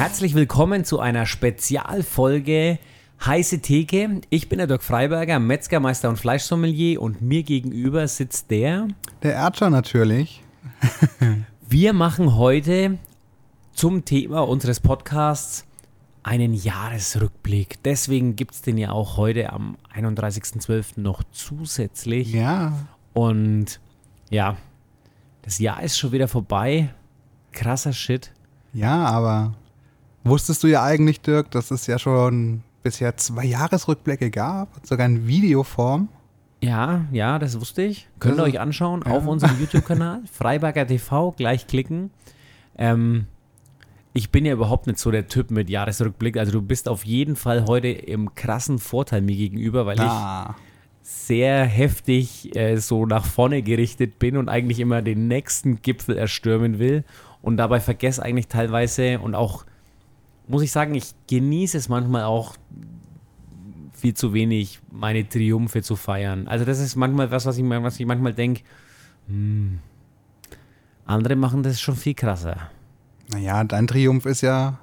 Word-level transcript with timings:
Herzlich 0.00 0.34
willkommen 0.34 0.86
zu 0.86 0.98
einer 0.98 1.26
Spezialfolge 1.26 2.78
Heiße 3.22 3.58
Theke. 3.60 4.22
Ich 4.30 4.48
bin 4.48 4.56
der 4.56 4.66
Dirk 4.66 4.82
Freiberger, 4.82 5.38
Metzgermeister 5.38 6.08
und 6.08 6.16
Fleischsommelier 6.16 7.02
und 7.02 7.20
mir 7.20 7.42
gegenüber 7.42 8.08
sitzt 8.08 8.50
der. 8.50 8.88
Der 9.22 9.34
Erdscher 9.34 9.68
natürlich. 9.68 10.42
Wir 11.68 11.92
machen 11.92 12.34
heute 12.36 12.96
zum 13.74 14.06
Thema 14.06 14.40
unseres 14.48 14.80
Podcasts 14.80 15.66
einen 16.22 16.54
Jahresrückblick. 16.54 17.82
Deswegen 17.82 18.36
gibt 18.36 18.54
es 18.54 18.62
den 18.62 18.78
ja 18.78 18.92
auch 18.92 19.18
heute 19.18 19.52
am 19.52 19.76
31.12. 19.94 20.98
noch 20.98 21.22
zusätzlich. 21.30 22.32
Ja. 22.32 22.72
Und 23.12 23.80
ja, 24.30 24.56
das 25.42 25.58
Jahr 25.58 25.82
ist 25.82 25.98
schon 25.98 26.12
wieder 26.12 26.26
vorbei. 26.26 26.88
Krasser 27.52 27.92
Shit. 27.92 28.32
Ja, 28.72 29.04
aber 29.04 29.52
wusstest 30.24 30.62
du 30.62 30.66
ja 30.68 30.82
eigentlich, 30.82 31.20
Dirk, 31.20 31.50
dass 31.50 31.70
es 31.70 31.86
ja 31.86 31.98
schon 31.98 32.62
bisher 32.82 33.16
zwei 33.16 33.44
Jahresrückblicke 33.44 34.30
gab, 34.30 34.68
sogar 34.84 35.06
in 35.06 35.26
Videoform? 35.26 36.08
Ja, 36.62 37.06
ja, 37.10 37.38
das 37.38 37.58
wusste 37.58 37.82
ich. 37.82 38.08
Könnt 38.18 38.36
ihr 38.36 38.42
Also, 38.44 38.52
euch 38.52 38.60
anschauen 38.60 39.02
ja. 39.06 39.12
auf 39.12 39.26
unserem 39.26 39.58
YouTube-Kanal. 39.58 40.22
Freiberger 40.32 40.86
TV, 40.86 41.32
gleich 41.32 41.66
klicken. 41.66 42.10
Ähm, 42.76 43.26
ich 44.12 44.30
bin 44.30 44.44
ja 44.44 44.52
überhaupt 44.52 44.86
nicht 44.86 44.98
so 44.98 45.10
der 45.10 45.28
Typ 45.28 45.50
mit 45.50 45.70
Jahresrückblick. 45.70 46.36
Also 46.36 46.52
du 46.52 46.60
bist 46.62 46.88
auf 46.88 47.04
jeden 47.06 47.36
Fall 47.36 47.64
heute 47.66 47.88
im 47.88 48.34
krassen 48.34 48.78
Vorteil 48.78 49.22
mir 49.22 49.36
gegenüber, 49.36 49.86
weil 49.86 49.96
ich 49.96 50.02
Ah, 50.02 50.54
sehr 51.02 51.64
heftig 51.64 52.54
äh, 52.56 52.76
so 52.76 53.06
nach 53.06 53.24
vorne 53.24 53.62
gerichtet 53.62 54.18
bin 54.18 54.36
und 54.36 54.48
eigentlich 54.48 54.80
immer 54.80 55.00
den 55.00 55.28
nächsten 55.28 55.80
Gipfel 55.80 56.16
erstürmen 56.18 56.78
will 56.78 57.04
und 57.40 57.56
dabei 57.56 57.80
vergesse 57.80 58.22
eigentlich 58.22 58.48
teilweise 58.48 59.18
und 59.20 59.34
auch, 59.34 59.64
muss 60.50 60.62
ich 60.62 60.72
sagen, 60.72 60.94
ich 60.94 61.14
genieße 61.28 61.78
es 61.78 61.88
manchmal 61.88 62.24
auch 62.24 62.56
viel 63.92 64.14
zu 64.14 64.32
wenig, 64.32 64.80
meine 64.90 65.28
Triumphe 65.28 65.82
zu 65.82 65.94
feiern. 65.94 66.48
Also 66.48 66.64
das 66.64 66.80
ist 66.80 66.96
manchmal 66.96 67.30
was, 67.30 67.46
was 67.46 67.56
ich, 67.56 67.64
was 67.64 68.00
ich 68.00 68.06
manchmal 68.06 68.34
denke, 68.34 68.62
hm, 69.28 69.78
andere 71.06 71.36
machen 71.36 71.62
das 71.62 71.80
schon 71.80 71.96
viel 71.96 72.14
krasser. 72.14 72.56
naja, 73.32 73.62
dein 73.64 73.86
Triumph 73.86 74.26
ist 74.26 74.40
ja 74.40 74.78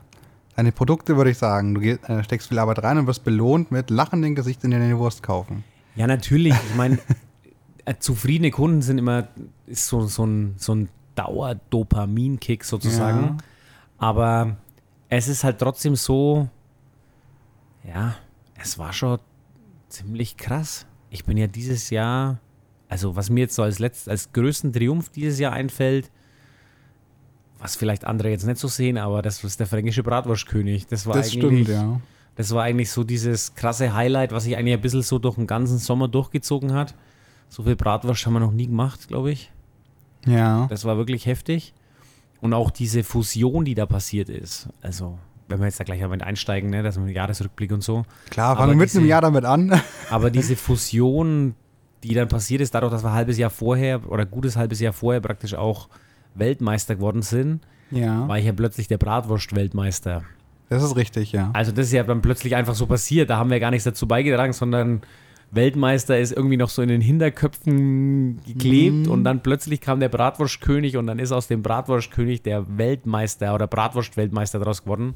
deine 0.55 0.71
Produkte, 0.71 1.17
würde 1.17 1.31
ich 1.31 1.37
sagen. 1.37 1.75
Du 1.75 1.81
äh, 1.81 2.23
steckst 2.23 2.47
viel 2.47 2.59
Arbeit 2.59 2.83
rein 2.83 2.97
und 2.97 3.07
wirst 3.07 3.23
belohnt 3.23 3.71
mit 3.71 3.89
lachendem 3.89 4.35
Gesicht 4.35 4.63
in 4.63 4.71
deine 4.71 4.97
Wurst 4.97 5.21
kaufen. 5.21 5.63
Ja, 5.95 6.07
natürlich. 6.07 6.53
Ich 6.53 6.75
meine, 6.75 6.99
äh, 7.85 7.95
zufriedene 7.99 8.51
Kunden 8.51 8.81
sind 8.81 8.97
immer 8.97 9.27
ist 9.65 9.87
so, 9.87 10.05
so 10.07 10.25
ein, 10.25 10.55
so 10.57 10.75
ein 10.75 10.89
Dauerdopaminkick 11.15 12.63
sozusagen. 12.63 13.21
Ja. 13.21 13.37
Aber 13.97 14.57
es 15.09 15.27
ist 15.27 15.43
halt 15.43 15.59
trotzdem 15.59 15.95
so, 15.95 16.49
ja, 17.83 18.15
es 18.59 18.77
war 18.77 18.93
schon 18.93 19.19
ziemlich 19.89 20.37
krass. 20.37 20.85
Ich 21.09 21.25
bin 21.25 21.37
ja 21.37 21.47
dieses 21.47 21.89
Jahr, 21.89 22.39
also 22.89 23.15
was 23.15 23.29
mir 23.29 23.41
jetzt 23.41 23.55
so 23.55 23.63
als, 23.63 23.79
letzt, 23.79 24.09
als 24.09 24.31
größten 24.33 24.73
Triumph 24.73 25.09
dieses 25.09 25.39
Jahr 25.39 25.53
einfällt, 25.53 26.11
was 27.59 27.75
vielleicht 27.75 28.05
andere 28.05 28.29
jetzt 28.29 28.45
nicht 28.45 28.59
so 28.59 28.67
sehen, 28.67 28.97
aber 28.97 29.21
das 29.21 29.43
ist 29.43 29.59
der 29.59 29.67
fränkische 29.67 30.03
Bratwurstkönig. 30.03 30.87
Das 30.87 31.07
war 31.07 31.15
Das 31.15 31.33
eigentlich, 31.33 31.67
stimmt, 31.67 31.69
ja. 31.69 31.99
das 32.35 32.53
war 32.53 32.63
eigentlich 32.63 32.91
so 32.91 33.03
dieses 33.03 33.55
krasse 33.55 33.93
Highlight, 33.93 34.31
was 34.31 34.43
sich 34.43 34.57
eigentlich 34.57 34.73
ein 34.73 34.81
bisschen 34.81 35.01
so 35.01 35.17
durch 35.17 35.35
den 35.35 35.47
ganzen 35.47 35.77
Sommer 35.77 36.07
durchgezogen 36.07 36.73
hat. 36.73 36.93
So 37.49 37.63
viel 37.63 37.75
Bratwurst 37.75 38.25
haben 38.25 38.33
wir 38.33 38.41
noch 38.41 38.51
nie 38.51 38.67
gemacht, 38.67 39.07
glaube 39.07 39.31
ich. 39.31 39.51
Ja. 40.25 40.67
Das 40.67 40.83
war 40.83 40.97
wirklich 40.97 41.25
heftig. 41.25 41.73
Und 42.41 42.53
auch 42.53 42.71
diese 42.71 43.03
Fusion, 43.03 43.65
die 43.65 43.75
da 43.75 43.85
passiert 43.85 44.29
ist. 44.29 44.69
Also, 44.81 45.17
wenn 45.47 45.59
wir 45.59 45.65
jetzt 45.65 45.79
da 45.79 45.83
gleich 45.83 46.01
damit 46.01 46.21
einsteigen, 46.21 46.69
ne, 46.69 46.83
dass 46.83 46.99
wir 46.99 47.11
Jahresrückblick 47.11 47.71
und 47.71 47.83
so. 47.83 48.03
Klar, 48.29 48.57
fangen 48.57 48.71
wir 48.71 48.77
mitten 48.77 48.99
im 48.99 49.05
Jahr 49.05 49.21
damit 49.21 49.45
an. 49.45 49.81
Aber 50.09 50.29
diese 50.29 50.55
Fusion, 50.55 51.55
die 52.03 52.13
dann 52.13 52.27
passiert 52.27 52.61
ist, 52.61 52.75
dadurch, 52.75 52.91
dass 52.91 53.03
wir 53.03 53.09
ein 53.09 53.15
halbes 53.15 53.37
Jahr 53.37 53.49
vorher 53.49 54.09
oder 54.11 54.25
gutes 54.25 54.55
halbes 54.55 54.79
Jahr 54.79 54.93
vorher 54.93 55.21
praktisch 55.21 55.55
auch 55.55 55.89
Weltmeister 56.35 56.95
geworden 56.95 57.21
sind, 57.21 57.61
ja. 57.91 58.27
war 58.27 58.37
ich 58.37 58.45
ja 58.45 58.53
plötzlich 58.53 58.87
der 58.87 58.97
Bratwurst-Weltmeister. 58.97 60.23
Das 60.69 60.83
ist 60.83 60.95
richtig, 60.95 61.31
ja. 61.31 61.49
Also 61.53 61.71
das 61.71 61.87
ist 61.87 61.93
ja 61.93 62.03
dann 62.03 62.21
plötzlich 62.21 62.55
einfach 62.55 62.75
so 62.75 62.85
passiert. 62.85 63.29
Da 63.29 63.37
haben 63.37 63.49
wir 63.49 63.59
gar 63.59 63.71
nichts 63.71 63.85
dazu 63.85 64.07
beigetragen, 64.07 64.53
sondern 64.53 65.01
Weltmeister 65.51 66.19
ist 66.19 66.31
irgendwie 66.33 66.57
noch 66.57 66.69
so 66.69 66.81
in 66.81 66.89
den 66.89 67.01
Hinterköpfen 67.01 68.41
geklebt 68.45 69.05
Mhm. 69.07 69.11
und 69.11 69.23
dann 69.23 69.41
plötzlich 69.43 69.79
kam 69.81 69.99
der 69.99 70.09
Bratwurstkönig 70.09 70.97
und 70.97 71.07
dann 71.07 71.19
ist 71.19 71.31
aus 71.31 71.47
dem 71.47 71.61
Bratwurstkönig 71.63 72.41
der 72.41 72.77
Weltmeister 72.77 73.55
oder 73.55 73.67
Bratwurst-Weltmeister 73.67 74.59
draus 74.59 74.83
geworden. 74.83 75.15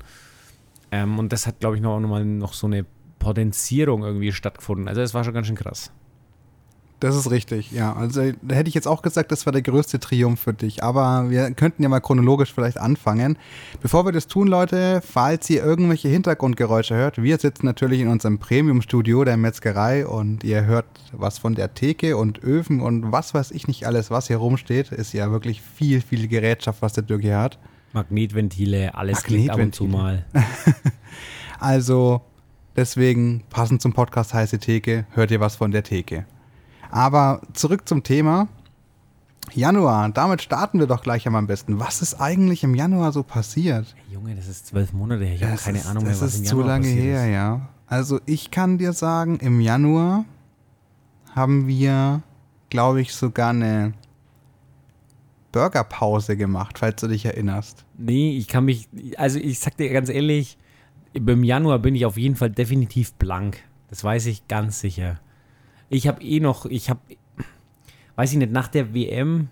Ähm, 0.91 1.19
und 1.19 1.31
das 1.33 1.47
hat, 1.47 1.59
glaube 1.59 1.75
ich, 1.75 1.81
noch, 1.81 1.99
noch 1.99 2.09
mal 2.09 2.23
noch 2.25 2.53
so 2.53 2.67
eine 2.67 2.85
Potenzierung 3.19 4.03
irgendwie 4.03 4.31
stattgefunden. 4.31 4.87
Also 4.87 5.01
es 5.01 5.13
war 5.13 5.23
schon 5.23 5.33
ganz 5.33 5.47
schön 5.47 5.55
krass. 5.55 5.91
Das 7.01 7.15
ist 7.15 7.31
richtig, 7.31 7.71
ja. 7.71 7.93
Also 7.93 8.31
da 8.43 8.55
hätte 8.55 8.69
ich 8.69 8.75
jetzt 8.75 8.87
auch 8.87 9.01
gesagt, 9.01 9.31
das 9.31 9.47
war 9.47 9.51
der 9.51 9.63
größte 9.63 9.99
Triumph 9.99 10.39
für 10.39 10.53
dich. 10.53 10.83
Aber 10.83 11.31
wir 11.31 11.49
könnten 11.49 11.81
ja 11.81 11.89
mal 11.89 11.99
chronologisch 11.99 12.53
vielleicht 12.53 12.77
anfangen. 12.77 13.39
Bevor 13.81 14.05
wir 14.05 14.11
das 14.11 14.27
tun, 14.27 14.47
Leute, 14.47 15.01
falls 15.03 15.49
ihr 15.49 15.63
irgendwelche 15.63 16.09
Hintergrundgeräusche 16.09 16.93
hört, 16.93 17.19
wir 17.21 17.39
sitzen 17.39 17.65
natürlich 17.65 18.01
in 18.01 18.07
unserem 18.07 18.37
Premium-Studio 18.37 19.23
der 19.23 19.35
Metzgerei 19.35 20.05
und 20.05 20.43
ihr 20.43 20.65
hört 20.65 20.85
was 21.11 21.39
von 21.39 21.55
der 21.55 21.73
Theke 21.73 22.17
und 22.17 22.43
Öfen 22.43 22.81
und 22.81 23.11
was 23.11 23.33
weiß 23.33 23.49
ich 23.49 23.67
nicht 23.67 23.87
alles, 23.87 24.11
was 24.11 24.27
hier 24.27 24.37
rumsteht. 24.37 24.91
Ist 24.91 25.11
ja 25.13 25.31
wirklich 25.31 25.63
viel, 25.63 26.01
viel 26.01 26.27
Gerätschaft, 26.27 26.83
was 26.83 26.93
der 26.93 27.01
Dirk 27.01 27.21
hier 27.23 27.39
hat. 27.39 27.57
Magnetventile, 27.93 28.93
alles 28.93 29.23
klingt 29.23 29.49
ab 29.49 29.59
und 29.59 29.73
zu 29.73 29.85
mal. 29.85 30.23
Also 31.59 32.21
deswegen, 32.75 33.43
passend 33.51 33.83
zum 33.83 33.93
Podcast 33.93 34.33
Heiße 34.33 34.57
Theke, 34.57 35.05
hört 35.11 35.29
ihr 35.29 35.39
was 35.39 35.55
von 35.55 35.69
der 35.69 35.83
Theke. 35.83 36.25
Aber 36.91 37.41
zurück 37.53 37.87
zum 37.87 38.03
Thema. 38.03 38.47
Januar, 39.53 40.09
damit 40.09 40.41
starten 40.41 40.79
wir 40.79 40.87
doch 40.87 41.01
gleich 41.01 41.27
am 41.27 41.47
besten. 41.47 41.79
Was 41.79 42.01
ist 42.01 42.21
eigentlich 42.21 42.63
im 42.63 42.75
Januar 42.75 43.11
so 43.11 43.23
passiert? 43.23 43.95
Junge, 44.09 44.35
das 44.35 44.47
ist 44.47 44.67
zwölf 44.67 44.93
Monate 44.93 45.25
her. 45.25 45.35
Ich 45.35 45.41
habe 45.43 45.51
Das 45.53 45.63
keine 45.63 45.79
ist, 45.79 45.87
Ahnung 45.87 46.03
mehr, 46.03 46.11
Das 46.13 46.21
was 46.21 46.33
ist 46.35 46.39
im 46.39 46.45
zu 46.45 46.55
Januar 46.57 46.67
lange 46.67 46.85
passiert 46.87 47.03
her, 47.03 47.25
ist. 47.25 47.33
ja. 47.33 47.69
Also 47.87 48.19
ich 48.25 48.51
kann 48.51 48.77
dir 48.77 48.93
sagen, 48.93 49.37
im 49.39 49.59
Januar 49.59 50.25
haben 51.35 51.67
wir, 51.67 52.21
glaube 52.69 53.01
ich, 53.01 53.13
sogar 53.13 53.49
eine 53.49 53.93
Burgerpause 55.51 56.37
gemacht, 56.37 56.77
falls 56.79 57.01
du 57.01 57.07
dich 57.07 57.25
erinnerst. 57.25 57.83
Nee, 57.97 58.37
ich 58.37 58.47
kann 58.47 58.65
mich, 58.65 58.87
also 59.17 59.37
ich 59.39 59.59
sag 59.59 59.75
dir 59.75 59.91
ganz 59.91 60.07
ehrlich, 60.09 60.57
im 61.13 61.43
Januar 61.43 61.79
bin 61.79 61.95
ich 61.95 62.05
auf 62.05 62.17
jeden 62.17 62.35
Fall 62.37 62.49
definitiv 62.51 63.13
blank. 63.15 63.57
Das 63.89 64.03
weiß 64.03 64.27
ich 64.27 64.47
ganz 64.47 64.79
sicher. 64.79 65.19
Ich 65.91 66.07
habe 66.07 66.23
eh 66.23 66.39
noch, 66.39 66.65
ich 66.65 66.89
habe, 66.89 67.01
weiß 68.15 68.31
ich 68.31 68.37
nicht, 68.37 68.53
nach 68.53 68.69
der 68.69 68.93
WM 68.93 69.49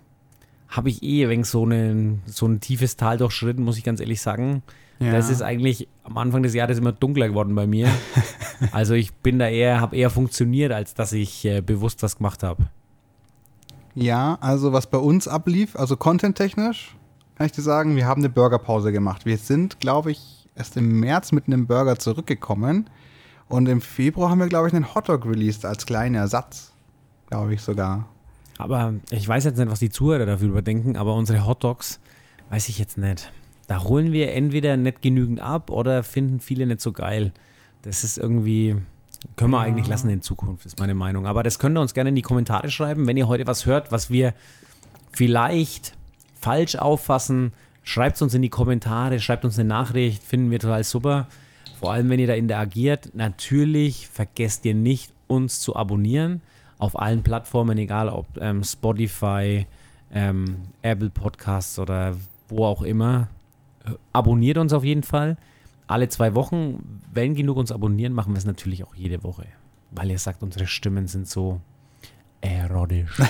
habe 0.68 0.88
ich 0.88 1.02
eh 1.02 1.24
ein 1.24 1.30
wenig 1.30 1.46
so, 1.46 1.64
einen, 1.64 2.22
so 2.24 2.46
ein 2.46 2.60
tiefes 2.60 2.96
Tal 2.96 3.18
durchschritten, 3.18 3.62
muss 3.62 3.76
ich 3.76 3.84
ganz 3.84 4.00
ehrlich 4.00 4.22
sagen. 4.22 4.62
Ja. 5.00 5.12
Das 5.12 5.28
ist 5.28 5.42
eigentlich 5.42 5.86
am 6.02 6.16
Anfang 6.16 6.42
des 6.42 6.54
Jahres 6.54 6.78
immer 6.78 6.92
dunkler 6.92 7.28
geworden 7.28 7.54
bei 7.54 7.66
mir. 7.66 7.90
also 8.72 8.94
ich 8.94 9.12
bin 9.12 9.38
da 9.38 9.48
eher, 9.48 9.82
habe 9.82 9.96
eher 9.96 10.08
funktioniert, 10.08 10.72
als 10.72 10.94
dass 10.94 11.12
ich 11.12 11.44
äh, 11.44 11.60
bewusst 11.60 12.02
was 12.02 12.16
gemacht 12.16 12.42
habe. 12.42 12.70
Ja, 13.94 14.38
also 14.40 14.72
was 14.72 14.88
bei 14.88 14.98
uns 14.98 15.28
ablief, 15.28 15.76
also 15.76 15.96
content-technisch, 15.96 16.96
kann 17.36 17.46
ich 17.46 17.52
dir 17.52 17.62
sagen, 17.62 17.96
wir 17.96 18.06
haben 18.06 18.22
eine 18.22 18.30
Burgerpause 18.30 18.92
gemacht. 18.92 19.26
Wir 19.26 19.36
sind, 19.36 19.78
glaube 19.78 20.12
ich, 20.12 20.48
erst 20.54 20.78
im 20.78 21.00
März 21.00 21.32
mit 21.32 21.48
einem 21.48 21.66
Burger 21.66 21.98
zurückgekommen 21.98 22.88
und 23.50 23.68
im 23.68 23.80
Februar 23.80 24.30
haben 24.30 24.38
wir, 24.38 24.48
glaube 24.48 24.68
ich, 24.68 24.74
einen 24.74 24.94
Hotdog 24.94 25.26
released 25.26 25.66
als 25.66 25.84
kleinen 25.84 26.14
Ersatz, 26.14 26.72
glaube 27.28 27.52
ich 27.52 27.60
sogar. 27.60 28.08
Aber 28.58 28.94
ich 29.10 29.26
weiß 29.26 29.44
jetzt 29.44 29.58
nicht, 29.58 29.70
was 29.70 29.80
die 29.80 29.90
Zuhörer 29.90 30.24
dafür 30.24 30.48
überdenken, 30.48 30.96
aber 30.96 31.14
unsere 31.14 31.44
Hotdogs, 31.44 31.98
weiß 32.50 32.68
ich 32.68 32.78
jetzt 32.78 32.96
nicht. 32.96 33.32
Da 33.66 33.82
holen 33.82 34.12
wir 34.12 34.32
entweder 34.34 34.76
nicht 34.76 35.02
genügend 35.02 35.40
ab 35.40 35.70
oder 35.70 36.04
finden 36.04 36.38
viele 36.38 36.64
nicht 36.64 36.80
so 36.80 36.92
geil. 36.92 37.32
Das 37.82 38.04
ist 38.04 38.18
irgendwie, 38.18 38.76
können 39.34 39.50
wir 39.50 39.60
eigentlich 39.60 39.88
lassen 39.88 40.10
in 40.10 40.22
Zukunft, 40.22 40.64
ist 40.64 40.78
meine 40.78 40.94
Meinung. 40.94 41.26
Aber 41.26 41.42
das 41.42 41.58
könnt 41.58 41.76
ihr 41.76 41.80
uns 41.80 41.94
gerne 41.94 42.10
in 42.10 42.16
die 42.16 42.22
Kommentare 42.22 42.70
schreiben, 42.70 43.08
wenn 43.08 43.16
ihr 43.16 43.26
heute 43.26 43.48
was 43.48 43.66
hört, 43.66 43.90
was 43.90 44.10
wir 44.10 44.32
vielleicht 45.10 45.96
falsch 46.38 46.76
auffassen. 46.76 47.52
Schreibt 47.82 48.16
es 48.16 48.22
uns 48.22 48.34
in 48.34 48.42
die 48.42 48.48
Kommentare, 48.48 49.18
schreibt 49.18 49.44
uns 49.44 49.58
eine 49.58 49.68
Nachricht, 49.68 50.22
finden 50.22 50.52
wir 50.52 50.60
total 50.60 50.84
super. 50.84 51.26
Vor 51.80 51.94
allem, 51.94 52.10
wenn 52.10 52.20
ihr 52.20 52.26
da 52.26 52.34
interagiert. 52.34 53.14
Natürlich 53.14 54.06
vergesst 54.06 54.66
ihr 54.66 54.74
nicht, 54.74 55.14
uns 55.28 55.60
zu 55.60 55.76
abonnieren 55.76 56.42
auf 56.76 56.98
allen 56.98 57.22
Plattformen, 57.22 57.78
egal 57.78 58.10
ob 58.10 58.26
ähm, 58.38 58.62
Spotify, 58.62 59.66
ähm, 60.12 60.56
Apple 60.82 61.08
Podcasts 61.08 61.78
oder 61.78 62.16
wo 62.48 62.66
auch 62.66 62.82
immer. 62.82 63.28
Abonniert 64.12 64.58
uns 64.58 64.74
auf 64.74 64.84
jeden 64.84 65.02
Fall. 65.02 65.38
Alle 65.86 66.10
zwei 66.10 66.34
Wochen, 66.34 67.00
wenn 67.14 67.34
genug 67.34 67.56
uns 67.56 67.72
abonnieren, 67.72 68.12
machen 68.12 68.34
wir 68.34 68.38
es 68.38 68.44
natürlich 68.44 68.84
auch 68.84 68.94
jede 68.94 69.24
Woche. 69.24 69.46
Weil 69.90 70.10
ihr 70.10 70.18
sagt, 70.18 70.42
unsere 70.42 70.66
Stimmen 70.66 71.08
sind 71.08 71.28
so 71.28 71.62
erotisch. 72.42 73.22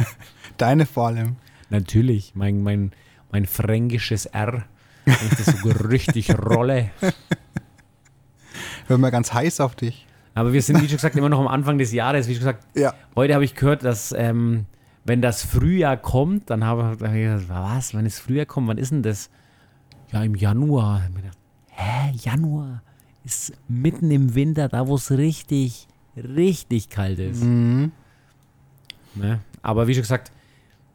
Deine 0.56 0.86
vor 0.86 1.08
allem. 1.08 1.36
natürlich, 1.68 2.34
mein, 2.34 2.62
mein, 2.62 2.92
mein 3.30 3.44
fränkisches 3.44 4.24
R. 4.24 4.64
wenn 5.04 5.14
ich 5.30 5.44
das 5.44 5.60
so 5.60 5.68
richtig 5.88 6.30
rolle. 6.38 6.90
Hör 8.88 8.98
mal 8.98 9.10
ganz 9.10 9.32
heiß 9.32 9.60
auf 9.60 9.74
dich. 9.76 10.06
Aber 10.34 10.52
wir 10.52 10.62
sind, 10.62 10.76
wie 10.82 10.86
schon 10.88 10.96
gesagt, 10.96 11.14
immer 11.16 11.28
noch 11.28 11.40
am 11.40 11.46
Anfang 11.48 11.78
des 11.78 11.92
Jahres. 11.92 12.26
Wie 12.26 12.32
schon 12.32 12.40
gesagt, 12.40 12.66
Ja. 12.76 12.94
heute 13.14 13.34
habe 13.34 13.44
ich 13.44 13.54
gehört, 13.54 13.84
dass 13.84 14.12
ähm, 14.12 14.64
wenn 15.04 15.20
das 15.22 15.42
Frühjahr 15.44 15.96
kommt, 15.96 16.50
dann 16.50 16.64
habe 16.64 16.84
hab 16.84 17.02
ich 17.02 17.22
gesagt, 17.22 17.48
was, 17.48 17.94
wenn 17.94 18.04
das 18.04 18.18
Frühjahr 18.18 18.46
kommt, 18.46 18.68
wann 18.68 18.78
ist 18.78 18.90
denn 18.92 19.02
das? 19.02 19.30
Ja, 20.12 20.22
im 20.22 20.34
Januar. 20.34 21.02
Ich 21.10 21.14
gedacht, 21.16 21.38
hä, 21.68 22.12
Januar 22.22 22.82
ist 23.24 23.52
mitten 23.68 24.10
im 24.10 24.34
Winter, 24.34 24.68
da 24.68 24.86
wo 24.86 24.94
es 24.94 25.10
richtig, 25.10 25.86
richtig 26.16 26.88
kalt 26.88 27.18
ist. 27.18 27.42
Mhm. 27.44 27.92
Ne? 29.14 29.40
Aber 29.60 29.86
wie 29.86 29.94
schon 29.94 30.02
gesagt, 30.02 30.32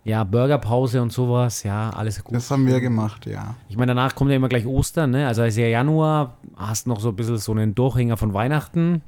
ja, 0.06 0.24
Burgerpause 0.24 1.02
und 1.02 1.12
sowas, 1.14 1.64
ja, 1.64 1.90
alles 1.92 2.24
gut. 2.24 2.36
Das 2.36 2.52
haben 2.52 2.68
wir 2.68 2.82
gemacht, 2.82 3.26
ja. 3.26 3.56
Ich 3.70 3.78
meine, 3.78 3.92
danach 3.92 4.16
kommt 4.16 4.30
ja 4.32 4.36
immer 4.38 4.50
gleich 4.50 4.66
Ostern, 4.66 5.12
ne? 5.12 5.28
Also 5.28 5.44
ist 5.44 5.58
ja 5.58 5.68
Januar, 5.68 6.38
hast 6.58 6.88
noch 6.88 7.00
so 7.00 7.10
ein 7.10 7.16
bisschen 7.16 7.38
so 7.38 7.52
einen 7.54 7.74
Durchhänger 7.74 8.18
von 8.18 8.34
Weihnachten. 8.34 9.02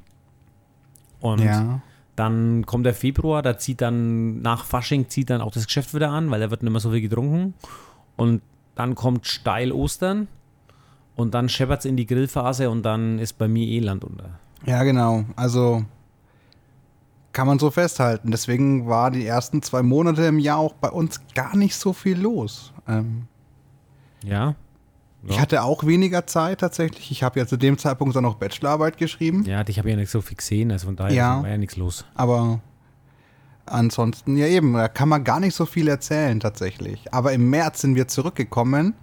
Und 1.20 1.40
Ja. 1.42 1.80
dann 2.14 2.64
kommt 2.64 2.86
der 2.86 2.94
Februar, 2.94 3.42
da 3.42 3.58
zieht 3.58 3.80
dann 3.82 4.40
nach 4.40 4.64
Fasching 4.64 5.08
zieht 5.08 5.28
dann 5.30 5.40
auch 5.42 5.52
das 5.52 5.66
Geschäft 5.66 5.94
wieder 5.94 6.10
an, 6.10 6.30
weil 6.30 6.40
da 6.40 6.50
wird 6.50 6.62
nicht 6.62 6.72
mehr 6.72 6.80
so 6.80 6.90
viel 6.90 7.02
getrunken. 7.02 7.54
Und 8.16 8.40
dann 8.74 8.94
kommt 8.94 9.26
steil 9.26 9.72
Ostern 9.72 10.28
und 11.14 11.34
dann 11.34 11.48
scheppert 11.48 11.80
es 11.80 11.84
in 11.84 11.96
die 11.96 12.06
Grillphase 12.06 12.70
und 12.70 12.82
dann 12.84 13.18
ist 13.18 13.34
bei 13.38 13.48
mir 13.48 13.66
eh 13.66 13.80
Land 13.80 14.04
unter. 14.04 14.30
Ja, 14.64 14.82
genau. 14.82 15.24
Also 15.36 15.84
kann 17.36 17.46
man 17.46 17.58
so 17.58 17.70
festhalten. 17.70 18.30
Deswegen 18.30 18.88
war 18.88 19.10
die 19.10 19.26
ersten 19.26 19.60
zwei 19.60 19.82
Monate 19.82 20.24
im 20.24 20.38
Jahr 20.38 20.56
auch 20.56 20.72
bei 20.72 20.88
uns 20.88 21.20
gar 21.34 21.54
nicht 21.54 21.76
so 21.76 21.92
viel 21.92 22.18
los. 22.18 22.72
Ähm, 22.88 23.26
Ja? 24.24 24.54
Ich 25.22 25.34
Ja. 25.36 25.42
hatte 25.42 25.62
auch 25.62 25.84
weniger 25.84 26.26
Zeit 26.26 26.60
tatsächlich. 26.60 27.10
Ich 27.10 27.22
habe 27.22 27.38
ja 27.38 27.46
zu 27.46 27.56
dem 27.58 27.76
Zeitpunkt 27.78 28.16
dann 28.16 28.22
noch 28.22 28.36
Bachelorarbeit 28.36 28.96
geschrieben. 28.96 29.44
Ja, 29.44 29.62
dich 29.64 29.78
habe 29.78 29.88
ich 29.88 29.94
ja 29.94 30.00
nicht 30.00 30.10
so 30.10 30.20
viel 30.22 30.36
gesehen, 30.38 30.72
also 30.72 30.86
von 30.86 30.96
daher 30.96 31.12
Ja. 31.14 31.42
war 31.42 31.50
ja 31.50 31.58
nichts 31.58 31.76
los. 31.76 32.06
Aber 32.14 32.60
ansonsten, 33.66 34.36
ja 34.38 34.46
eben, 34.46 34.72
da 34.72 34.88
kann 34.88 35.08
man 35.08 35.22
gar 35.24 35.40
nicht 35.40 35.54
so 35.54 35.66
viel 35.66 35.88
erzählen 35.88 36.40
tatsächlich. 36.40 37.12
Aber 37.12 37.32
im 37.32 37.50
März 37.50 37.82
sind 37.82 37.96
wir 37.96 38.08
zurückgekommen. 38.08 38.94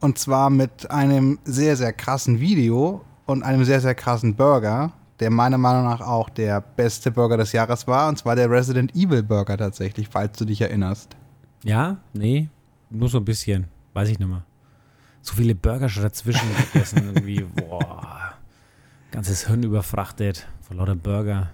Und 0.00 0.18
zwar 0.18 0.50
mit 0.50 0.90
einem 0.90 1.38
sehr, 1.44 1.76
sehr 1.76 1.92
krassen 1.92 2.40
Video 2.40 3.02
und 3.26 3.44
einem 3.44 3.64
sehr, 3.64 3.80
sehr 3.80 3.94
krassen 3.94 4.34
Burger, 4.34 4.92
der 5.22 5.30
meiner 5.30 5.56
Meinung 5.56 5.84
nach 5.84 6.00
auch 6.00 6.28
der 6.28 6.60
beste 6.60 7.12
Burger 7.12 7.36
des 7.36 7.52
Jahres 7.52 7.86
war. 7.86 8.08
Und 8.08 8.18
zwar 8.18 8.34
der 8.34 8.50
Resident 8.50 8.94
Evil 8.94 9.22
Burger 9.22 9.56
tatsächlich, 9.56 10.08
falls 10.08 10.36
du 10.36 10.44
dich 10.44 10.60
erinnerst. 10.60 11.16
Ja? 11.62 11.98
Nee? 12.12 12.48
Nur 12.90 13.08
so 13.08 13.18
ein 13.18 13.24
bisschen. 13.24 13.68
Weiß 13.94 14.08
ich 14.08 14.18
nicht 14.18 14.28
mehr. 14.28 14.44
So 15.20 15.34
viele 15.34 15.54
Burger 15.54 15.88
schon 15.88 16.02
dazwischen 16.02 16.48
gegessen. 16.56 17.04
irgendwie, 17.14 17.40
boah. 17.42 18.34
Ganzes 19.12 19.46
Hirn 19.46 19.62
überfrachtet 19.62 20.48
von 20.60 20.78
lauter 20.78 20.96
Burger. 20.96 21.50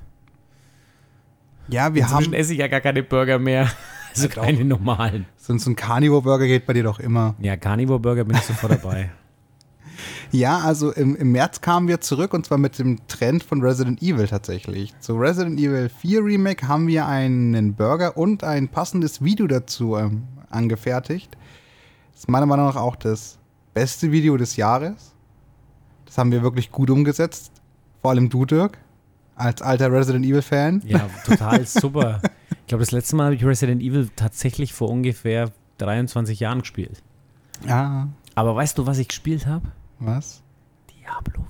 Ja, 1.69 1.93
wir 1.93 2.03
Inzwischen 2.03 2.33
haben. 2.33 2.33
esse 2.33 2.55
ich 2.55 2.61
ja 2.61 2.69
gar 2.69 2.81
keine 2.81 3.03
Burger 3.03 3.39
mehr. 3.39 3.71
Also 4.15 4.29
keine 4.31 4.65
normalen. 4.65 5.27
So 5.37 5.57
so 5.59 5.71
ein 5.71 5.77
Carnivore 5.77 6.23
Burger 6.23 6.47
geht 6.47 6.67
bei 6.67 6.73
dir 6.73 6.83
doch 6.83 6.99
immer. 6.99 7.37
Ja, 7.39 7.57
Carnivore 7.57 8.01
Burger 8.01 8.25
bin 8.25 8.37
ich 8.37 8.43
sofort 8.43 8.73
dabei. 8.73 9.11
Ja, 10.31 10.59
also 10.59 10.93
im, 10.93 11.17
im 11.17 11.33
März 11.33 11.61
kamen 11.61 11.89
wir 11.89 12.01
zurück 12.01 12.35
und 12.35 12.47
zwar 12.47 12.59
mit 12.59 12.79
dem 12.79 12.99
Trend 13.09 13.43
von 13.43 13.63
Resident 13.63 14.03
Evil 14.03 14.29
tatsächlich. 14.29 14.95
Zu 15.01 15.17
Resident 15.17 15.59
Evil 15.59 15.89
4 15.89 16.25
Remake 16.25 16.69
haben 16.69 16.87
wir 16.87 17.07
einen 17.07 17.75
Burger 17.75 18.17
und 18.17 18.45
ein 18.45 18.69
passendes 18.69 19.23
Video 19.23 19.47
dazu 19.47 19.97
ähm, 19.97 20.25
angefertigt. 20.51 21.37
Das 22.13 22.21
ist 22.21 22.29
meiner 22.29 22.47
Meinung 22.47 22.67
nach 22.67 22.77
auch 22.77 22.97
das 22.97 23.39
beste 23.75 24.13
Video 24.13 24.37
des 24.37 24.57
Jahres. 24.57 25.15
Das 26.05 26.19
haben 26.19 26.33
wir 26.33 26.43
wirklich 26.43 26.73
gut 26.73 26.91
umgesetzt. 26.91 27.53
Vor 28.03 28.11
allem 28.11 28.29
du, 28.29 28.45
Dirk, 28.45 28.79
als 29.37 29.63
alter 29.63 29.93
Resident 29.93 30.25
Evil-Fan. 30.25 30.83
Ja, 30.85 31.09
total 31.25 31.65
super. 31.67 32.21
Ich 32.51 32.67
glaube, 32.67 32.83
das 32.83 32.93
letzte 32.93 33.17
Mal 33.17 33.27
habe 33.27 33.35
ich 33.35 33.45
Resident 33.45 33.83
Evil 33.83 34.11
tatsächlich 34.15 34.73
vor 34.73 34.91
ungefähr 34.91 35.51
23 35.79 36.41
Jahren 36.41 36.61
gespielt. 36.61 37.03
Ja, 37.67 38.09
Aber 38.35 38.55
weißt 38.55 38.79
du, 38.79 38.87
was 38.87 38.99
ich 38.99 39.09
gespielt 39.09 39.47
habe? 39.47 39.67
Was? 40.01 40.43
Diablo 40.91 41.47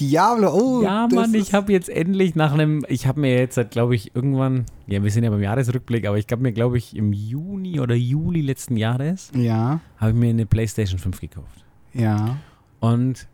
Diablo, 0.00 0.50
oh. 0.50 0.82
ja, 0.82 1.06
Mann, 1.12 1.34
ich 1.34 1.52
habe 1.52 1.72
jetzt 1.72 1.90
endlich 1.90 2.34
nach 2.34 2.54
einem, 2.54 2.86
ich 2.88 3.06
habe 3.06 3.20
mir 3.20 3.36
jetzt, 3.36 3.60
glaube 3.70 3.94
ich, 3.94 4.16
irgendwann, 4.16 4.64
ja, 4.86 5.02
wir 5.02 5.10
sind 5.10 5.24
ja 5.24 5.30
beim 5.30 5.42
Jahresrückblick, 5.42 6.06
aber 6.06 6.16
ich 6.16 6.26
habe 6.30 6.40
mir, 6.40 6.52
glaube 6.52 6.78
ich, 6.78 6.96
im 6.96 7.12
Juni 7.12 7.80
oder 7.80 7.94
Juli 7.94 8.40
letzten 8.40 8.78
Jahres, 8.78 9.30
Ja, 9.34 9.80
habe 9.98 10.12
ich 10.12 10.16
mir 10.16 10.30
eine 10.30 10.46
PlayStation 10.46 10.98
5 10.98 11.20
gekauft. 11.20 11.64
ja. 11.92 12.38
Und 12.80 13.28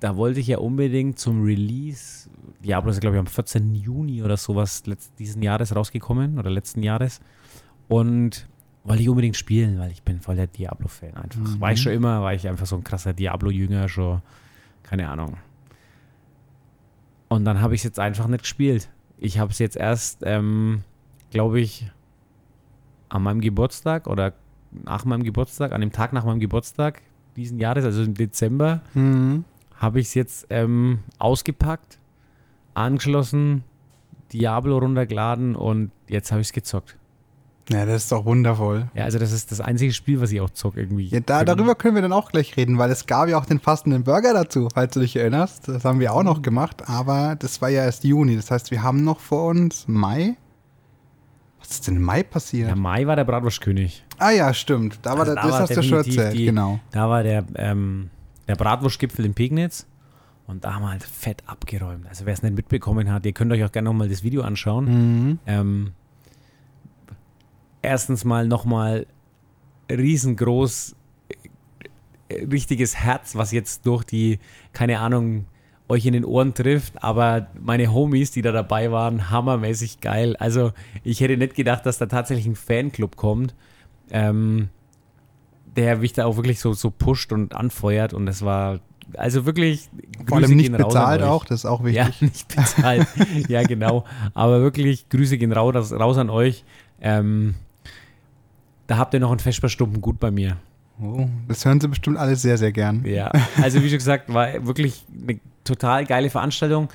da 0.00 0.16
wollte 0.16 0.40
ich 0.40 0.48
ja 0.48 0.58
unbedingt 0.58 1.18
zum 1.18 1.44
Release, 1.44 2.28
Diablo 2.64 2.90
ist, 2.90 3.00
glaube 3.00 3.16
ich, 3.16 3.20
am 3.20 3.28
14. 3.28 3.74
Juni 3.76 4.22
oder 4.22 4.36
sowas 4.36 4.82
diesen 5.18 5.42
Jahres 5.42 5.74
rausgekommen 5.76 6.38
oder 6.40 6.50
letzten 6.50 6.82
Jahres. 6.82 7.20
Und 7.86 8.48
wollte 8.84 9.02
ich 9.02 9.08
unbedingt 9.08 9.36
spielen, 9.36 9.78
weil 9.78 9.90
ich 9.90 10.02
bin 10.02 10.20
voll 10.20 10.36
der 10.36 10.46
Diablo-Fan 10.46 11.14
einfach. 11.14 11.40
Mhm. 11.40 11.60
War 11.60 11.72
ich 11.72 11.80
schon 11.80 11.92
immer, 11.92 12.22
war 12.22 12.34
ich 12.34 12.46
einfach 12.46 12.66
so 12.66 12.76
ein 12.76 12.84
krasser 12.84 13.12
Diablo-Jünger, 13.14 13.88
schon, 13.88 14.20
keine 14.82 15.08
Ahnung. 15.08 15.38
Und 17.28 17.44
dann 17.44 17.60
habe 17.60 17.74
ich 17.74 17.80
es 17.80 17.84
jetzt 17.84 17.98
einfach 17.98 18.26
nicht 18.28 18.42
gespielt. 18.42 18.90
Ich 19.18 19.38
habe 19.38 19.50
es 19.50 19.58
jetzt 19.58 19.76
erst, 19.76 20.22
ähm, 20.24 20.82
glaube 21.30 21.60
ich, 21.60 21.90
an 23.08 23.22
meinem 23.22 23.40
Geburtstag 23.40 24.06
oder 24.06 24.34
nach 24.84 25.04
meinem 25.04 25.22
Geburtstag, 25.22 25.72
an 25.72 25.80
dem 25.80 25.92
Tag 25.92 26.12
nach 26.12 26.24
meinem 26.24 26.40
Geburtstag 26.40 27.00
diesen 27.36 27.58
Jahres, 27.58 27.84
also 27.84 28.02
im 28.02 28.14
Dezember, 28.14 28.82
Hm. 28.92 29.44
habe 29.76 30.00
ich 30.00 30.06
es 30.08 30.14
jetzt 30.14 30.46
ähm, 30.50 31.00
ausgepackt, 31.18 31.98
angeschlossen, 32.74 33.64
Diablo 34.32 34.78
runtergeladen 34.78 35.56
und 35.56 35.90
jetzt 36.08 36.30
habe 36.32 36.40
ich 36.40 36.48
es 36.48 36.52
gezockt. 36.52 36.96
Ja, 37.70 37.86
das 37.86 38.02
ist 38.04 38.12
doch 38.12 38.26
wundervoll. 38.26 38.88
Ja, 38.94 39.04
also 39.04 39.18
das 39.18 39.32
ist 39.32 39.50
das 39.50 39.60
einzige 39.60 39.92
Spiel, 39.94 40.20
was 40.20 40.30
ich 40.32 40.40
auch 40.42 40.50
zocke 40.50 40.80
irgendwie. 40.80 41.06
Ja, 41.06 41.20
da, 41.20 41.44
darüber 41.46 41.74
können 41.74 41.94
wir 41.94 42.02
dann 42.02 42.12
auch 42.12 42.30
gleich 42.30 42.56
reden, 42.58 42.76
weil 42.76 42.90
es 42.90 43.06
gab 43.06 43.28
ja 43.28 43.38
auch 43.38 43.46
den 43.46 43.58
passenden 43.60 44.04
Burger 44.04 44.34
dazu, 44.34 44.68
falls 44.74 44.92
du 44.92 45.00
dich 45.00 45.16
erinnerst. 45.16 45.68
Das 45.68 45.84
haben 45.84 45.98
wir 45.98 46.12
auch 46.12 46.22
noch 46.24 46.42
gemacht, 46.42 46.82
aber 46.88 47.36
das 47.38 47.62
war 47.62 47.70
ja 47.70 47.84
erst 47.84 48.04
Juni. 48.04 48.36
Das 48.36 48.50
heißt, 48.50 48.70
wir 48.70 48.82
haben 48.82 49.02
noch 49.02 49.18
vor 49.20 49.46
uns 49.48 49.88
Mai. 49.88 50.36
Was 51.60 51.70
ist 51.70 51.86
denn 51.86 51.96
im 51.96 52.02
Mai 52.02 52.22
passiert? 52.22 52.68
Ja, 52.68 52.76
Mai 52.76 53.06
war 53.06 53.16
der 53.16 53.24
Bratwurstkönig. 53.24 54.04
ah 54.18 54.30
ja, 54.30 54.52
stimmt. 54.52 54.98
Da 55.02 55.12
war 55.12 55.20
Also 55.20 55.34
der, 55.34 55.36
da 55.36 55.42
das 55.48 55.52
war 55.52 55.60
hast 55.62 55.76
du 55.76 55.82
schon 55.82 55.98
erzählt, 55.98 56.34
die- 56.34 56.44
genau. 56.44 56.80
Da 56.90 57.08
war 57.08 57.22
der, 57.22 57.44
ähm, 57.56 58.10
der 58.46 58.56
Bratwurstgipfel 58.56 59.24
in 59.24 59.32
Pegnitz 59.32 59.86
und 60.46 60.64
da 60.66 60.74
haben 60.74 60.82
wir 60.82 60.90
halt 60.90 61.02
fett 61.02 61.42
abgeräumt. 61.46 62.06
Also 62.06 62.26
wer 62.26 62.34
es 62.34 62.42
nicht 62.42 62.54
mitbekommen 62.54 63.10
hat, 63.10 63.24
ihr 63.24 63.32
könnt 63.32 63.50
euch 63.52 63.64
auch 63.64 63.72
gerne 63.72 63.86
nochmal 63.88 64.10
das 64.10 64.22
Video 64.22 64.42
anschauen. 64.42 64.84
Mhm. 65.30 65.38
Ähm, 65.46 65.92
erstens 67.84 68.24
mal 68.24 68.46
nochmal 68.46 69.06
riesengroß, 69.90 70.96
äh, 72.28 72.44
richtiges 72.44 72.96
Herz, 72.96 73.34
was 73.36 73.52
jetzt 73.52 73.86
durch 73.86 74.04
die, 74.04 74.38
keine 74.72 74.98
Ahnung, 75.00 75.46
euch 75.88 76.06
in 76.06 76.14
den 76.14 76.24
Ohren 76.24 76.54
trifft, 76.54 77.02
aber 77.02 77.48
meine 77.60 77.92
Homies, 77.92 78.30
die 78.30 78.40
da 78.40 78.52
dabei 78.52 78.90
waren, 78.90 79.30
hammermäßig 79.30 80.00
geil. 80.00 80.34
Also 80.36 80.72
ich 81.02 81.20
hätte 81.20 81.36
nicht 81.36 81.54
gedacht, 81.54 81.84
dass 81.84 81.98
da 81.98 82.06
tatsächlich 82.06 82.46
ein 82.46 82.56
Fanclub 82.56 83.16
kommt, 83.16 83.54
ähm, 84.10 84.70
der 85.76 85.98
mich 85.98 86.14
da 86.14 86.24
auch 86.24 86.36
wirklich 86.36 86.60
so, 86.60 86.72
so 86.72 86.90
pusht 86.90 87.32
und 87.32 87.54
anfeuert 87.54 88.14
und 88.14 88.28
es 88.28 88.42
war 88.42 88.80
also 89.18 89.44
wirklich 89.44 89.90
Vor 90.26 90.38
allem 90.38 90.44
Grüße 90.46 90.54
nicht 90.56 90.72
bezahlt 90.72 91.22
auch, 91.22 91.44
das 91.44 91.60
ist 91.60 91.66
auch 91.66 91.86
Ja, 91.86 92.06
wichtig. 92.06 92.22
nicht 92.32 92.56
bezahlt. 92.56 93.06
ja, 93.48 93.62
genau. 93.62 94.04
Aber 94.32 94.62
wirklich, 94.62 95.08
Grüße 95.10 95.36
gehen 95.36 95.52
raus, 95.52 95.92
raus 95.92 96.16
an 96.16 96.30
euch. 96.30 96.64
Ähm, 97.02 97.54
da 98.86 98.98
habt 98.98 99.14
ihr 99.14 99.20
noch 99.20 99.30
einen 99.30 99.40
Vesperstumpen 99.40 100.00
gut 100.00 100.20
bei 100.20 100.30
mir. 100.30 100.56
Oh, 101.00 101.26
das 101.48 101.64
hören 101.64 101.80
sie 101.80 101.88
bestimmt 101.88 102.18
alle 102.18 102.36
sehr, 102.36 102.56
sehr 102.56 102.72
gern. 102.72 103.04
Ja, 103.04 103.32
also 103.60 103.82
wie 103.82 103.88
schon 103.88 103.98
gesagt, 103.98 104.32
war 104.32 104.64
wirklich 104.66 105.04
eine 105.12 105.40
total 105.64 106.04
geile 106.04 106.30
Veranstaltung. 106.30 106.88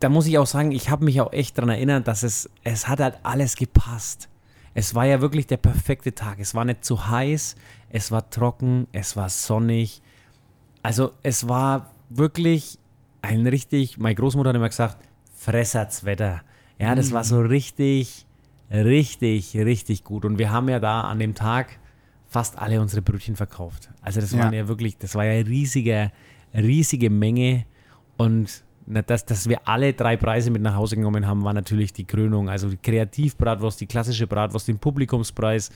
Da 0.00 0.08
muss 0.08 0.26
ich 0.26 0.36
auch 0.38 0.46
sagen, 0.46 0.72
ich 0.72 0.90
habe 0.90 1.04
mich 1.04 1.20
auch 1.20 1.32
echt 1.32 1.56
daran 1.56 1.70
erinnert, 1.70 2.06
dass 2.08 2.22
es, 2.22 2.50
es 2.62 2.88
hat 2.88 3.00
halt 3.00 3.18
alles 3.22 3.56
gepasst. 3.56 4.28
Es 4.74 4.94
war 4.94 5.06
ja 5.06 5.20
wirklich 5.20 5.46
der 5.46 5.56
perfekte 5.56 6.14
Tag. 6.14 6.40
Es 6.40 6.54
war 6.54 6.64
nicht 6.64 6.84
zu 6.84 7.08
heiß, 7.08 7.54
es 7.88 8.10
war 8.10 8.28
trocken, 8.28 8.86
es 8.92 9.16
war 9.16 9.30
sonnig. 9.30 10.02
Also 10.82 11.12
es 11.22 11.48
war 11.48 11.92
wirklich 12.10 12.78
ein 13.22 13.46
richtig, 13.46 13.96
meine 13.98 14.16
Großmutter 14.16 14.50
hat 14.50 14.56
immer 14.56 14.68
gesagt, 14.68 14.98
Fressertswetter. 15.36 16.42
Ja, 16.78 16.94
das 16.94 17.12
war 17.12 17.24
so 17.24 17.40
richtig, 17.40 18.23
richtig, 18.74 19.56
richtig 19.56 20.04
gut. 20.04 20.24
Und 20.24 20.38
wir 20.38 20.50
haben 20.50 20.68
ja 20.68 20.80
da 20.80 21.02
an 21.02 21.18
dem 21.18 21.34
Tag 21.34 21.78
fast 22.26 22.58
alle 22.58 22.80
unsere 22.80 23.02
Brötchen 23.02 23.36
verkauft. 23.36 23.90
Also 24.02 24.20
das 24.20 24.32
Ja. 24.32 24.40
waren 24.40 24.52
ja 24.52 24.66
wirklich, 24.68 24.98
das 24.98 25.14
war 25.14 25.24
ja 25.24 25.32
eine 25.32 25.46
riesige, 25.48 26.10
riesige 26.54 27.10
Menge. 27.10 27.64
Und 28.16 28.64
dass, 28.86 29.24
dass 29.24 29.48
wir 29.48 29.66
alle 29.68 29.92
drei 29.94 30.16
Preise 30.16 30.50
mit 30.50 30.60
nach 30.62 30.74
Hause 30.74 30.96
genommen 30.96 31.26
haben, 31.26 31.44
war 31.44 31.52
natürlich 31.54 31.92
die 31.92 32.04
Krönung. 32.04 32.48
Also 32.50 32.68
die 32.68 32.76
Kreativbratwurst, 32.76 33.80
die 33.80 33.86
klassische 33.86 34.26
Bratwurst, 34.26 34.68
den 34.68 34.78
Publikumspreis 34.78 35.70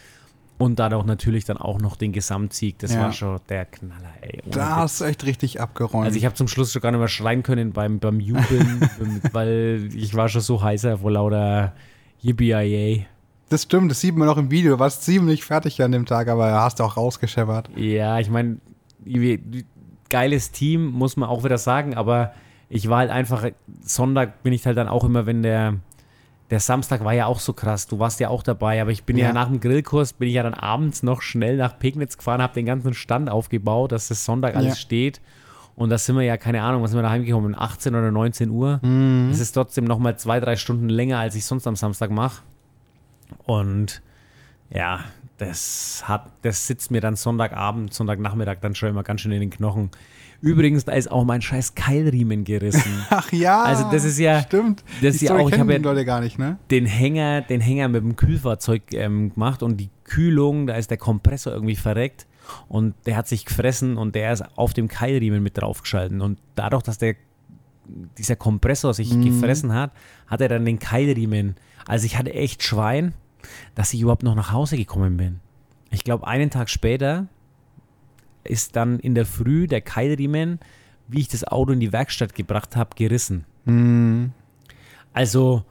Und 0.61 0.81
dadurch 0.81 1.05
natürlich 1.07 1.45
dann 1.45 1.57
auch 1.57 1.79
noch 1.81 1.95
den 1.95 2.11
Gesamtsieg. 2.11 2.81
Das 2.81 2.93
Ja. 2.93 3.03
war 3.03 3.13
schon 3.13 3.39
der 3.49 3.65
Knaller, 3.65 4.13
ey. 4.23 4.41
Ohne 4.45 4.51
Da 4.57 4.75
hast 4.77 5.01
du 5.01 5.05
echt 5.05 5.25
richtig 5.25 5.61
abgeräumt. 5.61 6.05
Also 6.05 6.19
ich 6.19 6.25
habe 6.25 6.35
zum 6.35 6.49
Schluss 6.49 6.73
schon 6.73 6.83
gar 6.83 6.91
nicht 6.91 6.99
mehr 6.99 7.07
schreien 7.07 7.45
können 7.45 7.71
beim, 7.73 8.01
beim 8.01 8.19
Jubeln, 8.19 8.81
weil 9.33 9.89
ich 9.95 10.17
war 10.17 10.29
schon 10.29 10.41
so 10.41 10.61
heißer 10.61 10.99
vor 10.99 11.13
lauter 11.13 11.75
Yippie 12.21 13.07
das 13.49 13.63
stimmt, 13.63 13.91
das 13.91 14.01
sieht 14.01 14.15
man 14.17 14.29
auch 14.29 14.37
im 14.37 14.51
Video. 14.51 14.73
Du 14.75 14.79
warst 14.79 15.05
ziemlich 15.05 15.45
fertig 15.45 15.83
an 15.83 15.93
dem 15.93 16.05
Tag, 16.05 16.29
aber 16.29 16.53
hast 16.61 16.81
auch 16.81 16.97
rausgescheppert. 16.97 17.71
Ja, 17.77 18.19
ich 18.19 18.29
meine, 18.29 18.59
geiles 20.11 20.51
Team, 20.51 20.87
muss 20.87 21.17
man 21.17 21.29
auch 21.29 21.45
wieder 21.45 21.59
sagen, 21.59 21.95
aber 21.95 22.33
ich 22.69 22.89
war 22.89 22.99
halt 22.99 23.11
einfach, 23.11 23.47
Sonntag 23.83 24.43
bin 24.43 24.53
ich 24.53 24.67
halt 24.67 24.77
dann 24.77 24.89
auch 24.89 25.05
immer, 25.05 25.25
wenn 25.25 25.43
der, 25.43 25.77
der 26.51 26.61
Samstag 26.61 27.05
war 27.05 27.15
ja 27.15 27.25
auch 27.27 27.41
so 27.41 27.55
krass, 27.55 27.87
du 27.87 27.99
warst 27.99 28.21
ja 28.21 28.29
auch 28.29 28.43
dabei, 28.43 28.83
aber 28.83 28.91
ich 28.91 29.05
bin 29.05 29.17
ja, 29.17 29.29
Ja. 29.29 29.33
nach 29.33 29.49
dem 29.49 29.61
Grillkurs, 29.61 30.13
bin 30.13 30.29
ich 30.29 30.35
ja 30.35 30.43
dann 30.43 30.55
abends 30.55 31.03
noch 31.03 31.23
schnell 31.23 31.57
nach 31.57 31.79
Pegnitz 31.79 32.19
gefahren, 32.19 32.43
habe 32.43 32.53
den 32.55 32.67
ganzen 32.67 32.93
Stand 32.93 33.31
aufgebaut, 33.31 33.93
dass 33.93 34.09
das 34.09 34.25
Sonntag 34.27 34.57
alles 34.57 34.75
Ja. 34.75 34.77
steht 34.77 35.21
und 35.79 35.91
da 35.91 35.97
sind 35.99 36.17
wir 36.17 36.23
ja, 36.23 36.37
keine 36.37 36.63
Ahnung, 36.63 36.83
was 36.83 36.91
sind 36.91 36.99
wir 36.99 37.03
da 37.03 37.11
heimgekommen, 37.11 37.55
18 37.57 37.95
oder 37.95 38.11
19 38.11 38.51
Uhr. 38.51 38.81
Mhm. 38.83 39.29
Das 39.31 39.41
ist 39.41 39.53
trotzdem 39.53 39.85
nochmal 39.85 40.19
zwei, 40.19 40.41
drei 40.41 40.57
Stunden 40.57 40.89
länger, 40.89 41.19
als 41.19 41.35
ich 41.35 41.45
sonst 41.45 41.67
am 41.67 41.77
Samstag 41.77 42.11
mache. 42.11 42.43
Und 43.45 44.03
ja, 44.71 45.01
das 45.39 46.03
hat, 46.07 46.27
das 46.43 46.67
sitzt 46.67 46.91
mir 46.91 47.01
dann 47.01 47.17
Sonntagabend, 47.17 47.95
Sonntagnachmittag 47.95 48.57
dann 48.61 48.75
schon 48.75 48.89
immer 48.91 49.03
ganz 49.03 49.21
schön 49.21 49.33
in 49.33 49.41
den 49.41 49.51
Knochen. 49.51 49.91
Übrigens, 50.41 50.85
da 50.85 50.93
ist 50.93 51.11
auch 51.11 51.25
mein 51.25 51.43
scheiß 51.43 51.75
Keilriemen 51.75 52.45
gerissen. 52.45 52.93
Ach 53.11 53.33
ja. 53.33 53.63
Also 53.63 53.91
das 53.91 54.05
ist 54.05 54.19
ja- 54.19 54.41
Stimmt. 54.43 54.85
das 55.03 55.17
ist 55.17 55.23
ja 55.23 55.35
auch- 55.35 55.49
ich 55.49 55.55
kennen 55.55 55.69
hab 55.69 55.77
ja- 55.77 55.83
Leute 55.83 56.05
gar 56.05 56.21
nicht, 56.21 56.39
ne? 56.39 56.59
den 56.71 56.87
Hänger, 56.87 57.41
den 57.43 57.61
Hänger 57.61 57.89
mit 57.89 58.03
dem 58.03 58.15
Kühlfahrzeug 58.15 58.83
ähm, 58.93 59.33
gemacht 59.35 59.63
und 59.65 59.79
die 59.79 59.91
Kühlung, 60.05 60.67
da 60.69 60.75
ist 60.75 60.91
der 60.91 60.99
Kompressor 60.99 61.53
irgendwie 61.53 61.75
verreckt 61.77 62.27
und 62.69 62.95
der 63.07 63.17
hat 63.17 63.29
sich 63.29 63.45
gefressen 63.45 63.97
und 63.97 64.15
der 64.15 64.33
ist 64.33 64.45
auf 64.57 64.73
dem 64.75 64.89
Keilriemen 64.89 65.43
mit 65.43 65.59
draufgeschalten. 65.59 66.21
Und 66.21 66.39
dadurch, 66.55 66.83
dass 66.83 66.99
der 66.99 67.15
dieser 68.19 68.37
Kompressor 68.37 68.93
sich 68.93 69.15
Mhm. 69.15 69.25
gefressen 69.25 69.73
hat, 69.73 69.93
hat 70.27 70.41
er 70.41 70.49
dann 70.49 70.65
den 70.65 70.79
Keilriemen. 70.79 71.57
Also 71.87 72.05
ich 72.05 72.19
hatte 72.19 72.35
echt 72.35 72.63
Schwein, 72.63 73.15
dass 73.75 73.95
ich 73.95 74.01
überhaupt 74.03 74.23
noch 74.23 74.35
nach 74.35 74.53
Hause 74.53 74.77
gekommen 74.77 75.17
bin. 75.17 75.41
Ich 75.91 76.05
glaube, 76.05 76.27
einen 76.27 76.51
Tag 76.51 76.69
später 76.69 77.29
ist 78.45 78.77
dann 78.77 78.99
in 78.99 79.15
der 79.15 79.25
Früh 79.27 79.67
der 79.67 79.81
Keilriemen, 79.81 80.59
wie 81.07 81.21
ich 81.21 81.29
das 81.29 81.45
Auto 81.45 81.73
in 81.73 81.81
die 81.81 81.93
Werkstatt 81.93 82.35
gebracht 82.35 82.77
habe, 82.77 82.91
gerissen. 82.95 83.45
Mhm. 83.65 84.33
Also 85.15 85.65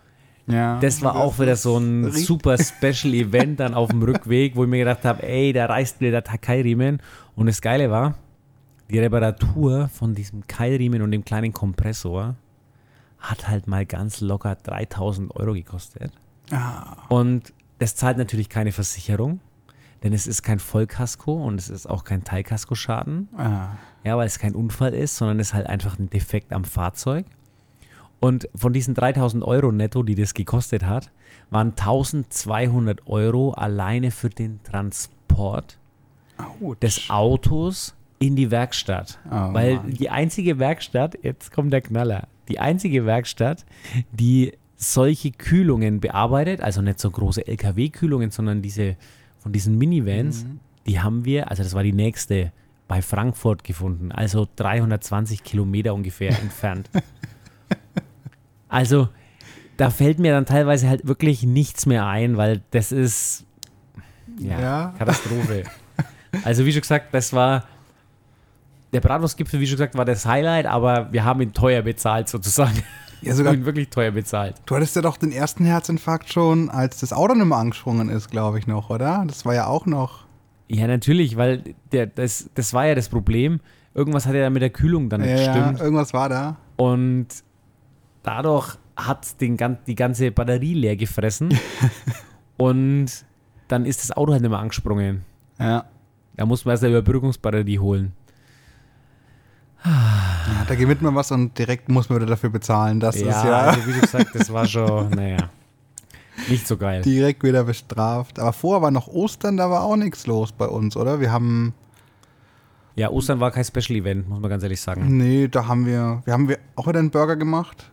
Ja. 0.47 0.79
das 0.79 1.01
war 1.01 1.15
auch 1.17 1.39
wieder 1.39 1.57
so 1.57 1.77
ein 1.77 2.09
super 2.11 2.57
Special 2.57 3.13
Event 3.13 3.59
dann 3.59 3.73
auf 3.73 3.89
dem 3.89 4.01
Rückweg, 4.01 4.55
wo 4.55 4.63
ich 4.63 4.69
mir 4.69 4.79
gedacht 4.79 5.03
habe, 5.03 5.21
ey, 5.23 5.51
da 5.51 5.65
reißt 5.65 5.99
mir 5.99 6.11
der 6.11 6.21
Keilriemen. 6.21 7.01
Und 7.35 7.47
das 7.47 7.61
Geile 7.61 7.91
war, 7.91 8.15
die 8.89 8.99
Reparatur 8.99 9.89
von 9.89 10.15
diesem 10.15 10.47
Keilriemen 10.47 11.01
und 11.01 11.11
dem 11.11 11.25
kleinen 11.25 11.51
Kompressor 11.51 12.35
hat 13.19 13.47
halt 13.47 13.67
mal 13.67 13.85
ganz 13.85 14.21
locker 14.21 14.55
3000 14.55 15.35
Euro 15.35 15.53
gekostet. 15.53 16.11
Ah. 16.51 16.95
Und 17.09 17.53
das 17.79 17.95
zahlt 17.95 18.17
natürlich 18.17 18.49
keine 18.49 18.71
Versicherung, 18.71 19.41
denn 20.03 20.13
es 20.13 20.27
ist 20.27 20.43
kein 20.43 20.59
Vollkasko 20.59 21.33
und 21.33 21.59
es 21.59 21.69
ist 21.69 21.87
auch 21.87 22.03
kein 22.03 22.23
Teilkaskoschaden. 22.23 23.27
Ah. 23.37 23.69
Ja, 24.03 24.17
weil 24.17 24.27
es 24.27 24.39
kein 24.39 24.55
Unfall 24.55 24.93
ist, 24.93 25.17
sondern 25.17 25.39
es 25.39 25.49
ist 25.49 25.53
halt 25.53 25.67
einfach 25.67 25.99
ein 25.99 26.09
Defekt 26.09 26.53
am 26.53 26.63
Fahrzeug. 26.63 27.25
Und 28.19 28.49
von 28.55 28.73
diesen 28.73 28.93
3000 28.95 29.43
Euro 29.43 29.71
netto, 29.71 30.01
die 30.03 30.15
das 30.15 30.33
gekostet 30.33 30.83
hat, 30.83 31.11
waren 31.51 31.73
1200 31.77 33.07
Euro 33.07 33.51
alleine 33.51 34.11
für 34.11 34.29
den 34.29 34.59
Transport 34.63 35.77
Autsch. 36.37 36.79
des 36.81 37.09
Autos 37.09 37.95
in 38.19 38.35
die 38.35 38.49
Werkstatt. 38.49 39.19
Oh, 39.29 39.53
weil 39.53 39.75
Mann. 39.75 39.93
die 39.93 40.09
einzige 40.09 40.57
Werkstatt, 40.59 41.17
jetzt 41.21 41.51
kommt 41.51 41.71
der 41.71 41.81
Knaller, 41.81 42.27
die 42.47 42.59
einzige 42.59 43.05
Werkstatt, 43.05 43.65
die 44.11 44.53
solche 44.75 45.31
Kühlungen 45.31 45.99
bearbeitet, 45.99 46.61
also 46.61 46.81
nicht 46.81 46.99
so 46.99 47.11
große 47.11 47.45
LKW-Kühlungen, 47.47 48.31
sondern 48.31 48.61
diese 48.61 48.95
von 49.39 49.51
diesen 49.51 49.77
Minivans, 49.77 50.43
Mhm. 50.43 50.59
die 50.87 50.99
haben 50.99 51.25
wir, 51.25 51.49
also 51.51 51.61
das 51.63 51.73
war 51.75 51.83
die 51.83 51.93
nächste, 51.93 52.51
bei 52.87 53.01
Frankfurt 53.01 53.63
gefunden, 53.63 54.11
also 54.11 54.47
320 54.55 55.43
Kilometer 55.43 55.93
ungefähr 55.93 56.29
entfernt. 56.39 56.89
Also 58.69 59.09
da 59.77 59.89
fällt 59.89 60.19
mir 60.19 60.31
dann 60.33 60.45
teilweise 60.45 60.89
halt 60.89 61.07
wirklich 61.07 61.43
nichts 61.43 61.85
mehr 61.85 62.05
ein, 62.07 62.37
weil 62.37 62.61
das 62.71 62.91
ist 62.91 63.45
ja, 64.39 64.59
Ja. 64.59 64.93
Katastrophe. 64.97 65.63
Also 66.43 66.65
wie 66.65 66.73
schon 66.73 66.81
gesagt, 66.81 67.13
das 67.13 67.31
war 67.33 67.63
der 68.93 68.99
Bratwurstgipfel, 69.01 69.59
wie 69.59 69.65
schon 69.65 69.77
gesagt, 69.77 69.95
war 69.95 70.05
das 70.05 70.25
Highlight, 70.25 70.65
aber 70.65 71.11
wir 71.11 71.23
haben 71.23 71.41
ihn 71.41 71.53
teuer 71.53 71.81
bezahlt 71.81 72.27
sozusagen. 72.29 72.75
Ja, 73.21 73.27
Wir 73.27 73.35
sogar, 73.35 73.53
haben 73.53 73.61
ihn 73.61 73.65
wirklich 73.65 73.89
teuer 73.89 74.11
bezahlt. 74.11 74.55
du 74.65 74.75
hattest 74.75 74.95
ja 74.97 75.01
doch 75.01 75.17
den 75.17 75.31
ersten 75.31 75.65
Herzinfarkt 75.65 76.31
schon, 76.31 76.69
als 76.69 76.99
das 76.99 77.13
Auto 77.13 77.33
nicht 77.33 77.45
mehr 77.45 77.57
angesprungen 77.57 78.09
ist, 78.09 78.29
glaube 78.29 78.59
ich 78.59 78.67
noch, 78.67 78.89
oder? 78.89 79.23
Das 79.25 79.45
war 79.45 79.55
ja 79.55 79.67
auch 79.67 79.85
noch. 79.85 80.25
Ja, 80.67 80.85
natürlich, 80.85 81.37
weil 81.37 81.63
der, 81.93 82.07
das, 82.07 82.49
das 82.55 82.73
war 82.73 82.85
ja 82.85 82.93
das 82.93 83.07
Problem. 83.09 83.61
Irgendwas 83.95 84.25
hat 84.27 84.35
ja 84.35 84.49
mit 84.49 84.61
der 84.61 84.69
Kühlung 84.69 85.09
dann 85.09 85.21
nicht 85.21 85.29
Ja, 85.31 85.37
ja, 85.37 85.53
gestimmt. 85.53 85.79
irgendwas 85.79 86.13
war 86.13 86.27
da. 86.29 86.57
Und 86.75 87.27
dadurch 88.27 88.77
hat 88.95 89.39
den, 89.41 89.55
gan- 89.57 89.77
die 89.87 89.95
ganze 89.95 90.31
Batterie 90.31 90.73
leer 90.73 90.95
gefressen. 90.97 91.57
und 92.57 93.07
dann 93.67 93.85
ist 93.85 94.03
das 94.03 94.15
Auto 94.15 94.31
halt 94.33 94.41
nicht 94.41 94.51
mehr 94.51 94.59
angesprungen. 94.59 95.23
Ja. 95.59 95.85
Da 96.35 96.45
muss 96.45 96.65
man 96.65 96.73
erst 96.73 96.83
eine 96.83 96.97
Überbrückungsbatterie 96.97 97.79
holen. 97.79 98.13
ja 99.85 100.65
da 100.67 100.75
gewinnt 100.75 101.01
man 101.01 101.15
was 101.15 101.31
und 101.31 101.57
direkt 101.57 101.87
muss 101.89 102.09
man 102.09 102.17
wieder 102.19 102.27
dafür 102.29 102.49
bezahlen. 102.49 102.99
Das 102.99 103.19
ja, 103.19 103.27
ist 103.29 103.43
ja 103.45 103.57
also 103.59 103.85
wie 103.87 103.91
schon 103.93 104.01
gesagt, 104.01 104.29
das 104.35 104.51
war 104.51 104.65
schon, 104.65 105.09
naja, 105.11 105.49
nicht 106.49 106.67
so 106.67 106.77
geil. 106.77 107.01
direkt 107.03 107.43
wieder 107.43 107.63
bestraft. 107.63 108.39
Aber 108.39 108.53
vorher 108.53 108.81
war 108.81 108.91
noch 108.91 109.07
Ostern, 109.07 109.57
da 109.57 109.69
war 109.69 109.83
auch 109.83 109.95
nichts 109.95 110.27
los 110.27 110.51
bei 110.51 110.65
uns, 110.67 110.97
oder? 110.97 111.19
Wir 111.19 111.31
haben, 111.31 111.73
Ja, 112.95 113.09
Ostern 113.09 113.39
war 113.39 113.51
kein 113.51 113.63
Special 113.63 113.97
Event, 113.99 114.27
muss 114.27 114.39
man 114.39 114.49
ganz 114.49 114.63
ehrlich 114.63 114.81
sagen. 114.81 115.17
nee, 115.17 115.47
da 115.47 115.67
haben 115.67 115.85
wir, 115.85 116.21
wir 116.25 116.33
haben 116.33 116.49
wir 116.49 116.57
auch 116.75 116.87
wieder 116.87 116.99
einen 116.99 117.11
Burger 117.11 117.35
gemacht. 117.35 117.91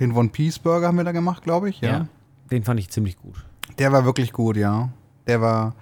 Den 0.00 0.12
One 0.12 0.30
Piece 0.30 0.58
Burger 0.58 0.88
haben 0.88 0.96
wir 0.96 1.04
da 1.04 1.12
gemacht, 1.12 1.42
glaube 1.42 1.68
ich. 1.68 1.80
Ja. 1.80 2.06
Den 2.50 2.64
fand 2.64 2.80
ich 2.80 2.88
ziemlich 2.88 3.18
gut. 3.18 3.44
Der 3.78 3.92
war 3.92 4.04
wirklich 4.04 4.32
gut, 4.32 4.56
ja. 4.56 4.88
Der 5.26 5.40
war, 5.40 5.74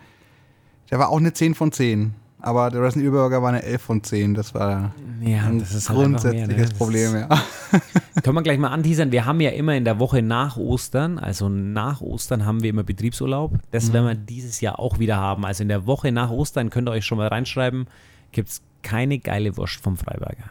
der 0.90 0.98
war 0.98 1.08
auch 1.08 1.18
eine 1.18 1.32
10 1.32 1.54
von 1.54 1.72
10. 1.72 2.14
Aber 2.40 2.70
der 2.70 2.82
Resident 2.82 3.08
Evil 3.08 3.18
Burger 3.18 3.42
war 3.42 3.48
eine 3.48 3.62
11 3.62 3.82
von 3.82 4.02
10. 4.02 4.34
Das 4.34 4.54
war 4.54 4.92
Ja, 5.20 5.44
ein 5.44 5.58
das 5.58 5.74
ist 5.74 5.88
halt 5.88 5.98
einfach 5.98 6.22
mehr, 6.22 6.32
grundsätzliches 6.32 6.70
ne? 6.70 6.76
Problem, 6.76 7.14
ja. 7.16 7.28
Können 8.22 8.36
wir 8.36 8.42
gleich 8.42 8.58
mal 8.58 8.68
anteasern. 8.68 9.10
Wir 9.10 9.24
haben 9.24 9.40
ja 9.40 9.50
immer 9.50 9.74
in 9.74 9.84
der 9.84 9.98
Woche 9.98 10.22
nach 10.22 10.56
Ostern, 10.56 11.18
also 11.18 11.48
nach 11.48 12.00
Ostern 12.00 12.44
haben 12.46 12.62
wir 12.62 12.70
immer 12.70 12.84
Betriebsurlaub. 12.84 13.54
Das 13.70 13.92
werden 13.92 14.06
wir 14.06 14.14
dieses 14.14 14.60
Jahr 14.60 14.78
auch 14.78 14.98
wieder 14.98 15.16
haben. 15.16 15.44
Also 15.44 15.62
in 15.62 15.68
der 15.68 15.86
Woche 15.86 16.12
nach 16.12 16.30
Ostern 16.30 16.70
könnt 16.70 16.88
ihr 16.88 16.92
euch 16.92 17.04
schon 17.04 17.18
mal 17.18 17.28
reinschreiben, 17.28 17.86
gibt 18.30 18.48
es 18.48 18.62
keine 18.82 19.18
geile 19.18 19.56
Wurst 19.56 19.80
vom 19.80 19.96
Freiberger. 19.96 20.50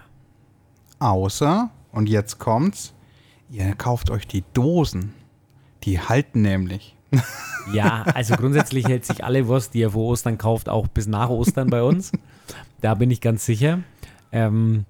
Außer, 0.99 1.69
und 1.91 2.09
jetzt 2.09 2.39
kommt's, 2.39 2.93
ihr 3.49 3.73
kauft 3.75 4.09
euch 4.09 4.27
die 4.27 4.43
Dosen. 4.53 5.13
Die 5.83 5.99
halten 5.99 6.41
nämlich. 6.41 6.95
Ja, 7.73 8.03
also 8.13 8.35
grundsätzlich 8.35 8.85
hält 8.87 9.05
sich 9.05 9.23
alle 9.23 9.47
Wurst, 9.47 9.73
die 9.73 9.79
ihr 9.79 9.91
vor 9.91 10.05
Ostern 10.07 10.37
kauft, 10.37 10.67
auch 10.69 10.87
bis 10.87 11.07
nach 11.07 11.29
Ostern 11.29 11.69
bei 11.69 11.81
uns. 11.83 12.11
Da 12.81 12.95
bin 12.95 13.11
ich 13.11 13.21
ganz 13.21 13.45
sicher. 13.45 13.79
Ähm, 14.31 14.85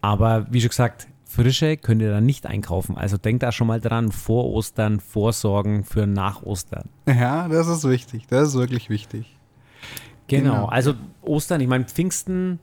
aber 0.00 0.46
wie 0.50 0.60
schon 0.60 0.70
gesagt, 0.70 1.08
frische 1.24 1.76
könnt 1.76 2.00
ihr 2.00 2.10
dann 2.10 2.24
nicht 2.24 2.46
einkaufen. 2.46 2.96
Also 2.96 3.18
denkt 3.18 3.42
da 3.42 3.52
schon 3.52 3.66
mal 3.66 3.80
dran, 3.80 4.12
vor 4.12 4.46
Ostern 4.46 5.00
vorsorgen 5.00 5.84
für 5.84 6.06
nach 6.06 6.42
Ostern. 6.42 6.88
Ja, 7.06 7.48
das 7.48 7.66
ist 7.66 7.86
wichtig. 7.88 8.26
Das 8.28 8.48
ist 8.48 8.54
wirklich 8.54 8.88
wichtig. 8.88 9.36
Genau, 10.26 10.52
Genau. 10.52 10.66
also 10.66 10.94
Ostern, 11.22 11.60
ich 11.60 11.68
meine, 11.68 11.84
Pfingsten 11.84 12.60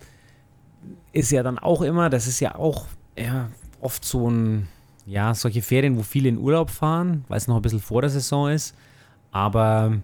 ist 1.12 1.32
ja 1.32 1.44
dann 1.44 1.60
auch 1.60 1.82
immer, 1.82 2.10
das 2.10 2.28
ist 2.28 2.40
ja 2.40 2.56
auch 2.56 2.86
ja, 3.18 3.50
oft 3.82 4.04
so 4.06 4.30
ein, 4.30 4.68
ja, 5.06 5.34
solche 5.34 5.62
Ferien, 5.62 5.98
wo 5.98 6.04
viele 6.04 6.30
in 6.30 6.38
Urlaub 6.38 6.70
fahren, 6.70 7.26
weil 7.28 7.38
es 7.38 7.48
noch 7.48 7.56
ein 7.56 7.62
bisschen 7.62 7.80
vor 7.80 8.02
der 8.02 8.10
Saison 8.10 8.50
ist, 8.50 8.76
aber 9.32 9.98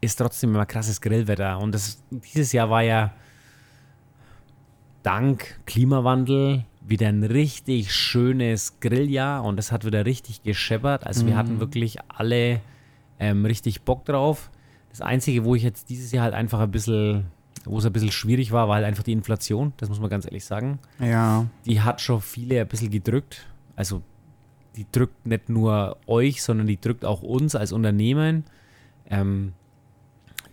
ist 0.00 0.16
trotzdem 0.16 0.54
immer 0.54 0.66
krasses 0.66 1.00
Grillwetter 1.00 1.58
und 1.58 1.72
das, 1.72 2.02
dieses 2.10 2.52
Jahr 2.52 2.68
war 2.70 2.82
ja 2.82 3.12
dank 5.02 5.60
Klimawandel 5.66 6.64
wieder 6.84 7.08
ein 7.08 7.22
richtig 7.22 7.94
schönes 7.94 8.80
Grilljahr 8.80 9.44
und 9.44 9.58
es 9.58 9.72
hat 9.72 9.84
wieder 9.84 10.04
richtig 10.04 10.42
gescheppert, 10.42 11.06
also 11.06 11.26
wir 11.26 11.36
hatten 11.36 11.60
wirklich 11.60 11.98
alle 12.08 12.60
ähm, 13.22 13.44
richtig 13.44 13.82
Bock 13.82 14.04
drauf. 14.04 14.50
Das 14.90 15.00
Einzige, 15.00 15.44
wo 15.44 15.54
ich 15.54 15.62
jetzt 15.62 15.88
dieses 15.88 16.12
Jahr 16.12 16.24
halt 16.24 16.34
einfach 16.34 16.58
ein 16.60 16.70
bisschen, 16.70 17.26
wo 17.64 17.78
es 17.78 17.86
ein 17.86 17.92
bisschen 17.92 18.10
schwierig 18.10 18.50
war, 18.52 18.68
war 18.68 18.74
halt 18.74 18.84
einfach 18.84 19.04
die 19.04 19.12
Inflation. 19.12 19.72
Das 19.78 19.88
muss 19.88 20.00
man 20.00 20.10
ganz 20.10 20.26
ehrlich 20.26 20.44
sagen. 20.44 20.80
Ja. 20.98 21.46
Die 21.64 21.80
hat 21.80 22.00
schon 22.00 22.20
viele 22.20 22.60
ein 22.60 22.68
bisschen 22.68 22.90
gedrückt. 22.90 23.46
Also 23.76 24.02
die 24.76 24.86
drückt 24.90 25.26
nicht 25.26 25.48
nur 25.48 25.96
euch, 26.06 26.42
sondern 26.42 26.66
die 26.66 26.80
drückt 26.80 27.04
auch 27.04 27.22
uns 27.22 27.54
als 27.54 27.72
Unternehmen. 27.72 28.44
Ähm, 29.08 29.52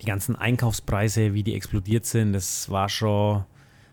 die 0.00 0.06
ganzen 0.06 0.36
Einkaufspreise, 0.36 1.34
wie 1.34 1.42
die 1.42 1.54
explodiert 1.54 2.06
sind, 2.06 2.32
das 2.32 2.70
war 2.70 2.88
schon, 2.88 3.44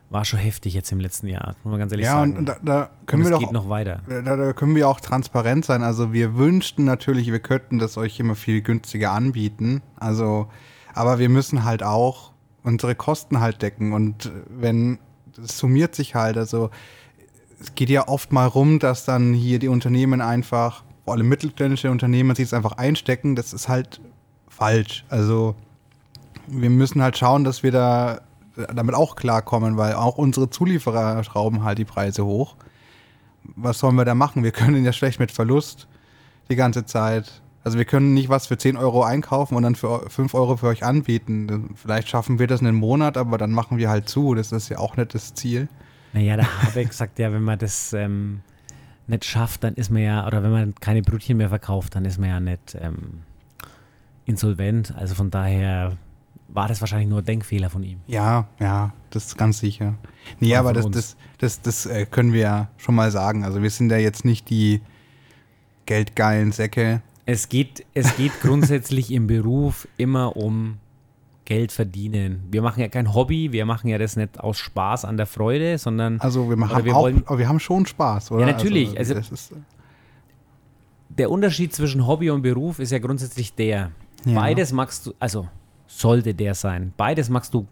war 0.10 0.25
schon 0.25 0.39
heftig 0.39 0.74
jetzt 0.74 0.91
im 0.91 1.00
letzten 1.00 1.27
Jahr, 1.27 1.55
muss 1.63 1.72
man 1.72 1.79
ganz 1.79 1.91
ehrlich 1.91 2.05
ja, 2.05 2.13
sagen. 2.13 2.38
und 2.38 2.46
da, 2.46 2.57
da 2.63 2.89
können 3.05 3.24
Und 3.24 3.29
wir 3.29 3.31
doch 3.34 3.39
geht 3.39 3.51
noch 3.51 3.69
weiter. 3.69 4.01
Da, 4.07 4.36
da 4.36 4.53
können 4.53 4.75
wir 4.75 4.88
auch 4.88 5.01
transparent 5.01 5.65
sein. 5.65 5.84
Also 5.84 6.13
wir 6.13 6.38
wünschten 6.38 6.86
natürlich, 6.86 7.31
wir 7.31 7.39
könnten 7.39 7.77
das 7.77 7.98
euch 7.98 8.19
immer 8.19 8.36
viel 8.36 8.62
günstiger 8.62 9.12
anbieten. 9.12 9.81
Also, 9.98 10.48
aber 10.93 11.19
wir 11.19 11.29
müssen 11.29 11.65
halt 11.65 11.84
auch 11.84 12.31
unsere 12.63 12.96
Kosten 12.96 13.39
halt 13.41 13.62
decken. 13.62 13.91
Und 13.93 14.31
wenn 14.50 15.00
das 15.36 15.57
summiert 15.57 15.93
sich 15.93 16.15
halt, 16.15 16.38
also 16.38 16.69
es 17.59 17.75
geht 17.75 17.89
ja 17.89 18.07
oft 18.07 18.31
mal 18.31 18.45
rum, 18.45 18.79
dass 18.79 19.05
dann 19.05 19.33
hier 19.33 19.59
die 19.59 19.67
Unternehmen 19.67 20.21
einfach, 20.21 20.83
vor 21.05 21.13
allem 21.13 21.27
mittelständische 21.27 21.91
Unternehmen, 21.91 22.35
sich 22.35 22.45
es 22.45 22.53
einfach 22.53 22.73
einstecken. 22.73 23.35
Das 23.35 23.53
ist 23.53 23.67
halt 23.67 24.01
falsch. 24.47 25.05
Also 25.09 25.55
wir 26.47 26.69
müssen 26.69 27.01
halt 27.01 27.17
schauen, 27.17 27.43
dass 27.43 27.63
wir 27.63 27.71
da 27.71 28.21
damit 28.73 28.95
auch 28.95 29.15
klarkommen, 29.15 29.77
weil 29.77 29.93
auch 29.93 30.17
unsere 30.17 30.49
Zulieferer 30.49 31.23
schrauben 31.23 31.63
halt 31.63 31.77
die 31.77 31.85
Preise 31.85 32.25
hoch 32.25 32.55
was 33.55 33.79
sollen 33.79 33.95
wir 33.95 34.05
da 34.05 34.15
machen? 34.15 34.43
Wir 34.43 34.51
können 34.51 34.83
ja 34.83 34.93
schlecht 34.93 35.19
mit 35.19 35.31
Verlust 35.31 35.87
die 36.49 36.55
ganze 36.55 36.85
Zeit. 36.85 37.41
Also 37.63 37.77
wir 37.77 37.85
können 37.85 38.13
nicht 38.13 38.29
was 38.29 38.47
für 38.47 38.57
10 38.57 38.77
Euro 38.77 39.03
einkaufen 39.03 39.55
und 39.55 39.63
dann 39.63 39.75
für 39.75 40.09
5 40.09 40.33
Euro 40.33 40.57
für 40.57 40.67
euch 40.67 40.83
anbieten. 40.83 41.71
Vielleicht 41.75 42.07
schaffen 42.07 42.39
wir 42.39 42.47
das 42.47 42.61
einen 42.61 42.75
Monat, 42.75 43.17
aber 43.17 43.37
dann 43.37 43.51
machen 43.51 43.77
wir 43.77 43.89
halt 43.89 44.07
zu. 44.07 44.35
Das 44.35 44.51
ist 44.51 44.69
ja 44.69 44.79
auch 44.79 44.95
nicht 44.95 45.13
das 45.13 45.33
Ziel. 45.33 45.67
Naja, 46.17 46.36
der 46.36 46.63
Habeck 46.63 46.93
sagt 46.93 47.19
ja, 47.19 47.31
wenn 47.31 47.43
man 47.43 47.59
das 47.59 47.93
ähm, 47.93 48.41
nicht 49.05 49.24
schafft, 49.24 49.63
dann 49.63 49.75
ist 49.75 49.91
man 49.91 50.01
ja, 50.01 50.25
oder 50.25 50.41
wenn 50.41 50.50
man 50.50 50.74
keine 50.74 51.03
Brötchen 51.03 51.38
mehr 51.38 51.50
verkauft, 51.50 51.93
dann 51.93 52.05
ist 52.05 52.17
man 52.17 52.29
ja 52.29 52.39
nicht 52.39 52.75
ähm, 52.81 53.21
insolvent. 54.25 54.95
Also 54.97 55.13
von 55.13 55.29
daher 55.29 55.95
war 56.47 56.67
das 56.67 56.81
wahrscheinlich 56.81 57.07
nur 57.07 57.19
ein 57.19 57.25
Denkfehler 57.25 57.69
von 57.69 57.83
ihm. 57.83 58.00
Ja, 58.07 58.47
ja, 58.59 58.93
das 59.12 59.27
ist 59.27 59.38
ganz 59.38 59.59
sicher. 59.59 59.93
Nee, 60.39 60.53
Oder 60.53 60.59
aber 60.59 60.74
das, 60.74 60.89
das, 60.89 61.17
das, 61.38 61.62
das 61.62 61.86
äh, 61.86 62.07
können 62.07 62.33
wir 62.33 62.41
ja 62.41 62.67
schon 62.77 62.95
mal 62.95 63.12
sagen. 63.12 63.43
Also 63.43 63.62
wir 63.62 63.69
sind 63.69 63.91
ja 63.91 63.97
jetzt 63.97 64.25
nicht 64.25 64.50
die 64.50 64.81
geldgeilen 65.86 66.51
Säcke. 66.51 67.03
Es 67.27 67.47
geht, 67.47 67.86
es 67.93 68.15
geht 68.17 68.31
grundsätzlich 68.41 69.12
im 69.12 69.27
Beruf 69.27 69.88
immer 69.97 70.36
um 70.36 70.79
Geld 71.47 71.71
verdienen. 71.71 72.43
Wir 72.51 72.61
machen 72.61 72.81
ja 72.81 72.89
kein 72.89 73.13
Hobby, 73.13 73.53
wir 73.53 73.65
machen 73.65 73.87
ja 73.87 73.97
das 73.97 74.17
nicht 74.17 74.37
aus 74.37 74.57
Spaß 74.57 75.05
an 75.05 75.15
der 75.15 75.25
Freude, 75.25 75.77
sondern 75.77 76.19
Also 76.19 76.49
wir 76.49 76.57
haben 76.69 76.83
wir 76.83 76.93
auch, 76.93 77.03
wollen- 77.03 77.23
wir 77.25 77.47
haben 77.47 77.61
schon 77.61 77.85
Spaß, 77.85 78.31
oder? 78.31 78.41
Ja, 78.41 78.47
natürlich. 78.51 78.97
Also- 78.99 79.13
das 79.13 79.31
ist, 79.31 79.53
der 81.09 81.31
Unterschied 81.31 81.73
zwischen 81.73 82.05
Hobby 82.05 82.29
und 82.29 82.41
Beruf 82.41 82.79
ist 82.79 82.91
ja 82.91 82.99
grundsätzlich 82.99 83.53
der. 83.55 83.91
Ja. 84.25 84.35
Beides 84.35 84.73
magst 84.73 85.07
du, 85.07 85.13
also 85.19 85.47
sollte 85.87 86.33
der 86.33 86.53
sein. 86.53 86.91
Beides 86.97 87.29
magst 87.29 87.53
du 87.53 87.65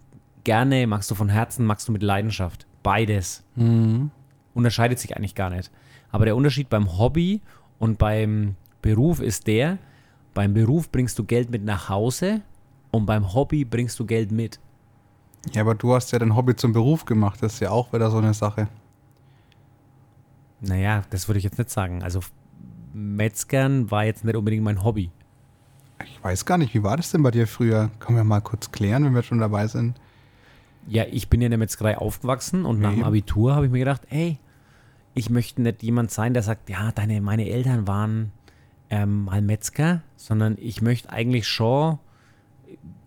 gerne, 0.45 0.87
magst 0.87 1.11
du 1.11 1.15
von 1.15 1.27
Herzen, 1.27 1.65
magst 1.65 1.87
du 1.87 1.91
mit 1.91 2.01
Leidenschaft. 2.01 2.65
Beides. 2.81 3.43
Mhm. 3.55 4.09
Unterscheidet 4.53 4.99
sich 4.99 5.17
eigentlich 5.17 5.35
gar 5.35 5.49
nicht. 5.49 5.69
Aber 6.11 6.23
der 6.23 6.37
Unterschied 6.37 6.69
beim 6.69 6.97
Hobby 6.97 7.41
und 7.77 7.97
beim 7.97 8.55
Beruf 8.81 9.19
ist 9.19 9.47
der, 9.47 9.79
beim 10.33 10.53
Beruf 10.53 10.89
bringst 10.91 11.19
du 11.19 11.25
Geld 11.25 11.49
mit 11.49 11.65
nach 11.65 11.89
Hause 11.89 12.41
und 12.95 13.05
beim 13.05 13.33
Hobby 13.33 13.65
bringst 13.65 13.99
du 13.99 14.05
Geld 14.05 14.31
mit. 14.31 14.59
ja, 15.53 15.61
aber 15.61 15.75
du 15.75 15.93
hast 15.93 16.11
ja 16.11 16.19
dein 16.19 16.35
Hobby 16.35 16.55
zum 16.55 16.73
Beruf 16.73 17.05
gemacht. 17.05 17.41
Das 17.41 17.55
ist 17.55 17.59
ja 17.59 17.71
auch 17.71 17.93
wieder 17.93 18.09
so 18.09 18.17
eine 18.17 18.33
Sache. 18.33 18.67
Naja, 20.61 21.03
das 21.09 21.27
würde 21.27 21.37
ich 21.37 21.43
jetzt 21.43 21.57
nicht 21.57 21.69
sagen. 21.69 22.01
Also 22.01 22.21
Metzgern 22.93 23.91
war 23.91 24.05
jetzt 24.05 24.23
nicht 24.23 24.35
unbedingt 24.35 24.63
mein 24.63 24.83
Hobby. 24.83 25.11
Ich 26.03 26.23
weiß 26.23 26.45
gar 26.45 26.57
nicht, 26.57 26.73
wie 26.73 26.83
war 26.83 26.97
das 26.97 27.11
denn 27.11 27.23
bei 27.23 27.31
dir 27.31 27.47
früher? 27.47 27.89
Können 27.99 28.17
wir 28.17 28.23
mal 28.23 28.41
kurz 28.41 28.71
klären, 28.71 29.05
wenn 29.05 29.15
wir 29.15 29.23
schon 29.23 29.39
dabei 29.39 29.67
sind? 29.67 29.99
Ja, 30.87 31.03
ich 31.09 31.29
bin 31.29 31.41
ja 31.41 31.45
in 31.45 31.51
der 31.51 31.57
Metzgerei 31.57 31.97
aufgewachsen 31.97 32.65
und 32.65 32.79
nach 32.79 32.93
dem. 32.93 33.03
Abitur 33.03 33.55
habe 33.55 33.65
ich 33.65 33.71
mir 33.71 33.79
gedacht, 33.79 34.01
ey, 34.09 34.37
ich 35.13 35.29
möchte 35.29 35.61
nicht 35.61 35.83
jemand 35.83 36.11
sein, 36.11 36.33
der 36.33 36.43
sagt, 36.43 36.69
ja, 36.69 36.91
deine, 36.91 37.21
meine 37.21 37.49
Eltern 37.49 37.87
waren 37.87 38.31
ähm, 38.89 39.25
mal 39.25 39.41
Metzger, 39.41 40.01
sondern 40.15 40.57
ich 40.59 40.81
möchte 40.81 41.09
eigentlich 41.09 41.47
schon 41.47 41.99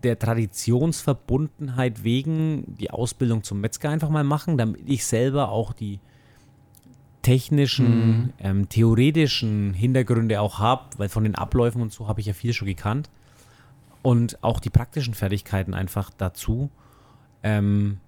der 0.03 0.19
Traditionsverbundenheit 0.19 2.05
wegen 2.05 2.65
die 2.77 2.91
Ausbildung 2.91 3.43
zum 3.43 3.61
Metzger 3.61 3.91
einfach 3.91 4.11
mal 4.11 4.25
machen, 4.25 4.57
damit 4.57 4.89
ich 4.89 5.05
selber 5.05 5.51
auch 5.51 5.73
die 5.73 6.01
technischen, 7.23 8.33
ähm, 8.39 8.69
theoretischen 8.69 9.75
Hintergründe 9.75 10.41
auch 10.41 10.61
habe, 10.61 10.85
weil 10.99 11.09
von 11.09 11.25
den 11.25 11.35
Abläufen 11.35 11.83
und 11.83 11.93
so 11.93 12.09
habe 12.09 12.21
ich 12.21 12.27
ja 12.27 12.33
viel 12.33 12.53
schon 12.53 12.69
gekannt. 12.69 13.11
Und 14.03 14.43
auch 14.43 14.61
die 14.61 14.71
praktischen 14.71 15.15
Fertigkeiten 15.15 15.75
einfach 15.75 16.11
dazu. 16.17 16.71
Ähm, 17.43 17.99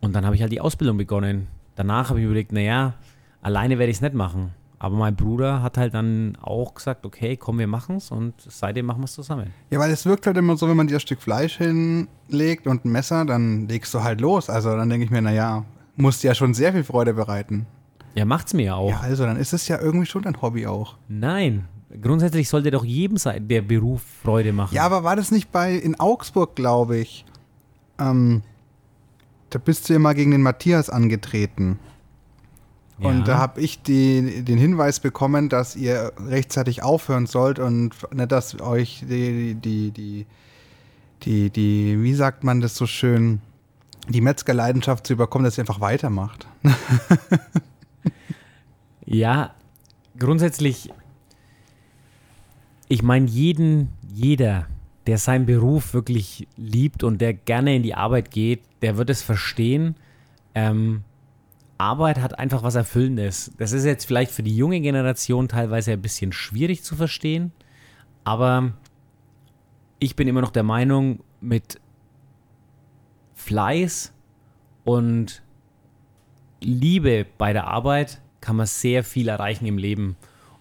und 0.00 0.12
dann 0.14 0.26
habe 0.26 0.34
ich 0.34 0.42
halt 0.42 0.52
die 0.52 0.60
Ausbildung 0.60 0.96
begonnen. 0.96 1.46
Danach 1.76 2.10
habe 2.10 2.18
ich 2.18 2.26
überlegt, 2.26 2.52
naja, 2.52 2.94
alleine 3.40 3.78
werde 3.78 3.90
ich 3.90 3.98
es 3.98 4.02
nicht 4.02 4.14
machen. 4.14 4.52
Aber 4.78 4.96
mein 4.96 5.16
Bruder 5.16 5.62
hat 5.62 5.78
halt 5.78 5.94
dann 5.94 6.36
auch 6.40 6.74
gesagt, 6.74 7.06
okay, 7.06 7.36
komm, 7.36 7.58
wir 7.58 7.66
machen 7.66 7.96
es 7.96 8.10
und 8.10 8.34
seitdem 8.38 8.86
machen 8.86 9.00
wir 9.00 9.06
es 9.06 9.14
zusammen. 9.14 9.52
Ja, 9.70 9.78
weil 9.78 9.90
es 9.90 10.04
wirkt 10.04 10.26
halt 10.26 10.36
immer 10.36 10.56
so, 10.56 10.68
wenn 10.68 10.76
man 10.76 10.86
dir 10.86 10.96
ein 10.96 11.00
Stück 11.00 11.22
Fleisch 11.22 11.56
hinlegt 11.56 12.66
und 12.66 12.84
ein 12.84 12.92
Messer, 12.92 13.24
dann 13.24 13.68
legst 13.68 13.94
du 13.94 14.02
halt 14.02 14.20
los. 14.20 14.50
Also 14.50 14.76
dann 14.76 14.90
denke 14.90 15.06
ich 15.06 15.10
mir, 15.10 15.22
naja, 15.22 15.64
muss 15.96 16.20
dir 16.20 16.28
ja 16.28 16.34
schon 16.34 16.52
sehr 16.52 16.72
viel 16.72 16.84
Freude 16.84 17.14
bereiten. 17.14 17.66
Ja, 18.14 18.24
macht's 18.26 18.52
mir 18.52 18.64
ja 18.64 18.74
auch. 18.74 18.90
Ja, 18.90 19.00
also 19.00 19.24
dann 19.24 19.36
ist 19.36 19.52
es 19.52 19.66
ja 19.68 19.80
irgendwie 19.80 20.06
schon 20.06 20.22
dein 20.22 20.40
Hobby 20.42 20.66
auch. 20.66 20.96
Nein, 21.08 21.68
grundsätzlich 22.02 22.48
sollte 22.48 22.70
doch 22.70 22.84
jedem 22.84 23.16
sein, 23.16 23.48
der 23.48 23.62
Beruf 23.62 24.02
Freude 24.22 24.52
machen. 24.52 24.74
Ja, 24.74 24.84
aber 24.84 25.04
war 25.04 25.16
das 25.16 25.30
nicht 25.30 25.52
bei 25.52 25.74
in 25.74 25.98
Augsburg, 25.98 26.54
glaube 26.54 26.98
ich? 26.98 27.24
Ähm, 27.98 28.42
da 29.50 29.58
bist 29.58 29.88
du 29.88 29.94
ja 29.94 29.98
mal 29.98 30.14
gegen 30.14 30.32
den 30.32 30.42
Matthias 30.42 30.90
angetreten. 30.90 31.78
Und 32.98 33.18
Ja. 33.18 33.24
da 33.24 33.38
habe 33.38 33.60
ich 33.60 33.82
die, 33.82 34.42
den 34.42 34.56
Hinweis 34.58 35.00
bekommen, 35.00 35.48
dass 35.50 35.76
ihr 35.76 36.12
rechtzeitig 36.26 36.82
aufhören 36.82 37.26
sollt 37.26 37.58
und 37.58 37.90
nicht, 38.12 38.32
dass 38.32 38.58
euch 38.60 39.04
die, 39.08 39.54
die, 39.54 39.90
die, 39.90 40.26
die, 41.22 41.50
die, 41.50 42.02
wie 42.02 42.14
sagt 42.14 42.42
man 42.42 42.60
das 42.62 42.74
so 42.74 42.86
schön, 42.86 43.40
die 44.08 44.20
Metzgerleidenschaft 44.22 45.06
zu 45.06 45.12
überkommen, 45.12 45.44
dass 45.44 45.58
ihr 45.58 45.62
einfach 45.62 45.80
weitermacht. 45.80 46.46
Ja, 49.08 49.54
grundsätzlich, 50.18 50.90
ich 52.88 53.02
meine, 53.02 53.26
jeden, 53.26 53.90
jeder, 54.12 54.66
der 55.06 55.18
seinen 55.18 55.46
Beruf 55.46 55.94
wirklich 55.94 56.48
liebt 56.56 57.04
und 57.04 57.20
der 57.20 57.32
gerne 57.32 57.76
in 57.76 57.82
die 57.84 57.94
Arbeit 57.94 58.32
geht, 58.32 58.62
der 58.82 58.96
wird 58.96 59.08
es 59.10 59.22
verstehen. 59.22 59.94
Ähm, 60.56 61.04
Arbeit 61.78 62.20
hat 62.20 62.38
einfach 62.38 62.62
was 62.62 62.74
Erfüllendes. 62.74 63.52
Das 63.58 63.72
ist 63.72 63.84
jetzt 63.84 64.06
vielleicht 64.06 64.30
für 64.30 64.42
die 64.42 64.56
junge 64.56 64.80
Generation 64.80 65.48
teilweise 65.48 65.92
ein 65.92 66.02
bisschen 66.02 66.32
schwierig 66.32 66.82
zu 66.82 66.96
verstehen, 66.96 67.52
aber 68.24 68.72
ich 69.98 70.16
bin 70.16 70.28
immer 70.28 70.40
noch 70.40 70.50
der 70.50 70.62
Meinung, 70.62 71.20
mit 71.40 71.80
Fleiß 73.34 74.12
und 74.84 75.42
Liebe 76.60 77.26
bei 77.38 77.52
der 77.52 77.66
Arbeit 77.66 78.20
kann 78.40 78.56
man 78.56 78.66
sehr 78.66 79.04
viel 79.04 79.28
erreichen 79.28 79.66
im 79.66 79.78
Leben. 79.78 80.16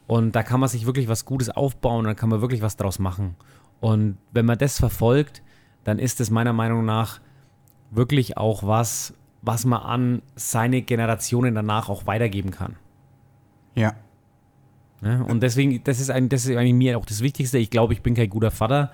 Und 0.08 0.36
da 0.36 0.44
kann 0.44 0.60
man 0.60 0.70
sich 0.70 0.86
wirklich 0.86 1.08
was 1.08 1.26
Gutes 1.26 1.50
aufbauen 1.50 2.00
und 2.00 2.06
dann 2.06 2.16
kann 2.16 2.30
man 2.30 2.42
wirklich 2.42 2.62
was 2.62 2.78
draus 2.78 3.00
machen. 3.00 3.36
Und 3.80 4.18
wenn 4.32 4.46
man 4.46 4.58
das 4.58 4.80
verfolgt, 4.80 5.42
dann 5.84 6.00
ist 6.00 6.20
es 6.20 6.30
meiner 6.30 6.54
Meinung 6.54 6.86
nach 6.86 7.20
wirklich 7.92 8.38
auch 8.38 8.64
was, 8.64 9.14
was 9.46 9.64
man 9.66 9.82
an 9.82 10.22
seine 10.36 10.82
Generationen 10.82 11.54
danach 11.54 11.88
auch 11.88 12.08
weitergeben 12.08 12.52
kann. 12.52 12.76
Ja. 13.76 13.94
Ne? 15.02 15.24
Und 15.24 15.44
deswegen, 15.44 15.84
das 15.84 16.00
ist, 16.00 16.10
ein, 16.10 16.30
das 16.30 16.46
ist 16.46 16.58
eigentlich 16.58 16.74
mir 16.74 16.98
auch 16.98 17.06
das 17.06 17.22
Wichtigste. 17.22 17.60
Ich 17.60 17.70
glaube, 17.70 17.94
ich 17.94 18.02
bin 18.02 18.16
kein 18.16 18.30
guter 18.30 18.52
Vater, 18.52 18.92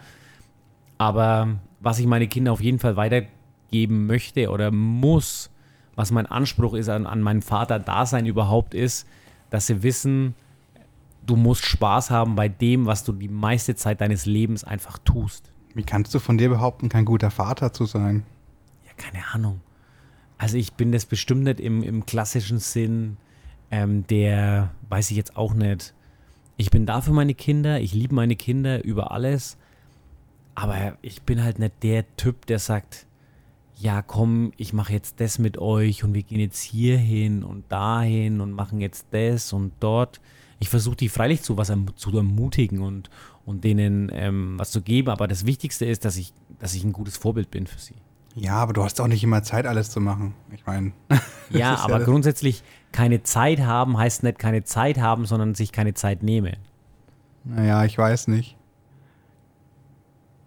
aber 0.97 1.59
was 1.79 1.99
ich 1.99 2.05
meine 2.05 2.27
Kinder 2.27 2.51
auf 2.51 2.61
jeden 2.61 2.79
Fall 2.79 2.97
weitergeben 2.97 4.07
möchte 4.07 4.49
oder 4.49 4.71
muss, 4.71 5.49
was 5.95 6.11
mein 6.11 6.25
Anspruch 6.25 6.73
ist 6.73 6.89
an, 6.89 7.05
an 7.05 7.21
meinen 7.21 7.41
Vater-Dasein 7.41 8.25
überhaupt 8.25 8.73
ist, 8.73 9.07
dass 9.49 9.67
sie 9.67 9.83
wissen, 9.83 10.35
du 11.25 11.35
musst 11.37 11.65
Spaß 11.65 12.11
haben 12.11 12.35
bei 12.35 12.49
dem, 12.49 12.85
was 12.85 13.03
du 13.03 13.13
die 13.13 13.29
meiste 13.29 13.75
Zeit 13.75 14.01
deines 14.01 14.25
Lebens 14.25 14.63
einfach 14.63 14.97
tust. 14.97 15.51
Wie 15.73 15.83
kannst 15.83 16.13
du 16.13 16.19
von 16.19 16.37
dir 16.37 16.49
behaupten, 16.49 16.89
kein 16.89 17.05
guter 17.05 17.31
Vater 17.31 17.71
zu 17.71 17.85
sein? 17.85 18.25
Ja, 18.85 18.91
keine 18.97 19.23
Ahnung. 19.33 19.61
Also 20.41 20.57
ich 20.57 20.73
bin 20.73 20.91
das 20.91 21.05
bestimmt 21.05 21.43
nicht 21.43 21.59
im, 21.59 21.83
im 21.83 22.07
klassischen 22.07 22.57
Sinn, 22.57 23.17
ähm, 23.69 24.07
der, 24.07 24.71
weiß 24.89 25.11
ich 25.11 25.17
jetzt 25.17 25.37
auch 25.37 25.53
nicht. 25.53 25.93
Ich 26.57 26.71
bin 26.71 26.87
da 26.87 27.01
für 27.01 27.13
meine 27.13 27.35
Kinder, 27.35 27.79
ich 27.79 27.93
liebe 27.93 28.15
meine 28.15 28.35
Kinder 28.35 28.83
über 28.83 29.11
alles, 29.11 29.55
aber 30.55 30.97
ich 31.03 31.21
bin 31.21 31.43
halt 31.43 31.59
nicht 31.59 31.83
der 31.83 32.15
Typ, 32.15 32.47
der 32.47 32.57
sagt, 32.57 33.05
ja 33.77 34.01
komm, 34.01 34.51
ich 34.57 34.73
mache 34.73 34.93
jetzt 34.93 35.19
das 35.19 35.37
mit 35.37 35.59
euch 35.59 36.03
und 36.03 36.15
wir 36.15 36.23
gehen 36.23 36.39
jetzt 36.39 36.63
hier 36.63 36.97
hin 36.97 37.43
und 37.43 37.71
dahin 37.71 38.41
und 38.41 38.51
machen 38.51 38.81
jetzt 38.81 39.05
das 39.11 39.53
und 39.53 39.73
dort. 39.79 40.21
Ich 40.57 40.69
versuche 40.69 40.95
die 40.95 41.09
freilich 41.09 41.43
zu 41.43 41.55
was 41.55 41.69
erm 41.69 41.95
zu 41.97 42.17
ermutigen 42.17 42.81
und, 42.81 43.11
und 43.45 43.63
denen 43.63 44.09
ähm, 44.11 44.57
was 44.57 44.71
zu 44.71 44.81
geben, 44.81 45.09
aber 45.09 45.27
das 45.27 45.45
Wichtigste 45.45 45.85
ist, 45.85 46.03
dass 46.03 46.17
ich, 46.17 46.33
dass 46.57 46.73
ich 46.73 46.83
ein 46.83 46.93
gutes 46.93 47.15
Vorbild 47.15 47.51
bin 47.51 47.67
für 47.67 47.79
sie. 47.79 47.93
Ja, 48.35 48.55
aber 48.55 48.73
du 48.73 48.83
hast 48.83 49.01
auch 49.01 49.07
nicht 49.07 49.23
immer 49.23 49.43
Zeit, 49.43 49.65
alles 49.65 49.89
zu 49.89 49.99
machen. 49.99 50.33
Ich 50.53 50.65
meine. 50.65 50.93
Ja, 51.53 51.79
aber 51.79 51.99
ja 51.99 52.05
grundsätzlich 52.05 52.63
keine 52.93 53.23
Zeit 53.23 53.59
haben 53.59 53.97
heißt 53.97 54.23
nicht 54.23 54.39
keine 54.39 54.63
Zeit 54.63 54.99
haben, 54.99 55.25
sondern 55.25 55.53
sich 55.53 55.73
keine 55.73 55.93
Zeit 55.93 56.23
nehmen. 56.23 56.55
Naja, 57.43 57.83
ich 57.83 57.97
weiß 57.97 58.29
nicht. 58.29 58.55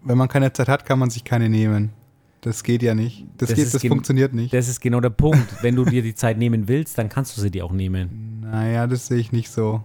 Wenn 0.01 0.17
man 0.17 0.27
keine 0.27 0.51
Zeit 0.51 0.67
hat, 0.67 0.83
kann 0.83 0.97
man 0.97 1.11
sich 1.11 1.23
keine 1.23 1.47
nehmen. 1.47 1.93
Das 2.41 2.63
geht 2.63 2.81
ja 2.81 2.95
nicht. 2.95 3.25
Das, 3.37 3.49
das, 3.49 3.57
geht, 3.57 3.73
das 3.73 3.85
funktioniert 3.85 4.33
nicht. 4.33 4.51
Das 4.51 4.67
ist 4.67 4.79
genau 4.79 4.99
der 4.99 5.11
Punkt. 5.11 5.63
Wenn 5.63 5.75
du 5.75 5.85
dir 5.85 6.01
die 6.01 6.15
Zeit 6.15 6.39
nehmen 6.39 6.67
willst, 6.67 6.97
dann 6.97 7.07
kannst 7.07 7.37
du 7.37 7.41
sie 7.41 7.51
dir 7.51 7.65
auch 7.65 7.71
nehmen. 7.71 8.39
Naja, 8.41 8.87
das 8.87 9.05
sehe 9.05 9.17
ich 9.17 9.31
nicht 9.31 9.51
so. 9.51 9.83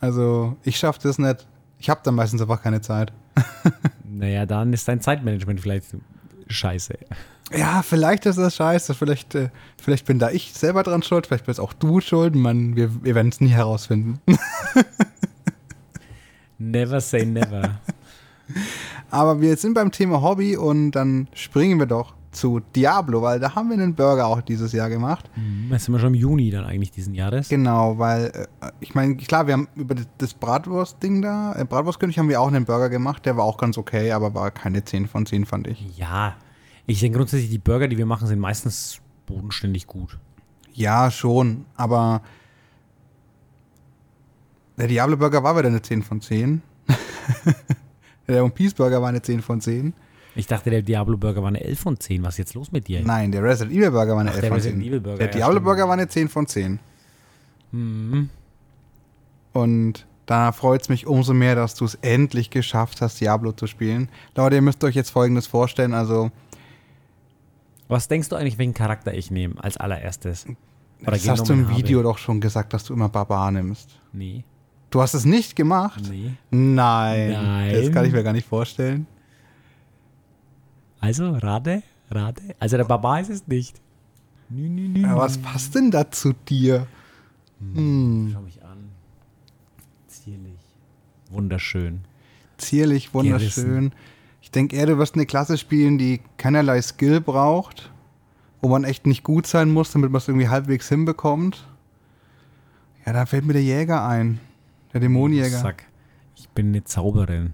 Also, 0.00 0.56
ich 0.62 0.78
schaffe 0.78 1.00
das 1.02 1.18
nicht. 1.18 1.46
Ich 1.78 1.90
habe 1.90 2.00
dann 2.04 2.14
meistens 2.14 2.40
einfach 2.40 2.62
keine 2.62 2.80
Zeit. 2.80 3.12
naja, 4.04 4.46
dann 4.46 4.72
ist 4.72 4.88
dein 4.88 5.00
Zeitmanagement 5.00 5.60
vielleicht 5.60 5.94
scheiße. 6.48 6.98
Ja, 7.56 7.82
vielleicht 7.82 8.26
ist 8.26 8.38
das 8.38 8.56
scheiße. 8.56 8.94
Vielleicht, 8.94 9.34
äh, 9.34 9.50
vielleicht 9.80 10.06
bin 10.06 10.18
da 10.18 10.30
ich 10.30 10.52
selber 10.52 10.82
dran 10.82 11.02
schuld. 11.02 11.26
Vielleicht 11.26 11.46
bist 11.46 11.60
auch 11.60 11.72
du 11.72 12.00
schuld. 12.00 12.34
Man, 12.34 12.74
wir, 12.74 13.04
wir 13.04 13.14
werden 13.14 13.28
es 13.28 13.40
nie 13.40 13.50
herausfinden. 13.50 14.18
never 16.58 17.00
say 17.00 17.24
never. 17.24 17.78
Aber 19.10 19.40
wir 19.40 19.56
sind 19.56 19.74
beim 19.74 19.92
Thema 19.92 20.22
Hobby 20.22 20.56
und 20.56 20.92
dann 20.92 21.28
springen 21.34 21.78
wir 21.78 21.86
doch 21.86 22.15
zu 22.36 22.60
Diablo, 22.60 23.22
weil 23.22 23.40
da 23.40 23.54
haben 23.54 23.70
wir 23.70 23.74
einen 23.74 23.94
Burger 23.94 24.26
auch 24.26 24.40
dieses 24.40 24.72
Jahr 24.72 24.88
gemacht. 24.88 25.28
Mhm, 25.34 25.70
das 25.70 25.84
sind 25.84 25.94
wir 25.94 25.98
schon 25.98 26.14
im 26.14 26.20
Juni 26.20 26.50
dann 26.50 26.64
eigentlich 26.64 26.90
diesen 26.90 27.14
Jahres. 27.14 27.48
Genau, 27.48 27.98
weil 27.98 28.26
äh, 28.60 28.70
ich 28.80 28.94
meine, 28.94 29.16
klar, 29.16 29.46
wir 29.46 29.54
haben 29.54 29.68
über 29.74 29.94
das 30.18 30.34
Bratwurst-Ding 30.34 31.22
da, 31.22 31.54
äh, 31.56 31.64
Bratwurstkönig 31.64 32.18
haben 32.18 32.28
wir 32.28 32.40
auch 32.40 32.48
einen 32.48 32.64
Burger 32.64 32.88
gemacht, 32.88 33.26
der 33.26 33.36
war 33.36 33.44
auch 33.44 33.56
ganz 33.56 33.78
okay, 33.78 34.12
aber 34.12 34.34
war 34.34 34.50
keine 34.50 34.84
10 34.84 35.08
von 35.08 35.26
10, 35.26 35.46
fand 35.46 35.66
ich. 35.66 35.98
Ja, 35.98 36.36
ich 36.86 37.00
denke 37.00 37.18
grundsätzlich, 37.18 37.50
die 37.50 37.58
Burger, 37.58 37.88
die 37.88 37.98
wir 37.98 38.06
machen, 38.06 38.28
sind 38.28 38.38
meistens 38.38 39.00
bodenständig 39.26 39.86
gut. 39.86 40.18
Ja, 40.72 41.10
schon, 41.10 41.64
aber 41.74 42.22
der 44.76 44.88
Diablo 44.88 45.16
Burger 45.16 45.42
war 45.42 45.56
wieder 45.56 45.68
eine 45.68 45.82
10 45.82 46.02
von 46.02 46.20
10. 46.20 46.62
Der 48.28 48.42
One 48.42 48.52
Piece 48.52 48.74
Burger 48.74 49.00
war 49.00 49.08
eine 49.08 49.22
10 49.22 49.40
von 49.40 49.60
10. 49.60 49.94
Ich 50.36 50.46
dachte, 50.46 50.70
der 50.70 50.82
Diablo 50.82 51.16
Burger 51.16 51.40
war 51.40 51.48
eine 51.48 51.64
11 51.64 51.80
von 51.80 51.98
10. 51.98 52.22
Was 52.22 52.34
ist 52.34 52.38
jetzt 52.38 52.54
los 52.54 52.70
mit 52.70 52.88
dir? 52.88 53.00
Nein, 53.02 53.32
der 53.32 53.42
Resident 53.42 53.74
Evil 53.74 53.90
Burger 53.90 54.12
war 54.12 54.20
eine 54.20 54.30
Ach, 54.30 54.36
11 54.36 54.48
von 54.48 54.60
10. 54.60 54.80
Evil 54.82 55.00
Burger, 55.00 55.18
der 55.18 55.26
ja, 55.28 55.32
Diablo 55.32 55.60
Burger 55.60 55.86
war 55.86 55.94
eine 55.94 56.08
10 56.08 56.28
von 56.28 56.46
10. 56.46 56.78
Mhm. 57.72 58.28
Und 59.52 60.06
da 60.26 60.52
freut 60.52 60.82
es 60.82 60.88
mich 60.90 61.06
umso 61.06 61.32
mehr, 61.32 61.54
dass 61.54 61.74
du 61.74 61.86
es 61.86 61.94
endlich 61.96 62.50
geschafft 62.50 63.00
hast, 63.00 63.20
Diablo 63.20 63.52
zu 63.52 63.66
spielen. 63.66 64.10
Leute, 64.36 64.56
ihr 64.56 64.62
müsst 64.62 64.84
euch 64.84 64.94
jetzt 64.94 65.10
folgendes 65.10 65.46
vorstellen: 65.46 65.94
Also. 65.94 66.30
Was 67.88 68.08
denkst 68.08 68.28
du 68.28 68.36
eigentlich, 68.36 68.58
welchen 68.58 68.74
Charakter 68.74 69.14
ich 69.14 69.30
nehme 69.30 69.54
als 69.62 69.76
allererstes? 69.78 70.46
Oder 71.02 71.12
das 71.12 71.28
hast 71.28 71.48
du 71.48 71.52
im 71.52 71.70
Video 71.70 71.98
habe? 71.98 72.08
doch 72.08 72.18
schon 72.18 72.40
gesagt, 72.40 72.74
dass 72.74 72.84
du 72.84 72.92
immer 72.92 73.08
Barbar 73.08 73.50
nimmst. 73.50 73.98
Nee. 74.12 74.44
Du 74.90 75.00
hast 75.00 75.14
es 75.14 75.24
nicht 75.24 75.56
gemacht? 75.56 76.02
Nee. 76.10 76.32
Nein. 76.50 77.32
Nein. 77.32 77.74
Das 77.74 77.92
kann 77.92 78.04
ich 78.04 78.12
mir 78.12 78.22
gar 78.22 78.32
nicht 78.32 78.48
vorstellen. 78.48 79.06
Also, 81.06 81.30
rate, 81.34 81.84
rate. 82.10 82.42
Also, 82.58 82.76
der 82.76 82.84
Barbar 82.84 83.20
ist 83.20 83.30
es 83.30 83.46
nicht. 83.46 83.80
Nü, 84.48 84.68
nü, 84.68 84.88
nü, 84.88 85.02
ja, 85.02 85.16
was 85.16 85.38
passt 85.38 85.76
denn 85.76 85.92
da 85.92 86.10
zu 86.10 86.32
dir? 86.32 86.88
Hm. 87.60 87.76
hm. 87.76 88.30
Schau 88.32 88.40
mich 88.40 88.64
an. 88.64 88.90
Zierlich. 90.08 90.58
Wunderschön. 91.30 92.00
Zierlich, 92.58 93.14
wunderschön. 93.14 93.64
Gerissen. 93.64 93.92
Ich 94.42 94.50
denke 94.50 94.74
eher, 94.74 94.86
du 94.86 94.98
wirst 94.98 95.14
eine 95.14 95.26
Klasse 95.26 95.58
spielen, 95.58 95.96
die 95.96 96.20
keinerlei 96.38 96.82
Skill 96.82 97.20
braucht, 97.20 97.92
wo 98.60 98.68
man 98.68 98.82
echt 98.82 99.06
nicht 99.06 99.22
gut 99.22 99.46
sein 99.46 99.70
muss, 99.70 99.92
damit 99.92 100.10
man 100.10 100.18
es 100.18 100.26
irgendwie 100.26 100.48
halbwegs 100.48 100.88
hinbekommt. 100.88 101.68
Ja, 103.04 103.12
da 103.12 103.26
fällt 103.26 103.44
mir 103.44 103.52
der 103.52 103.62
Jäger 103.62 104.04
ein. 104.04 104.40
Der 104.92 104.98
Dämonenjäger. 104.98 105.58
Sack. 105.58 105.84
Ich 106.34 106.48
bin 106.48 106.68
eine 106.68 106.82
Zauberin. 106.82 107.52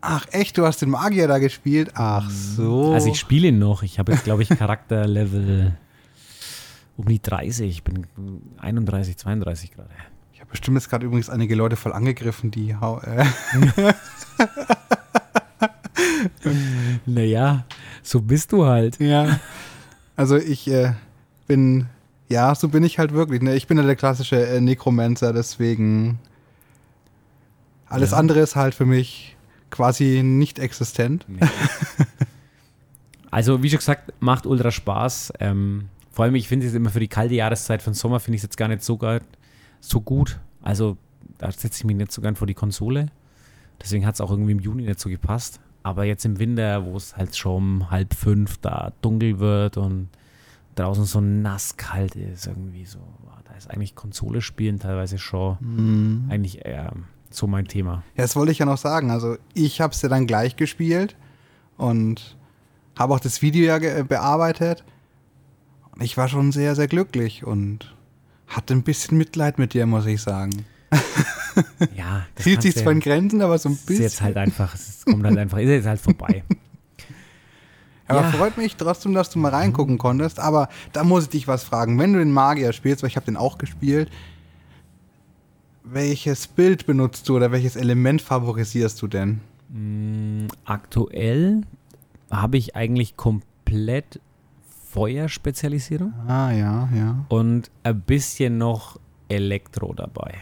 Ach 0.00 0.26
echt, 0.30 0.56
du 0.56 0.64
hast 0.64 0.80
den 0.80 0.90
Magier 0.90 1.26
da 1.26 1.38
gespielt? 1.38 1.90
Ach 1.94 2.24
mhm. 2.24 2.30
so. 2.30 2.92
Also 2.92 3.10
ich 3.10 3.18
spiele 3.18 3.48
ihn 3.48 3.58
noch. 3.58 3.82
Ich 3.82 3.98
habe 3.98 4.12
jetzt, 4.12 4.24
glaube 4.24 4.42
ich, 4.42 4.48
Charakterlevel 4.48 5.76
um 6.96 7.06
die 7.06 7.20
30. 7.20 7.68
Ich 7.68 7.82
bin 7.82 8.06
31, 8.58 9.16
32 9.16 9.72
gerade. 9.72 9.88
Ich 10.32 10.40
habe 10.40 10.50
bestimmt 10.50 10.76
jetzt 10.76 10.88
gerade 10.88 11.04
übrigens 11.04 11.28
einige 11.30 11.54
Leute 11.54 11.76
voll 11.76 11.92
angegriffen, 11.92 12.50
die. 12.50 12.70
Äh 12.70 13.24
naja, 17.06 17.64
so 18.02 18.20
bist 18.20 18.52
du 18.52 18.66
halt. 18.66 19.00
Ja. 19.00 19.40
Also 20.14 20.36
ich 20.36 20.68
äh, 20.68 20.92
bin 21.46 21.86
ja, 22.28 22.54
so 22.54 22.68
bin 22.68 22.84
ich 22.84 22.98
halt 22.98 23.12
wirklich. 23.12 23.42
Ne? 23.42 23.56
Ich 23.56 23.66
bin 23.66 23.78
ja 23.78 23.84
der 23.84 23.96
klassische 23.96 24.46
äh, 24.46 24.60
Necromancer, 24.60 25.32
deswegen 25.32 26.18
alles 27.86 28.10
ja. 28.10 28.18
andere 28.18 28.40
ist 28.40 28.54
halt 28.54 28.74
für 28.74 28.84
mich 28.84 29.36
quasi 29.70 30.22
nicht 30.22 30.58
existent. 30.58 31.24
Nee. 31.28 31.40
also, 33.30 33.62
wie 33.62 33.70
schon 33.70 33.78
gesagt, 33.78 34.12
macht 34.20 34.46
ultra 34.46 34.70
Spaß. 34.70 35.32
Ähm, 35.40 35.88
vor 36.10 36.24
allem, 36.24 36.34
ich 36.34 36.48
finde 36.48 36.66
es 36.66 36.74
immer 36.74 36.90
für 36.90 37.00
die 37.00 37.08
kalte 37.08 37.34
Jahreszeit 37.34 37.82
von 37.82 37.94
Sommer, 37.94 38.20
finde 38.20 38.36
ich 38.36 38.40
es 38.40 38.44
jetzt 38.44 38.56
gar 38.56 38.68
nicht 38.68 38.82
so, 38.82 38.98
so 39.80 40.00
gut. 40.00 40.40
Also, 40.62 40.96
da 41.38 41.50
setze 41.52 41.78
ich 41.78 41.84
mich 41.84 41.96
nicht 41.96 42.12
so 42.12 42.20
gern 42.20 42.36
vor 42.36 42.46
die 42.46 42.54
Konsole. 42.54 43.06
Deswegen 43.80 44.04
hat 44.04 44.14
es 44.14 44.20
auch 44.20 44.30
irgendwie 44.30 44.52
im 44.52 44.60
Juni 44.60 44.82
nicht 44.82 45.00
so 45.00 45.08
gepasst. 45.08 45.60
Aber 45.82 46.04
jetzt 46.04 46.24
im 46.24 46.38
Winter, 46.38 46.84
wo 46.84 46.96
es 46.96 47.16
halt 47.16 47.36
schon 47.36 47.56
um 47.56 47.90
halb 47.90 48.12
fünf 48.14 48.58
da 48.58 48.92
dunkel 49.00 49.38
wird 49.38 49.76
und 49.76 50.08
draußen 50.74 51.04
so 51.04 51.20
nasskalt 51.20 52.16
ist, 52.16 52.46
irgendwie 52.46 52.84
so. 52.84 52.98
Da 53.44 53.54
ist 53.54 53.70
eigentlich 53.70 53.94
Konsole 53.94 54.42
spielen 54.42 54.78
teilweise 54.78 55.18
schon 55.18 55.56
mhm. 55.60 56.26
eigentlich 56.28 56.64
eher 56.66 56.92
so 57.30 57.46
mein 57.46 57.66
Thema. 57.66 58.02
Ja, 58.16 58.22
das 58.22 58.36
wollte 58.36 58.52
ich 58.52 58.58
ja 58.58 58.66
noch 58.66 58.78
sagen. 58.78 59.10
Also 59.10 59.36
ich 59.54 59.80
habe 59.80 59.92
es 59.92 60.02
ja 60.02 60.08
dann 60.08 60.26
gleich 60.26 60.56
gespielt 60.56 61.16
und 61.76 62.36
habe 62.98 63.14
auch 63.14 63.20
das 63.20 63.42
Video 63.42 63.64
ja 63.64 64.02
bearbeitet. 64.02 64.84
Und 65.92 66.02
ich 66.02 66.16
war 66.16 66.28
schon 66.28 66.52
sehr, 66.52 66.74
sehr 66.74 66.88
glücklich 66.88 67.44
und 67.44 67.94
hatte 68.46 68.74
ein 68.74 68.82
bisschen 68.82 69.18
Mitleid 69.18 69.58
mit 69.58 69.74
dir, 69.74 69.86
muss 69.86 70.06
ich 70.06 70.22
sagen. 70.22 70.64
Ja, 71.96 72.26
das 72.34 72.44
hielt 72.44 72.62
sich 72.62 72.76
zwar 72.76 72.92
in 72.92 73.00
Grenzen, 73.00 73.42
aber 73.42 73.58
so 73.58 73.68
ein 73.68 73.76
bisschen. 73.76 74.04
Ist 74.04 74.12
jetzt 74.12 74.22
halt 74.22 74.36
einfach, 74.36 74.74
es 74.74 75.04
kommt 75.04 75.24
halt 75.24 75.38
einfach, 75.38 75.58
ist 75.58 75.68
jetzt 75.68 75.86
halt 75.86 76.00
vorbei. 76.00 76.44
Aber 78.10 78.22
ja. 78.22 78.30
freut 78.30 78.56
mich 78.56 78.76
trotzdem, 78.76 79.12
dass 79.12 79.28
du 79.28 79.38
mal 79.38 79.50
reingucken 79.50 79.98
konntest. 79.98 80.40
Aber 80.40 80.70
da 80.94 81.04
muss 81.04 81.24
ich 81.24 81.28
dich 81.28 81.46
was 81.46 81.62
fragen. 81.62 81.98
Wenn 81.98 82.14
du 82.14 82.18
den 82.18 82.32
Magier 82.32 82.72
spielst, 82.72 83.02
weil 83.02 83.10
ich 83.10 83.16
habe 83.16 83.26
den 83.26 83.36
auch 83.36 83.58
gespielt, 83.58 84.10
welches 85.92 86.46
Bild 86.46 86.86
benutzt 86.86 87.28
du 87.28 87.36
oder 87.36 87.52
welches 87.52 87.76
Element 87.76 88.22
favorisierst 88.22 89.00
du 89.02 89.06
denn? 89.06 89.40
Mm, 89.68 90.46
aktuell 90.64 91.62
habe 92.30 92.56
ich 92.56 92.76
eigentlich 92.76 93.16
komplett 93.16 94.20
Feuerspezialisierung. 94.90 96.12
Ah, 96.26 96.50
ja, 96.52 96.88
ja. 96.94 97.24
Und 97.28 97.70
ein 97.82 98.00
bisschen 98.00 98.58
noch 98.58 98.98
Elektro 99.28 99.92
dabei. 99.94 100.34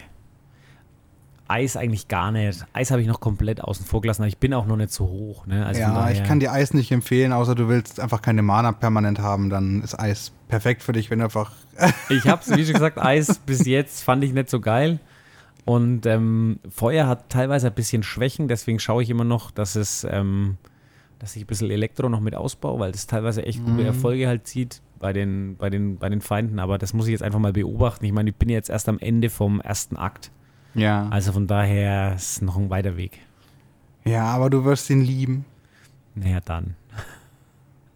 Eis 1.49 1.77
eigentlich 1.77 2.09
gar 2.09 2.33
nicht. 2.33 2.67
Eis 2.73 2.91
habe 2.91 3.03
ich 3.03 3.07
noch 3.07 3.21
komplett 3.21 3.61
außen 3.61 3.87
vor 3.87 4.01
gelassen, 4.01 4.23
aber 4.23 4.29
ich 4.29 4.39
bin 4.39 4.53
auch 4.53 4.67
noch 4.67 4.77
nicht 4.77 4.93
so 4.93 5.07
hoch. 5.07 5.47
Ne? 5.47 5.65
Also 5.65 5.81
ja, 5.81 6.11
ich 6.11 6.25
kann 6.25 6.41
dir 6.41 6.51
Eis 6.51 6.75
nicht 6.75 6.91
empfehlen, 6.91 7.33
außer 7.33 7.55
du 7.55 7.69
willst 7.69 8.01
einfach 8.01 8.21
keine 8.21 8.43
Mana 8.43 8.73
permanent 8.73 9.21
haben, 9.21 9.49
dann 9.49 9.81
ist 9.83 9.99
Eis 9.99 10.33
perfekt 10.49 10.83
für 10.83 10.93
dich, 10.93 11.09
wenn 11.09 11.21
du 11.21 11.27
einfach. 11.27 11.53
ich 12.09 12.27
habe 12.27 12.43
es, 12.45 12.57
wie 12.57 12.65
schon 12.65 12.75
gesagt, 12.75 12.99
Eis 12.99 13.39
bis 13.39 13.65
jetzt 13.65 14.03
fand 14.03 14.25
ich 14.25 14.33
nicht 14.33 14.51
so 14.51 14.61
geil. 14.61 14.99
Und 15.67 16.07
ähm, 16.07 16.61
Feuer 16.71 17.09
hat 17.09 17.29
teilweise 17.29 17.67
ein 17.67 17.75
bisschen 17.75 18.05
Schwächen, 18.05 18.47
deswegen 18.47 18.79
schaue 18.79 19.03
ich 19.03 19.11
immer 19.11 19.25
noch, 19.25 19.51
dass 19.51 19.75
es, 19.75 20.07
ähm, 20.09 20.59
dass 21.19 21.35
ich 21.35 21.43
ein 21.43 21.47
bisschen 21.47 21.73
Elektro 21.73 22.09
noch 22.09 22.21
mit 22.21 22.37
ausbaue, 22.37 22.79
weil 22.79 22.93
das 22.93 23.09
teilweise 23.09 23.45
echt 23.45 23.59
gute 23.59 23.81
mhm. 23.81 23.87
Erfolge 23.87 24.29
halt 24.29 24.47
zieht 24.47 24.81
bei 25.01 25.13
den, 25.13 25.57
bei, 25.57 25.69
den, 25.69 25.99
bei 25.99 26.09
den 26.09 26.21
Feinden. 26.21 26.61
Aber 26.61 26.79
das 26.79 26.95
muss 26.95 27.07
ich 27.07 27.13
jetzt 27.13 27.25
einfach 27.25 27.41
mal 27.41 27.53
beobachten. 27.53 28.05
Ich 28.05 28.13
meine, 28.13 28.31
ich 28.31 28.37
bin 28.37 28.49
jetzt 28.49 28.71
erst 28.71 28.89
am 28.89 29.01
Ende 29.01 29.29
vom 29.29 29.61
ersten 29.61 29.97
Akt. 29.97 30.31
Ja. 30.75 31.09
Also 31.09 31.33
von 31.33 31.49
daher 31.49 32.15
ist 32.15 32.31
es 32.31 32.43
noch 32.43 32.57
ein 32.57 32.71
weiter 32.71 32.97
Weg. 32.97 33.19
Ja, 34.05 34.27
aber 34.27 34.51
du 34.51 34.65
wirst 34.65 34.89
ihn 34.89 35.01
lieben. 35.01 35.47
Naja, 36.15 36.39
dann. 36.45 36.77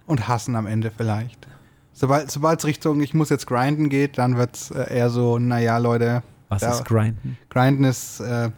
Und 0.06 0.26
hassen 0.26 0.56
am 0.56 0.66
Ende 0.66 0.90
vielleicht. 0.90 1.46
Sobald 1.92 2.58
es 2.58 2.64
Richtung, 2.64 3.00
ich 3.00 3.14
muss 3.14 3.28
jetzt 3.28 3.46
grinden 3.46 3.90
geht, 3.90 4.18
dann 4.18 4.36
wird 4.36 4.56
es 4.56 4.70
äh, 4.72 4.92
eher 4.92 5.08
so, 5.08 5.38
naja, 5.38 5.78
Leute. 5.78 6.24
Was 6.50 6.60
da, 6.60 6.72
ist 6.72 6.84
grinden? 6.84 7.38
Grinden 7.48 7.84
ist, 7.84 8.20
äh, 8.20 8.50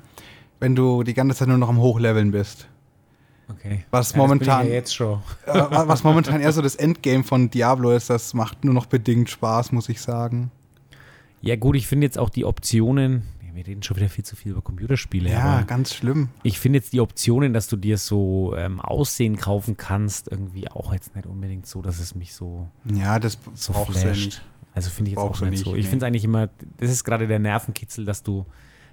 wenn 0.58 0.74
du 0.74 1.04
die 1.04 1.14
ganze 1.14 1.36
Zeit 1.36 1.48
nur 1.48 1.58
noch 1.58 1.68
am 1.68 1.78
Hochleveln 1.78 2.32
bist. 2.32 2.66
Okay. 3.48 3.84
Was 3.90 4.12
ja, 4.12 4.18
momentan. 4.18 4.66
Ja 4.66 4.72
jetzt 4.72 4.94
schon. 4.94 5.20
äh, 5.46 5.52
was 5.70 6.02
momentan 6.02 6.40
eher 6.40 6.52
so 6.52 6.62
das 6.62 6.74
Endgame 6.74 7.22
von 7.22 7.50
Diablo 7.50 7.92
ist, 7.92 8.10
das 8.10 8.34
macht 8.34 8.64
nur 8.64 8.74
noch 8.74 8.86
bedingt 8.86 9.30
Spaß, 9.30 9.72
muss 9.72 9.88
ich 9.88 10.00
sagen. 10.00 10.50
Ja, 11.40 11.56
gut, 11.56 11.76
ich 11.76 11.86
finde 11.86 12.06
jetzt 12.06 12.18
auch 12.18 12.30
die 12.30 12.44
Optionen, 12.44 13.24
wir 13.54 13.66
reden 13.66 13.82
schon 13.82 13.96
wieder 13.96 14.08
viel 14.08 14.24
zu 14.24 14.36
viel 14.36 14.52
über 14.52 14.62
Computerspiele. 14.62 15.30
Ja, 15.30 15.40
aber 15.40 15.66
ganz 15.66 15.94
schlimm. 15.94 16.28
ich 16.42 16.58
finde 16.58 16.78
jetzt 16.78 16.92
die 16.92 17.00
Optionen, 17.00 17.52
dass 17.52 17.68
du 17.68 17.76
dir 17.76 17.98
so 17.98 18.54
ähm, 18.56 18.80
Aussehen 18.80 19.36
kaufen 19.36 19.76
kannst, 19.76 20.30
irgendwie 20.30 20.70
auch 20.70 20.92
jetzt 20.92 21.14
nicht 21.14 21.26
unbedingt 21.26 21.66
so, 21.66 21.82
dass 21.82 21.98
es 21.98 22.14
mich 22.14 22.34
so, 22.34 22.68
Ja, 22.84 23.18
das 23.18 23.38
so 23.54 23.72
ja 23.72 23.84
flasht. 23.84 24.06
nicht. 24.06 24.42
Also 24.74 24.90
finde 24.90 25.10
ich 25.10 25.16
jetzt 25.16 25.24
Brauchst 25.24 25.42
auch 25.42 25.46
nicht 25.46 25.50
nicht, 25.58 25.64
so. 25.64 25.74
Ich 25.74 25.84
nee. 25.84 25.90
finde 25.90 26.04
es 26.04 26.08
eigentlich 26.08 26.24
immer, 26.24 26.48
das 26.78 26.90
ist 26.90 27.04
gerade 27.04 27.26
der 27.26 27.38
Nervenkitzel, 27.38 28.04
dass 28.04 28.22
du 28.22 28.46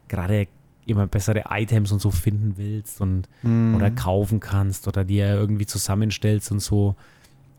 gerade 0.07 0.47
immer 0.85 1.07
bessere 1.07 1.43
Items 1.49 1.91
und 1.91 1.99
so 1.99 2.11
finden 2.11 2.53
willst 2.57 2.99
und 2.99 3.29
Mhm. 3.43 3.75
oder 3.75 3.91
kaufen 3.91 4.39
kannst 4.39 4.87
oder 4.87 5.05
dir 5.05 5.27
irgendwie 5.27 5.65
zusammenstellst 5.65 6.51
und 6.51 6.59
so. 6.59 6.95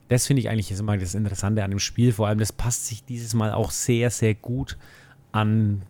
Das 0.09 0.27
finde 0.27 0.41
ich 0.41 0.49
eigentlich 0.51 0.71
ist 0.73 0.81
immer 0.81 0.99
das 0.99 1.15
Interessante 1.15 1.63
an 1.63 1.71
dem 1.71 1.79
Spiel. 1.79 2.13
Vor 2.13 2.27
allem, 2.27 2.39
das 2.41 2.53
passt 2.53 2.87
sich 2.89 3.05
dieses 3.05 3.33
Mal 3.35 3.53
auch 3.53 3.71
sehr, 3.71 4.11
sehr 4.11 4.35
gut 4.35 4.77
an, 5.33 5.83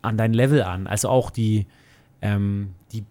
an 0.00 0.16
dein 0.16 0.32
Level 0.32 0.62
an. 0.62 0.86
Also 0.86 1.10
auch 1.10 1.30
die, 1.30 1.66
ähm, 2.22 2.70
die, 2.92 3.04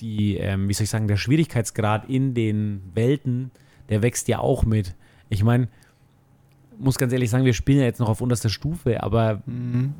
die 0.00 0.36
ähm, 0.36 0.68
wie 0.68 0.74
soll 0.74 0.84
ich 0.84 0.90
sagen, 0.90 1.06
der 1.06 1.16
Schwierigkeitsgrad 1.16 2.08
in 2.10 2.34
den 2.34 2.82
Welten, 2.94 3.52
der 3.88 4.02
wächst 4.02 4.26
ja 4.26 4.40
auch 4.40 4.64
mit. 4.64 4.96
Ich 5.28 5.44
meine, 5.44 5.68
muss 6.78 6.98
ganz 6.98 7.12
ehrlich 7.12 7.30
sagen, 7.30 7.44
wir 7.44 7.54
spielen 7.54 7.78
ja 7.78 7.84
jetzt 7.84 8.00
noch 8.00 8.08
auf 8.08 8.20
unterster 8.20 8.48
Stufe, 8.48 9.02
aber 9.02 9.42
Mhm. 9.46 9.94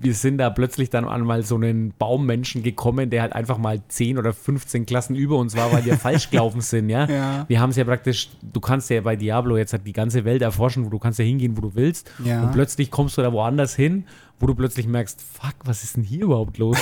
wir 0.00 0.14
sind 0.14 0.38
da 0.38 0.48
plötzlich 0.48 0.90
dann 0.90 1.04
an 1.06 1.22
mal 1.22 1.42
so 1.42 1.56
einen 1.56 1.92
Baummenschen 1.98 2.62
gekommen, 2.62 3.10
der 3.10 3.22
halt 3.22 3.32
einfach 3.32 3.58
mal 3.58 3.82
10 3.88 4.16
oder 4.16 4.32
15 4.32 4.86
Klassen 4.86 5.16
über 5.16 5.36
uns 5.36 5.56
war, 5.56 5.72
weil 5.72 5.84
wir 5.84 5.96
falsch 5.98 6.30
gelaufen 6.30 6.60
sind, 6.60 6.88
ja. 6.88 7.06
Ja. 7.08 7.44
Wir 7.48 7.60
haben 7.60 7.70
es 7.70 7.76
ja 7.76 7.84
praktisch, 7.84 8.28
du 8.42 8.60
kannst 8.60 8.90
ja 8.90 9.00
bei 9.00 9.16
Diablo 9.16 9.56
jetzt 9.56 9.72
halt 9.72 9.86
die 9.86 9.92
ganze 9.92 10.24
Welt 10.24 10.40
erforschen, 10.40 10.86
wo 10.86 10.88
du 10.90 10.98
kannst 11.00 11.18
ja 11.18 11.24
hingehen, 11.24 11.56
wo 11.56 11.60
du 11.62 11.74
willst. 11.74 12.10
Ja. 12.24 12.42
Und 12.44 12.52
plötzlich 12.52 12.90
kommst 12.92 13.18
du 13.18 13.22
da 13.22 13.32
woanders 13.32 13.74
hin, 13.74 14.04
wo 14.38 14.46
du 14.46 14.54
plötzlich 14.54 14.86
merkst, 14.86 15.20
fuck, 15.20 15.54
was 15.64 15.82
ist 15.82 15.96
denn 15.96 16.04
hier 16.04 16.22
überhaupt 16.24 16.58
los? 16.58 16.78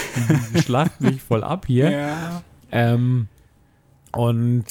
Die 0.54 0.60
schlachten 0.62 1.06
mich 1.06 1.22
voll 1.22 1.42
ab 1.42 1.64
hier. 1.66 1.90
Ja. 1.90 2.42
Ähm, 2.70 3.28
und 4.12 4.64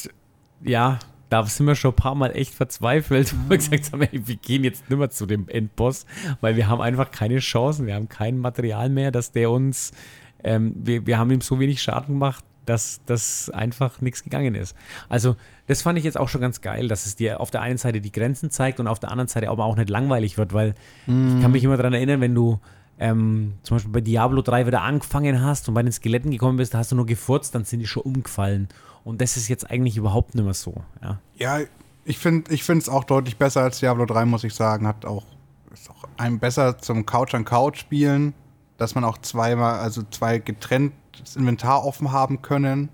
ja, 0.62 0.98
da 1.28 1.44
sind 1.44 1.66
wir 1.66 1.74
schon 1.74 1.92
ein 1.92 1.96
paar 1.96 2.14
Mal 2.14 2.36
echt 2.36 2.54
verzweifelt, 2.54 3.34
wo 3.34 3.50
wir 3.50 3.56
gesagt 3.56 3.92
haben, 3.92 4.02
ey, 4.02 4.26
wir 4.26 4.36
gehen 4.36 4.64
jetzt 4.64 4.88
nicht 4.88 4.98
mehr 4.98 5.10
zu 5.10 5.26
dem 5.26 5.48
Endboss, 5.48 6.06
weil 6.40 6.56
wir 6.56 6.68
haben 6.68 6.80
einfach 6.80 7.10
keine 7.10 7.38
Chancen, 7.38 7.86
wir 7.86 7.94
haben 7.94 8.08
kein 8.08 8.38
Material 8.38 8.88
mehr, 8.88 9.10
dass 9.10 9.32
der 9.32 9.50
uns, 9.50 9.92
ähm, 10.44 10.74
wir, 10.76 11.06
wir 11.06 11.18
haben 11.18 11.30
ihm 11.30 11.40
so 11.40 11.58
wenig 11.58 11.82
Schaden 11.82 12.14
gemacht, 12.14 12.44
dass 12.64 13.00
das 13.06 13.48
einfach 13.50 14.00
nichts 14.00 14.24
gegangen 14.24 14.54
ist. 14.54 14.76
Also 15.08 15.36
das 15.68 15.82
fand 15.82 15.98
ich 15.98 16.04
jetzt 16.04 16.18
auch 16.18 16.28
schon 16.28 16.40
ganz 16.40 16.60
geil, 16.60 16.88
dass 16.88 17.06
es 17.06 17.16
dir 17.16 17.40
auf 17.40 17.50
der 17.50 17.62
einen 17.62 17.78
Seite 17.78 18.00
die 18.00 18.12
Grenzen 18.12 18.50
zeigt 18.50 18.80
und 18.80 18.88
auf 18.88 18.98
der 18.98 19.10
anderen 19.10 19.28
Seite 19.28 19.50
aber 19.50 19.64
auch 19.64 19.76
nicht 19.76 19.88
langweilig 19.88 20.36
wird, 20.36 20.52
weil 20.52 20.74
ich 21.06 21.42
kann 21.42 21.52
mich 21.52 21.62
immer 21.62 21.76
daran 21.76 21.92
erinnern, 21.92 22.20
wenn 22.20 22.34
du 22.34 22.58
ähm, 22.98 23.54
zum 23.62 23.76
Beispiel 23.76 23.92
bei 23.92 24.00
Diablo 24.00 24.42
3 24.42 24.66
wieder 24.66 24.82
angefangen 24.82 25.42
hast 25.42 25.68
und 25.68 25.74
bei 25.74 25.82
den 25.82 25.92
Skeletten 25.92 26.30
gekommen 26.30 26.56
bist, 26.56 26.74
da 26.74 26.78
hast 26.78 26.92
du 26.92 26.96
nur 26.96 27.06
gefurzt, 27.06 27.54
dann 27.54 27.64
sind 27.64 27.80
die 27.80 27.86
schon 27.86 28.02
umgefallen. 28.02 28.68
Und 29.06 29.20
das 29.20 29.36
ist 29.36 29.46
jetzt 29.46 29.70
eigentlich 29.70 29.96
überhaupt 29.96 30.34
nicht 30.34 30.42
mehr 30.42 30.52
so. 30.52 30.82
Ja, 31.00 31.20
Ja, 31.36 31.60
ich 32.04 32.18
finde 32.18 32.52
ich 32.52 32.68
es 32.68 32.88
auch 32.88 33.04
deutlich 33.04 33.36
besser 33.36 33.62
als 33.62 33.78
Diablo 33.78 34.04
3, 34.04 34.24
muss 34.24 34.42
ich 34.42 34.52
sagen. 34.52 34.84
Hat 34.84 35.04
auch, 35.04 35.22
ist 35.72 35.88
auch 35.88 36.08
einem 36.16 36.40
besser 36.40 36.78
zum 36.78 37.06
Couch 37.06 37.32
an 37.32 37.44
Couch 37.44 37.78
spielen, 37.78 38.34
dass 38.78 38.96
man 38.96 39.04
auch 39.04 39.18
zweimal, 39.18 39.78
also 39.78 40.02
zwei 40.10 40.38
getrennt 40.40 40.92
das 41.20 41.36
Inventar 41.36 41.84
offen 41.84 42.10
haben 42.10 42.42
können 42.42 42.88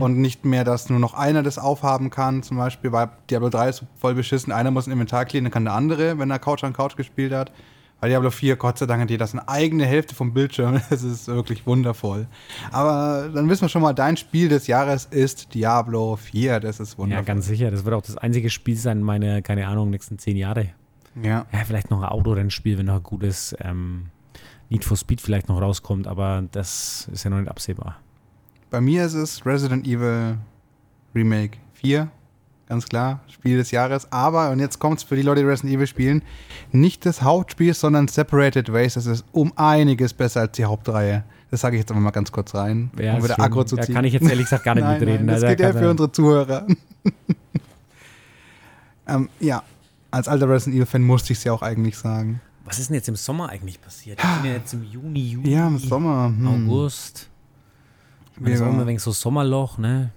und 0.00 0.18
nicht 0.18 0.44
mehr, 0.44 0.64
dass 0.64 0.90
nur 0.90 0.98
noch 0.98 1.14
einer 1.14 1.44
das 1.44 1.58
aufhaben 1.58 2.10
kann. 2.10 2.42
Zum 2.42 2.56
Beispiel 2.56 2.90
bei 2.90 3.08
Diablo 3.30 3.50
3 3.50 3.68
ist 3.68 3.84
voll 4.00 4.14
beschissen, 4.16 4.52
einer 4.52 4.72
muss 4.72 4.88
ein 4.88 4.92
Inventar 4.92 5.26
clearen, 5.26 5.44
dann 5.44 5.52
kann 5.52 5.64
der 5.64 5.74
andere, 5.74 6.18
wenn 6.18 6.28
er 6.32 6.40
Couch 6.40 6.64
an 6.64 6.72
Couch 6.72 6.96
gespielt 6.96 7.32
hat. 7.32 7.52
Bei 8.00 8.08
Diablo 8.08 8.30
4, 8.30 8.56
Gott 8.56 8.78
sei 8.78 8.86
Dank, 8.86 9.02
hat 9.02 9.10
jeder 9.10 9.26
seine 9.26 9.46
eigene 9.46 9.84
Hälfte 9.84 10.14
vom 10.14 10.32
Bildschirm. 10.32 10.80
Das 10.90 11.02
ist 11.02 11.28
wirklich 11.28 11.66
wundervoll. 11.66 12.26
Aber 12.72 13.28
dann 13.32 13.48
wissen 13.48 13.62
wir 13.62 13.68
schon 13.68 13.82
mal, 13.82 13.92
dein 13.92 14.16
Spiel 14.16 14.48
des 14.48 14.66
Jahres 14.66 15.04
ist 15.04 15.52
Diablo 15.54 16.16
4. 16.16 16.60
Das 16.60 16.80
ist 16.80 16.92
ja 16.92 16.98
wundervoll. 16.98 17.24
ganz 17.26 17.46
sicher. 17.46 17.70
Das 17.70 17.84
wird 17.84 17.94
auch 17.94 18.02
das 18.02 18.16
einzige 18.16 18.48
Spiel 18.48 18.76
sein, 18.76 19.02
meine, 19.02 19.42
keine 19.42 19.66
Ahnung, 19.66 19.90
nächsten 19.90 20.18
zehn 20.18 20.36
Jahre. 20.36 20.70
Ja. 21.22 21.46
Ja, 21.52 21.64
vielleicht 21.66 21.90
noch 21.90 22.02
ein 22.02 22.08
Autorennspiel, 22.08 22.78
wenn 22.78 22.86
noch 22.86 22.96
ein 22.96 23.02
gutes 23.02 23.54
ähm, 23.60 24.06
Need 24.70 24.84
for 24.84 24.96
Speed 24.96 25.20
vielleicht 25.20 25.48
noch 25.48 25.60
rauskommt, 25.60 26.06
aber 26.06 26.44
das 26.52 27.08
ist 27.12 27.24
ja 27.24 27.30
noch 27.30 27.38
nicht 27.38 27.50
absehbar. 27.50 27.98
Bei 28.70 28.80
mir 28.80 29.04
ist 29.04 29.14
es 29.14 29.44
Resident 29.44 29.86
Evil 29.86 30.38
Remake 31.14 31.58
4. 31.74 32.08
Ganz 32.70 32.86
klar, 32.86 33.18
Spiel 33.28 33.56
des 33.56 33.72
Jahres. 33.72 34.12
Aber, 34.12 34.50
und 34.50 34.60
jetzt 34.60 34.78
kommt 34.78 34.98
es 34.98 35.02
für 35.02 35.16
die 35.16 35.22
Leute, 35.22 35.40
die 35.40 35.46
Resident 35.48 35.74
Evil 35.74 35.88
spielen, 35.88 36.22
nicht 36.70 37.04
das 37.04 37.20
Hauptspiel, 37.22 37.74
sondern 37.74 38.06
Separated 38.06 38.72
Ways. 38.72 38.94
Das 38.94 39.06
ist 39.06 39.24
um 39.32 39.52
einiges 39.56 40.14
besser 40.14 40.42
als 40.42 40.52
die 40.52 40.64
Hauptreihe. 40.64 41.24
Das 41.50 41.62
sage 41.62 41.74
ich 41.74 41.80
jetzt 41.80 41.90
einfach 41.90 42.04
mal 42.04 42.12
ganz 42.12 42.30
kurz 42.30 42.54
rein, 42.54 42.92
Ja, 42.96 43.16
um 43.16 43.24
wieder. 43.24 43.40
Aggro 43.40 43.64
zu 43.64 43.74
Da 43.74 43.82
ziehen. 43.82 43.96
kann 43.96 44.04
ich 44.04 44.12
jetzt 44.12 44.22
ehrlich 44.28 44.44
gesagt 44.46 44.62
gar 44.62 44.76
nicht 44.76 44.84
nein, 44.84 45.00
mitreden. 45.00 45.26
Nein, 45.26 45.34
das 45.34 45.42
Also, 45.42 45.46
geht 45.48 45.60
ja 45.60 45.72
für 45.72 45.80
er- 45.84 45.90
unsere 45.90 46.12
Zuhörer. 46.12 46.66
ähm, 49.08 49.28
ja, 49.40 49.64
als 50.12 50.28
alter 50.28 50.48
Resident 50.48 50.76
Evil-Fan 50.76 51.02
musste 51.02 51.32
ich 51.32 51.40
es 51.40 51.44
ja 51.44 51.52
auch 51.52 51.62
eigentlich 51.62 51.98
sagen. 51.98 52.40
Was 52.64 52.78
ist 52.78 52.90
denn 52.90 52.94
jetzt 52.94 53.08
im 53.08 53.16
Sommer 53.16 53.48
eigentlich 53.48 53.80
passiert? 53.80 54.18
Wir 54.22 54.34
sind 54.36 54.44
ja 54.44 54.52
jetzt 54.52 54.72
im 54.74 54.84
Juni, 54.84 55.30
Juli, 55.30 55.50
Ja, 55.52 55.66
im 55.66 55.78
Sommer. 55.78 56.26
Hm. 56.28 56.68
August. 56.68 57.28
Ich 58.36 58.40
meine, 58.40 58.52
das 58.54 58.62
auch 58.62 58.68
immer 58.72 58.86
wenig 58.86 59.02
so 59.02 59.10
Sommerloch, 59.10 59.76
ne? 59.78 60.12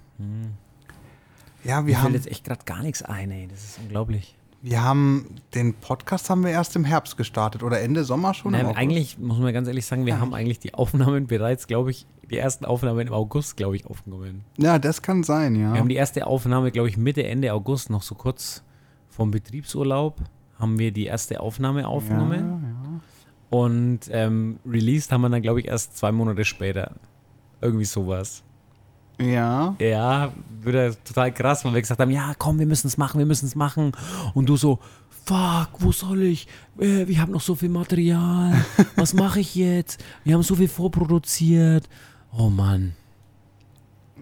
Ja, 1.64 1.82
Mir 1.82 1.88
wir 1.88 1.94
fällt 1.96 2.06
haben, 2.06 2.14
jetzt 2.14 2.28
echt 2.28 2.44
gerade 2.44 2.64
gar 2.66 2.82
nichts 2.84 3.02
ein, 3.02 3.32
ey. 3.32 3.48
Das 3.48 3.64
ist 3.64 3.80
unglaublich. 3.80 4.36
wir 4.62 4.82
haben 4.84 5.36
den 5.54 5.74
Podcast 5.74 6.30
haben 6.30 6.44
wir 6.44 6.52
erst 6.52 6.76
im 6.76 6.86
Herbst 6.86 7.18
gestartet 7.18 7.64
oder 7.64 7.82
Ende 7.82 8.04
Sommer 8.04 8.34
schon. 8.34 8.52
Nein, 8.54 8.66
eigentlich 8.68 9.18
muss 9.18 9.40
man 9.40 9.54
ganz 9.54 9.68
ehrlich 9.68 9.86
sagen, 9.86 10.06
wir 10.06 10.20
haben 10.20 10.34
eigentlich 10.34 10.60
die 10.60 10.74
Aufnahmen 10.74 11.28
bereits, 11.28 11.68
glaube 11.68 11.92
ich, 11.92 12.06
die 12.30 12.38
ersten 12.38 12.66
Aufnahmen 12.66 13.08
im 13.08 13.14
August, 13.14 13.58
glaube 13.58 13.76
ich, 13.76 13.86
aufgenommen. 13.86 14.44
Ja, 14.58 14.80
das 14.80 15.02
kann 15.02 15.24
sein, 15.24 15.56
ja. 15.56 15.74
Wir 15.74 15.80
haben 15.80 15.90
die 15.90 15.96
erste 15.96 16.26
Aufnahme, 16.28 16.72
glaube 16.72 16.90
ich, 16.90 16.98
Mitte, 16.98 17.24
Ende 17.24 17.54
August, 17.54 17.90
noch 17.90 18.02
so 18.02 18.16
kurz 18.16 18.64
vom 19.10 19.32
Betriebsurlaub, 19.32 20.20
haben 20.58 20.80
wir 20.80 20.92
die 20.92 21.06
erste 21.06 21.40
Aufnahme 21.42 21.88
aufgenommen. 21.88 23.02
Und 23.50 24.00
ähm, 24.10 24.60
released 24.66 25.12
haben 25.12 25.22
wir 25.22 25.30
dann, 25.30 25.42
glaube 25.42 25.60
ich, 25.60 25.68
erst 25.68 25.96
zwei 25.98 26.12
Monate 26.12 26.44
später. 26.46 26.94
Irgendwie 27.62 27.86
sowas. 27.86 28.44
Ja. 29.20 29.76
Ja, 29.80 30.32
wieder 30.64 30.94
total 31.04 31.32
krass, 31.34 31.64
weil 31.66 31.74
wir 31.74 31.82
gesagt 31.82 32.00
haben, 32.00 32.12
ja, 32.12 32.34
komm, 32.38 32.60
wir 32.60 32.66
müssen 32.66 32.88
es 32.88 32.98
machen, 32.98 33.20
wir 33.20 33.26
müssen 33.26 33.46
es 33.46 33.56
machen. 33.56 33.92
Und 34.34 34.48
du 34.50 34.58
so, 34.58 34.80
fuck, 35.26 35.70
wo 35.80 35.92
soll 35.92 36.24
ich? 36.24 36.48
Äh, 36.80 37.08
wir 37.08 37.22
haben 37.22 37.32
noch 37.32 37.42
so 37.42 37.56
viel 37.56 37.70
Material. 37.70 38.54
Was 38.96 39.14
mache 39.14 39.40
ich 39.40 39.56
jetzt? 39.56 40.04
Wir 40.24 40.34
haben 40.34 40.44
so 40.44 40.56
viel 40.56 40.68
vorproduziert. 40.68 41.88
Oh 42.36 42.50
Mann. 42.50 42.94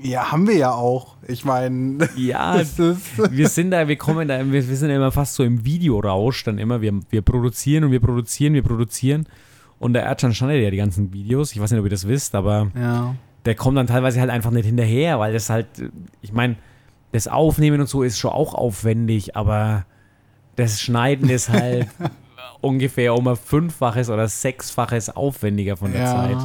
Ja, 0.01 0.31
haben 0.31 0.47
wir 0.47 0.55
ja 0.55 0.71
auch. 0.73 1.15
Ich 1.27 1.45
meine, 1.45 2.09
Ja, 2.15 2.61
wir 3.29 3.49
sind 3.49 3.71
da, 3.71 3.87
wir 3.87 3.97
kommen 3.97 4.27
da, 4.27 4.39
wir, 4.39 4.67
wir 4.67 4.75
sind 4.77 4.89
ja 4.89 4.95
immer 4.95 5.11
fast 5.11 5.35
so 5.35 5.43
im 5.43 5.63
Videorausch 5.63 6.43
dann 6.43 6.57
immer. 6.57 6.81
Wir, 6.81 6.99
wir 7.09 7.21
produzieren 7.21 7.83
und 7.85 7.91
wir 7.91 7.99
produzieren, 7.99 8.53
wir 8.53 8.63
produzieren. 8.63 9.27
Und 9.79 9.93
der 9.93 10.03
Erdschan 10.03 10.33
schneidet 10.33 10.63
ja 10.63 10.69
die 10.71 10.77
ganzen 10.77 11.11
Videos. 11.13 11.53
Ich 11.53 11.59
weiß 11.61 11.71
nicht, 11.71 11.79
ob 11.79 11.85
ihr 11.85 11.91
das 11.91 12.07
wisst, 12.07 12.35
aber 12.35 12.71
Ja. 12.75 13.15
Der 13.45 13.55
kommt 13.55 13.77
dann 13.77 13.87
teilweise 13.87 14.19
halt 14.19 14.29
einfach 14.29 14.51
nicht 14.51 14.65
hinterher, 14.65 15.19
weil 15.19 15.33
das 15.33 15.49
halt, 15.49 15.67
ich 16.21 16.31
meine, 16.31 16.55
das 17.11 17.27
Aufnehmen 17.27 17.81
und 17.81 17.87
so 17.87 18.03
ist 18.03 18.17
schon 18.17 18.31
auch 18.31 18.53
aufwendig, 18.53 19.35
aber 19.35 19.85
das 20.55 20.79
Schneiden 20.81 21.29
ist 21.29 21.49
halt 21.49 21.87
ungefähr 22.61 23.15
um 23.15 23.27
ein 23.27 23.35
Fünffaches 23.35 24.09
oder 24.09 24.27
Sechsfaches 24.27 25.09
aufwendiger 25.09 25.77
von 25.77 25.91
der 25.91 26.01
Ja. 26.03 26.13
Zeit. 26.13 26.37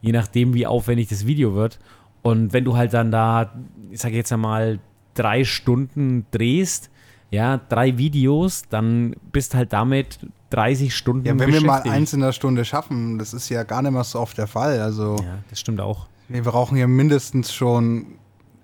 Je 0.00 0.12
nachdem, 0.12 0.54
wie 0.54 0.66
aufwendig 0.66 1.08
das 1.08 1.26
Video 1.26 1.54
wird. 1.54 1.78
Und 2.22 2.52
wenn 2.52 2.64
du 2.64 2.76
halt 2.76 2.92
dann 2.92 3.10
da, 3.10 3.52
ich 3.90 4.00
sage 4.00 4.16
jetzt 4.16 4.32
einmal, 4.32 4.78
drei 5.14 5.44
Stunden 5.44 6.26
drehst, 6.30 6.90
ja, 7.30 7.58
drei 7.68 7.98
Videos, 7.98 8.62
dann 8.68 9.16
bist 9.32 9.54
halt 9.54 9.72
damit 9.72 10.18
30 10.50 10.94
Stunden 10.94 11.26
Ja, 11.26 11.38
wenn 11.38 11.52
wir 11.52 11.60
mal 11.62 11.82
eins 11.82 12.12
in 12.12 12.20
der 12.20 12.32
Stunde 12.32 12.64
schaffen, 12.64 13.18
das 13.18 13.34
ist 13.34 13.48
ja 13.48 13.62
gar 13.64 13.82
nicht 13.82 13.92
mehr 13.92 14.04
so 14.04 14.20
oft 14.20 14.38
der 14.38 14.46
Fall. 14.46 14.80
Also, 14.80 15.16
Ja, 15.16 15.38
das 15.50 15.58
stimmt 15.58 15.80
auch. 15.80 16.06
Wir 16.34 16.42
brauchen 16.42 16.76
ja 16.76 16.86
mindestens 16.86 17.52
schon. 17.52 18.06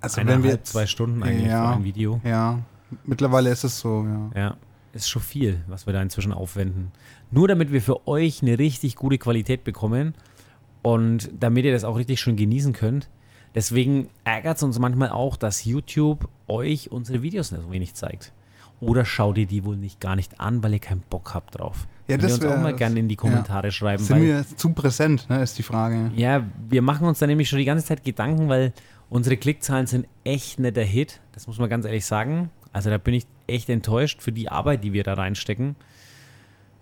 Also, 0.00 0.16
wenn 0.18 0.22
Eineinhalb, 0.28 0.44
wir. 0.44 0.50
jetzt- 0.52 0.72
zwei 0.72 0.86
Stunden 0.86 1.22
eigentlich 1.22 1.46
Ja. 1.48 1.72
für 1.72 1.78
ein 1.78 1.84
Video. 1.84 2.20
Ja, 2.24 2.58
mittlerweile 3.04 3.50
ist 3.50 3.64
es 3.64 3.78
so, 3.78 4.04
ja. 4.34 4.40
Ja, 4.40 4.56
ist 4.92 5.08
schon 5.08 5.22
viel, 5.22 5.60
was 5.68 5.86
wir 5.86 5.92
da 5.92 6.02
inzwischen 6.02 6.32
aufwenden. 6.32 6.90
Nur 7.30 7.48
damit 7.48 7.70
wir 7.72 7.80
für 7.82 8.06
euch 8.08 8.42
eine 8.42 8.58
richtig 8.58 8.96
gute 8.96 9.18
Qualität 9.18 9.62
bekommen 9.64 10.14
und 10.82 11.30
damit 11.38 11.64
ihr 11.64 11.72
das 11.72 11.84
auch 11.84 11.96
richtig 11.96 12.20
schön 12.20 12.36
genießen 12.36 12.72
könnt. 12.72 13.08
Deswegen 13.54 14.08
ärgert 14.24 14.56
es 14.56 14.62
uns 14.62 14.78
manchmal 14.78 15.10
auch, 15.10 15.36
dass 15.36 15.64
YouTube 15.64 16.28
euch 16.48 16.90
unsere 16.90 17.22
Videos 17.22 17.52
nicht 17.52 17.62
so 17.62 17.70
wenig 17.72 17.94
zeigt. 17.94 18.32
Oder 18.80 19.04
schaut 19.04 19.36
ihr 19.38 19.46
die 19.46 19.64
wohl 19.64 19.76
nicht 19.76 20.00
gar 20.00 20.16
nicht 20.16 20.40
an, 20.40 20.62
weil 20.62 20.72
ihr 20.72 20.78
keinen 20.78 21.02
Bock 21.10 21.34
habt 21.34 21.58
drauf. 21.58 21.86
Ja, 22.10 22.16
Könnt 22.16 22.24
das 22.30 22.38
ihr 22.40 22.46
uns 22.48 22.56
auch 22.56 22.62
mal 22.62 22.74
gerne 22.74 22.98
in 22.98 23.08
die 23.08 23.16
Kommentare 23.16 23.70
schreiben. 23.70 24.02
Sind 24.02 24.22
wir 24.22 24.44
zu 24.56 24.72
präsent, 24.72 25.28
ne, 25.30 25.42
ist 25.42 25.58
die 25.58 25.62
Frage. 25.62 26.10
ja, 26.16 26.44
wir 26.68 26.82
machen 26.82 27.06
uns 27.06 27.18
da 27.18 27.26
nämlich 27.26 27.48
schon 27.48 27.58
die 27.58 27.64
ganze 27.64 27.84
Zeit 27.84 28.04
Gedanken, 28.04 28.48
weil 28.48 28.72
unsere 29.08 29.36
Klickzahlen 29.36 29.86
sind 29.86 30.06
echt 30.24 30.58
nicht 30.58 30.76
der 30.76 30.84
Hit. 30.84 31.20
Das 31.32 31.46
muss 31.46 31.58
man 31.58 31.68
ganz 31.70 31.84
ehrlich 31.84 32.04
sagen. 32.06 32.50
Also 32.72 32.90
da 32.90 32.98
bin 32.98 33.14
ich 33.14 33.26
echt 33.46 33.68
enttäuscht 33.68 34.22
für 34.22 34.32
die 34.32 34.48
Arbeit, 34.48 34.84
die 34.84 34.92
wir 34.92 35.02
da 35.02 35.14
reinstecken. 35.14 35.74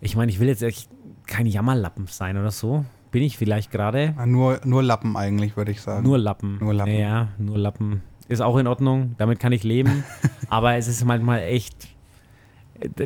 Ich 0.01 0.17
meine, 0.17 0.31
ich 0.31 0.39
will 0.39 0.49
jetzt 0.49 0.63
echt 0.63 0.89
kein 1.27 1.47
Jammerlappen 1.47 2.07
sein 2.07 2.37
oder 2.37 2.51
so. 2.51 2.85
Bin 3.11 3.23
ich 3.23 3.39
vielleicht 3.39 3.71
gerade. 3.71 4.15
Ah, 4.19 4.27
Nur, 4.27 4.61
nur 4.65 4.83
Lappen 4.83 5.17
eigentlich, 5.17 5.57
würde 5.57 5.73
ich 5.73 5.81
sagen. 5.81 6.05
Nur 6.05 6.19
Lappen. 6.19 6.59
Nur 6.61 6.75
Lappen. 6.75 6.95
Ja, 6.99 7.29
nur 7.39 7.57
Lappen. 7.59 8.03
Ist 8.29 8.43
auch 8.43 8.59
in 8.59 8.67
Ordnung, 8.67 9.15
damit 9.17 9.41
kann 9.41 9.53
ich 9.53 9.65
leben. 9.65 10.05
aber 10.51 10.75
es 10.75 10.89
ist 10.89 11.03
manchmal 11.07 11.41
echt, 11.41 11.89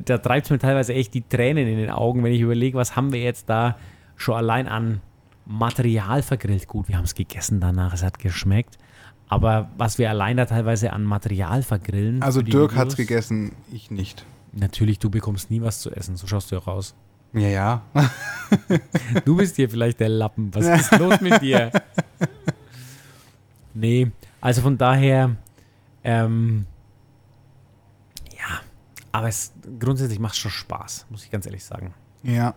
da, 0.05 0.19
treibt 0.19 0.47
es 0.47 0.51
mir 0.51 0.59
teilweise 0.59 0.95
echt 0.95 1.15
die 1.15 1.23
Tränen 1.27 1.67
in 1.67 1.77
den 1.79 1.91
Augen, 1.91 2.23
wenn 2.25 2.33
ich 2.33 2.41
überlege, 2.41 2.77
was 2.79 2.97
haben 2.97 3.13
wir 3.13 3.21
jetzt 3.23 3.49
da 3.49 3.77
schon 4.17 4.35
allein 4.37 4.69
an 4.69 5.01
Material 5.47 6.23
vergrillt. 6.23 6.69
Gut, 6.69 6.89
wir 6.89 6.97
haben 6.97 7.05
es 7.05 7.15
gegessen 7.15 7.61
danach, 7.61 7.93
es 7.95 8.03
hat 8.03 8.19
geschmeckt. 8.19 8.79
Aber 9.29 9.71
was 9.79 9.99
wir 9.99 10.11
allein 10.11 10.37
da 10.37 10.45
teilweise 10.45 10.93
an 10.93 11.05
Material 11.05 11.63
vergrillen. 11.63 12.23
also 12.23 12.43
Dirk 12.43 12.77
hat's 12.77 12.95
Videos- 12.95 12.97
gegessen, 12.97 13.53
ich 13.73 13.91
nicht. 13.91 14.25
Natürlich, 14.53 14.99
du 14.99 15.09
bekommst 15.09 15.51
nie 15.51 15.63
was 15.63 15.81
zu 15.81 15.91
essen, 15.91 16.17
so 16.17 16.27
schaust 16.27 16.51
du 16.51 16.57
ja 16.57 16.61
raus. 16.61 16.95
Ja, 17.33 17.49
ja. 17.49 17.83
Du 19.25 19.37
bist 19.37 19.57
hier 19.57 19.71
vielleicht 19.71 20.01
der 20.01 20.11
Lappen. 20.11 20.55
Was 20.55 20.67
ist 20.67 20.93
los 20.99 21.19
mit 21.23 21.41
dir? 21.41 21.71
Nee, 23.75 24.11
also 24.41 24.61
von 24.61 24.77
daher, 24.77 25.37
ähm, 26.05 26.67
aber 29.12 29.29
es 29.29 29.53
grundsätzlich 29.79 30.18
macht 30.18 30.37
schon 30.37 30.51
Spaß, 30.51 31.07
muss 31.11 31.25
ich 31.25 31.31
ganz 31.31 31.46
ehrlich 31.46 31.64
sagen. 31.64 31.94
Ja. 32.22 32.55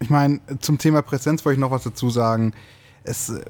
Ich 0.00 0.10
meine, 0.10 0.40
zum 0.60 0.78
Thema 0.78 1.02
Präsenz 1.02 1.44
wollte 1.44 1.54
ich 1.54 1.60
noch 1.60 1.70
was 1.70 1.84
dazu 1.84 2.10
sagen. 2.10 2.52
Es 3.04 3.28
äh, 3.28 3.40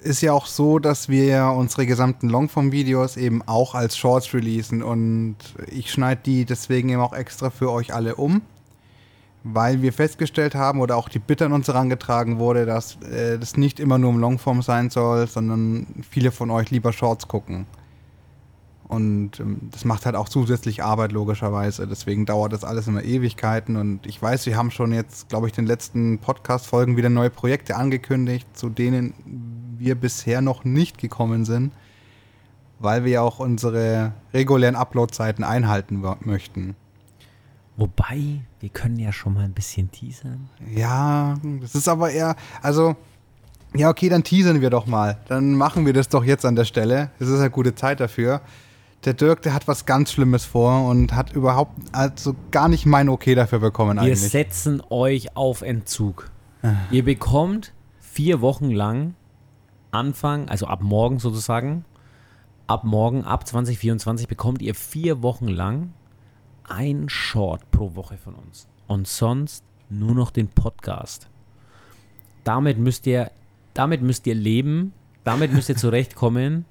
ist 0.00 0.20
ja 0.20 0.32
auch 0.32 0.46
so, 0.46 0.78
dass 0.78 1.08
wir 1.08 1.54
unsere 1.56 1.86
gesamten 1.86 2.28
Longform-Videos 2.28 3.16
eben 3.16 3.42
auch 3.46 3.74
als 3.74 3.96
Shorts 3.96 4.32
releasen 4.34 4.82
und 4.82 5.36
ich 5.70 5.90
schneide 5.90 6.20
die 6.24 6.44
deswegen 6.44 6.88
eben 6.88 7.00
auch 7.00 7.12
extra 7.12 7.50
für 7.50 7.70
euch 7.70 7.94
alle 7.94 8.14
um, 8.16 8.42
weil 9.44 9.82
wir 9.82 9.92
festgestellt 9.92 10.54
haben 10.54 10.80
oder 10.80 10.96
auch 10.96 11.08
die 11.08 11.18
Bitte 11.18 11.46
an 11.46 11.52
uns 11.52 11.68
herangetragen 11.68 12.38
wurde, 12.38 12.64
dass 12.64 12.96
äh, 13.02 13.38
das 13.38 13.56
nicht 13.56 13.80
immer 13.80 13.98
nur 13.98 14.10
im 14.10 14.18
Longform 14.18 14.62
sein 14.62 14.90
soll, 14.90 15.26
sondern 15.26 15.86
viele 16.08 16.32
von 16.32 16.50
euch 16.50 16.70
lieber 16.70 16.92
Shorts 16.92 17.28
gucken. 17.28 17.66
Und 18.88 19.38
ähm, 19.38 19.68
das 19.70 19.84
macht 19.84 20.06
halt 20.06 20.16
auch 20.16 20.30
zusätzlich 20.30 20.82
Arbeit, 20.82 21.12
logischerweise. 21.12 21.86
Deswegen 21.86 22.24
dauert 22.24 22.54
das 22.54 22.64
alles 22.64 22.88
immer 22.88 23.04
Ewigkeiten. 23.04 23.76
Und 23.76 24.06
ich 24.06 24.20
weiß, 24.20 24.46
wir 24.46 24.56
haben 24.56 24.70
schon 24.70 24.92
jetzt, 24.92 25.28
glaube 25.28 25.46
ich, 25.46 25.52
den 25.52 25.66
letzten 25.66 26.18
Podcast-Folgen 26.18 26.96
wieder 26.96 27.10
neue 27.10 27.30
Projekte 27.30 27.76
angekündigt, 27.76 28.48
zu 28.54 28.70
denen 28.70 29.12
wir 29.76 29.94
bisher 29.94 30.40
noch 30.40 30.64
nicht 30.64 30.96
gekommen 30.96 31.44
sind, 31.44 31.72
weil 32.78 33.04
wir 33.04 33.12
ja 33.12 33.20
auch 33.20 33.40
unsere 33.40 34.12
regulären 34.32 34.74
Upload-Zeiten 34.74 35.44
einhalten 35.44 36.02
möchten. 36.20 36.74
Wobei, 37.76 38.40
wir 38.58 38.70
können 38.70 38.98
ja 38.98 39.12
schon 39.12 39.34
mal 39.34 39.44
ein 39.44 39.52
bisschen 39.52 39.90
teasern. 39.92 40.48
Ja, 40.74 41.36
das 41.60 41.74
ist 41.76 41.88
aber 41.88 42.10
eher, 42.10 42.34
also, 42.60 42.96
ja, 43.74 43.90
okay, 43.90 44.08
dann 44.08 44.24
teasern 44.24 44.60
wir 44.62 44.70
doch 44.70 44.86
mal. 44.86 45.18
Dann 45.28 45.54
machen 45.54 45.86
wir 45.86 45.92
das 45.92 46.08
doch 46.08 46.24
jetzt 46.24 46.44
an 46.44 46.56
der 46.56 46.64
Stelle. 46.64 47.10
Es 47.20 47.28
ist 47.28 47.38
eine 47.38 47.50
gute 47.50 47.74
Zeit 47.74 48.00
dafür. 48.00 48.40
Der 49.04 49.14
Dirk, 49.14 49.42
der 49.42 49.54
hat 49.54 49.68
was 49.68 49.86
ganz 49.86 50.12
Schlimmes 50.12 50.44
vor 50.44 50.88
und 50.88 51.14
hat 51.14 51.32
überhaupt, 51.32 51.72
also 51.92 52.34
gar 52.50 52.68
nicht 52.68 52.84
mein 52.84 53.08
Okay 53.08 53.34
dafür 53.34 53.60
bekommen 53.60 53.96
Wir 53.96 54.02
eigentlich. 54.02 54.20
setzen 54.20 54.82
euch 54.90 55.36
auf 55.36 55.62
Entzug. 55.62 56.30
Ihr 56.90 57.04
bekommt 57.04 57.72
vier 58.00 58.40
Wochen 58.40 58.70
lang 58.70 59.14
Anfang, 59.92 60.48
also 60.48 60.66
ab 60.66 60.82
morgen 60.82 61.18
sozusagen, 61.20 61.84
ab 62.66 62.84
morgen, 62.84 63.24
ab 63.24 63.46
2024 63.46 64.26
bekommt 64.26 64.60
ihr 64.60 64.74
vier 64.74 65.22
Wochen 65.22 65.48
lang 65.48 65.92
ein 66.64 67.08
Short 67.08 67.70
pro 67.70 67.94
Woche 67.94 68.18
von 68.18 68.34
uns. 68.34 68.66
Und 68.88 69.06
sonst 69.06 69.64
nur 69.88 70.14
noch 70.14 70.30
den 70.30 70.48
Podcast. 70.48 71.28
Damit 72.44 72.78
müsst 72.78 73.06
ihr, 73.06 73.30
damit 73.74 74.02
müsst 74.02 74.26
ihr 74.26 74.34
leben, 74.34 74.92
damit 75.24 75.52
müsst 75.52 75.68
ihr 75.68 75.76
zurechtkommen. 75.76 76.64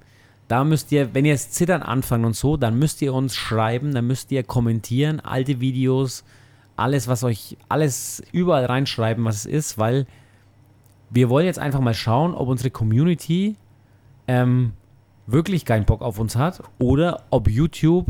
Da 0.47 0.63
müsst 0.63 0.91
ihr, 0.91 1.13
wenn 1.13 1.25
ihr 1.25 1.31
jetzt 1.31 1.55
zittern 1.55 1.81
anfangen 1.81 2.25
und 2.25 2.35
so, 2.35 2.57
dann 2.57 2.79
müsst 2.79 3.01
ihr 3.01 3.13
uns 3.13 3.35
schreiben, 3.35 3.93
dann 3.93 4.07
müsst 4.07 4.31
ihr 4.31 4.43
kommentieren, 4.43 5.19
alte 5.19 5.59
Videos, 5.59 6.23
alles, 6.75 7.07
was 7.07 7.23
euch, 7.23 7.57
alles 7.67 8.23
überall 8.31 8.65
reinschreiben, 8.65 9.25
was 9.25 9.37
es 9.37 9.45
ist, 9.45 9.77
weil 9.77 10.05
wir 11.09 11.29
wollen 11.29 11.45
jetzt 11.45 11.59
einfach 11.59 11.79
mal 11.79 11.93
schauen, 11.93 12.33
ob 12.33 12.47
unsere 12.47 12.69
Community 12.69 13.55
ähm, 14.27 14.73
wirklich 15.25 15.65
keinen 15.65 15.85
Bock 15.85 16.01
auf 16.01 16.19
uns 16.19 16.35
hat 16.35 16.61
oder 16.79 17.23
ob 17.29 17.49
YouTube 17.49 18.07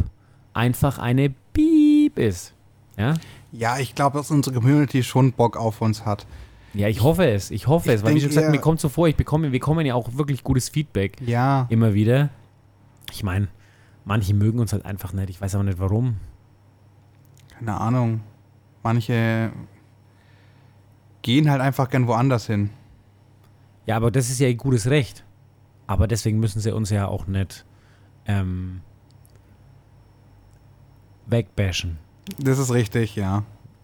einfach 0.53 0.99
eine 0.99 1.33
Piep 1.53 2.19
ist. 2.19 2.53
Ja, 2.97 3.13
Ja, 3.51 3.79
ich 3.79 3.95
glaube, 3.95 4.17
dass 4.17 4.31
unsere 4.31 4.55
Community 4.55 5.03
schon 5.03 5.31
Bock 5.31 5.55
auf 5.57 5.81
uns 5.81 6.05
hat. 6.05 6.25
Ja 6.77 6.87
ich 6.87 7.01
hoffe 7.01 7.29
es. 7.29 7.51
Ich 7.51 7.67
hoffe 7.67 7.89
Ich 7.89 7.95
es, 7.95 8.03
weil 8.03 8.15
wie 8.15 8.19
schon 8.19 8.29
gesagt, 8.29 8.51
mir 8.51 8.59
kommt 8.59 8.79
so 8.79 8.89
vor, 8.89 9.07
ich 9.07 9.15
bekomme, 9.15 9.43
wir 9.43 9.51
bekommen 9.51 9.85
ja 9.85 9.95
auch 9.95 10.15
wirklich 10.15 10.43
gutes 10.43 10.69
Feedback 10.69 11.19
Ja, 11.21 11.67
immer 11.69 11.93
wieder. 11.93 12.29
Ich 13.11 13.23
meine, 13.23 13.47
manche 14.05 14.33
mögen 14.33 14.59
uns 14.59 14.73
halt 14.73 14.85
einfach 14.85 15.13
nicht. 15.13 15.29
Ich 15.29 15.41
weiß 15.41 15.55
aber 15.55 15.63
nicht 15.63 15.79
warum. 15.79 16.17
keine 17.57 17.79
Ahnung. 17.79 18.21
Manche 18.83 19.51
gehen 21.21 21.49
halt 21.49 21.61
einfach 21.61 21.89
gern 21.89 22.07
woanders 22.07 22.47
hin. 22.47 22.69
Ja, 23.85 23.95
aber 23.97 24.11
das 24.11 24.29
ist 24.29 24.39
ja 24.39 24.47
ihr 24.47 24.55
gutes 24.55 24.89
Recht. 24.89 25.23
Aber 25.87 26.07
deswegen 26.07 26.39
müssen 26.39 26.59
sie 26.59 26.73
uns 26.73 26.89
ja 26.89 27.07
auch 27.07 27.27
nicht 27.27 27.65
ähm, 28.25 28.81
wegbashen. 31.25 31.97
Das 32.39 32.59
ist 32.59 32.73
richtig, 32.73 33.15
ja. 33.15 33.43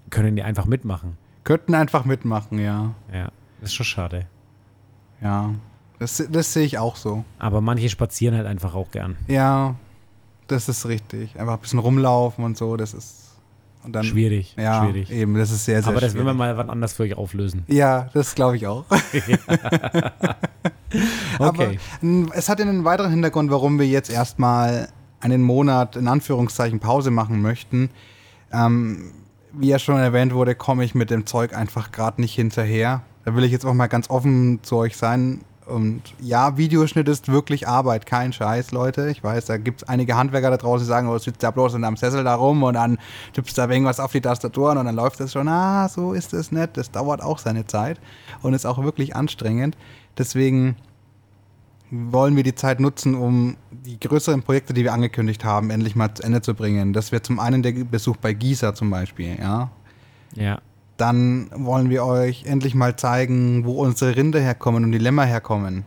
Können 0.09 0.35
die 0.35 0.43
einfach 0.43 0.65
mitmachen. 0.65 1.17
Könnten 1.43 1.75
einfach 1.75 2.05
mitmachen, 2.05 2.59
ja. 2.59 2.93
Ja, 3.13 3.29
das 3.59 3.69
ist 3.69 3.73
schon 3.75 3.85
schade. 3.85 4.25
Ja. 5.21 5.51
Das, 5.99 6.23
das 6.29 6.53
sehe 6.53 6.65
ich 6.65 6.77
auch 6.79 6.95
so. 6.95 7.23
Aber 7.39 7.61
manche 7.61 7.89
spazieren 7.89 8.35
halt 8.35 8.47
einfach 8.47 8.75
auch 8.75 8.91
gern. 8.91 9.15
Ja, 9.27 9.75
das 10.47 10.67
ist 10.69 10.85
richtig. 10.85 11.39
Einfach 11.39 11.53
ein 11.53 11.59
bisschen 11.59 11.79
rumlaufen 11.79 12.43
und 12.43 12.57
so, 12.57 12.75
das 12.77 12.93
ist. 12.93 13.19
Und 13.83 13.93
dann, 13.93 14.03
schwierig, 14.05 14.55
Ja, 14.57 14.81
schwierig. 14.85 15.11
eben, 15.11 15.33
das 15.35 15.51
ist 15.51 15.65
sehr, 15.65 15.81
sehr 15.81 15.91
Aber 15.91 15.99
das 15.99 16.11
schwierig. 16.11 16.25
will 16.27 16.33
man 16.33 16.37
mal 16.37 16.57
was 16.57 16.69
anders 16.69 16.93
für 16.93 17.03
euch 17.03 17.15
auflösen. 17.17 17.63
Ja, 17.67 18.09
das 18.13 18.33
glaube 18.33 18.55
ich 18.55 18.65
auch. 18.65 18.85
Aber 21.39 21.49
Okay. 21.49 21.79
n- 22.01 22.29
es 22.33 22.47
hat 22.49 22.61
einen 22.61 22.85
weiteren 22.85 23.11
Hintergrund, 23.11 23.51
warum 23.51 23.79
wir 23.79 23.87
jetzt 23.87 24.09
erstmal 24.09 24.89
einen 25.19 25.41
Monat 25.41 25.95
in 25.95 26.07
Anführungszeichen 26.07 26.79
Pause 26.79 27.11
machen 27.11 27.41
möchten. 27.41 27.89
Ähm, 28.51 29.11
wie 29.53 29.69
ja 29.69 29.79
schon 29.79 29.99
erwähnt 29.99 30.33
wurde, 30.33 30.55
komme 30.55 30.83
ich 30.83 30.95
mit 30.95 31.09
dem 31.09 31.25
Zeug 31.25 31.55
einfach 31.55 31.91
gerade 31.91 32.21
nicht 32.21 32.33
hinterher. 32.33 33.01
Da 33.25 33.35
will 33.35 33.43
ich 33.43 33.51
jetzt 33.51 33.65
auch 33.65 33.73
mal 33.73 33.87
ganz 33.87 34.09
offen 34.09 34.59
zu 34.63 34.77
euch 34.77 34.97
sein. 34.97 35.41
Und 35.65 36.01
ja, 36.19 36.57
Videoschnitt 36.57 37.07
ist 37.07 37.29
wirklich 37.29 37.67
Arbeit, 37.67 38.05
kein 38.05 38.33
Scheiß, 38.33 38.71
Leute. 38.71 39.09
Ich 39.09 39.23
weiß, 39.23 39.45
da 39.45 39.57
gibt 39.57 39.81
es 39.81 39.87
einige 39.87 40.17
Handwerker 40.17 40.49
da 40.49 40.57
draußen, 40.57 40.85
die 40.85 40.89
sagen, 40.89 41.07
oh, 41.07 41.17
sitzt 41.17 41.41
da 41.41 41.51
bloß 41.51 41.75
in 41.75 41.85
einem 41.85 41.95
Sessel 41.95 42.23
da 42.23 42.35
rum 42.35 42.63
und 42.63 42.73
dann 42.73 42.97
tippst 43.31 43.57
da 43.57 43.69
irgendwas 43.69 44.01
auf 44.01 44.11
die 44.11 44.19
Tastaturen 44.19 44.77
und 44.77 44.85
dann 44.85 44.95
läuft 44.95 45.21
das 45.21 45.31
schon. 45.31 45.47
Ah, 45.47 45.87
so 45.87 46.13
ist 46.13 46.33
es 46.33 46.51
nicht. 46.51 46.75
Das 46.75 46.91
dauert 46.91 47.21
auch 47.21 47.37
seine 47.37 47.65
Zeit 47.65 47.99
und 48.41 48.53
ist 48.53 48.65
auch 48.65 48.83
wirklich 48.83 49.15
anstrengend. 49.15 49.77
Deswegen 50.17 50.75
wollen 51.93 52.35
wir 52.35 52.41
die 52.43 52.55
Zeit 52.55 52.79
nutzen, 52.79 53.13
um 53.13 53.55
die 53.71 53.99
größeren 53.99 54.41
Projekte, 54.41 54.73
die 54.73 54.83
wir 54.83 54.93
angekündigt 54.93 55.45
haben, 55.45 55.69
endlich 55.69 55.95
mal 55.95 56.13
zu 56.13 56.23
Ende 56.23 56.41
zu 56.41 56.55
bringen. 56.55 56.91
Das 56.91 57.11
wäre 57.11 57.21
zum 57.21 57.39
einen 57.39 57.61
der 57.61 57.71
Besuch 57.71 58.17
bei 58.17 58.33
Gießer 58.33 58.73
zum 58.73 58.89
Beispiel, 58.89 59.37
ja. 59.39 59.69
Ja. 60.35 60.59
Dann 60.97 61.51
wollen 61.53 61.91
wir 61.91 62.03
euch 62.03 62.45
endlich 62.45 62.73
mal 62.73 62.95
zeigen, 62.95 63.65
wo 63.65 63.73
unsere 63.73 64.15
Rinder 64.15 64.39
herkommen 64.39 64.83
und 64.83 64.91
die 64.91 64.97
Lämmer 64.97 65.25
herkommen. 65.25 65.85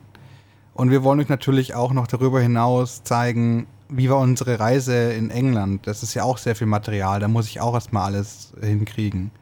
Und 0.74 0.90
wir 0.90 1.02
wollen 1.02 1.18
euch 1.18 1.28
natürlich 1.28 1.74
auch 1.74 1.92
noch 1.92 2.06
darüber 2.06 2.40
hinaus 2.40 3.02
zeigen, 3.02 3.66
wie 3.88 4.08
war 4.08 4.18
unsere 4.18 4.60
Reise 4.60 5.12
in 5.12 5.30
England. 5.30 5.88
Das 5.88 6.04
ist 6.04 6.14
ja 6.14 6.22
auch 6.22 6.38
sehr 6.38 6.54
viel 6.54 6.66
Material, 6.68 7.18
da 7.18 7.26
muss 7.26 7.48
ich 7.48 7.60
auch 7.60 7.74
erstmal 7.74 8.04
alles 8.04 8.52
hinkriegen. 8.60 9.32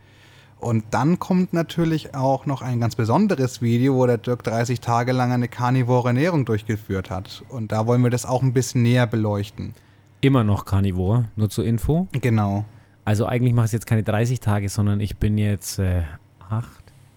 Und 0.64 0.84
dann 0.92 1.18
kommt 1.18 1.52
natürlich 1.52 2.14
auch 2.14 2.46
noch 2.46 2.62
ein 2.62 2.80
ganz 2.80 2.96
besonderes 2.96 3.60
Video, 3.60 3.96
wo 3.96 4.06
der 4.06 4.16
Dirk 4.16 4.42
30 4.44 4.80
Tage 4.80 5.12
lang 5.12 5.30
eine 5.30 5.46
karnivore 5.46 6.08
Ernährung 6.08 6.46
durchgeführt 6.46 7.10
hat. 7.10 7.44
Und 7.50 7.70
da 7.70 7.86
wollen 7.86 8.00
wir 8.00 8.08
das 8.08 8.24
auch 8.24 8.42
ein 8.42 8.54
bisschen 8.54 8.80
näher 8.80 9.06
beleuchten. 9.06 9.74
Immer 10.22 10.42
noch 10.42 10.64
Carnivore, 10.64 11.26
nur 11.36 11.50
zur 11.50 11.66
Info. 11.66 12.08
Genau. 12.12 12.64
Also 13.04 13.26
eigentlich 13.26 13.52
mache 13.52 13.66
ich 13.66 13.72
jetzt 13.72 13.86
keine 13.86 14.04
30 14.04 14.40
Tage, 14.40 14.70
sondern 14.70 15.00
ich 15.00 15.18
bin 15.18 15.36
jetzt 15.36 15.78
äh, 15.78 16.04
8, 16.48 16.66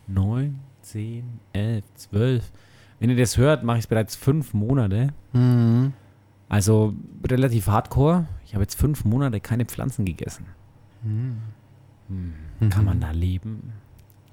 9, 0.07 0.59
10, 0.81 1.23
11, 1.53 1.85
12. 1.95 2.51
Wenn 2.99 3.11
ihr 3.11 3.15
das 3.15 3.37
hört, 3.37 3.63
mache 3.63 3.77
ich 3.77 3.85
es 3.85 3.87
bereits 3.87 4.17
fünf 4.17 4.53
Monate. 4.53 5.13
Mhm. 5.31 5.93
Also 6.49 6.93
relativ 7.25 7.67
hardcore. 7.67 8.27
Ich 8.45 8.55
habe 8.55 8.63
jetzt 8.63 8.75
fünf 8.75 9.05
Monate 9.05 9.39
keine 9.39 9.63
Pflanzen 9.63 10.03
gegessen. 10.03 10.47
Hm. 12.09 12.69
Kann 12.69 12.85
man 12.85 12.99
da 12.99 13.11
leben? 13.11 13.73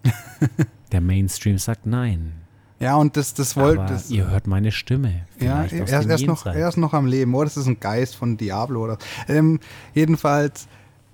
Der 0.93 1.01
Mainstream 1.01 1.59
sagt 1.59 1.87
nein. 1.87 2.33
Ja, 2.81 2.97
und 2.97 3.17
das, 3.17 3.35
das 3.35 3.57
wollte. 3.57 3.99
Ihr 4.09 4.31
hört 4.31 4.47
meine 4.47 4.73
Stimme. 4.73 5.23
Ja, 5.41 5.65
er, 5.65 5.89
er, 5.89 6.11
ist 6.11 6.27
noch, 6.27 6.45
er 6.45 6.69
ist 6.69 6.77
noch 6.77 6.93
am 6.93 7.07
Leben. 7.07 7.35
Oh, 7.35 7.43
das 7.43 7.57
ist 7.57 7.67
ein 7.67 7.81
Geist 7.81 8.17
von 8.17 8.37
Diablo. 8.37 8.85
Oder, 8.85 8.99
ähm, 9.29 9.61
jedenfalls 9.95 10.69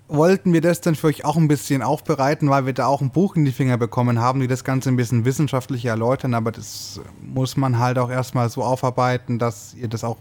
wollten 0.08 0.52
wir 0.52 0.60
das 0.60 0.80
dann 0.80 0.96
für 0.96 1.06
euch 1.06 1.24
auch 1.24 1.36
ein 1.36 1.48
bisschen 1.48 1.82
aufbereiten, 1.82 2.50
weil 2.50 2.66
wir 2.66 2.72
da 2.72 2.86
auch 2.86 3.00
ein 3.00 3.10
Buch 3.10 3.36
in 3.36 3.44
die 3.44 3.52
Finger 3.52 3.78
bekommen 3.78 4.18
haben, 4.18 4.40
die 4.40 4.48
das 4.48 4.64
Ganze 4.64 4.88
ein 4.88 4.96
bisschen 4.96 5.24
wissenschaftlich 5.24 5.84
erläutern, 5.84 6.34
aber 6.34 6.50
das 6.50 7.00
muss 7.22 7.56
man 7.56 7.78
halt 7.78 7.98
auch 7.98 8.10
erstmal 8.10 8.50
so 8.50 8.64
aufarbeiten, 8.64 9.38
dass 9.38 9.74
ihr 9.74 9.86
das 9.86 10.02
auch 10.02 10.16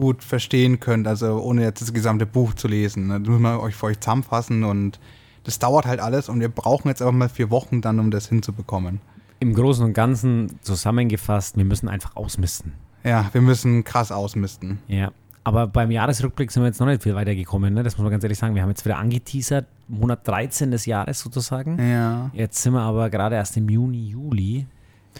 gut 0.00 0.22
verstehen 0.22 0.78
könnt, 0.78 1.06
also 1.08 1.40
ohne 1.40 1.62
jetzt 1.62 1.80
das 1.80 1.92
gesamte 1.92 2.26
Buch 2.26 2.54
zu 2.54 2.68
lesen. 2.68 3.08
Ne? 3.08 3.20
Das 3.20 3.28
muss 3.28 3.40
man 3.40 3.58
euch 3.58 3.74
für 3.74 3.86
euch 3.86 3.98
zusammenfassen 3.98 4.64
und 4.64 5.00
das 5.44 5.58
dauert 5.58 5.86
halt 5.86 6.00
alles 6.00 6.28
und 6.28 6.40
wir 6.40 6.48
brauchen 6.48 6.88
jetzt 6.88 7.00
einfach 7.00 7.14
mal 7.14 7.28
vier 7.28 7.50
Wochen 7.50 7.80
dann, 7.80 7.98
um 7.98 8.10
das 8.10 8.28
hinzubekommen. 8.28 9.00
Im 9.40 9.54
Großen 9.54 9.84
und 9.84 9.92
Ganzen 9.92 10.58
zusammengefasst, 10.60 11.56
wir 11.56 11.64
müssen 11.64 11.88
einfach 11.88 12.16
ausmisten. 12.16 12.72
Ja, 13.04 13.30
wir 13.32 13.40
müssen 13.40 13.84
krass 13.84 14.12
ausmisten. 14.12 14.78
Ja. 14.88 15.12
Aber 15.44 15.68
beim 15.68 15.92
Jahresrückblick 15.92 16.50
sind 16.50 16.64
wir 16.64 16.66
jetzt 16.66 16.80
noch 16.80 16.88
nicht 16.88 17.04
viel 17.04 17.14
weitergekommen, 17.14 17.72
ne? 17.72 17.84
Das 17.84 17.96
muss 17.96 18.02
man 18.02 18.10
ganz 18.10 18.24
ehrlich 18.24 18.38
sagen. 18.38 18.56
Wir 18.56 18.62
haben 18.62 18.70
jetzt 18.70 18.84
wieder 18.84 18.98
angeteasert, 18.98 19.66
Monat 19.86 20.26
13 20.26 20.72
des 20.72 20.86
Jahres 20.86 21.20
sozusagen. 21.20 21.78
Ja. 21.78 22.30
Jetzt 22.32 22.60
sind 22.60 22.72
wir 22.72 22.80
aber 22.80 23.08
gerade 23.10 23.36
erst 23.36 23.56
im 23.56 23.68
Juni, 23.68 24.08
Juli. 24.08 24.66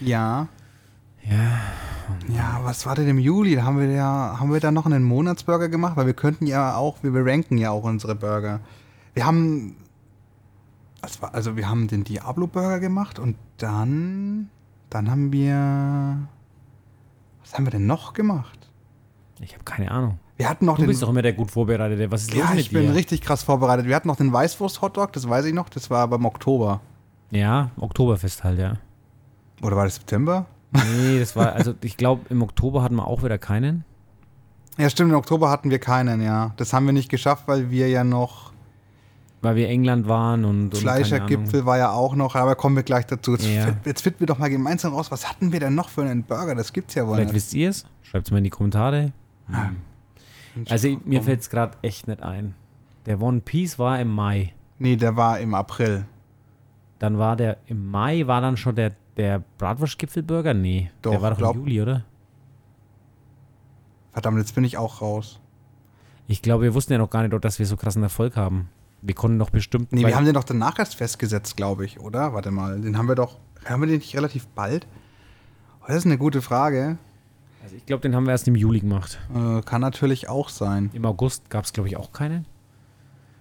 Ja. 0.00 0.48
Ja. 1.28 1.60
Ja, 2.28 2.60
was 2.62 2.86
war 2.86 2.94
denn 2.94 3.08
im 3.08 3.18
Juli? 3.18 3.56
Da 3.56 3.64
haben 3.64 3.78
wir 3.80 3.90
ja, 3.90 4.36
haben 4.38 4.52
wir 4.52 4.60
da 4.60 4.70
noch 4.70 4.86
einen 4.86 5.02
Monatsburger 5.02 5.68
gemacht, 5.68 5.96
weil 5.96 6.06
wir 6.06 6.14
könnten 6.14 6.46
ja 6.46 6.76
auch, 6.76 7.02
wir 7.02 7.12
ranken 7.26 7.58
ja 7.58 7.70
auch 7.70 7.84
unsere 7.84 8.14
Burger. 8.14 8.60
Wir 9.14 9.26
haben, 9.26 9.76
war, 11.20 11.34
also 11.34 11.56
wir 11.56 11.68
haben 11.68 11.88
den 11.88 12.04
Diablo 12.04 12.46
Burger 12.46 12.80
gemacht 12.80 13.18
und 13.18 13.36
dann, 13.58 14.50
dann 14.90 15.10
haben 15.10 15.32
wir, 15.32 16.28
was 17.42 17.54
haben 17.54 17.66
wir 17.66 17.72
denn 17.72 17.86
noch 17.86 18.12
gemacht? 18.12 18.70
Ich 19.40 19.54
habe 19.54 19.64
keine 19.64 19.90
Ahnung. 19.90 20.18
Wir 20.36 20.48
hatten 20.48 20.66
noch 20.66 20.76
Du 20.76 20.82
den, 20.82 20.88
bist 20.88 21.02
doch 21.02 21.08
immer 21.08 21.22
der 21.22 21.32
gut 21.32 21.50
Vorbereitete. 21.50 22.10
Was 22.10 22.22
ist 22.22 22.34
los 22.34 22.44
ja, 22.44 22.50
mit 22.50 22.60
ich 22.60 22.70
bin 22.70 22.82
dir? 22.82 22.94
richtig 22.94 23.20
krass 23.22 23.42
vorbereitet. 23.42 23.86
Wir 23.86 23.96
hatten 23.96 24.08
noch 24.08 24.16
den 24.16 24.32
Weißwurst-Hotdog, 24.32 25.12
das 25.12 25.28
weiß 25.28 25.46
ich 25.46 25.54
noch, 25.54 25.68
das 25.68 25.90
war 25.90 26.00
aber 26.00 26.16
im 26.16 26.24
Oktober. 26.24 26.80
Ja, 27.30 27.70
Oktoberfest 27.78 28.44
halt, 28.44 28.58
ja. 28.58 28.74
Oder 29.62 29.76
war 29.76 29.84
das 29.84 29.96
September? 29.96 30.46
Nee, 30.96 31.18
das 31.18 31.36
war, 31.36 31.52
also 31.54 31.74
ich 31.82 31.96
glaube, 31.96 32.22
im 32.30 32.42
Oktober 32.42 32.82
hatten 32.82 32.96
wir 32.96 33.06
auch 33.06 33.22
wieder 33.22 33.38
keinen. 33.38 33.84
Ja, 34.78 34.90
stimmt, 34.90 35.10
im 35.12 35.16
Oktober 35.16 35.48
hatten 35.50 35.70
wir 35.70 35.78
keinen, 35.78 36.20
ja. 36.20 36.52
Das 36.56 36.72
haben 36.72 36.86
wir 36.86 36.92
nicht 36.92 37.08
geschafft, 37.08 37.44
weil 37.46 37.70
wir 37.70 37.88
ja 37.88 38.04
noch 38.04 38.52
Weil 39.42 39.56
wir 39.56 39.68
England 39.68 40.08
waren 40.08 40.44
und. 40.44 40.74
und. 40.74 40.76
Fleischergipfel 40.76 41.64
war 41.66 41.78
ja 41.78 41.90
auch 41.92 42.14
noch, 42.14 42.34
aber 42.34 42.56
kommen 42.56 42.76
wir 42.76 42.82
gleich 42.82 43.06
dazu. 43.06 43.32
Jetzt, 43.32 43.46
Ja. 43.46 43.68
jetzt 43.84 44.02
finden 44.02 44.20
wir 44.20 44.26
doch 44.26 44.38
mal 44.38 44.48
gemeinsam 44.50 44.92
raus, 44.94 45.10
was 45.10 45.28
hatten 45.28 45.52
wir 45.52 45.60
denn 45.60 45.74
noch 45.74 45.88
für 45.88 46.02
einen 46.02 46.24
Burger? 46.24 46.54
Das 46.54 46.72
gibt's 46.72 46.94
ja 46.94 47.06
wohl 47.06 47.14
Vielleicht 47.16 47.32
nicht. 47.32 47.36
wisst 47.36 47.54
ihr 47.54 47.70
es. 47.70 47.84
Schreibt 48.02 48.26
es 48.26 48.30
mal 48.32 48.38
in 48.38 48.44
die 48.44 48.50
Kommentare. 48.50 49.12
Also 50.68 50.88
ich- 50.88 51.04
mir 51.04 51.22
fällt 51.22 51.40
es 51.40 51.50
gerade 51.50 51.76
echt 51.82 52.08
nicht 52.08 52.22
ein. 52.22 52.54
Der 53.06 53.20
One 53.20 53.40
Piece 53.40 53.78
war 53.78 54.00
im 54.00 54.08
Mai. 54.08 54.52
Nee, 54.78 54.96
der 54.96 55.16
war 55.16 55.38
im 55.38 55.54
April. 55.54 56.06
Dann 56.98 57.18
war 57.18 57.36
der 57.36 57.58
im 57.66 57.90
Mai 57.90 58.26
war 58.26 58.40
dann 58.40 58.56
schon 58.56 58.74
der, 58.74 58.92
der 59.16 59.42
Bratwurstgipfelburger? 59.58 60.54
Nee. 60.54 60.90
der 61.04 61.12
Doch, 61.12 61.22
war 61.22 61.30
doch 61.30 61.38
glaub- 61.38 61.54
im 61.56 61.62
Juli, 61.62 61.82
oder? 61.82 62.04
Verdammt, 64.12 64.38
jetzt 64.38 64.54
bin 64.54 64.64
ich 64.64 64.78
auch 64.78 65.02
raus. 65.02 65.40
Ich 66.28 66.42
glaube, 66.42 66.64
wir 66.64 66.74
wussten 66.74 66.92
ja 66.92 66.98
noch 66.98 67.10
gar 67.10 67.26
nicht, 67.26 67.44
dass 67.44 67.58
wir 67.58 67.66
so 67.66 67.76
krassen 67.76 68.02
Erfolg 68.02 68.36
haben. 68.36 68.68
Wir 69.02 69.14
konnten 69.14 69.38
doch 69.38 69.50
bestimmt. 69.50 69.92
Nee, 69.92 70.04
wir 70.06 70.16
haben 70.16 70.24
den 70.24 70.34
doch 70.34 70.44
danach 70.44 70.78
erst 70.78 70.96
festgesetzt, 70.96 71.56
glaube 71.56 71.84
ich, 71.84 72.00
oder? 72.00 72.32
Warte 72.32 72.50
mal, 72.50 72.80
den 72.80 72.96
haben 72.98 73.06
wir 73.08 73.14
doch. 73.14 73.36
Haben 73.64 73.82
wir 73.82 73.86
den 73.86 73.98
nicht 73.98 74.16
relativ 74.16 74.46
bald? 74.48 74.86
Oh, 75.82 75.84
das 75.88 75.98
ist 75.98 76.06
eine 76.06 76.18
gute 76.18 76.42
Frage. 76.42 76.98
also 77.62 77.76
ich 77.76 77.84
glaube, 77.86 78.00
den 78.00 78.16
haben 78.16 78.24
wir 78.24 78.32
erst 78.32 78.48
im 78.48 78.56
Juli 78.56 78.80
gemacht. 78.80 79.20
Äh, 79.34 79.60
kann 79.62 79.80
natürlich 79.82 80.28
auch 80.28 80.48
sein. 80.48 80.90
Im 80.94 81.04
August 81.04 81.48
gab 81.50 81.64
es, 81.64 81.72
glaube 81.72 81.88
ich, 81.88 81.96
auch 81.96 82.12
keinen. 82.12 82.46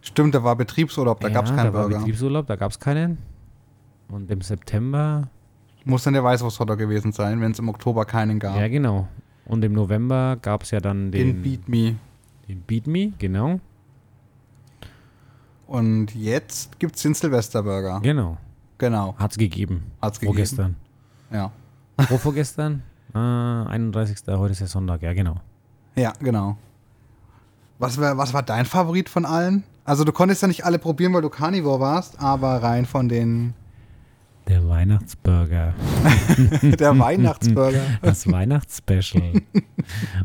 Stimmt, 0.01 0.35
da 0.35 0.43
war 0.43 0.55
Betriebsurlaub, 0.55 1.19
da 1.21 1.29
ja, 1.29 1.33
gab's 1.33 1.49
keinen 1.49 1.65
da 1.67 1.73
war 1.73 1.83
Burger. 1.83 1.97
Betriebsurlaub, 1.99 2.45
da 2.45 2.55
gab 2.57 2.71
es 2.71 2.79
keinen. 2.79 3.17
Und 4.09 4.29
im 4.29 4.41
September, 4.41 5.29
Muss 5.85 6.03
dann 6.03 6.13
der 6.15 6.23
Weißwursthotter 6.23 6.75
gewesen 6.77 7.11
sein, 7.11 7.39
wenn 7.41 7.51
es 7.51 7.59
im 7.59 7.69
Oktober 7.69 8.05
keinen 8.05 8.39
gab. 8.39 8.57
ja 8.57 8.67
genau. 8.67 9.07
Und 9.45 9.63
im 9.63 9.73
November 9.73 10.37
gab 10.41 10.63
es 10.63 10.71
ja 10.71 10.79
dann 10.79 11.11
den, 11.11 11.27
Den 11.27 11.41
Beat 11.43 11.69
Me. 11.69 11.95
den 12.49 12.61
Beat 12.61 12.87
Me, 12.87 13.13
genau. 13.19 13.59
Und 15.67 16.13
jetzt 16.15 16.79
gibt's 16.79 17.01
den 17.01 17.13
Silvesterburger. 17.13 17.99
Genau. 18.01 18.37
Genau, 18.77 19.15
Hat's 19.17 19.37
gegeben. 19.37 19.83
hat's 20.01 20.19
gegeben. 20.19 20.33
Vorgestern. 20.35 20.75
Ja. 21.31 21.51
Wo 22.09 22.17
vorgestern? 22.17 22.83
Ah, 23.13 23.63
31. 23.67 24.17
Heute 24.27 24.51
ist 24.51 24.59
ja 24.59 24.67
Sonntag, 24.67 25.01
ja 25.01 25.13
genau. 25.13 25.35
Ja, 25.95 26.11
genau. 26.19 26.57
Was 27.79 27.97
war, 27.99 28.17
was 28.17 28.33
war 28.33 28.43
dein 28.43 28.65
Favorit 28.65 29.07
von 29.07 29.25
allen? 29.25 29.63
Also 29.85 30.03
du 30.03 30.11
konntest 30.11 30.41
ja 30.41 30.47
nicht 30.49 30.65
alle 30.65 30.77
probieren, 30.79 31.13
weil 31.13 31.21
du 31.21 31.29
Carnivore 31.29 31.79
warst, 31.79 32.19
aber 32.19 32.61
rein 32.63 32.85
von 32.85 33.07
den 33.07 33.53
Der 34.47 34.67
Weihnachtsburger. 34.67 35.73
der 36.61 36.99
Weihnachtsburger. 36.99 37.81
Das 38.01 38.31
Weihnachtsspecial. 38.31 39.41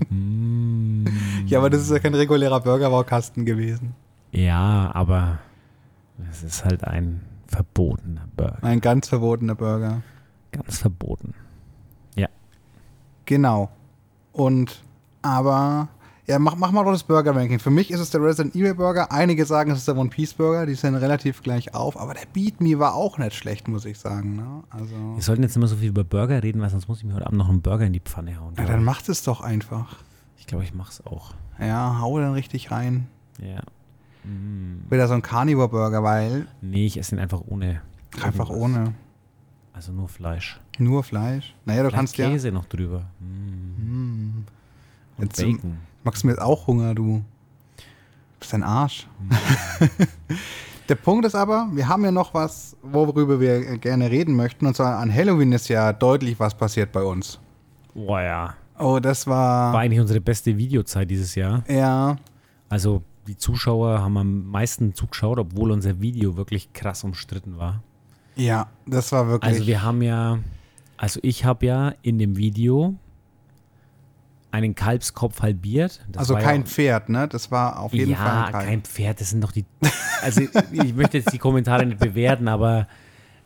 mm. 0.10 1.06
Ja, 1.46 1.58
aber 1.58 1.70
das 1.70 1.82
ist 1.82 1.90
ja 1.90 1.98
kein 1.98 2.14
regulärer 2.14 2.60
Burgerbaukasten 2.60 3.44
gewesen. 3.44 3.94
Ja, 4.32 4.90
aber 4.94 5.38
es 6.30 6.42
ist 6.42 6.64
halt 6.64 6.84
ein 6.84 7.22
verbotener 7.46 8.28
Burger. 8.36 8.62
Ein 8.62 8.80
ganz 8.80 9.08
verbotener 9.08 9.54
Burger. 9.54 10.02
Ganz 10.52 10.78
verboten. 10.78 11.34
Genau. 13.30 13.70
Und 14.32 14.82
aber 15.22 15.88
ja, 16.30 16.38
mach, 16.38 16.56
mach 16.56 16.70
mal 16.72 16.84
doch 16.84 16.92
das 16.92 17.02
Burger-Ranking. 17.04 17.58
Für 17.58 17.70
mich 17.70 17.90
ist 17.90 18.00
es 18.00 18.10
der 18.10 18.22
Resident 18.22 18.54
Evil 18.54 18.74
Burger. 18.74 19.10
Einige 19.12 19.44
sagen, 19.44 19.70
es 19.70 19.78
ist 19.78 19.88
der 19.88 19.96
One 19.96 20.08
Piece 20.10 20.32
Burger. 20.34 20.64
Die 20.66 20.74
sind 20.74 20.94
relativ 20.94 21.42
gleich 21.42 21.74
auf. 21.74 21.98
Aber 21.98 22.14
der 22.14 22.26
Beat 22.32 22.60
Me 22.60 22.78
war 22.78 22.94
auch 22.94 23.18
nicht 23.18 23.34
schlecht, 23.34 23.68
muss 23.68 23.84
ich 23.84 23.98
sagen. 23.98 24.36
Ne? 24.36 24.62
Also, 24.70 24.94
Wir 25.16 25.22
sollten 25.22 25.42
jetzt 25.42 25.52
nicht 25.56 25.60
mehr 25.60 25.68
so 25.68 25.76
viel 25.76 25.88
über 25.88 26.04
Burger 26.04 26.42
reden, 26.42 26.60
weil 26.62 26.70
sonst 26.70 26.88
muss 26.88 26.98
ich 26.98 27.04
mir 27.04 27.14
heute 27.14 27.26
Abend 27.26 27.38
noch 27.38 27.48
einen 27.48 27.62
Burger 27.62 27.84
in 27.86 27.92
die 27.92 28.00
Pfanne 28.00 28.38
hauen. 28.40 28.54
ja, 28.56 28.64
dann 28.64 28.84
macht 28.84 29.08
es 29.08 29.22
doch 29.22 29.40
einfach. 29.40 29.96
ich 30.38 30.46
glaube, 30.46 30.64
ich 30.64 30.72
mach's 30.74 31.04
auch. 31.04 31.34
Ja, 31.58 31.98
hau 32.00 32.18
dann 32.18 32.32
richtig 32.32 32.70
rein. 32.70 33.06
Ja. 33.38 33.60
Mm. 34.24 34.90
Wieder 34.90 35.08
so 35.08 35.14
ein 35.14 35.22
Carnivore 35.22 35.68
Burger, 35.68 36.02
weil 36.02 36.46
Nee, 36.60 36.86
ich 36.86 36.98
esse 36.98 37.14
ihn 37.14 37.18
einfach 37.18 37.42
ohne. 37.46 37.82
einfach 38.22 38.50
irgendwas. 38.50 38.78
ohne. 38.80 38.94
Also 39.72 39.92
nur 39.92 40.08
Fleisch. 40.08 40.60
Nur 40.78 41.02
Fleisch. 41.04 41.54
Naja, 41.64 41.82
du 41.82 41.88
Vielleicht 41.88 41.96
kannst 41.96 42.16
ja. 42.18 42.28
Käse 42.28 42.52
noch 42.52 42.66
drüber. 42.66 43.06
Mm. 43.20 43.82
Mm. 43.82 44.44
Und 45.16 45.24
Jetzt 45.24 45.36
Bacon. 45.42 45.78
Machst 46.04 46.22
du 46.22 46.26
mir 46.26 46.32
jetzt 46.34 46.42
auch 46.42 46.66
Hunger, 46.66 46.94
du. 46.94 47.22
Du 47.76 47.82
bist 48.40 48.54
ein 48.54 48.62
Arsch. 48.62 49.06
Der 50.88 50.94
Punkt 50.96 51.24
ist 51.24 51.34
aber, 51.36 51.68
wir 51.72 51.86
haben 51.86 52.04
ja 52.04 52.10
noch 52.10 52.34
was, 52.34 52.76
worüber 52.82 53.38
wir 53.38 53.68
äh, 53.70 53.78
gerne 53.78 54.10
reden 54.10 54.34
möchten. 54.34 54.66
Und 54.66 54.74
zwar 54.74 54.98
an 54.98 55.14
Halloween 55.14 55.52
ist 55.52 55.68
ja 55.68 55.92
deutlich 55.92 56.40
was 56.40 56.54
passiert 56.54 56.90
bei 56.90 57.02
uns. 57.02 57.38
Boah, 57.94 58.20
ja. 58.22 58.54
Oh, 58.78 58.98
das 58.98 59.26
war. 59.26 59.72
War 59.72 59.80
eigentlich 59.80 60.00
unsere 60.00 60.20
beste 60.20 60.56
Videozeit 60.56 61.08
dieses 61.10 61.34
Jahr. 61.34 61.62
ja, 61.68 62.16
Also 62.68 63.02
die 63.28 63.36
Zuschauer 63.36 64.00
haben 64.00 64.16
am 64.16 64.46
meisten 64.50 64.94
zugeschaut, 64.94 65.38
obwohl 65.38 65.70
unser 65.70 66.00
Video 66.00 66.36
wirklich 66.36 66.72
krass 66.72 67.04
umstritten 67.04 67.58
war. 67.58 67.82
ja, 68.34 68.66
das 68.86 69.12
war 69.12 69.28
wirklich. 69.28 69.52
Also 69.52 69.66
wir 69.66 69.82
haben 69.82 70.02
ja, 70.02 70.38
also 70.96 71.20
ich 71.22 71.44
habe 71.44 71.66
ja 71.66 71.92
in 72.02 72.18
dem 72.18 72.36
Video 72.36 72.94
einen 74.52 74.74
Kalbskopf 74.74 75.42
halbiert. 75.42 76.04
Das 76.08 76.20
also 76.20 76.34
kein 76.34 76.62
ja, 76.62 76.66
Pferd, 76.66 77.08
ne? 77.08 77.28
Das 77.28 77.50
war 77.50 77.78
auf 77.80 77.92
jeden 77.92 78.10
ja, 78.10 78.16
Fall 78.16 78.44
ein 78.44 78.52
Kalb. 78.52 78.64
kein 78.66 78.82
Pferd, 78.82 79.20
das 79.20 79.30
sind 79.30 79.42
doch 79.42 79.52
die. 79.52 79.64
Also 80.22 80.42
ich 80.72 80.94
möchte 80.94 81.18
jetzt 81.18 81.32
die 81.32 81.38
Kommentare 81.38 81.86
nicht 81.86 81.98
bewerten, 81.98 82.48
aber 82.48 82.86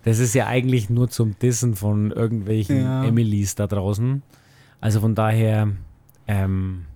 das 0.05 0.19
ist 0.19 0.35
ja 0.35 0.47
eigentlich 0.47 0.91
nur 0.91 1.09
zum 1.09 1.39
Dissen 1.39 1.77
von 1.77 2.11
irgendwelchen 2.11 2.83
Ja. 2.83 3.05
Emilys 3.05 3.55
da 3.55 3.67
draußen. 3.67 4.23
Also 4.81 5.01
von 5.01 5.15
daher, 5.15 5.69
ähm, 6.27 6.87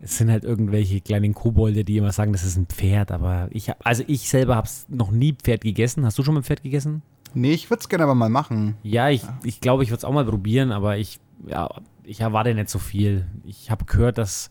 es 0.00 0.18
sind 0.18 0.30
halt 0.30 0.44
irgendwelche 0.44 1.00
kleinen 1.00 1.32
Kobolde, 1.32 1.84
die 1.84 1.96
immer 1.96 2.12
sagen, 2.12 2.32
das 2.32 2.42
ist 2.42 2.56
ein 2.56 2.66
Pferd, 2.66 3.12
aber 3.12 3.48
ich 3.52 3.70
hab, 3.70 3.86
also 3.86 4.02
ich 4.06 4.28
selber 4.28 4.56
habe 4.56 4.66
es 4.66 4.86
noch 4.88 5.10
nie 5.10 5.32
Pferd 5.34 5.62
gegessen. 5.62 6.04
Hast 6.04 6.18
du 6.18 6.24
schon 6.24 6.34
mal 6.34 6.42
Pferd 6.42 6.62
gegessen? 6.62 7.02
Nee, 7.34 7.52
ich 7.52 7.70
würde 7.70 7.80
es 7.80 7.88
gerne 7.88 8.04
aber 8.04 8.14
mal 8.14 8.28
machen. 8.28 8.76
Ja, 8.82 9.08
ich 9.08 9.22
glaube, 9.22 9.38
ich, 9.44 9.60
glaub, 9.60 9.82
ich 9.82 9.88
würde 9.90 9.98
es 9.98 10.04
auch 10.04 10.12
mal 10.12 10.26
probieren, 10.26 10.72
aber 10.72 10.98
ich, 10.98 11.20
ja, 11.46 11.70
ich 12.04 12.20
erwarte 12.20 12.54
nicht 12.54 12.68
so 12.68 12.78
viel. 12.78 13.26
Ich 13.44 13.70
habe 13.70 13.84
gehört, 13.84 14.18
dass 14.18 14.48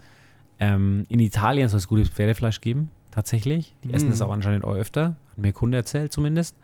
ähm, 0.60 1.06
in 1.10 1.20
Italien 1.20 1.70
soll 1.70 1.80
es 1.80 1.88
gutes 1.88 2.10
Pferdefleisch 2.10 2.62
geben, 2.62 2.90
tatsächlich. 3.12 3.76
Die 3.84 3.94
essen 3.94 4.08
Mm. 4.10 4.12
das 4.12 4.22
auch 4.22 4.32
anscheinend 4.32 4.64
auch 4.64 4.74
öfter. 4.76 5.16
Hat 5.32 5.38
mir 5.38 5.48
ein 5.50 5.54
Kunde 5.54 5.78
erzählt 5.78 6.12
zumindest. 6.14 6.56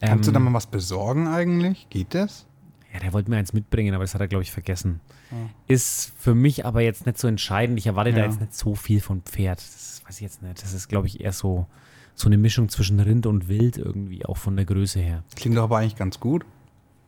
Kannst 0.00 0.26
du 0.26 0.30
Ähm, 0.30 0.34
da 0.34 0.40
mal 0.40 0.52
was 0.54 0.66
besorgen 0.66 1.26
eigentlich? 1.28 1.86
Geht 1.90 2.14
das? 2.14 2.46
Ja, 2.92 3.00
der 3.00 3.12
wollte 3.12 3.30
mir 3.30 3.36
eins 3.36 3.52
mitbringen, 3.52 3.94
aber 3.94 4.04
das 4.04 4.14
hat 4.14 4.20
er, 4.22 4.28
glaube 4.28 4.42
ich, 4.42 4.52
vergessen. 4.52 5.00
Ja. 5.30 5.36
Ist 5.68 6.12
für 6.18 6.34
mich 6.34 6.64
aber 6.64 6.80
jetzt 6.80 7.04
nicht 7.04 7.18
so 7.18 7.28
entscheidend. 7.28 7.78
Ich 7.78 7.86
erwarte 7.86 8.12
da 8.12 8.18
Ja. 8.20 8.24
jetzt 8.24 8.40
nicht 8.40 8.54
so 8.54 8.74
viel 8.74 9.00
von 9.00 9.20
Pferd. 9.22 9.58
Das 9.58 10.02
weiß 10.06 10.16
ich 10.16 10.22
jetzt 10.22 10.42
nicht. 10.42 10.62
Das 10.62 10.72
ist, 10.72 10.88
glaube 10.88 11.06
ich, 11.06 11.20
eher 11.20 11.32
so, 11.32 11.66
so 12.14 12.28
eine 12.28 12.38
Mischung 12.38 12.68
zwischen 12.70 12.98
Rind 13.00 13.26
und 13.26 13.48
Wild 13.48 13.76
irgendwie, 13.76 14.24
auch 14.24 14.38
von 14.38 14.56
der 14.56 14.64
Größe 14.64 15.00
her. 15.00 15.24
Klingt 15.34 15.56
doch 15.58 15.64
aber 15.64 15.78
eigentlich 15.78 15.96
ganz 15.96 16.20
gut. 16.20 16.46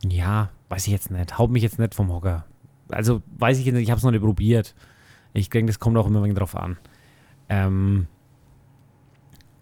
Ja, 0.05 0.51
weiß 0.69 0.87
ich 0.87 0.93
jetzt 0.93 1.11
nicht. 1.11 1.39
Haut 1.39 1.51
mich 1.51 1.62
jetzt 1.62 1.79
nicht 1.79 1.95
vom 1.95 2.12
Hocker. 2.12 2.45
Also 2.91 3.22
weiß 3.39 3.59
ich 3.59 3.66
jetzt 3.66 3.74
nicht, 3.74 3.84
ich 3.84 3.91
habe 3.91 3.99
es 3.99 4.05
noch 4.05 4.11
nicht 4.11 4.22
probiert. 4.22 4.74
Ich 5.32 5.51
denke, 5.51 5.70
das 5.70 5.78
kommt 5.78 5.97
auch 5.97 6.07
immer 6.07 6.20
ein 6.20 6.24
wenig 6.24 6.36
drauf 6.39 6.57
an. 6.57 6.76
Ähm, 7.49 8.07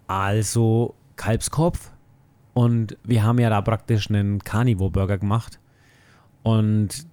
Also 0.07 0.95
Kalbskopf 1.15 1.91
und 2.53 2.97
wir 3.03 3.23
haben 3.23 3.39
ja 3.39 3.49
da 3.49 3.61
praktisch 3.61 4.09
einen 4.09 4.39
Carnivore 4.39 4.91
Burger 4.91 5.17
gemacht 5.17 5.59
und 6.43 7.07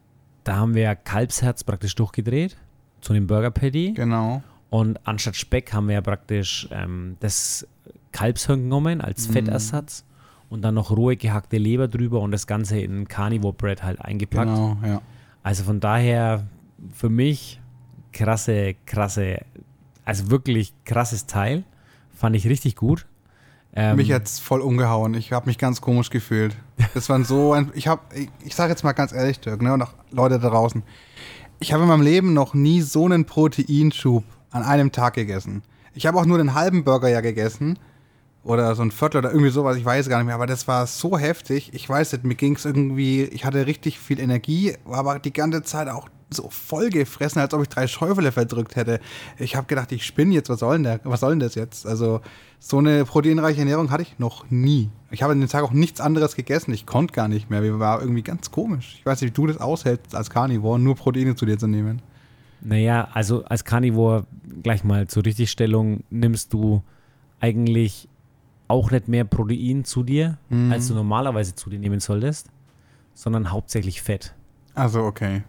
da 0.45 0.57
haben 0.57 0.75
wir 0.75 0.95
Kalbsherz 0.95 1.65
praktisch 1.65 1.95
durchgedreht 1.95 2.57
zu 3.01 3.13
dem 3.13 3.27
Burger 3.27 3.51
Patty. 3.51 3.93
Genau. 3.95 4.43
Und 4.71 4.99
anstatt 5.07 5.37
Speck 5.37 5.73
haben 5.73 5.89
wir 5.89 5.95
ja 5.95 6.01
praktisch 6.01 6.69
ähm, 6.71 7.17
das 7.21 7.67
Kalbshirn 8.13 8.63
genommen 8.63 9.01
als 9.01 9.27
Fettersatz 9.27 10.05
und 10.51 10.63
dann 10.63 10.75
noch 10.75 10.91
rohe 10.91 11.17
gehackte 11.17 11.59
Leber 11.59 11.89
drüber 11.89 12.21
und 12.21 12.31
das 12.31 12.47
Ganze 12.47 12.79
in 12.79 13.09
Carnivore 13.09 13.55
Bread 13.55 13.83
halt 13.83 14.01
eingepackt. 14.01 14.47
Genau, 14.51 14.77
ja. 14.85 15.01
Also 15.45 15.63
von 15.63 15.79
daher 15.79 16.49
für 16.95 17.11
mich 17.11 17.61
krasse, 18.13 18.75
krasse, 18.87 19.43
also 20.05 20.31
wirklich 20.31 20.73
krasses 20.85 21.27
Teil. 21.27 21.65
Fand 22.17 22.35
ich 22.35 22.49
richtig 22.49 22.77
gut. 22.77 23.07
Ähm, 23.77 23.97
Mich 23.97 24.11
hat's 24.11 24.39
voll 24.39 24.61
umgehauen. 24.61 25.15
Ich 25.15 25.33
habe 25.33 25.47
mich 25.47 25.59
ganz 25.59 25.81
komisch 25.81 26.09
gefühlt. 26.09 26.57
Das 26.95 27.09
waren 27.09 27.25
so 27.25 27.53
ein. 27.53 27.73
Ich 27.75 27.89
habe, 27.89 28.03
ich, 28.15 28.29
ich 28.45 28.55
sage 28.55 28.71
jetzt 28.71 28.85
mal 28.85 28.93
ganz 28.93 29.13
ehrlich, 29.13 29.41
Dirk, 29.41 29.61
ne, 29.63 29.75
und 29.75 29.83
auch 29.83 29.95
Leute 30.11 30.39
da 30.39 30.49
draußen. 30.49 30.83
Ich 31.59 31.73
habe 31.73 31.83
in 31.83 31.89
meinem 31.89 32.03
Leben 32.03 32.35
noch 32.35 32.55
nie 32.55 32.81
so 32.81 33.05
einen 33.05 33.27
Proteinschub 33.27 34.25
an 34.51 34.63
einem 34.63 34.93
Tag 34.93 35.15
gegessen. 35.15 35.63
Ich 35.93 36.07
habe 36.07 36.19
auch 36.19 36.25
nur 36.25 36.39
den 36.39 36.55
halben 36.55 36.85
Burger 36.85 37.09
ja 37.09 37.21
gegessen. 37.21 37.79
Oder 38.45 38.75
so 38.75 38.83
ein 38.83 38.91
Viertel 38.91 39.19
oder 39.19 39.31
irgendwie 39.31 39.51
sowas, 39.51 39.77
ich 39.77 39.85
weiß 39.85 40.09
gar 40.09 40.19
nicht 40.19 40.27
mehr. 40.27 40.35
Aber 40.35 40.47
das 40.47 40.69
war 40.69 40.87
so 40.87 41.19
heftig. 41.19 41.71
Ich 41.73 41.89
weiß 41.89 42.13
nicht, 42.13 42.25
mir 42.25 42.35
ging 42.35 42.57
es 42.57 42.67
irgendwie, 42.67 43.23
ich 43.23 43.47
hatte 43.47 43.67
richtig 43.67 43.99
viel 43.99 44.21
Energie, 44.21 44.75
war 44.85 44.99
aber 44.99 45.19
die 45.19 45.33
ganze 45.33 45.63
Zeit 45.63 45.89
auch 45.89 46.09
so 46.31 46.51
voll 46.51 46.91
gefressen, 46.91 47.41
als 47.41 47.55
ob 47.55 47.63
ich 47.63 47.69
drei 47.69 47.87
Schäufele 47.87 48.33
verdrückt 48.33 48.77
hätte. 48.77 49.01
Ich 49.39 49.57
habe 49.57 49.67
gedacht, 49.67 49.93
ich 49.93 50.05
spinne 50.05 50.35
jetzt, 50.35 50.51
was 50.51 50.61
soll 50.61 50.77
denn, 50.77 50.83
der, 50.83 51.01
was 51.05 51.21
soll 51.21 51.31
denn 51.31 51.41
das 51.41 51.55
jetzt? 51.55 51.87
Also 51.87 52.21
so 52.59 52.79
eine 52.79 53.05
proteinreiche 53.05 53.61
Ernährung 53.61 53.91
hatte 53.91 54.03
ich 54.03 54.19
noch 54.19 54.51
nie. 54.51 54.91
Ich 55.11 55.23
habe 55.23 55.33
an 55.33 55.41
dem 55.41 55.49
Tag 55.49 55.63
auch 55.63 55.73
nichts 55.73 56.01
anderes 56.01 56.35
gegessen. 56.35 56.73
Ich 56.75 56.87
konnte 56.87 57.15
gar 57.15 57.29
nicht 57.29 57.51
mehr. 57.51 57.61
Mir 57.61 57.79
war 57.79 58.01
irgendwie 58.01 58.23
ganz 58.23 58.51
komisch. 58.51 58.97
Ich 58.99 59.07
weiß 59.07 59.21
nicht, 59.21 59.31
wie 59.31 59.35
du 59.35 59.47
das 59.47 59.59
aushältst 59.59 60.15
als 60.15 60.29
Carnivore, 60.29 60.79
nur 60.79 60.97
Proteine 60.97 61.35
zu 61.35 61.47
dir 61.47 61.59
zu 61.59 61.67
nehmen. 61.67 62.03
Naja, 62.61 63.09
also 63.13 63.45
als 63.45 63.65
Carnivore 63.65 64.27
gleich 64.63 64.85
mal 64.85 65.07
zur 65.07 65.25
Richtigstellung 65.25 66.03
nimmst 66.11 66.53
du 66.53 66.83
eigentlich 67.41 68.09
auch 68.75 68.91
nicht 68.91 69.09
mehr 69.09 69.25
Protein 69.25 69.85
zu 69.85 70.03
dir, 70.03 70.37
Mhm. 70.51 70.73
als 70.73 70.89
du 70.89 70.95
normalerweise 70.95 71.55
zu 71.55 71.71
dir 71.71 71.79
nehmen 71.79 72.01
solltest, 72.01 72.49
sondern 73.15 73.51
hauptsächlich 73.51 74.03
Fett. 74.03 74.35
Also 74.75 75.03
okay. 75.05 75.43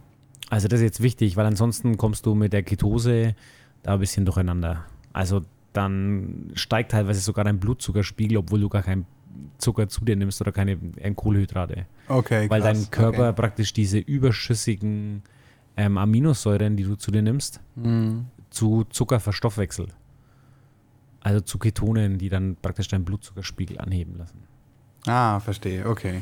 Also 0.50 0.68
das 0.68 0.80
ist 0.80 0.84
jetzt 0.84 1.02
wichtig, 1.02 1.36
weil 1.36 1.46
ansonsten 1.48 1.98
kommst 1.98 2.26
du 2.26 2.36
mit 2.36 2.54
der 2.54 2.62
Ketose 2.64 3.36
da 3.84 3.94
ein 3.96 4.00
bisschen 4.00 4.26
durcheinander. 4.26 4.86
Also 5.14 5.42
dann 5.74 6.52
steigt 6.54 6.92
teilweise 6.92 7.20
sogar 7.20 7.44
dein 7.44 7.60
Blutzuckerspiegel, 7.60 8.38
obwohl 8.38 8.62
du 8.62 8.70
gar 8.70 8.84
keinen 8.84 9.06
Zucker 9.58 9.90
zu 9.90 10.06
dir 10.06 10.16
nimmst 10.16 10.40
oder 10.40 10.52
keine 10.52 10.78
äh, 10.98 11.12
Kohlenhydrate. 11.14 11.86
Okay, 12.08 12.50
Weil 12.50 12.62
krass. 12.62 12.82
dein 12.84 12.92
Körper 12.92 13.30
Okay. 13.30 13.36
praktisch 13.42 13.74
diese 13.74 13.98
überschüssigen 14.00 15.24
ähm, 15.78 15.98
Aminosäuren, 15.98 16.78
die 16.78 16.84
du 16.84 16.96
zu 16.96 17.12
dir 17.12 17.22
nimmst, 17.22 17.60
Mhm. 17.76 18.28
zu 18.50 18.86
Zucker 18.90 19.20
verstoffwechselt. 19.20 19.94
Also 21.26 21.42
zu 21.42 21.58
Ketonen, 21.58 22.20
die 22.20 22.30
dann 22.30 22.56
praktisch 22.62 22.88
deinen 22.88 23.04
Blutzuckerspiegel 23.04 23.80
anheben 23.80 24.16
lassen. 24.16 24.44
Ah, 25.08 25.40
verstehe, 25.40 25.88
okay. 25.88 26.22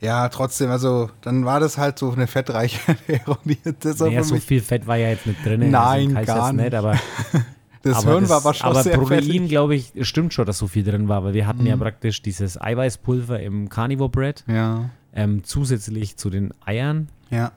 Ja, 0.00 0.28
trotzdem, 0.28 0.70
also 0.70 1.08
dann 1.20 1.44
war 1.44 1.60
das 1.60 1.78
halt 1.78 2.00
so 2.00 2.10
eine 2.10 2.26
fettreiche 2.26 2.80
Ernährung. 3.08 3.38
Die, 3.44 3.58
das 3.78 4.00
Naja, 4.00 4.24
so 4.24 4.36
viel 4.38 4.60
Fett 4.60 4.88
war 4.88 4.96
ja 4.96 5.10
jetzt 5.10 5.26
nicht 5.26 5.44
drin. 5.46 5.70
Nein, 5.70 6.16
also 6.16 6.26
gar 6.34 6.48
jetzt 6.52 6.56
nicht. 6.60 6.74
aber 6.74 6.98
das 7.82 7.98
aber 7.98 8.10
Hirn 8.10 8.20
das- 8.22 8.30
war 8.30 8.36
aber 8.38 8.54
schon 8.54 8.70
aber 8.70 8.82
sehr 8.82 8.98
Protein, 8.98 9.46
glaube 9.46 9.76
ich, 9.76 9.92
stimmt 10.00 10.34
schon, 10.34 10.46
dass 10.46 10.58
so 10.58 10.66
viel 10.66 10.82
drin 10.82 11.06
war, 11.08 11.22
weil 11.22 11.32
wir 11.34 11.46
hatten 11.46 11.64
ja 11.64 11.76
Mhm. 11.76 11.80
praktisch 11.80 12.20
dieses 12.20 12.60
Eiweißpulver 12.60 13.38
im 13.38 13.68
Carnivore 13.68 14.10
Bread 14.10 14.42
Ja, 14.48 14.90
ähm, 15.12 15.44
zusätzlich 15.44 16.16
zu 16.16 16.28
den 16.28 16.52
Eiern. 16.66 17.08
ja. 17.30 17.52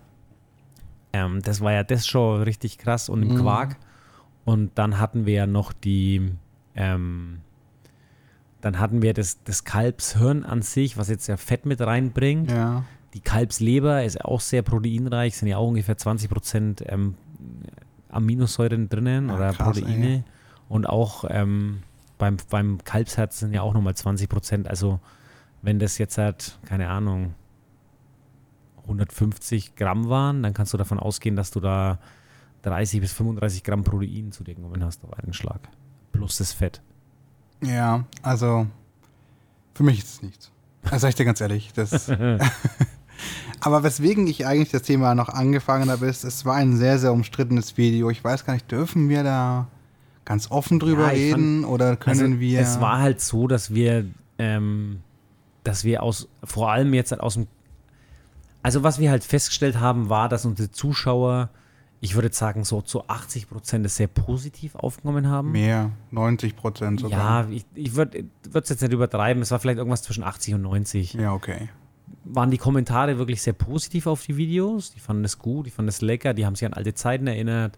Ähm, 1.14 1.42
das 1.42 1.62
war 1.62 1.72
ja 1.74 1.84
das 1.84 2.06
schon 2.06 2.44
richtig 2.44 2.78
krass 2.78 3.10
und 3.10 3.24
im 3.24 3.30
Mhm. 3.34 3.38
Quark. 3.42 3.78
Und 4.46 4.72
dann 4.76 5.00
hatten 5.00 5.26
wir 5.26 5.34
ja 5.34 5.48
noch 5.48 5.74
die, 5.74 6.32
ähm, 6.78 7.42
dann 8.62 8.80
hatten 8.80 9.02
wir 9.02 9.14
das, 9.14 9.44
das 9.44 9.64
Kalbshirn 9.66 10.44
an 10.44 10.62
sich, 10.62 10.98
was 10.98 11.10
jetzt 11.10 11.28
ja 11.28 11.36
Fett 11.38 11.66
mit 11.66 11.82
reinbringt. 11.82 12.50
Ja, 12.50 12.86
Die 13.14 13.20
Kalbsleber 13.22 14.04
ist 14.04 14.24
auch 14.24 14.40
sehr 14.42 14.62
proteinreich, 14.62 15.36
sind 15.38 15.48
ja 15.48 15.58
auch 15.58 15.68
ungefähr 15.68 15.98
20 15.98 16.30
Prozent 16.30 16.84
ähm, 16.88 17.16
Aminosäuren 18.10 18.90
drinnen 18.90 19.30
Ah, 19.30 19.36
oder 19.36 19.54
krass, 19.54 19.80
Proteine. 19.80 20.08
ey. 20.08 20.24
Und 20.70 20.88
auch 20.88 21.24
ähm, 21.30 21.84
beim, 22.18 22.38
beim 22.50 22.84
Kalbsherz 22.84 23.40
sind 23.40 23.54
ja 23.54 23.62
auch 23.62 23.74
nochmal 23.74 23.96
20 23.96 24.28
Prozent. 24.30 24.68
Also 24.68 25.00
wenn 25.62 25.78
das 25.80 25.98
jetzt 25.98 26.18
halt, 26.18 26.58
keine 26.66 26.90
Ahnung, 26.90 27.34
150 28.84 29.76
Gramm 29.76 30.10
waren, 30.10 30.44
dann 30.44 30.54
kannst 30.54 30.74
du 30.74 30.78
davon 30.78 31.00
ausgehen, 31.00 31.36
dass 31.36 31.52
du 31.52 31.60
da 31.60 32.00
30 32.64 33.02
bis 33.02 33.14
35 33.14 33.64
Gramm 33.64 33.84
Protein 33.84 34.32
zu 34.32 34.44
dir 34.44 34.56
genommen 34.56 34.84
hast 34.84 35.04
auf 35.04 35.14
einen 35.14 35.34
Schlag. 35.34 35.60
Plus 36.12 36.38
das 36.38 36.54
Fett. 36.54 36.82
ja, 37.62 38.06
also 38.22 38.68
für 39.74 39.84
mich 39.84 40.00
ist 40.00 40.14
es 40.16 40.22
nichts. 40.22 40.52
Das 40.84 41.02
sag 41.02 41.10
ich 41.10 41.16
dir 41.16 41.26
ganz 41.26 41.42
ehrlich. 41.42 41.72
Das 41.74 42.10
aber 43.60 43.84
weswegen 43.84 44.28
ich 44.28 44.46
eigentlich 44.46 44.72
das 44.72 44.84
Thema 44.84 45.16
noch 45.16 45.30
angefangen 45.30 45.90
habe, 45.90 46.08
ist, 46.08 46.24
es 46.24 46.46
war 46.46 46.56
ein 46.56 46.76
sehr, 46.76 47.00
sehr 47.00 47.14
umstrittenes 47.14 47.78
Video. 47.78 48.10
Ich 48.10 48.24
weiß 48.24 48.46
gar 48.46 48.54
nicht, 48.54 48.72
dürfen 48.72 49.10
wir 49.10 49.24
da 49.24 49.68
ganz 50.26 50.52
offen 50.52 50.80
drüber 50.80 51.04
Ja, 51.04 51.10
reden 51.10 51.66
oder 51.66 51.96
können 51.96 52.20
also, 52.20 52.40
wir. 52.40 52.60
Es 52.60 52.82
war 52.82 53.00
halt 53.00 53.22
so, 53.22 53.48
dass 53.48 53.74
wir, 53.74 54.06
ähm, 54.38 55.02
dass 55.64 55.84
wir 55.84 56.04
aus, 56.04 56.28
vor 56.44 56.72
allem 56.72 56.94
jetzt 56.94 57.12
halt 57.12 57.22
aus 57.22 57.36
dem, 57.36 57.48
also 58.62 58.84
was 58.84 59.00
wir 59.00 59.10
halt 59.10 59.24
festgestellt 59.24 59.80
haben, 59.80 60.10
war, 60.10 60.28
dass 60.28 60.46
unsere 60.46 60.70
Zuschauer, 60.70 61.50
ich 62.00 62.16
würde 62.16 62.32
sagen, 62.32 62.64
so 62.64 62.82
zu 62.82 63.08
80 63.08 63.50
Prozent 63.50 63.86
es 63.86 63.96
sehr 63.96 64.08
positiv 64.08 64.76
aufgenommen 64.76 65.28
haben. 65.28 65.52
mehr, 65.52 65.92
90 66.12 66.56
Prozent 66.56 67.00
sogar. 67.00 67.46
Ja, 67.46 67.50
ich, 67.50 67.66
ich 67.74 67.96
würde 67.96 68.26
es 68.54 68.70
jetzt 68.70 68.82
nicht 68.82 68.94
übertreiben, 68.94 69.42
es 69.42 69.52
war 69.52 69.60
vielleicht 69.60 69.80
irgendwas 69.80 70.04
zwischen 70.04 70.24
80 70.24 70.56
und 70.56 70.62
90. 70.62 71.14
Ja, 71.14 71.34
okay. 71.34 71.70
Waren 72.24 72.52
die 72.52 72.58
Kommentare 72.58 73.18
wirklich 73.18 73.42
sehr 73.42 73.54
positiv 73.54 74.06
auf 74.06 74.26
die 74.26 74.38
Videos? 74.38 74.92
Die 74.92 75.00
fanden 75.00 75.26
es 75.26 75.40
gut, 75.40 75.66
die 75.66 75.72
fanden 75.72 75.90
es 75.90 76.02
lecker, 76.02 76.34
die 76.34 76.46
haben 76.46 76.56
sich 76.56 76.66
an 76.66 76.74
alte 76.74 76.94
Zeiten 76.94 77.26
erinnert, 77.26 77.78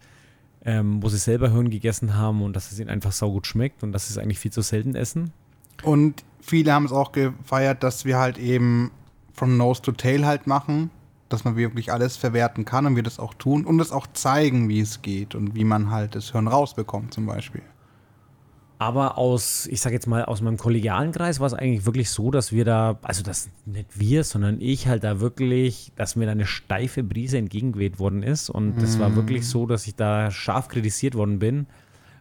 ähm, 0.66 1.02
wo 1.02 1.10
sie 1.10 1.18
selber 1.18 1.52
Hirn 1.52 1.70
gegessen 1.70 2.16
haben 2.16 2.42
und 2.42 2.56
dass 2.56 2.72
es 2.72 2.80
ihnen 2.80 2.90
einfach 2.90 3.14
saugut 3.14 3.48
schmeckt 3.48 3.84
und 3.84 3.92
dass 3.92 4.08
sie 4.08 4.14
es 4.14 4.18
eigentlich 4.18 4.40
viel 4.40 4.52
zu 4.52 4.62
selten 4.62 4.96
essen. 4.96 5.32
Und 5.84 6.26
viele 6.42 6.74
haben 6.74 6.86
es 6.86 6.92
auch 6.92 7.14
gefeiert, 7.14 7.84
dass 7.84 8.04
wir 8.04 8.18
halt 8.18 8.38
eben 8.38 8.92
from 9.34 9.56
nose 9.56 9.82
to 9.82 9.94
tail 9.94 10.26
halt 10.26 10.48
machen, 10.48 10.90
dass 11.30 11.44
man 11.46 11.56
wirklich 11.56 11.92
alles 11.92 12.18
verwerten 12.18 12.66
kann 12.66 12.86
und 12.86 12.96
wir 12.96 13.04
das 13.04 13.20
auch 13.20 13.34
tun 13.34 13.66
und 13.66 13.80
es 13.80 13.92
auch 13.92 14.08
zeigen, 14.08 14.68
wie 14.68 14.80
es 14.80 15.02
geht 15.02 15.36
und 15.36 15.56
wie 15.56 15.64
man 15.64 15.92
halt 15.92 16.16
das 16.16 16.32
Hirn 16.32 16.48
rausbekommt 16.48 17.14
zum 17.14 17.26
Beispiel. 17.26 17.62
Aber 18.82 19.18
aus, 19.18 19.68
ich 19.68 19.82
sag 19.82 19.92
jetzt 19.92 20.08
mal, 20.08 20.24
aus 20.24 20.42
meinem 20.42 20.56
kollegialen 20.56 21.12
Kreis 21.12 21.42
war 21.42 21.48
es 21.48 21.54
eigentlich 21.54 21.86
wirklich 21.86 22.10
so, 22.10 22.32
dass 22.32 22.54
wir 22.54 22.64
da, 22.64 22.98
also 23.02 23.24
das 23.24 23.50
nicht 23.66 24.00
wir, 24.00 24.24
sondern 24.24 24.62
ich 24.62 24.88
halt 24.88 25.04
da 25.04 25.20
wirklich, 25.20 25.92
dass 25.98 26.16
mir 26.16 26.26
da 26.26 26.32
eine 26.32 26.46
steife 26.46 27.04
Brise 27.04 27.38
entgegengeweht 27.38 28.00
worden 28.00 28.24
ist. 28.24 28.50
Und 28.50 28.82
es 28.82 28.98
war 28.98 29.18
wirklich 29.18 29.46
so, 29.48 29.66
dass 29.66 29.86
ich 29.86 29.96
da 29.96 30.32
scharf 30.32 30.70
kritisiert 30.70 31.16
worden 31.16 31.40
bin, 31.40 31.68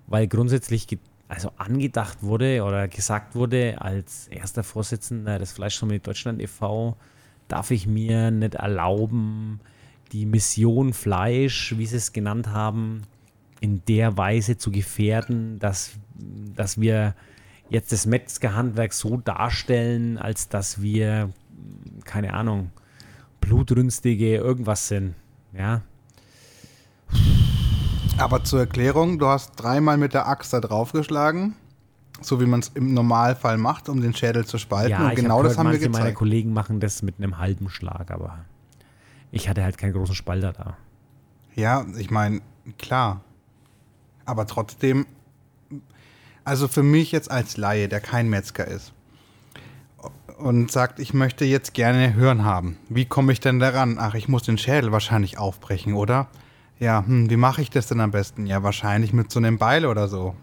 weil 0.08 0.26
grundsätzlich 0.26 0.88
also 1.28 1.52
angedacht 1.58 2.24
wurde 2.24 2.64
oder 2.64 2.88
gesagt 2.88 3.36
wurde, 3.36 3.80
als 3.80 4.26
erster 4.26 4.64
Vorsitzender 4.64 5.38
des 5.38 5.52
Fleischsumme 5.52 6.00
Deutschland 6.00 6.42
e.V. 6.42 6.96
darf 7.48 7.70
ich 7.70 7.86
mir 7.86 8.30
nicht 8.30 8.54
erlauben, 8.54 9.60
die 10.12 10.26
Mission 10.26 10.92
Fleisch, 10.92 11.74
wie 11.76 11.86
sie 11.86 11.96
es 11.96 12.12
genannt 12.12 12.48
haben, 12.48 13.02
in 13.60 13.82
der 13.88 14.16
Weise 14.16 14.56
zu 14.56 14.70
gefährden, 14.70 15.58
dass, 15.58 15.92
dass 16.54 16.80
wir 16.80 17.14
jetzt 17.68 17.92
das 17.92 18.06
Metzgerhandwerk 18.06 18.92
so 18.92 19.16
darstellen, 19.16 20.16
als 20.16 20.48
dass 20.48 20.80
wir, 20.80 21.30
keine 22.04 22.34
Ahnung, 22.34 22.70
blutrünstige 23.40 24.36
irgendwas 24.36 24.88
sind. 24.88 25.14
Ja, 25.52 25.82
Aber 28.18 28.42
zur 28.42 28.60
Erklärung, 28.60 29.18
du 29.20 29.26
hast 29.26 29.52
dreimal 29.56 29.96
mit 29.96 30.12
der 30.12 30.26
Axt 30.26 30.52
da 30.52 30.60
draufgeschlagen, 30.60 31.54
so 32.20 32.40
wie 32.40 32.46
man 32.46 32.60
es 32.60 32.68
im 32.74 32.94
Normalfall 32.94 33.58
macht, 33.58 33.88
um 33.88 34.00
den 34.00 34.14
Schädel 34.14 34.44
zu 34.44 34.58
spalten. 34.58 34.90
ja 34.90 35.08
und 35.08 35.14
genau 35.14 35.38
hab 35.38 35.44
das 35.44 35.52
gehört, 35.52 35.66
haben 35.66 35.80
wir 35.80 35.88
gezeigt. 35.88 36.14
Kollegen 36.16 36.52
machen 36.52 36.80
das 36.80 37.02
mit 37.02 37.16
einem 37.18 37.38
halben 37.38 37.68
Schlag, 37.68 38.10
aber 38.10 38.44
ich 39.30 39.48
hatte 39.48 39.62
halt 39.62 39.78
keinen 39.78 39.92
großen 39.92 40.14
Spalter 40.14 40.52
da. 40.52 40.76
Ja, 41.54 41.86
ich 41.96 42.10
meine, 42.10 42.40
klar. 42.78 43.22
Aber 44.24 44.46
trotzdem, 44.46 45.06
also 46.44 46.68
für 46.68 46.82
mich 46.82 47.12
jetzt 47.12 47.30
als 47.30 47.56
Laie, 47.56 47.88
der 47.88 48.00
kein 48.00 48.28
Metzger 48.28 48.66
ist 48.66 48.92
und 50.38 50.70
sagt, 50.70 51.00
ich 51.00 51.12
möchte 51.12 51.44
jetzt 51.44 51.74
gerne 51.74 52.14
Hirn 52.14 52.44
haben. 52.44 52.76
Wie 52.88 53.04
komme 53.04 53.32
ich 53.32 53.40
denn 53.40 53.58
daran? 53.58 53.96
Ach, 53.98 54.14
ich 54.14 54.28
muss 54.28 54.44
den 54.44 54.58
Schädel 54.58 54.92
wahrscheinlich 54.92 55.38
aufbrechen, 55.38 55.94
oder? 55.94 56.28
Ja, 56.78 57.04
hm, 57.04 57.28
wie 57.28 57.36
mache 57.36 57.60
ich 57.60 57.70
das 57.70 57.88
denn 57.88 58.00
am 58.00 58.12
besten? 58.12 58.46
Ja, 58.46 58.62
wahrscheinlich 58.62 59.12
mit 59.12 59.32
so 59.32 59.40
einem 59.40 59.58
Beil 59.58 59.84
oder 59.84 60.08
so. 60.08 60.36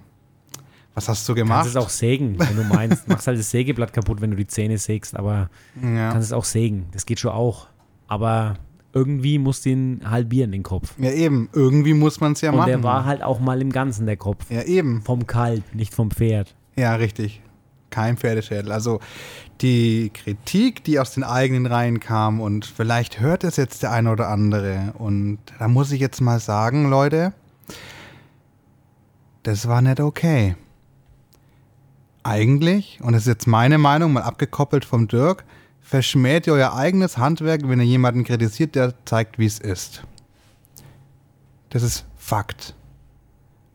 Was 0.96 1.10
hast 1.10 1.28
du 1.30 1.36
gemacht? 1.36 1.64
kannst 1.64 1.70
es 1.72 1.76
auch 1.76 1.90
sägen, 1.90 2.40
wenn 2.40 2.56
du 2.56 2.64
meinst. 2.64 3.08
Machst 3.08 3.28
halt 3.28 3.38
das 3.38 3.52
Sägeblatt 3.52 3.94
kaputt, 3.94 4.22
wenn 4.22 4.32
du 4.32 4.38
die 4.38 4.48
Zähne 4.48 4.78
sägst, 4.78 5.16
aber 5.16 5.50
ja. 5.82 6.12
kannst 6.12 6.28
es 6.28 6.34
auch 6.34 6.46
sägen. 6.46 6.88
Das 6.94 7.06
geht 7.06 7.20
schon 7.20 7.32
auch. 7.32 7.68
Aber 8.08 8.56
irgendwie 8.94 9.38
musst 9.38 9.66
du 9.66 9.72
ihn 9.72 10.02
halbieren, 10.10 10.52
den 10.54 10.64
Kopf. 10.64 10.94
ja, 10.98 11.12
eben. 11.12 11.50
Irgendwie 11.52 11.94
muss 11.94 12.22
man 12.22 12.32
es 12.32 12.42
ja 12.42 12.52
Und 12.52 12.58
machen. 12.58 12.68
der 12.70 12.84
war 12.84 13.04
halt 13.06 13.22
auch 13.24 13.40
mal 13.42 13.62
im 13.62 13.72
Ganzen, 13.72 14.06
der 14.06 14.16
Kopf. 14.18 14.50
ja, 14.50 14.64
eben. 14.64 15.02
Vom 15.02 15.28
Kalb, 15.28 15.64
nicht 15.76 15.94
vom 15.94 16.12
Pferd. 16.12 16.56
Ja, 16.78 16.96
richtig. 16.96 17.42
Kein 17.90 18.16
Pferdeschädel. 18.18 18.72
Also 18.72 19.00
die 19.62 20.12
Kritik, 20.14 20.84
die 20.86 21.00
aus 21.00 21.14
den 21.14 21.24
eigenen 21.24 21.66
Reihen 21.66 22.00
kam 22.00 22.40
und 22.40 22.66
vielleicht 22.66 23.20
hört 23.20 23.44
es 23.44 23.58
jetzt 23.58 23.84
der 23.84 23.92
eine 23.92 24.12
oder 24.12 24.30
andere. 24.30 24.94
Und 24.98 25.40
da 25.60 25.68
muss 25.68 25.92
ich 25.92 26.00
jetzt 26.00 26.22
mal 26.22 26.40
sagen, 26.40 26.90
Leute, 26.90 27.34
das 29.44 29.68
war 29.68 29.82
nicht 29.82 30.00
okay. 30.00 30.56
Eigentlich, 32.26 33.00
und 33.04 33.14
das 33.14 33.22
ist 33.22 33.28
jetzt 33.28 33.46
meine 33.46 33.78
Meinung, 33.78 34.14
mal 34.14 34.24
abgekoppelt 34.24 34.84
vom 34.84 35.08
Dirk, 35.08 35.46
verschmäht 35.80 36.48
ihr 36.48 36.54
euer 36.54 36.74
eigenes 36.74 37.20
Handwerk, 37.20 37.62
wenn 37.70 37.80
ihr 37.80 37.86
jemanden 37.86 38.24
kritisiert, 38.24 38.74
der 38.74 38.96
zeigt, 39.06 39.38
wie 39.38 39.46
es 39.46 39.60
ist. 39.60 40.04
Das 41.70 41.84
ist 41.84 42.08
Fakt. 42.16 42.74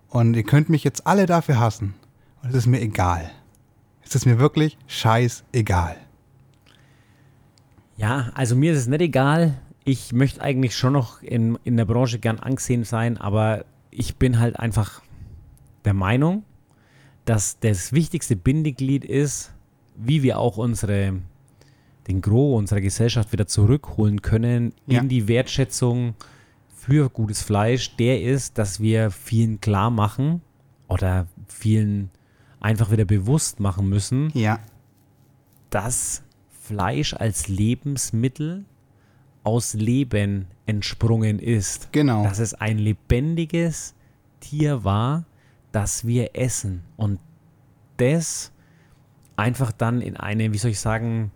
Und 0.09 0.35
ihr 0.35 0.43
könnt 0.43 0.69
mich 0.69 0.83
jetzt 0.83 1.07
alle 1.07 1.27
dafür 1.27 1.61
hassen. 1.61 1.95
Und 2.43 2.51
es 2.51 2.57
ist 2.57 2.67
mir 2.67 2.81
egal. 2.81 3.31
Es 4.03 4.17
ist 4.17 4.27
mir 4.27 4.41
wirklich 4.41 4.77
scheißegal. 4.89 5.95
Ja, 7.99 8.33
also 8.35 8.57
mir 8.57 8.73
ist 8.73 8.81
es 8.81 8.87
nicht 8.89 9.03
egal. 9.03 9.63
Ich 9.85 10.13
möchte 10.13 10.43
eigentlich 10.43 10.77
schon 10.77 10.95
noch 10.95 11.23
in, 11.23 11.57
in 11.63 11.77
der 11.77 11.85
Branche 11.85 12.19
gern 12.19 12.41
angesehen 12.41 12.83
sein, 12.83 13.17
aber 13.17 13.65
ich 13.93 14.17
bin 14.17 14.41
halt 14.41 14.59
einfach 14.59 15.03
der 15.85 15.95
Meinung, 15.95 16.43
dass 17.25 17.59
das 17.61 17.93
wichtigste 17.93 18.37
Bindeglied 18.37 19.05
ist, 19.05 19.53
wie 19.97 20.23
wir 20.23 20.39
auch 20.39 20.57
unsere, 20.57 21.21
den 22.09 22.21
Gros 22.21 22.59
unserer 22.59 22.81
Gesellschaft 22.81 23.33
wieder 23.33 23.47
zurückholen 23.47 24.23
können 24.23 24.73
Ja. 24.87 25.01
in 25.01 25.09
die 25.09 25.29
Wertschätzung 25.29 26.15
für 26.75 27.11
gutes 27.11 27.43
Fleisch, 27.43 27.95
der 27.97 28.23
ist, 28.23 28.57
dass 28.59 28.81
wir 28.81 29.11
vielen 29.11 29.61
klar 29.61 29.91
machen 29.91 30.41
oder 30.89 31.27
vielen 31.47 32.11
einfach 32.59 32.91
wieder 32.91 33.05
bewusst 33.05 33.61
machen 33.61 33.89
müssen, 33.89 34.31
Ja, 34.35 34.59
dass 35.71 36.23
Fleisch 36.63 37.15
als 37.15 37.49
Lebensmittel 37.49 38.65
aus 39.43 39.75
Leben 39.75 40.47
entsprungen 40.67 41.39
ist. 41.39 41.93
genau. 41.93 42.23
Dass 42.25 42.39
es 42.39 42.55
ein 42.55 42.79
lebendiges 42.79 43.95
Tier 44.41 44.85
war, 44.85 45.25
das 45.73 46.07
wir 46.07 46.31
essen. 46.35 46.85
Und 46.97 47.19
das 47.97 48.53
einfach 49.37 49.73
dann 49.73 50.01
in 50.01 50.17
eine, 50.17 50.53
wie 50.53 50.59
soll 50.59 50.71
ich 50.73 50.81
sagen, 50.81 51.33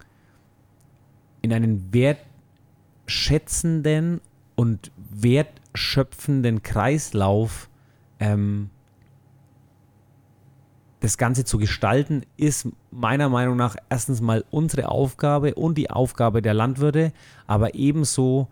in 1.43 1.53
einen 1.53 1.93
wertschätzenden 1.93 4.20
und 4.55 4.93
wertschöpfenden 4.97 6.62
Kreislauf 6.62 7.68
ähm, 8.20 8.70
das 11.01 11.18
Ganze 11.18 11.45
zu 11.45 11.59
gestalten, 11.59 12.22
ist 12.39 12.68
meiner 12.91 13.28
Meinung 13.28 13.57
nach 13.57 13.76
erstens 13.91 14.22
mal 14.22 14.43
unsere 14.51 14.89
Aufgabe 14.89 15.55
und 15.55 15.76
die 15.76 15.91
Aufgabe 15.91 16.41
der 16.41 16.55
Landwirte, 16.55 17.12
aber 17.47 17.74
ebenso 17.74 18.49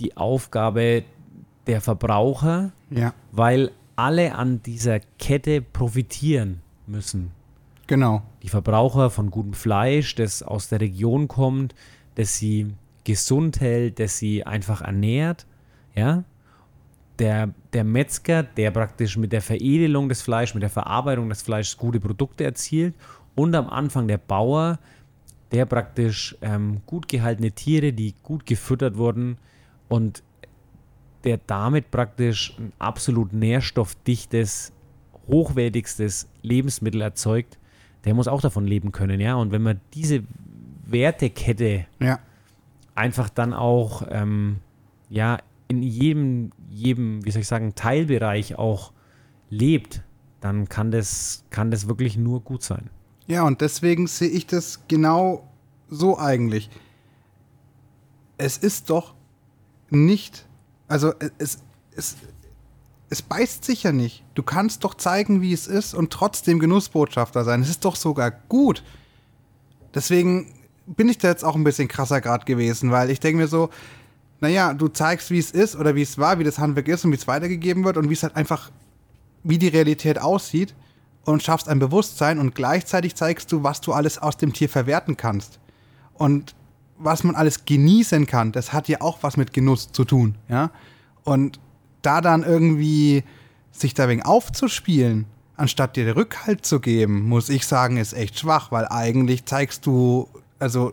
die 0.00 0.16
Aufgabe 0.16 1.04
der 1.66 1.82
Verbraucher, 1.82 2.72
ja, 2.88 3.12
weil 3.30 3.72
alle 4.02 4.34
an 4.34 4.60
dieser 4.64 4.98
Kette 5.20 5.62
profitieren 5.62 6.60
müssen. 6.88 7.30
genau. 7.86 8.22
Die 8.42 8.48
Verbraucher 8.48 9.10
von 9.10 9.30
gutem 9.30 9.52
Fleisch, 9.52 10.16
das 10.16 10.42
aus 10.42 10.68
der 10.68 10.80
Region 10.80 11.28
kommt, 11.28 11.76
das 12.16 12.36
sie 12.36 12.74
gesund 13.04 13.60
hält, 13.60 14.00
das 14.00 14.18
sie 14.18 14.44
einfach 14.44 14.82
ernährt, 14.82 15.46
ja. 15.94 16.24
Der, 17.20 17.54
der 17.72 17.84
Metzger, 17.84 18.42
der 18.42 18.72
praktisch 18.72 19.16
mit 19.16 19.32
der 19.32 19.42
Veredelung 19.42 20.08
des 20.08 20.22
Fleisches, 20.22 20.54
mit 20.54 20.62
der 20.62 20.70
Verarbeitung 20.70 21.28
des 21.28 21.42
Fleisches 21.42 21.76
gute 21.76 22.00
Produkte 22.00 22.42
erzielt 22.42 22.96
und 23.36 23.54
am 23.54 23.68
Anfang 23.68 24.08
der 24.08 24.18
Bauer, 24.18 24.80
der 25.52 25.64
praktisch 25.66 26.36
ähm, 26.42 26.80
gut 26.86 27.06
gehaltene 27.06 27.52
Tiere, 27.52 27.92
die 27.92 28.14
gut 28.24 28.46
gefüttert 28.46 28.96
wurden 28.96 29.38
und 29.88 30.24
der 31.24 31.38
damit 31.46 31.90
praktisch 31.90 32.54
ein 32.58 32.72
absolut 32.78 33.32
nährstoffdichtes, 33.32 34.72
hochwertigstes 35.28 36.28
Lebensmittel 36.42 37.00
erzeugt, 37.00 37.58
der 38.04 38.14
muss 38.14 38.28
auch 38.28 38.40
davon 38.40 38.66
leben 38.66 38.92
können, 38.92 39.20
ja. 39.20 39.34
Und 39.36 39.52
wenn 39.52 39.62
man 39.62 39.80
diese 39.94 40.24
Wertekette 40.86 41.86
Ja, 42.00 42.18
einfach 42.94 43.28
dann 43.28 43.54
auch, 43.54 44.02
ähm, 44.10 44.58
ja, 45.08 45.38
in 45.68 45.82
jedem, 45.82 46.50
jedem, 46.68 47.24
wie 47.24 47.30
soll 47.30 47.42
ich 47.42 47.48
sagen, 47.48 47.74
Teilbereich 47.74 48.58
auch 48.58 48.92
lebt, 49.48 50.02
dann 50.40 50.68
kann 50.68 50.90
das, 50.90 51.44
kann 51.50 51.70
das 51.70 51.88
wirklich 51.88 52.16
nur 52.16 52.40
gut 52.40 52.62
sein. 52.62 52.90
ja, 53.26 53.44
und 53.44 53.60
deswegen 53.60 54.06
sehe 54.06 54.28
ich 54.28 54.46
das 54.46 54.80
genau 54.88 55.48
so 55.88 56.18
eigentlich. 56.18 56.68
Es 58.38 58.58
ist 58.58 58.90
doch 58.90 59.14
nicht, 59.90 60.46
also 60.92 61.14
es, 61.38 61.58
es, 61.96 62.16
es 63.08 63.22
beißt 63.22 63.64
sich 63.64 63.82
ja 63.82 63.92
nicht. 63.92 64.22
Du 64.34 64.42
kannst 64.42 64.84
doch 64.84 64.94
zeigen, 64.94 65.40
wie 65.40 65.54
es 65.54 65.66
ist 65.66 65.94
und 65.94 66.12
trotzdem 66.12 66.58
Genussbotschafter 66.58 67.44
sein. 67.44 67.62
Es 67.62 67.70
ist 67.70 67.86
doch 67.86 67.96
sogar 67.96 68.30
gut. 68.30 68.84
Deswegen 69.94 70.52
bin 70.86 71.08
ich 71.08 71.16
da 71.16 71.28
jetzt 71.28 71.44
auch 71.44 71.56
ein 71.56 71.64
bisschen 71.64 71.88
krasser 71.88 72.20
gerade 72.20 72.44
gewesen, 72.44 72.90
weil 72.90 73.08
ich 73.08 73.20
denke 73.20 73.40
mir 73.40 73.48
so, 73.48 73.70
naja, 74.40 74.74
du 74.74 74.88
zeigst, 74.88 75.30
wie 75.30 75.38
es 75.38 75.50
ist 75.50 75.76
oder 75.76 75.94
wie 75.94 76.02
es 76.02 76.18
war, 76.18 76.38
wie 76.38 76.44
das 76.44 76.58
Handwerk 76.58 76.88
ist 76.88 77.06
und 77.06 77.12
wie 77.12 77.16
es 77.16 77.26
weitergegeben 77.26 77.84
wird 77.84 77.96
und 77.96 78.10
wie 78.10 78.14
es 78.14 78.22
halt 78.22 78.36
einfach, 78.36 78.70
wie 79.44 79.56
die 79.56 79.68
Realität 79.68 80.20
aussieht 80.20 80.74
und 81.24 81.42
schaffst 81.42 81.70
ein 81.70 81.78
Bewusstsein 81.78 82.38
und 82.38 82.54
gleichzeitig 82.54 83.14
zeigst 83.14 83.50
du, 83.50 83.62
was 83.62 83.80
du 83.80 83.94
alles 83.94 84.18
aus 84.18 84.36
dem 84.36 84.52
Tier 84.52 84.68
verwerten 84.68 85.16
kannst. 85.16 85.58
Und 86.12 86.54
was 87.02 87.24
man 87.24 87.34
alles 87.34 87.64
genießen 87.64 88.26
kann, 88.26 88.52
das 88.52 88.72
hat 88.72 88.88
ja 88.88 89.00
auch 89.00 89.18
was 89.22 89.36
mit 89.36 89.52
Genuss 89.52 89.92
zu 89.92 90.04
tun, 90.04 90.36
ja. 90.48 90.70
Und 91.24 91.60
da 92.02 92.20
dann 92.20 92.42
irgendwie 92.42 93.24
sich 93.70 93.94
da 93.94 94.08
wegen 94.08 94.22
aufzuspielen, 94.22 95.26
anstatt 95.56 95.96
dir 95.96 96.16
Rückhalt 96.16 96.66
zu 96.66 96.80
geben, 96.80 97.28
muss 97.28 97.48
ich 97.48 97.66
sagen, 97.66 97.96
ist 97.96 98.12
echt 98.12 98.38
schwach, 98.38 98.72
weil 98.72 98.86
eigentlich 98.88 99.44
zeigst 99.44 99.86
du, 99.86 100.28
also 100.58 100.92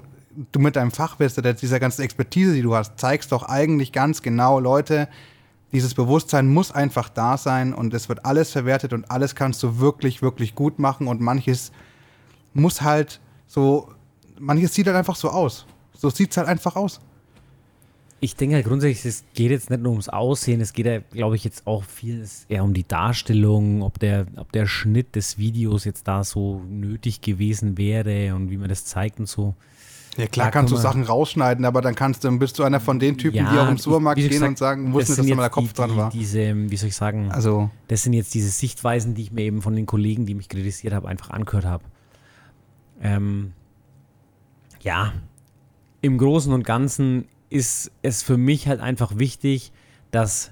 du 0.51 0.59
mit 0.59 0.75
deinem 0.75 0.91
Fachwissen, 0.91 1.43
dieser 1.59 1.79
ganzen 1.79 2.03
Expertise, 2.03 2.53
die 2.53 2.61
du 2.61 2.75
hast, 2.75 2.99
zeigst 2.99 3.31
doch 3.31 3.43
eigentlich 3.43 3.91
ganz 3.91 4.21
genau, 4.21 4.59
Leute, 4.59 5.07
dieses 5.71 5.93
Bewusstsein 5.93 6.47
muss 6.47 6.71
einfach 6.71 7.09
da 7.09 7.37
sein 7.37 7.73
und 7.73 7.93
es 7.93 8.09
wird 8.09 8.25
alles 8.25 8.51
verwertet 8.51 8.93
und 8.93 9.11
alles 9.11 9.35
kannst 9.35 9.61
du 9.61 9.79
wirklich, 9.79 10.21
wirklich 10.21 10.55
gut 10.55 10.79
machen 10.79 11.07
und 11.07 11.21
manches 11.21 11.71
muss 12.53 12.81
halt 12.81 13.19
so, 13.47 13.91
manches 14.39 14.73
sieht 14.73 14.87
halt 14.87 14.97
einfach 14.97 15.15
so 15.15 15.29
aus. 15.29 15.65
So 15.99 16.09
sieht 16.09 16.31
es 16.31 16.37
halt 16.37 16.47
einfach 16.47 16.77
aus. 16.77 17.01
Ich 18.21 18.37
denke 18.37 18.55
halt 18.55 18.65
grundsätzlich, 18.65 19.03
es 19.05 19.25
geht 19.33 19.51
jetzt 19.51 19.69
nicht 19.69 19.81
nur 19.81 19.91
ums 19.91 20.07
Aussehen, 20.07 20.61
es 20.61 20.71
geht 20.71 20.85
ja, 20.85 20.99
glaube 20.99 21.35
ich, 21.35 21.43
jetzt 21.43 21.67
auch 21.67 21.83
viel 21.83 22.25
eher 22.47 22.63
um 22.63 22.73
die 22.73 22.87
Darstellung, 22.87 23.81
ob 23.81 23.99
der, 23.99 24.25
ob 24.37 24.49
der 24.53 24.65
Schnitt 24.65 25.17
des 25.17 25.37
Videos 25.37 25.83
jetzt 25.83 26.07
da 26.07 26.23
so 26.23 26.61
nötig 26.69 27.19
gewesen 27.19 27.77
wäre 27.77 28.33
und 28.33 28.49
wie 28.49 28.55
man 28.55 28.69
das 28.69 28.85
zeigt 28.85 29.19
und 29.19 29.27
so. 29.27 29.55
Ja, 30.17 30.27
klar 30.27 30.47
Da 30.47 30.51
kannst 30.51 30.71
du 30.71 30.77
Sachen 30.77 31.03
rausschneiden, 31.03 31.65
aber 31.65 31.81
dann 31.81 31.95
kannst 31.95 32.23
du, 32.23 32.39
bist 32.39 32.57
du 32.59 32.63
einer 32.63 32.79
von 32.79 32.99
den 32.99 33.17
Typen, 33.17 33.45
die 33.51 33.57
auch 33.57 33.69
im 33.69 33.77
Supermarkt 33.77 34.19
gehen 34.19 34.29
gesagt, 34.29 34.49
und 34.49 34.57
sagen, 34.57 34.93
wussten, 34.93 35.11
dass 35.11 35.17
sind 35.17 35.29
da 35.29 35.35
mal 35.35 35.43
der 35.43 35.49
Kopf 35.49 35.67
die, 35.67 35.73
dran 35.73 35.97
war. 35.97 36.09
Diese, 36.11 36.55
wie 36.55 36.77
soll 36.77 36.89
ich 36.89 36.95
sagen, 36.95 37.29
Also, 37.31 37.69
das 37.89 38.03
sind 38.03 38.13
jetzt 38.13 38.33
diese 38.33 38.49
Sichtweisen, 38.49 39.15
die 39.15 39.23
ich 39.23 39.31
mir 39.33 39.41
eben 39.41 39.61
von 39.61 39.75
den 39.75 39.85
Kollegen, 39.85 40.25
die 40.25 40.33
mich 40.33 40.47
kritisiert 40.47 40.93
haben, 40.93 41.05
einfach 41.05 41.29
angehört 41.29 41.65
habe. 41.65 41.83
Ähm, 43.01 43.51
ja, 44.81 45.13
im 46.01 46.17
Großen 46.17 46.51
und 46.53 46.63
Ganzen 46.63 47.25
ist 47.49 47.91
es 48.01 48.23
für 48.23 48.37
mich 48.37 48.67
halt 48.67 48.79
einfach 48.79 49.17
wichtig, 49.17 49.71
dass 50.11 50.51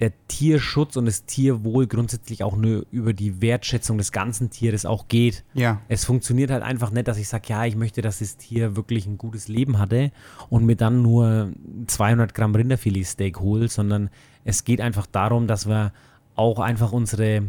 der 0.00 0.12
Tierschutz 0.28 0.96
und 0.96 1.04
das 1.04 1.26
Tierwohl 1.26 1.86
grundsätzlich 1.86 2.42
auch 2.42 2.56
nur 2.56 2.86
über 2.90 3.12
die 3.12 3.42
Wertschätzung 3.42 3.98
des 3.98 4.12
ganzen 4.12 4.48
Tieres 4.48 4.86
auch 4.86 5.08
geht. 5.08 5.44
ja, 5.52 5.82
Es 5.88 6.06
funktioniert 6.06 6.50
halt 6.50 6.62
einfach 6.62 6.90
nicht, 6.90 7.06
dass 7.06 7.18
ich 7.18 7.28
sage, 7.28 7.44
ja, 7.48 7.66
ich 7.66 7.76
möchte, 7.76 8.00
dass 8.00 8.20
das 8.20 8.38
Tier 8.38 8.76
wirklich 8.76 9.06
ein 9.06 9.18
gutes 9.18 9.48
Leben 9.48 9.78
hatte 9.78 10.10
und 10.48 10.64
mir 10.64 10.76
dann 10.76 11.02
nur 11.02 11.52
200 11.86 12.32
Gramm 12.34 12.54
Rinderfilet-Steak 12.54 13.40
hole, 13.40 13.68
sondern 13.68 14.08
es 14.44 14.64
geht 14.64 14.80
einfach 14.80 15.04
darum, 15.06 15.46
dass 15.46 15.68
wir 15.68 15.92
auch 16.34 16.60
einfach 16.60 16.92
unsere 16.92 17.42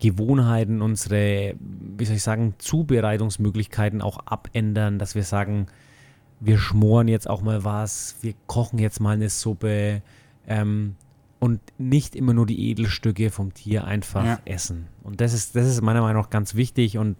Gewohnheiten, 0.00 0.82
unsere, 0.82 1.54
wie 1.96 2.04
soll 2.04 2.16
ich 2.16 2.24
sagen, 2.24 2.54
Zubereitungsmöglichkeiten 2.58 4.02
auch 4.02 4.18
abändern, 4.26 4.98
dass 4.98 5.14
wir 5.14 5.22
sagen, 5.22 5.68
wir 6.44 6.58
schmoren 6.58 7.06
jetzt 7.08 7.28
auch 7.30 7.40
mal 7.42 7.64
was, 7.64 8.16
wir 8.20 8.34
kochen 8.46 8.78
jetzt 8.78 9.00
mal 9.00 9.14
eine 9.14 9.28
Suppe, 9.30 10.02
ähm, 10.46 10.96
und 11.38 11.60
nicht 11.76 12.14
immer 12.14 12.34
nur 12.34 12.46
die 12.46 12.70
Edelstücke 12.70 13.30
vom 13.30 13.52
Tier 13.52 13.84
einfach 13.84 14.24
Ja. 14.24 14.38
essen. 14.44 14.86
Und 15.02 15.20
das 15.20 15.32
ist, 15.32 15.56
das 15.56 15.66
ist 15.66 15.80
meiner 15.82 16.00
Meinung 16.00 16.22
nach 16.22 16.30
ganz 16.30 16.54
wichtig. 16.54 16.98
Und 16.98 17.16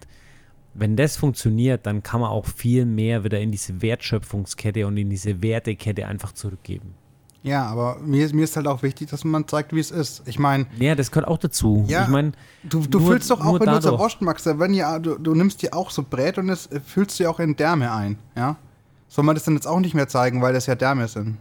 wenn 0.74 0.96
das 0.96 1.16
funktioniert, 1.16 1.86
dann 1.86 2.02
kann 2.04 2.20
man 2.20 2.30
auch 2.30 2.46
viel 2.46 2.84
mehr 2.86 3.24
wieder 3.24 3.40
in 3.40 3.50
diese 3.50 3.82
Wertschöpfungskette 3.82 4.86
und 4.86 4.96
in 4.96 5.10
diese 5.10 5.42
Wertekette 5.42 6.06
einfach 6.06 6.32
zurückgeben. 6.32 6.94
Ja, 7.42 7.66
aber 7.66 7.98
mir, 7.98 8.24
ist- 8.24 8.32
mir 8.34 8.44
ist 8.44 8.54
halt 8.56 8.68
auch 8.68 8.84
wichtig, 8.84 9.10
dass 9.10 9.24
man 9.24 9.48
zeigt, 9.48 9.74
wie 9.74 9.80
es 9.80 9.90
ist. 9.90 10.22
Ich 10.26 10.38
meine, 10.38 10.66
Ja, 10.78 10.94
das 10.94 11.10
gehört 11.10 11.26
auch 11.26 11.38
dazu. 11.38 11.84
Ja, 11.88 12.04
ich 12.04 12.08
meine, 12.08 12.30
du, 12.62 12.80
du 12.86 13.00
Nur- 13.00 13.08
füllst 13.10 13.28
doch 13.28 13.40
auch, 13.44 13.58
wenn 13.58 13.66
du 13.66 13.72
zur 13.72 13.90
dadurch. 13.90 14.00
Wurst 14.00 14.22
magst, 14.22 14.46
wenn 14.46 14.72
ja, 14.72 15.00
du, 15.00 15.18
du 15.18 15.34
nimmst 15.34 15.62
dir 15.62 15.74
auch 15.74 15.90
so 15.90 16.04
Brät 16.08 16.38
und 16.38 16.48
es 16.48 16.68
äh, 16.68 16.78
füllst 16.78 17.18
du 17.18 17.24
ja 17.24 17.30
auch 17.30 17.40
in 17.40 17.56
Därme 17.56 17.92
ein, 17.92 18.18
ja? 18.36 18.56
Soll 19.12 19.24
man 19.26 19.34
das 19.34 19.44
dann 19.44 19.52
jetzt 19.56 19.66
auch 19.66 19.78
nicht 19.78 19.92
mehr 19.92 20.08
zeigen, 20.08 20.40
weil 20.40 20.54
das 20.54 20.64
ja 20.64 20.74
Därme 20.74 21.06
sind? 21.06 21.36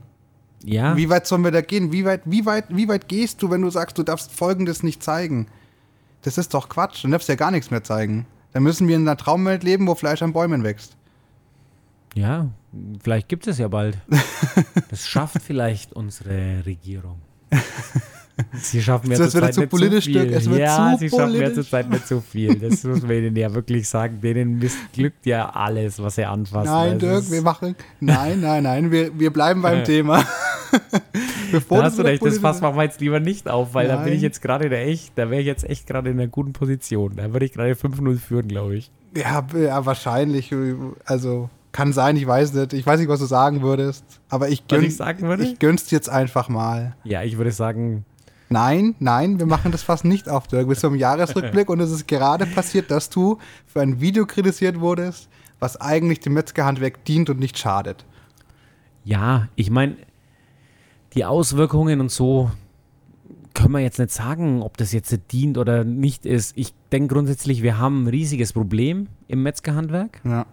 ja, 0.66 0.98
Wie 0.98 1.08
weit 1.10 1.26
sollen 1.26 1.46
wir 1.46 1.52
da 1.52 1.62
gehen? 1.62 1.94
Wie 1.94 2.04
weit, 2.04 2.24
wie, 2.26 2.46
weit, 2.46 2.66
wie 2.68 2.90
weit 2.90 3.08
gehst 3.08 3.42
du, 3.42 3.50
wenn 3.50 3.62
du 3.62 3.70
sagst, 3.70 3.98
du 3.98 4.04
darfst 4.04 4.34
Folgendes 4.34 4.84
nicht 4.84 5.02
zeigen? 5.02 5.48
Das 6.24 6.38
ist 6.38 6.54
doch 6.54 6.68
Quatsch. 6.68 7.06
Dann 7.06 7.12
darfst 7.12 7.30
du 7.30 7.32
ja 7.32 7.38
gar 7.38 7.50
nichts 7.50 7.72
mehr 7.72 7.82
zeigen. 7.82 8.28
Dann 8.52 8.64
müssen 8.64 8.90
wir 8.90 8.98
in 8.98 9.04
einer 9.08 9.16
Traumwelt 9.16 9.64
leben, 9.64 9.88
wo 9.88 9.96
Fleisch 9.96 10.22
an 10.22 10.34
Bäumen 10.34 10.66
wächst. 10.66 10.98
ja, 12.14 12.50
vielleicht 13.02 13.30
gibt 13.30 13.48
es 13.48 13.58
ja 13.58 13.70
bald. 13.70 13.98
Das 14.90 15.08
schafft 15.08 15.42
vielleicht 15.42 15.94
unsere 15.94 16.66
Regierung. 16.66 17.22
Sie 18.54 18.82
schaffen 18.82 19.10
mir 19.10 19.18
Das 19.18 19.34
wird 19.34 19.46
zurzeit 19.46 19.54
zu 19.54 19.60
nicht 19.62 19.70
politisch, 19.70 20.06
zu 20.06 20.12
viel. 20.12 20.34
Es 20.34 20.50
wird 20.50 20.60
ja, 20.60 20.94
zu 20.94 21.00
sie 21.00 21.10
schaffen 21.10 21.38
mir 21.38 21.54
zurzeit 21.54 21.90
nicht 21.90 22.08
so 22.08 22.20
viel. 22.22 22.56
Das 22.56 22.84
muss 22.86 23.02
man 23.02 23.12
ihnen 23.12 23.36
ja 23.36 23.54
wirklich 23.54 23.88
sagen. 23.88 24.20
Denen 24.22 24.60
missglückt 24.60 25.26
ja 25.26 25.50
alles, 25.50 26.02
was 26.02 26.16
sie 26.16 26.26
anfassen. 26.26 26.72
Nein, 26.72 27.00
Dirk, 27.00 27.30
wir 27.30 27.42
machen. 27.42 27.76
Nein, 28.00 28.42
nein, 28.42 28.64
nein, 28.64 28.92
wir, 28.92 29.18
wir 29.18 29.32
bleiben 29.32 29.62
beim 29.62 29.84
Thema. 29.84 30.24
Bevor 31.52 31.80
Da 31.80 31.84
hast 31.86 32.00
du 32.00 32.04
recht, 32.04 32.26
das 32.26 32.38
Fass 32.38 32.62
machen 32.62 32.78
wir 32.78 32.84
jetzt 32.84 33.02
lieber 33.02 33.20
nicht 33.20 33.50
auf, 33.50 33.74
weil 33.74 33.88
da 33.88 33.98
bin 33.98 34.14
ich 34.14 34.20
Nein. 34.20 34.24
jetzt 34.24 34.42
gerade 34.42 34.66
in 34.66 34.70
der 34.70 34.88
echt, 34.88 35.12
da 35.18 35.30
wäre 35.30 35.42
ich 35.42 35.48
jetzt 35.48 35.70
echt 35.70 35.86
gerade 35.86 36.10
in 36.10 36.20
einer 36.20 36.30
guten 36.30 36.54
Position. 36.54 37.18
Da 37.18 37.34
würde 37.34 37.46
ich 37.46 37.52
gerade 37.52 37.74
5-0 37.74 38.18
führen, 38.18 38.48
glaube 38.48 38.76
ich. 38.76 38.90
Ja, 39.16 39.46
ja, 39.54 39.86
wahrscheinlich. 39.86 40.54
Also, 41.06 41.50
kann 41.72 41.94
sein, 41.94 42.16
ich 42.18 42.28
weiß 42.28 42.54
nicht. 42.54 42.74
Ich 42.74 42.86
weiß 42.86 43.00
nicht, 43.00 43.10
was 43.10 43.20
du 43.20 43.26
sagen 43.26 43.62
würdest. 43.62 44.04
Aber 44.30 44.50
ich, 44.50 44.64
Was 44.68 44.78
gönn, 44.78 44.86
ich 44.86 44.96
sagen 44.96 45.28
würde? 45.28 45.44
ich 45.44 45.60
gönn's 45.60 45.90
jetzt 45.92 46.10
einfach 46.10 46.50
mal. 46.50 46.96
Ja, 47.04 47.24
ich 47.24 47.38
würde 47.38 47.52
sagen, 47.52 48.06
Nein, 48.52 48.96
nein, 49.00 49.40
wir 49.40 49.46
machen 49.46 49.72
das 49.72 49.82
fast 49.82 50.04
nicht 50.04 50.28
auf, 50.28 50.46
Dirk. 50.48 50.68
Bis 50.68 50.82
zum 50.82 50.96
Jahresrückblick 50.96 51.70
und 51.70 51.80
es 51.80 51.90
ist 51.90 52.08
gerade 52.08 52.46
passiert, 52.46 52.92
dass 52.92 53.10
du 53.10 53.38
für 53.66 53.82
ein 53.82 54.02
Video 54.02 54.26
kritisiert 54.26 54.80
wurdest, 54.82 55.30
was 55.60 55.80
eigentlich 55.80 56.20
dem 56.20 56.34
Metzgerhandwerk 56.34 57.06
dient 57.06 57.30
und 57.30 57.40
nicht 57.40 57.58
schadet. 57.58 58.06
Ja, 59.06 59.48
ich 59.56 59.70
meine, 59.72 59.96
die 61.14 61.24
Auswirkungen 61.24 62.02
und 62.02 62.12
so 62.12 62.52
können 63.54 63.72
wir 63.72 63.80
jetzt 63.80 64.00
nicht 64.00 64.12
sagen, 64.12 64.62
ob 64.62 64.76
das 64.78 64.92
jetzt 64.92 65.18
dient 65.32 65.58
oder 65.58 65.84
nicht 65.86 66.26
ist. 66.26 66.58
Ich 66.58 66.74
denke 66.92 67.14
grundsätzlich, 67.14 67.64
wir 67.64 67.78
haben 67.78 68.04
ein 68.04 68.08
riesiges 68.08 68.52
Problem 68.54 69.08
im 69.28 69.44
Metzgerhandwerk 69.44 70.20
Ja. 70.26 70.46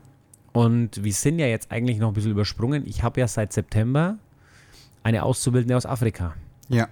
und 0.53 1.03
wir 1.03 1.12
sind 1.12 1.38
ja 1.40 1.46
jetzt 1.46 1.72
eigentlich 1.72 1.99
noch 1.99 2.09
ein 2.09 2.14
bisschen 2.14 2.30
übersprungen. 2.32 2.86
Ich 2.86 3.03
habe 3.03 3.20
ja 3.20 3.26
seit 3.28 3.53
September 3.53 4.18
eine 5.03 5.24
Auszubildende 5.24 5.76
aus 5.76 5.84
Afrika. 5.86 6.34
Ja. 6.68 6.86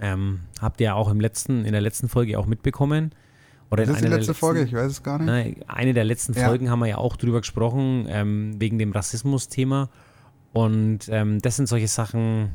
Ähm, 0.00 0.40
habt 0.60 0.80
ihr 0.80 0.86
ja 0.86 0.94
auch 0.94 1.10
im 1.10 1.20
letzten, 1.20 1.64
in 1.64 1.72
der 1.72 1.80
letzten 1.80 2.08
Folge 2.08 2.38
auch 2.38 2.46
mitbekommen. 2.46 3.12
Oder 3.70 3.86
Das 3.86 3.96
ist 3.96 4.02
die 4.04 4.08
letzte 4.08 4.18
letzten- 4.32 4.34
Folge, 4.34 4.62
ich 4.62 4.72
weiß 4.72 4.90
es 4.90 5.02
gar 5.02 5.18
nicht. 5.18 5.26
Nein, 5.26 5.56
eine 5.66 5.94
der 5.94 6.04
letzten 6.04 6.32
Ja. 6.34 6.46
Folgen 6.46 6.70
haben 6.70 6.80
wir 6.80 6.86
ja 6.86 6.98
auch 6.98 7.16
drüber 7.16 7.40
gesprochen, 7.40 8.06
ähm, 8.08 8.54
wegen 8.60 8.78
dem 8.78 8.92
Rassismus-Thema. 8.92 9.88
Und 10.52 11.08
ähm, 11.08 11.40
das 11.40 11.56
sind 11.56 11.66
solche 11.66 11.88
Sachen, 11.88 12.50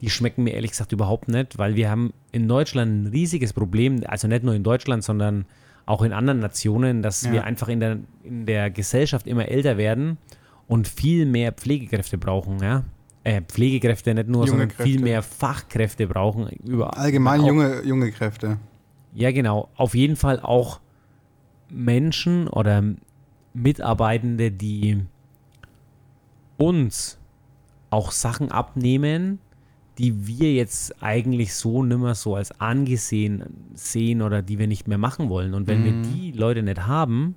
die 0.00 0.10
schmecken 0.10 0.44
mir 0.44 0.52
ehrlich 0.54 0.72
gesagt 0.72 0.92
überhaupt 0.92 1.28
nicht, 1.28 1.58
weil 1.58 1.74
wir 1.76 1.90
haben 1.90 2.12
in 2.30 2.46
Deutschland 2.46 3.04
ein 3.04 3.06
riesiges 3.08 3.52
Problem, 3.52 4.02
also 4.06 4.28
nicht 4.28 4.44
nur 4.44 4.54
in 4.54 4.62
Deutschland, 4.62 5.02
sondern 5.02 5.46
auch 5.86 6.02
in 6.02 6.12
anderen 6.12 6.38
Nationen, 6.40 7.02
dass 7.02 7.22
Ja. 7.24 7.32
wir 7.32 7.44
einfach 7.44 7.68
in 7.68 7.80
der, 7.80 7.98
in 8.22 8.46
der 8.46 8.70
Gesellschaft 8.70 9.26
immer 9.26 9.48
älter 9.48 9.76
werden 9.76 10.18
und 10.68 10.86
viel 10.88 11.26
mehr 11.26 11.52
Pflegekräfte 11.52 12.16
brauchen, 12.18 12.60
ja. 12.62 12.84
Äh, 13.24 13.40
Pflegekräfte 13.42 14.14
nicht 14.14 14.28
nur, 14.28 14.40
Junge 14.42 14.50
sondern 14.50 14.68
Kräfte. 14.68 14.82
viel 14.84 15.00
mehr 15.00 15.22
Fachkräfte 15.22 16.06
brauchen. 16.06 16.46
Über, 16.64 16.96
Allgemein 16.98 17.40
auch- 17.40 17.46
junge, 17.46 17.82
junge 17.82 18.12
Kräfte. 18.12 18.58
ja, 19.14 19.32
genau. 19.32 19.68
Auf 19.76 19.94
jeden 19.94 20.16
Fall 20.16 20.40
auch 20.40 20.80
Menschen 21.70 22.48
oder 22.48 22.82
Mitarbeitende, 23.54 24.50
die 24.50 25.04
uns 26.56 27.18
auch 27.90 28.10
Sachen 28.10 28.50
abnehmen, 28.50 29.38
die 29.98 30.26
wir 30.26 30.52
jetzt 30.52 31.02
eigentlich 31.02 31.54
so 31.54 31.82
nimmer 31.84 32.14
so 32.14 32.34
als 32.34 32.60
angesehen 32.60 33.44
sehen 33.74 34.22
oder 34.22 34.42
die 34.42 34.58
wir 34.58 34.66
nicht 34.66 34.88
mehr 34.88 34.98
machen 34.98 35.28
wollen. 35.28 35.54
Und 35.54 35.68
wenn 35.68 35.84
wir 35.84 35.92
die 36.12 36.32
Leute 36.32 36.62
nicht 36.62 36.86
haben, 36.86 37.36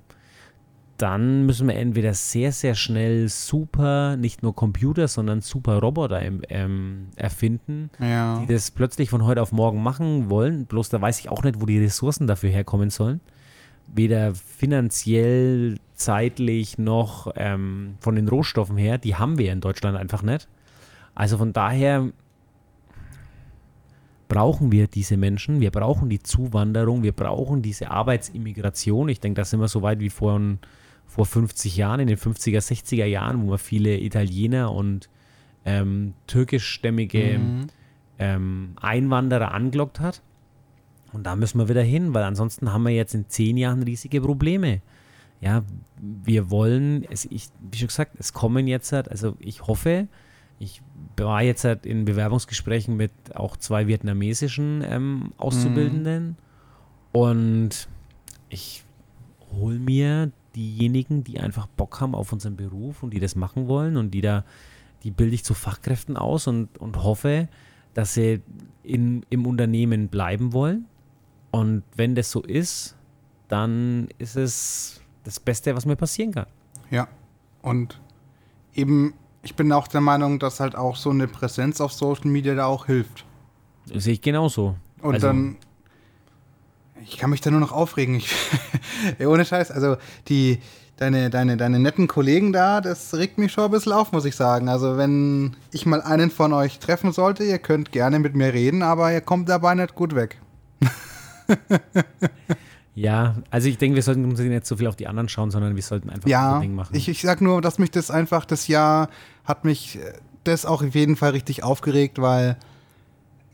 dann 0.98 1.46
müssen 1.46 1.68
wir 1.68 1.76
entweder 1.76 2.12
sehr, 2.12 2.52
sehr 2.52 2.74
schnell 2.74 3.28
super, 3.28 4.16
nicht 4.16 4.42
nur 4.42 4.54
Computer, 4.54 5.08
sondern 5.08 5.40
super 5.40 5.78
Roboter 5.78 6.20
ähm, 6.48 7.06
erfinden, 7.16 7.90
Ja. 8.00 8.40
die 8.40 8.52
das 8.52 8.70
plötzlich 8.72 9.08
von 9.08 9.24
heute 9.24 9.40
auf 9.40 9.52
morgen 9.52 9.82
machen 9.82 10.28
wollen. 10.28 10.66
Bloß 10.66 10.88
da 10.88 11.00
weiß 11.00 11.20
ich 11.20 11.28
auch 11.28 11.42
nicht, 11.44 11.60
wo 11.60 11.66
die 11.66 11.78
Ressourcen 11.78 12.26
dafür 12.26 12.50
herkommen 12.50 12.90
sollen. 12.90 13.20
Weder 13.94 14.34
finanziell, 14.34 15.78
zeitlich 15.94 16.78
noch 16.78 17.32
ähm, 17.36 17.94
von 18.00 18.16
den 18.16 18.28
Rohstoffen 18.28 18.76
her. 18.76 18.98
Die 18.98 19.14
haben 19.16 19.38
wir 19.38 19.52
in 19.52 19.60
Deutschland 19.60 19.96
einfach 19.96 20.22
nicht. 20.22 20.48
Also 21.14 21.38
von 21.38 21.52
daher 21.52 22.10
brauchen 24.28 24.70
wir 24.72 24.88
diese 24.88 25.16
Menschen, 25.16 25.60
wir 25.60 25.70
brauchen 25.70 26.10
die 26.10 26.22
Zuwanderung, 26.22 27.02
wir 27.02 27.12
brauchen 27.12 27.62
diese 27.62 27.90
Arbeitsimmigration. 27.90 29.08
Ich 29.08 29.20
denke, 29.20 29.40
da 29.40 29.44
sind 29.44 29.60
wir 29.60 29.68
so 29.68 29.80
weit 29.82 30.00
wie 30.00 30.10
vor, 30.10 30.38
vor 31.18 31.26
50 31.26 31.76
Jahren, 31.76 31.98
in 31.98 32.06
den 32.06 32.16
50er, 32.16 32.58
60er 32.60 33.04
Jahren, 33.04 33.42
wo 33.42 33.46
man 33.50 33.58
viele 33.58 33.98
Italiener 34.00 34.72
und 34.72 35.08
ähm, 35.64 36.14
türkischstämmige 36.28 37.38
Mhm. 37.38 37.66
ähm, 38.20 38.70
Einwanderer 38.80 39.52
angelockt 39.52 39.98
hat. 40.00 40.22
Und 41.12 41.24
da 41.24 41.34
müssen 41.36 41.58
wir 41.58 41.68
wieder 41.68 41.82
hin, 41.82 42.14
weil 42.14 42.22
ansonsten 42.22 42.72
haben 42.72 42.84
wir 42.84 42.92
jetzt 42.92 43.14
in 43.14 43.28
zehn 43.28 43.56
Jahren 43.56 43.82
riesige 43.82 44.20
Probleme. 44.20 44.80
Ja, 45.40 45.64
wir 46.00 46.50
wollen, 46.50 47.04
es, 47.10 47.24
ich, 47.24 47.48
wie 47.70 47.78
schon 47.78 47.88
gesagt, 47.88 48.14
es 48.18 48.32
kommen 48.32 48.66
jetzt, 48.68 48.92
halt, 48.92 49.10
also 49.10 49.34
ich 49.40 49.66
hoffe, 49.66 50.06
ich 50.60 50.82
war 51.16 51.42
jetzt 51.42 51.64
halt 51.64 51.86
in 51.86 52.04
Bewerbungsgesprächen 52.04 52.96
mit 52.96 53.12
auch 53.34 53.56
zwei 53.56 53.86
vietnamesischen 53.88 54.84
ähm, 54.88 55.32
Auszubildenden 55.36 56.36
und 57.12 57.88
ich 58.48 58.84
hole 59.52 59.78
mir 59.78 60.30
diejenigen, 60.58 61.22
die 61.22 61.38
einfach 61.38 61.66
Bock 61.68 62.00
haben 62.00 62.14
auf 62.16 62.32
unseren 62.32 62.56
Beruf 62.56 63.02
und 63.04 63.14
die 63.14 63.20
das 63.20 63.36
machen 63.36 63.68
wollen 63.68 63.96
und 63.96 64.10
die 64.10 64.20
da, 64.20 64.44
die 65.04 65.12
bilde 65.12 65.34
ich 65.36 65.44
zu 65.44 65.54
Fachkräften 65.54 66.16
aus 66.16 66.48
und, 66.48 66.76
und 66.78 67.02
hoffe, 67.04 67.48
dass 67.94 68.14
sie 68.14 68.42
in, 68.82 69.24
im 69.30 69.46
Unternehmen 69.46 70.08
bleiben 70.08 70.52
wollen. 70.52 70.86
Und 71.52 71.84
wenn 71.94 72.14
das 72.16 72.30
so 72.30 72.42
ist, 72.42 72.96
dann 73.46 74.08
ist 74.18 74.36
es 74.36 75.00
das 75.22 75.38
Beste, 75.38 75.74
was 75.76 75.86
mir 75.86 75.96
passieren 75.96 76.32
kann. 76.32 76.46
Ja. 76.90 77.06
Und 77.62 78.00
eben, 78.74 79.14
ich 79.42 79.54
bin 79.54 79.72
auch 79.72 79.86
der 79.88 80.00
Meinung, 80.00 80.38
dass 80.38 80.58
halt 80.60 80.74
auch 80.74 80.96
so 80.96 81.10
eine 81.10 81.28
Präsenz 81.28 81.80
auf 81.80 81.92
Social 81.92 82.26
Media 82.26 82.54
da 82.54 82.66
auch 82.66 82.86
hilft. 82.86 83.24
Das 83.88 84.04
sehe 84.04 84.14
ich 84.14 84.20
genauso. 84.20 84.76
Und 85.00 85.14
Also- 85.14 85.28
dann, 85.28 85.56
ich 87.04 87.18
kann 87.18 87.30
mich 87.30 87.40
da 87.40 87.50
nur 87.50 87.60
noch 87.60 87.72
aufregen. 87.72 88.16
Ich, 88.16 88.34
ohne 89.26 89.44
Scheiß, 89.44 89.70
also 89.70 89.96
die, 90.28 90.58
deine, 90.96 91.30
deine, 91.30 91.56
deine 91.56 91.78
netten 91.78 92.08
Kollegen 92.08 92.52
da, 92.52 92.80
das 92.80 93.14
regt 93.14 93.38
mich 93.38 93.52
schon 93.52 93.64
ein 93.64 93.70
bisschen 93.70 93.92
auf, 93.92 94.12
muss 94.12 94.24
ich 94.24 94.36
sagen. 94.36 94.68
Also 94.68 94.96
wenn 94.96 95.56
ich 95.72 95.86
mal 95.86 96.02
einen 96.02 96.30
von 96.30 96.52
euch 96.52 96.78
treffen 96.78 97.12
sollte, 97.12 97.44
ihr 97.44 97.58
könnt 97.58 97.92
gerne 97.92 98.18
mit 98.18 98.34
mir 98.34 98.52
reden, 98.52 98.82
aber 98.82 99.12
ihr 99.12 99.20
kommt 99.20 99.48
dabei 99.48 99.74
nicht 99.74 99.94
gut 99.94 100.14
weg. 100.14 100.40
Ja, 102.94 103.36
also 103.50 103.68
ich 103.68 103.78
denke, 103.78 103.94
wir 103.94 104.02
sollten 104.02 104.24
uns 104.24 104.40
nicht 104.40 104.66
so 104.66 104.76
viel 104.76 104.88
auf 104.88 104.96
die 104.96 105.06
anderen 105.06 105.28
schauen, 105.28 105.52
sondern 105.52 105.76
wir 105.76 105.82
sollten 105.84 106.10
einfach 106.10 106.28
Ja, 106.28 106.48
unser 106.48 106.60
Ding 106.62 106.74
machen. 106.74 106.96
ich, 106.96 107.08
ich 107.08 107.20
sag 107.22 107.40
nur, 107.40 107.62
dass 107.62 107.78
mich 107.78 107.92
das 107.92 108.10
einfach, 108.10 108.44
das 108.44 108.66
Jahr 108.66 109.08
hat 109.44 109.64
mich 109.64 110.00
äh, 110.00 110.14
das 110.42 110.66
auch 110.66 110.82
auf 110.82 110.94
jeden 110.96 111.14
Fall 111.14 111.30
richtig 111.30 111.62
aufgeregt, 111.62 112.20
weil, 112.20 112.56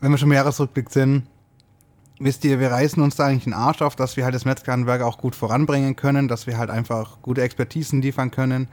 wenn 0.01 0.09
wir 0.09 0.17
schon 0.17 0.29
im 0.29 0.33
Jahresrückblick 0.33 0.89
sind, 0.89 1.27
wisst 2.19 2.45
ihr, 2.45 2.59
wir 2.59 2.71
reißen 2.71 3.01
uns 3.01 3.15
da 3.15 3.25
eigentlich 3.25 3.45
den 3.45 3.53
Arsch 3.53 3.81
auf, 3.81 3.95
dass 3.95 4.17
wir 4.17 4.23
halt 4.23 4.35
das 4.35 4.45
Metzgerhandwerk 4.45 5.01
auch 5.01 5.17
gut 5.17 5.35
voranbringen 5.35 5.95
können, 5.95 6.27
dass 6.27 6.47
wir 6.47 6.57
halt 6.57 6.69
einfach 6.69 7.21
gute 7.21 7.41
Expertisen 7.41 8.01
liefern 8.01 8.31
können. 8.31 8.67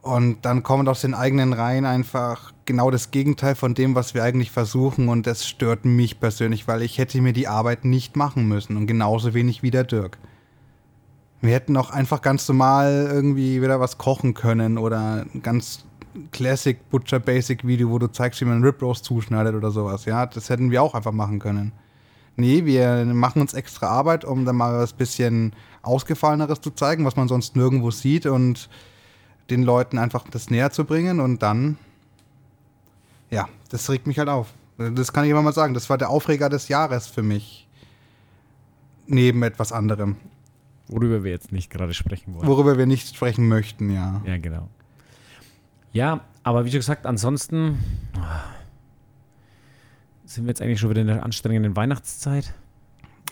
Und 0.00 0.44
dann 0.44 0.62
kommt 0.62 0.88
aus 0.88 1.00
den 1.00 1.14
eigenen 1.14 1.52
Reihen 1.52 1.84
einfach 1.84 2.52
genau 2.64 2.90
das 2.90 3.10
Gegenteil 3.10 3.54
von 3.54 3.74
dem, 3.74 3.94
was 3.94 4.14
wir 4.14 4.22
eigentlich 4.22 4.50
versuchen. 4.50 5.08
Und 5.08 5.26
das 5.26 5.46
stört 5.46 5.84
mich 5.84 6.20
persönlich, 6.20 6.68
weil 6.68 6.82
ich 6.82 6.98
hätte 6.98 7.20
mir 7.20 7.32
die 7.32 7.48
Arbeit 7.48 7.84
nicht 7.84 8.16
machen 8.16 8.46
müssen. 8.46 8.76
Und 8.76 8.86
genauso 8.86 9.34
wenig 9.34 9.62
wie 9.62 9.70
der 9.70 9.84
Dirk. 9.84 10.18
Wir 11.40 11.52
hätten 11.52 11.76
auch 11.76 11.90
einfach 11.90 12.22
ganz 12.22 12.48
normal 12.48 13.08
irgendwie 13.12 13.62
wieder 13.62 13.80
was 13.80 13.98
kochen 13.98 14.34
können 14.34 14.76
oder 14.78 15.24
ganz 15.42 15.84
Classic 16.32 16.78
Butcher 16.90 17.20
Basic 17.20 17.66
Video, 17.66 17.90
wo 17.90 17.98
du 17.98 18.08
zeigst, 18.08 18.40
wie 18.40 18.44
man 18.44 18.64
Rib 18.64 18.82
Roast 18.82 19.04
zuschneidet 19.04 19.54
oder 19.54 19.70
sowas. 19.70 20.04
Ja, 20.04 20.26
das 20.26 20.50
hätten 20.50 20.70
wir 20.70 20.82
auch 20.82 20.94
einfach 20.94 21.12
machen 21.12 21.38
können. 21.38 21.72
Nee, 22.38 22.64
wir 22.64 23.04
machen 23.04 23.42
uns 23.42 23.52
extra 23.52 23.88
Arbeit, 23.88 24.24
um 24.24 24.44
dann 24.44 24.54
mal 24.54 24.78
was 24.78 24.92
bisschen 24.92 25.52
Ausgefalleneres 25.82 26.60
zu 26.60 26.70
zeigen, 26.70 27.04
was 27.04 27.16
man 27.16 27.26
sonst 27.26 27.56
nirgendwo 27.56 27.90
sieht 27.90 28.26
und 28.26 28.68
den 29.50 29.64
Leuten 29.64 29.98
einfach 29.98 30.24
das 30.30 30.48
näher 30.48 30.70
zu 30.70 30.84
bringen 30.84 31.18
und 31.18 31.42
dann, 31.42 31.78
ja, 33.28 33.48
das 33.70 33.90
regt 33.90 34.06
mich 34.06 34.20
halt 34.20 34.28
auf. 34.28 34.54
Das 34.76 35.12
kann 35.12 35.24
ich 35.24 35.30
immer 35.32 35.42
mal 35.42 35.52
sagen. 35.52 35.74
Das 35.74 35.90
war 35.90 35.98
der 35.98 36.10
Aufreger 36.10 36.48
des 36.48 36.68
Jahres 36.68 37.08
für 37.08 37.24
mich. 37.24 37.66
Neben 39.08 39.42
etwas 39.42 39.72
anderem. 39.72 40.16
Worüber 40.86 41.24
wir 41.24 41.32
jetzt 41.32 41.50
nicht 41.50 41.70
gerade 41.70 41.92
sprechen 41.92 42.34
wollen. 42.34 42.46
Worüber 42.46 42.78
wir 42.78 42.86
nicht 42.86 43.16
sprechen 43.16 43.48
möchten, 43.48 43.90
ja. 43.90 44.22
Ja, 44.24 44.38
genau. 44.38 44.68
Ja, 45.92 46.20
aber 46.44 46.64
wie 46.64 46.70
schon 46.70 46.78
gesagt, 46.78 47.04
ansonsten 47.04 47.78
sind 50.28 50.44
wir 50.44 50.50
jetzt 50.50 50.60
eigentlich 50.60 50.78
schon 50.78 50.90
wieder 50.90 51.00
in 51.00 51.06
der 51.06 51.22
anstrengenden 51.22 51.74
Weihnachtszeit. 51.74 52.52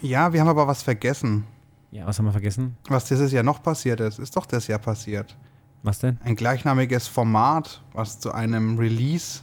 Ja, 0.01 0.33
wir 0.33 0.41
haben 0.41 0.49
aber 0.49 0.67
was 0.67 0.83
vergessen. 0.83 1.45
Ja, 1.91 2.07
was 2.07 2.19
haben 2.19 2.25
wir 2.25 2.33
vergessen? 2.33 2.77
Was 2.89 3.05
dieses 3.05 3.33
Jahr 3.33 3.43
noch 3.43 3.63
passiert 3.63 4.01
ist, 4.01 4.19
ist 4.19 4.37
doch 4.37 4.47
das 4.47 4.67
Jahr 4.67 4.79
passiert. 4.79 5.37
Was 5.83 5.99
denn? 5.99 6.19
Ein 6.25 6.37
gleichnamiges 6.37 7.07
Format, 7.07 7.83
was 7.93 8.19
zu 8.19 8.33
einem 8.33 8.79
Release 8.79 9.41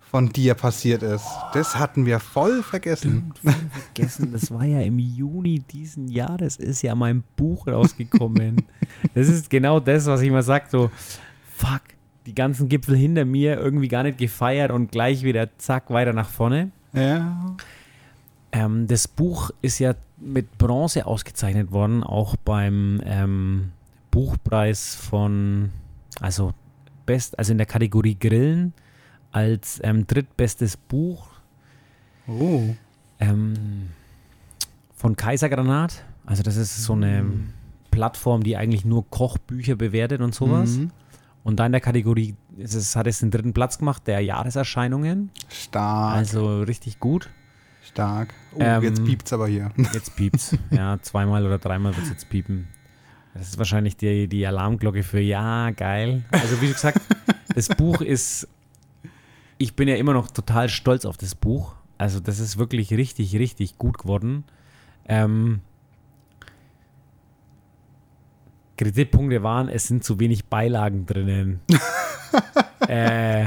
von 0.00 0.28
dir 0.28 0.54
passiert 0.54 1.02
ist. 1.02 1.26
Das 1.54 1.78
hatten 1.78 2.06
wir 2.06 2.20
voll 2.20 2.62
vergessen. 2.62 3.32
Voll 3.42 3.54
vergessen. 3.94 4.32
Das 4.32 4.50
war 4.50 4.64
ja 4.64 4.80
im 4.80 4.98
Juni 4.98 5.60
diesen 5.60 6.08
Jahres 6.08 6.56
ist 6.56 6.82
ja 6.82 6.94
mein 6.94 7.24
Buch 7.36 7.66
rausgekommen. 7.66 8.66
das 9.14 9.28
ist 9.28 9.50
genau 9.50 9.80
das, 9.80 10.06
was 10.06 10.20
ich 10.20 10.28
immer 10.28 10.42
sage, 10.42 10.66
so 10.70 10.90
fuck, 11.56 11.82
die 12.28 12.34
ganzen 12.34 12.68
Gipfel 12.68 12.94
hinter 12.94 13.24
mir 13.24 13.58
irgendwie 13.58 13.88
gar 13.88 14.02
nicht 14.02 14.18
gefeiert 14.18 14.70
und 14.70 14.92
gleich 14.92 15.22
wieder 15.22 15.48
zack 15.56 15.88
weiter 15.90 16.12
nach 16.12 16.28
vorne. 16.28 16.70
Ja. 16.92 17.56
Ähm, 18.52 18.86
das 18.86 19.08
Buch 19.08 19.50
ist 19.62 19.78
ja 19.78 19.94
mit 20.18 20.58
Bronze 20.58 21.06
ausgezeichnet 21.06 21.72
worden, 21.72 22.02
auch 22.04 22.36
beim 22.36 23.00
ähm, 23.06 23.72
Buchpreis 24.10 24.94
von, 24.94 25.70
also 26.20 26.52
best, 27.06 27.38
also 27.38 27.52
in 27.52 27.58
der 27.58 27.66
Kategorie 27.66 28.16
Grillen 28.18 28.74
als 29.32 29.80
ähm, 29.82 30.06
drittbestes 30.06 30.76
Buch 30.76 31.28
Oh. 32.26 32.74
ähm, 33.20 33.88
von 34.94 35.16
Kaisergranat. 35.16 36.04
Also 36.26 36.42
das 36.42 36.56
ist 36.56 36.84
so 36.84 36.92
eine 36.92 37.24
Plattform, 37.90 38.42
die 38.42 38.58
eigentlich 38.58 38.84
nur 38.84 39.08
Kochbücher 39.08 39.76
bewertet 39.76 40.20
und 40.20 40.34
sowas. 40.34 40.76
Mhm. 40.76 40.90
Und 41.44 41.56
da 41.58 41.66
in 41.66 41.72
der 41.72 41.80
Kategorie 41.80 42.34
ist 42.56 42.74
es, 42.74 42.94
hat 42.96 43.06
es 43.06 43.20
den 43.20 43.30
dritten 43.30 43.52
Platz 43.54 43.78
gemacht, 43.78 44.06
der 44.06 44.20
Jahreserscheinungen. 44.20 45.30
Stark. 45.48 46.16
Also 46.16 46.62
richtig 46.62 47.00
gut. 47.00 47.30
stark. 47.82 48.34
Oh, 48.54 48.58
Ähm, 48.60 48.82
jetzt 48.82 49.04
piept's 49.04 49.32
aber 49.32 49.48
hier. 49.48 49.70
Jetzt 49.94 50.14
piept's. 50.16 50.56
ja, 50.70 50.98
zweimal 51.00 51.46
oder 51.46 51.58
dreimal 51.58 51.94
wird 51.96 52.04
es 52.04 52.10
jetzt 52.10 52.28
piepen. 52.28 52.68
Das 53.34 53.48
ist 53.48 53.58
wahrscheinlich 53.58 53.96
die, 53.96 54.26
die 54.28 54.46
Alarmglocke 54.46 55.02
für 55.02 55.20
ja, 55.20 55.70
geil. 55.70 56.24
Also 56.30 56.60
wie 56.60 56.68
gesagt, 56.68 57.00
das 57.54 57.68
Buch 57.68 58.00
ist, 58.00 58.48
ich 59.58 59.74
bin 59.76 59.88
ja 59.88 59.96
immer 59.96 60.12
noch 60.12 60.28
total 60.30 60.68
stolz 60.68 61.04
auf 61.04 61.16
das 61.16 61.34
Buch. 61.34 61.74
Also 61.98 62.20
das 62.20 62.40
ist 62.40 62.58
wirklich 62.58 62.90
richtig, 62.92 63.34
richtig 63.36 63.78
gut 63.78 63.98
geworden. 63.98 64.44
Ähm, 65.06 65.60
Kritikpunkte 68.78 69.42
waren, 69.42 69.68
es 69.68 69.86
sind 69.86 70.04
zu 70.04 70.18
wenig 70.18 70.46
Beilagen 70.46 71.04
drinnen. 71.04 71.60
äh, 72.88 73.46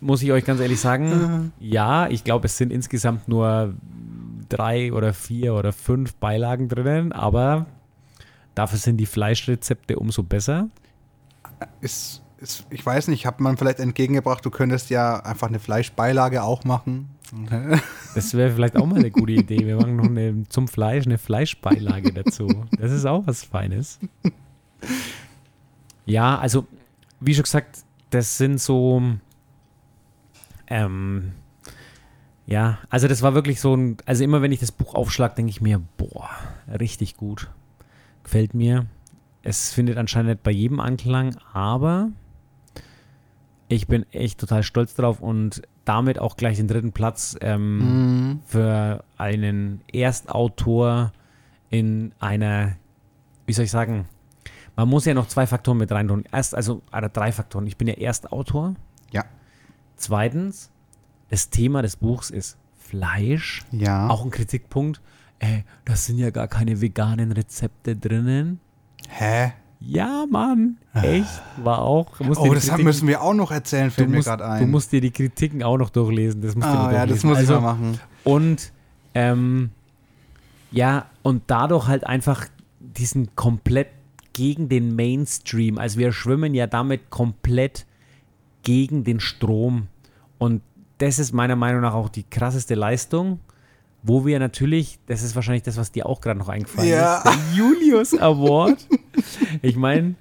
muss 0.00 0.22
ich 0.22 0.32
euch 0.32 0.44
ganz 0.44 0.60
ehrlich 0.60 0.80
sagen, 0.80 1.52
ja, 1.58 2.08
ich 2.08 2.24
glaube, 2.24 2.46
es 2.46 2.56
sind 2.56 2.72
insgesamt 2.72 3.28
nur 3.28 3.74
drei 4.48 4.92
oder 4.92 5.12
vier 5.12 5.54
oder 5.54 5.72
fünf 5.72 6.14
Beilagen 6.16 6.68
drinnen, 6.68 7.12
aber 7.12 7.66
dafür 8.54 8.78
sind 8.78 8.98
die 8.98 9.06
Fleischrezepte 9.06 9.98
umso 9.98 10.22
besser. 10.22 10.68
Ist, 11.80 12.22
ist, 12.38 12.66
ich 12.70 12.84
weiß 12.84 13.08
nicht, 13.08 13.26
hat 13.26 13.40
man 13.40 13.56
vielleicht 13.56 13.80
entgegengebracht, 13.80 14.44
du 14.44 14.50
könntest 14.50 14.90
ja 14.90 15.20
einfach 15.20 15.48
eine 15.48 15.58
Fleischbeilage 15.58 16.42
auch 16.42 16.64
machen. 16.64 17.10
Das 18.14 18.34
wäre 18.34 18.50
vielleicht 18.52 18.76
auch 18.76 18.86
mal 18.86 18.98
eine 18.98 19.10
gute 19.10 19.32
Idee. 19.32 19.64
Wir 19.66 19.76
machen 19.76 19.96
noch 19.96 20.06
eine, 20.06 20.44
zum 20.48 20.66
Fleisch 20.66 21.06
eine 21.06 21.18
Fleischbeilage 21.18 22.12
dazu. 22.12 22.48
Das 22.78 22.90
ist 22.90 23.04
auch 23.04 23.26
was 23.26 23.44
Feines. 23.44 24.00
Ja, 26.06 26.38
also, 26.38 26.66
wie 27.20 27.34
schon 27.34 27.44
gesagt, 27.44 27.80
das 28.10 28.38
sind 28.38 28.60
so. 28.60 29.02
Ähm, 30.66 31.32
ja, 32.46 32.78
also 32.88 33.08
das 33.08 33.22
war 33.22 33.34
wirklich 33.34 33.60
so 33.60 33.74
ein. 33.74 33.96
Also 34.06 34.24
immer 34.24 34.40
wenn 34.42 34.52
ich 34.52 34.60
das 34.60 34.72
Buch 34.72 34.94
aufschlag, 34.94 35.36
denke 35.36 35.50
ich 35.50 35.60
mir, 35.60 35.80
boah, 35.96 36.30
richtig 36.78 37.16
gut. 37.16 37.50
Gefällt 38.24 38.54
mir. 38.54 38.86
Es 39.42 39.72
findet 39.72 39.96
anscheinend 39.98 40.30
nicht 40.30 40.42
bei 40.42 40.50
jedem 40.50 40.80
Anklang, 40.80 41.36
aber 41.52 42.10
ich 43.68 43.86
bin 43.86 44.04
echt 44.12 44.40
total 44.40 44.62
stolz 44.62 44.94
drauf 44.94 45.20
und 45.20 45.62
damit 45.84 46.18
auch 46.18 46.36
gleich 46.36 46.56
den 46.56 46.68
dritten 46.68 46.92
Platz 46.92 47.36
ähm, 47.40 47.78
Mhm. 47.78 48.40
für 48.46 49.04
einen 49.16 49.80
Erstautor 49.92 51.12
in 51.70 52.12
einer, 52.18 52.76
wie 53.46 53.52
soll 53.52 53.64
ich 53.66 53.70
sagen, 53.70 54.06
man 54.78 54.88
muss 54.88 55.06
ja 55.06 55.12
noch 55.12 55.26
zwei 55.26 55.44
Faktoren 55.48 55.76
mit 55.76 55.90
rein 55.90 56.06
tun. 56.06 56.22
Erst, 56.30 56.54
also, 56.54 56.82
oder 56.96 57.08
drei 57.08 57.32
Faktoren. 57.32 57.66
Ich 57.66 57.76
bin 57.76 57.88
ja 57.88 57.94
Erstautor. 57.94 58.76
Ja. 59.10 59.24
Zweitens, 59.96 60.70
das 61.30 61.50
Thema 61.50 61.82
des 61.82 61.96
Buchs 61.96 62.30
ist 62.30 62.56
Fleisch. 62.78 63.64
Ja. 63.72 64.08
Auch 64.08 64.24
ein 64.24 64.30
Kritikpunkt. 64.30 65.00
Äh, 65.40 65.62
das 65.84 66.06
sind 66.06 66.18
ja 66.18 66.30
gar 66.30 66.46
keine 66.46 66.80
veganen 66.80 67.32
Rezepte 67.32 67.96
drinnen. 67.96 68.60
Hä? 69.08 69.52
Ja, 69.80 70.26
Mann. 70.30 70.76
Echt? 70.94 71.42
War 71.56 71.82
auch. 71.82 72.20
Oh, 72.20 72.54
das 72.54 72.68
Kritiken- 72.68 72.84
müssen 72.84 73.08
wir 73.08 73.20
auch 73.20 73.34
noch 73.34 73.50
erzählen, 73.50 73.86
du 73.86 73.90
fällt 73.90 74.10
mir 74.10 74.20
gerade 74.20 74.44
du 74.44 74.48
ein. 74.48 74.70
musst 74.70 74.92
dir 74.92 75.00
die 75.00 75.10
Kritiken 75.10 75.64
auch 75.64 75.76
noch 75.76 75.90
durchlesen. 75.90 76.40
Das 76.40 76.54
musst 76.54 76.68
du 76.68 76.70
ah, 76.70 76.84
noch 76.84 76.92
ja, 76.92 77.04
das 77.04 77.20
durchlesen. 77.20 77.28
muss 77.30 77.38
ich 77.40 77.48
also, 77.48 77.60
mal 77.60 77.74
machen. 77.74 78.00
Und 78.22 78.72
ähm, 79.14 79.70
ja, 80.70 81.06
und 81.24 81.42
dadurch 81.48 81.88
halt 81.88 82.06
einfach 82.06 82.46
diesen 82.78 83.34
komplett 83.34 83.88
gegen 84.38 84.68
den 84.68 84.94
Mainstream. 84.94 85.78
Also 85.78 85.98
wir 85.98 86.12
schwimmen 86.12 86.54
ja 86.54 86.68
damit 86.68 87.10
komplett 87.10 87.86
gegen 88.62 89.02
den 89.02 89.18
Strom. 89.18 89.88
Und 90.38 90.62
das 90.98 91.18
ist 91.18 91.32
meiner 91.32 91.56
Meinung 91.56 91.80
nach 91.80 91.94
auch 91.94 92.08
die 92.08 92.22
krasseste 92.22 92.76
Leistung, 92.76 93.40
wo 94.04 94.24
wir 94.24 94.38
natürlich, 94.38 95.00
das 95.08 95.24
ist 95.24 95.34
wahrscheinlich 95.34 95.64
das, 95.64 95.76
was 95.76 95.90
dir 95.90 96.06
auch 96.06 96.20
gerade 96.20 96.38
noch 96.38 96.48
eingefallen 96.48 96.88
Ja. 96.88 97.16
ist, 97.18 97.24
der 97.24 97.34
Julius 97.56 98.16
Award. 98.16 98.86
ich 99.62 99.74
meine, 99.74 100.14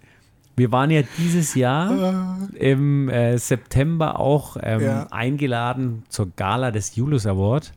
wir 0.55 0.71
waren 0.71 0.89
ja 0.89 1.03
dieses 1.19 1.53
Jahr 1.53 2.49
im 2.55 3.09
äh, 3.09 3.37
September 3.37 4.19
auch 4.19 4.57
ähm, 4.63 4.81
Ja. 4.81 5.07
eingeladen 5.11 6.01
zur 6.09 6.31
Gala 6.35 6.71
des 6.71 6.95
Julius 6.95 7.27
Award. 7.27 7.71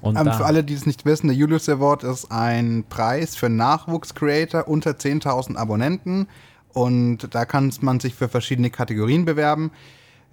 Und 0.00 0.16
Ähm, 0.16 0.32
für 0.32 0.44
alle, 0.46 0.64
die 0.64 0.74
es 0.74 0.86
nicht 0.86 1.04
wissen, 1.04 1.28
der 1.28 1.36
Julius 1.36 1.68
Award 1.68 2.04
ist 2.04 2.30
ein 2.30 2.84
Preis 2.88 3.36
für 3.36 3.48
Nachwuchscreator 3.48 4.68
unter 4.68 4.92
10.000 4.92 5.56
Abonnenten 5.56 6.26
und 6.72 7.34
da 7.34 7.44
kann 7.44 7.72
man 7.80 8.00
sich 8.00 8.14
für 8.14 8.28
verschiedene 8.28 8.70
Kategorien 8.70 9.24
bewerben. 9.24 9.70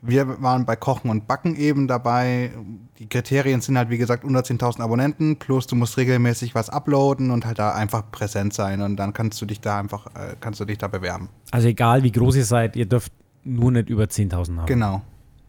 Wir 0.02 0.40
waren 0.44 0.66
bei 0.66 0.76
Kochen 0.76 1.10
und 1.10 1.26
Backen 1.28 1.56
eben 1.56 1.88
dabei. 1.88 2.52
Die 3.00 3.08
Kriterien 3.10 3.62
sind 3.62 3.76
halt, 3.76 3.90
wie 3.90 3.98
gesagt, 3.98 4.24
unter 4.24 4.42
10.000 4.42 4.82
Abonnenten, 4.82 5.38
plus 5.38 5.66
du 5.66 5.76
musst 5.76 5.98
regelmäßig 5.98 6.54
was 6.54 6.70
uploaden 6.70 7.32
und 7.32 7.46
halt 7.46 7.58
da 7.58 7.74
einfach 7.74 8.04
präsent 8.12 8.54
sein 8.54 8.82
und 8.82 8.98
dann 8.98 9.14
kannst 9.14 9.42
du 9.42 9.48
dich 9.48 9.62
da 9.62 9.80
einfach, 9.80 10.06
äh, 10.08 10.36
kannst 10.40 10.60
du 10.60 10.66
dich 10.66 10.78
da 10.78 10.88
bewerben. 10.88 11.30
also 11.50 11.68
egal 11.68 12.04
wie 12.04 12.12
groß 12.12 12.36
ihr 12.36 12.46
seid, 12.46 12.76
ihr 12.76 12.86
dürft 12.86 13.12
nur 13.44 13.72
nicht 13.72 13.90
über 13.90 14.04
10.000 14.04 14.58
haben. 14.58 14.66
Genau, 14.68 15.02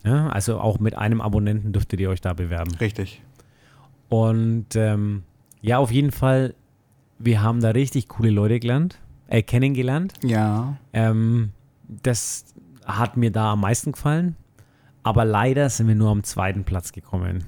Ja, 0.04 0.28
also 0.28 0.58
auch 0.58 0.78
mit 0.78 0.96
einem 0.96 1.20
Abonnenten 1.20 1.72
dürftet 1.72 2.00
ihr 2.00 2.08
euch 2.08 2.20
da 2.22 2.32
bewerben. 2.32 2.74
richtig. 2.80 3.22
Und 4.08 4.76
ähm, 4.76 5.22
ja, 5.60 5.78
auf 5.78 5.90
jeden 5.90 6.12
Fall, 6.12 6.54
wir 7.18 7.42
haben 7.42 7.60
da 7.60 7.70
richtig 7.70 8.08
coole 8.08 8.30
Leute 8.30 8.60
gelernt, 8.60 8.98
äh, 9.28 9.42
kennengelernt. 9.42 10.14
Ja. 10.22 10.76
Ähm, 10.92 11.50
das 11.88 12.46
hat 12.84 13.16
mir 13.16 13.30
da 13.30 13.52
am 13.52 13.60
meisten 13.60 13.92
gefallen. 13.92 14.36
Aber 15.02 15.24
leider 15.24 15.70
sind 15.70 15.88
wir 15.88 15.94
nur 15.94 16.10
am 16.10 16.24
zweiten 16.24 16.64
Platz 16.64 16.92
gekommen. 16.92 17.44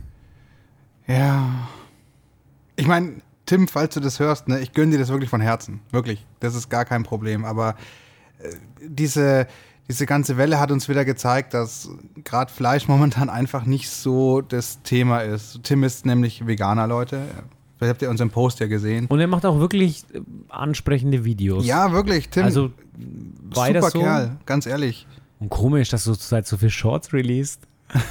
Ja. 1.07 1.69
Ich 2.77 2.87
meine, 2.87 3.15
Tim, 3.47 3.67
falls 3.67 3.95
du 3.95 4.01
das 4.01 4.21
hörst, 4.21 4.47
ne, 4.47 4.61
ich 4.61 4.73
gönne 4.73 4.93
dir 4.93 4.99
das 4.99 5.09
wirklich 5.09 5.31
von 5.31 5.41
Herzen. 5.41 5.81
Wirklich. 5.91 6.25
Das 6.39 6.55
ist 6.55 6.69
gar 6.69 6.85
kein 6.85 7.03
Problem. 7.03 7.45
Aber 7.45 7.75
äh, 8.39 8.55
diese, 8.87 9.49
diese 9.89 10.05
ganze 10.05 10.37
Welle 10.37 10.61
hat 10.61 10.71
uns 10.71 10.89
wieder 10.89 11.05
gezeigt, 11.05 11.55
dass 11.55 11.91
gerade 12.23 12.53
Fleisch 12.53 12.89
momentan 12.89 13.31
einfach 13.31 13.65
nicht 13.65 13.89
so 13.89 14.43
das 14.43 14.83
Thema 14.83 15.21
ist. 15.21 15.61
Tim 15.63 15.83
ist 15.83 16.05
nämlich 16.05 16.47
Veganer, 16.47 16.87
Leute. 16.87 17.23
Vielleicht 17.77 17.91
habt 17.93 18.03
ihr 18.03 18.11
unseren 18.11 18.31
Post 18.31 18.61
ja 18.61 18.67
gesehen. 18.67 19.07
Und 19.07 19.21
er 19.21 19.29
macht 19.29 19.47
auch 19.47 19.61
wirklich 19.61 20.05
äh, 20.13 20.21
ansprechende 20.49 21.25
Videos. 21.25 21.65
Ja, 21.65 21.93
wirklich, 21.93 22.29
Tim. 22.29 22.45
Also 22.45 22.71
super 23.51 23.91
so. 23.91 24.01
Kerl, 24.01 24.37
ganz 24.47 24.67
ehrlich. 24.67 25.07
Und 25.39 25.49
komisch, 25.49 25.89
dass 25.89 26.05
du 26.05 26.13
zurzeit 26.13 26.47
so 26.47 26.57
viel 26.57 26.71
Shorts 26.71 27.13
released. 27.13 27.63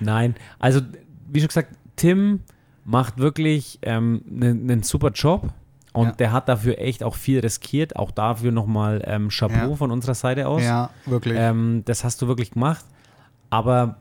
Nein, 0.00 0.36
also 0.58 0.80
wie 1.28 1.40
schon 1.40 1.48
gesagt, 1.48 1.76
Tim 1.96 2.40
macht 2.84 3.18
wirklich 3.18 3.80
einen 3.84 4.22
ähm, 4.40 4.66
ne, 4.66 4.84
super 4.84 5.10
Job 5.10 5.52
und 5.96 6.08
ja. 6.08 6.12
der 6.12 6.32
hat 6.32 6.48
dafür 6.48 6.78
echt 6.78 7.02
auch 7.02 7.14
viel 7.14 7.40
riskiert. 7.40 7.96
Auch 7.96 8.10
dafür 8.10 8.52
nochmal 8.52 9.02
ähm, 9.06 9.30
Chapeau 9.30 9.70
ja. 9.70 9.76
von 9.76 9.90
unserer 9.90 10.14
Seite 10.14 10.46
aus. 10.46 10.62
Ja, 10.62 10.90
wirklich. 11.06 11.36
Ähm, 11.38 11.82
das 11.86 12.04
hast 12.04 12.20
du 12.20 12.28
wirklich 12.28 12.50
gemacht. 12.50 12.84
Aber 13.48 13.96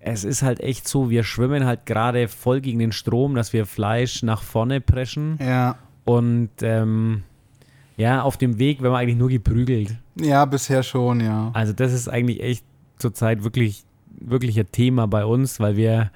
es 0.00 0.24
ist 0.24 0.42
halt 0.42 0.60
echt 0.60 0.86
so, 0.86 1.08
wir 1.08 1.24
schwimmen 1.24 1.64
halt 1.64 1.86
gerade 1.86 2.28
voll 2.28 2.60
gegen 2.60 2.78
den 2.78 2.92
Strom, 2.92 3.34
dass 3.34 3.54
wir 3.54 3.64
Fleisch 3.64 4.22
nach 4.22 4.42
vorne 4.42 4.82
preschen. 4.82 5.38
Ja. 5.40 5.76
Und 6.04 6.50
ähm, 6.60 7.22
ja, 7.96 8.20
auf 8.20 8.36
dem 8.36 8.58
Weg 8.58 8.82
werden 8.82 8.92
wir 8.92 8.98
eigentlich 8.98 9.16
nur 9.16 9.30
geprügelt. 9.30 9.96
Ja, 10.16 10.44
bisher 10.44 10.82
schon, 10.82 11.20
ja. 11.20 11.50
Also 11.54 11.72
das 11.72 11.94
ist 11.94 12.08
eigentlich 12.08 12.42
echt 12.42 12.66
zurzeit 12.98 13.44
wirklich, 13.44 13.84
wirklich 14.20 14.58
ein 14.60 14.70
Thema 14.70 15.06
bei 15.06 15.24
uns, 15.24 15.58
weil 15.58 15.76
wir 15.76 16.10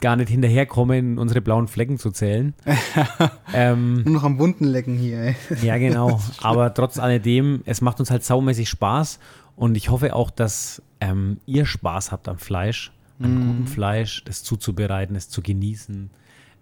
gar 0.00 0.16
nicht 0.16 0.28
hinterherkommen, 0.28 1.18
unsere 1.18 1.40
blauen 1.40 1.68
Flecken 1.68 1.98
zu 1.98 2.10
zählen. 2.10 2.54
ähm, 3.54 4.02
Nur 4.04 4.14
noch 4.14 4.24
am 4.24 4.38
Wunden 4.38 4.64
lecken 4.64 4.96
hier. 4.96 5.20
Ey. 5.20 5.36
ja, 5.62 5.78
genau. 5.78 6.20
Aber 6.42 6.74
trotz 6.74 6.98
alledem, 6.98 7.62
es 7.64 7.80
macht 7.80 8.00
uns 8.00 8.10
halt 8.10 8.24
saumäßig 8.24 8.68
Spaß 8.68 9.18
und 9.56 9.76
ich 9.76 9.90
hoffe 9.90 10.14
auch, 10.14 10.30
dass 10.30 10.82
ähm, 11.00 11.38
ihr 11.46 11.66
Spaß 11.66 12.12
habt 12.12 12.28
am 12.28 12.38
Fleisch, 12.38 12.92
am 13.20 13.34
mm. 13.34 13.46
guten 13.46 13.66
Fleisch, 13.66 14.24
das 14.24 14.42
zuzubereiten, 14.42 15.16
es 15.16 15.28
zu 15.28 15.42
genießen. 15.42 16.10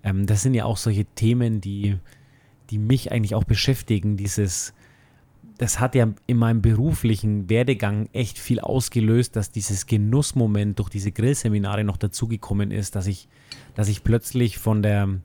Ähm, 0.03 0.27
das 0.27 0.43
sind 0.43 0.55
ja 0.55 0.65
auch 0.65 0.77
solche 0.77 1.05
Themen, 1.05 1.61
die, 1.61 1.97
die 2.71 2.79
mich 2.79 3.13
eigentlich 3.13 3.35
auch 3.35 3.45
beschäftigen, 3.45 4.17
dieses 4.17 4.75
das 5.61 5.79
hat 5.79 5.95
ja 5.95 6.09
in 6.27 6.39
meinem 6.39 6.63
beruflichen 6.63 7.51
Werdegang 7.51 8.09
echt 8.15 8.39
viel 8.39 8.61
ausgelöst, 8.61 9.37
dass 9.37 9.51
dieses 9.51 9.85
Genussmoment 9.85 10.79
durch 10.79 10.89
diese 10.89 11.13
Grillseminare 11.13 11.85
noch 11.85 11.99
dazugekommen 11.99 12.71
ist, 12.71 12.97
dass 12.97 13.07
ich, 13.07 13.29
dass 13.75 13.89
ich 13.89 14.03
plötzlich 14.03 14.57
von 14.57 14.83
der 14.83 15.21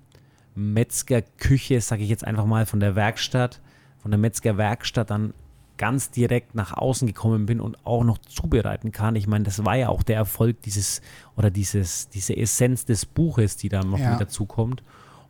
Metzgerküche, 0.54 1.80
sage 1.80 2.04
ich 2.04 2.10
jetzt 2.10 2.26
einfach 2.26 2.46
mal, 2.46 2.66
von 2.66 2.82
der 2.82 2.98
Werkstatt, 2.98 3.62
von 3.98 4.12
der 4.12 4.18
Metzgerwerkstatt 4.18 5.10
dann 5.10 5.34
ganz 5.78 6.12
direkt 6.12 6.54
nach 6.54 6.74
außen 6.74 7.08
gekommen 7.08 7.46
bin 7.46 7.62
und 7.62 7.86
auch 7.86 8.04
noch 8.04 8.18
zubereiten 8.18 8.92
kann. 8.92 9.16
Ich 9.16 9.28
meine, 9.28 9.46
das 9.46 9.64
war 9.64 9.78
ja 9.78 9.88
auch 9.88 10.04
der 10.04 10.18
Erfolg 10.18 10.62
dieses 10.64 11.02
oder 11.38 11.50
dieses, 11.50 12.10
diese 12.10 12.36
Essenz 12.36 12.84
des 12.84 13.06
Buches, 13.06 13.56
die 13.56 13.70
dann 13.70 13.90
noch 13.90 14.00
ja. 14.00 14.12
mit 14.12 14.20
dazukommt. 14.20 14.84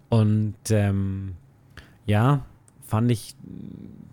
Und 0.10 0.56
ähm, 0.72 1.36
ja, 2.08 2.43
fand 2.86 3.11
ich 3.11 3.36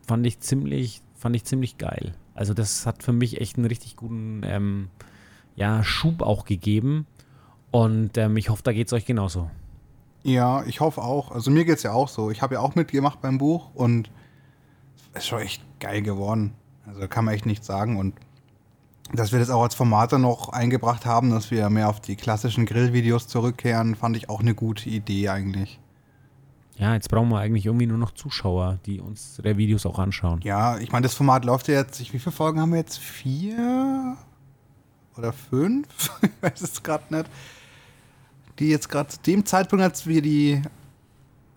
fand 0.07 0.27
ich 0.27 0.41
ziemlich, 0.41 1.03
fand 1.15 1.37
ich 1.37 1.45
ziemlich 1.45 1.79
geil. 1.79 2.15
Also 2.35 2.55
das 2.55 2.87
hat 2.87 3.03
für 3.03 3.13
mich 3.13 3.41
echt 3.41 3.57
einen 3.57 3.67
richtig 3.67 3.97
guten 3.97 4.43
ähm, 4.45 4.89
ja, 5.55 5.83
Schub 5.85 6.23
auch 6.23 6.45
gegeben. 6.45 7.07
Und 7.71 8.19
ähm, 8.19 8.37
ich 8.37 8.51
hoffe, 8.51 8.63
da 8.63 8.73
geht 8.73 8.89
es 8.89 8.93
euch 8.93 9.07
genauso. 9.07 9.51
Ja, 10.23 10.65
ich 10.65 10.81
hoffe 10.81 11.03
auch. 11.03 11.31
Also 11.31 11.51
mir 11.51 11.65
geht 11.65 11.79
es 11.79 11.83
ja 11.83 11.93
auch 11.93 12.09
so. 12.09 12.31
Ich 12.31 12.43
habe 12.43 12.55
ja 12.55 12.61
auch 12.61 12.75
mitgemacht 12.75 13.21
beim 13.21 13.39
Buch 13.39 13.71
und 13.75 14.11
es 15.13 15.21
ist 15.21 15.29
schon 15.29 15.41
echt 15.41 15.63
geil 15.81 16.03
geworden. 16.03 16.55
Also 16.87 17.07
kann 17.09 17.25
man 17.25 17.35
echt 17.35 17.47
nichts 17.47 17.67
sagen. 17.67 17.99
Und 17.99 18.15
dass 19.13 19.33
wir 19.33 19.39
das 19.39 19.51
auch 19.51 19.63
als 19.63 19.75
Formate 19.75 20.19
noch 20.19 20.49
eingebracht 20.51 21.07
haben, 21.07 21.31
dass 21.31 21.51
wir 21.51 21.69
mehr 21.71 21.89
auf 21.89 22.01
die 22.01 22.17
klassischen 22.17 22.67
Grillvideos 22.67 23.29
zurückkehren, 23.29 23.95
fand 23.95 24.17
ich 24.17 24.29
auch 24.29 24.41
eine 24.41 24.55
gute 24.55 24.89
Idee 24.89 25.29
eigentlich. 25.29 25.81
Ja, 26.83 26.95
jetzt 26.95 27.09
brauchen 27.09 27.29
wir 27.29 27.39
eigentlich 27.39 27.67
irgendwie 27.67 27.87
nur 27.87 27.97
noch 27.97 28.11
Zuschauer, 28.11 28.81
die 28.87 29.01
unsere 29.01 29.57
Videos 29.57 29.87
auch 29.87 30.01
anschauen. 30.01 30.41
Ja, 30.43 30.79
ich 30.79 30.91
meine, 30.91 31.05
das 31.05 31.15
Format 31.15 31.45
läuft 31.45 31.69
ja 31.69 31.75
jetzt, 31.75 32.01
wie 32.01 32.19
viele 32.19 32.33
Folgen 32.33 32.61
haben 32.61 32.73
wir 32.73 32.79
jetzt? 32.79 32.99
Vier 32.99 34.17
oder 35.17 35.33
fünf? 35.33 35.87
ich 36.23 36.31
weiß 36.41 36.61
es 36.61 36.83
gerade 36.83 37.15
nicht. 37.15 37.31
Die 38.59 38.69
jetzt 38.69 38.89
gerade 38.89 39.11
zu 39.11 39.21
dem 39.21 39.47
Zeitpunkt, 39.47 39.85
als 39.85 40.09
wir 40.09 40.23
die, 40.23 40.61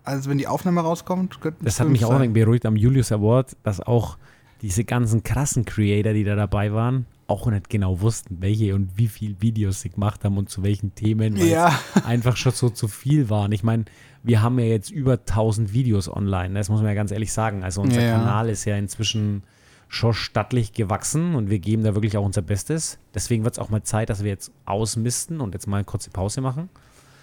also 0.04 0.30
wenn 0.30 0.38
die 0.38 0.46
Aufnahme 0.46 0.82
rauskommt, 0.82 1.40
könnten 1.40 1.64
Das 1.64 1.80
hat 1.80 1.88
mich 1.88 2.02
sein. 2.02 2.10
auch 2.12 2.20
ein 2.20 2.32
beruhigt 2.32 2.64
am 2.64 2.76
Julius 2.76 3.10
Award, 3.10 3.56
dass 3.64 3.80
auch 3.80 4.18
diese 4.62 4.84
ganzen 4.84 5.24
krassen 5.24 5.64
Creator, 5.64 6.12
die 6.12 6.22
da 6.22 6.36
dabei 6.36 6.72
waren, 6.72 7.04
auch 7.26 7.48
nicht 7.48 7.68
genau 7.68 8.00
wussten, 8.00 8.36
welche 8.40 8.76
und 8.76 8.96
wie 8.96 9.08
viele 9.08 9.34
Videos 9.40 9.80
sie 9.80 9.90
gemacht 9.90 10.24
haben 10.24 10.38
und 10.38 10.50
zu 10.50 10.62
welchen 10.62 10.94
Themen, 10.94 11.36
weil 11.36 11.48
ja. 11.48 11.76
es 11.96 12.04
einfach 12.04 12.36
schon 12.36 12.52
so 12.52 12.70
zu 12.70 12.86
viel 12.86 13.28
waren. 13.28 13.50
Ich 13.50 13.64
meine, 13.64 13.86
wir 14.26 14.42
haben 14.42 14.58
ja 14.58 14.64
jetzt 14.64 14.90
über 14.90 15.12
1000 15.12 15.72
Videos 15.72 16.12
online, 16.12 16.54
das 16.54 16.68
muss 16.68 16.80
man 16.80 16.88
ja 16.88 16.94
ganz 16.94 17.12
ehrlich 17.12 17.32
sagen. 17.32 17.62
Also 17.62 17.80
unser 17.80 18.02
ja. 18.02 18.18
Kanal 18.18 18.48
ist 18.48 18.64
ja 18.64 18.76
inzwischen 18.76 19.44
schon 19.86 20.14
stattlich 20.14 20.72
gewachsen 20.72 21.36
und 21.36 21.48
wir 21.48 21.60
geben 21.60 21.84
da 21.84 21.94
wirklich 21.94 22.16
auch 22.16 22.24
unser 22.24 22.42
Bestes. 22.42 22.98
Deswegen 23.14 23.44
wird 23.44 23.54
es 23.54 23.60
auch 23.60 23.70
mal 23.70 23.84
Zeit, 23.84 24.10
dass 24.10 24.24
wir 24.24 24.30
jetzt 24.30 24.50
ausmisten 24.64 25.40
und 25.40 25.54
jetzt 25.54 25.68
mal 25.68 25.76
eine 25.76 25.84
kurze 25.84 26.10
Pause 26.10 26.40
machen. 26.40 26.68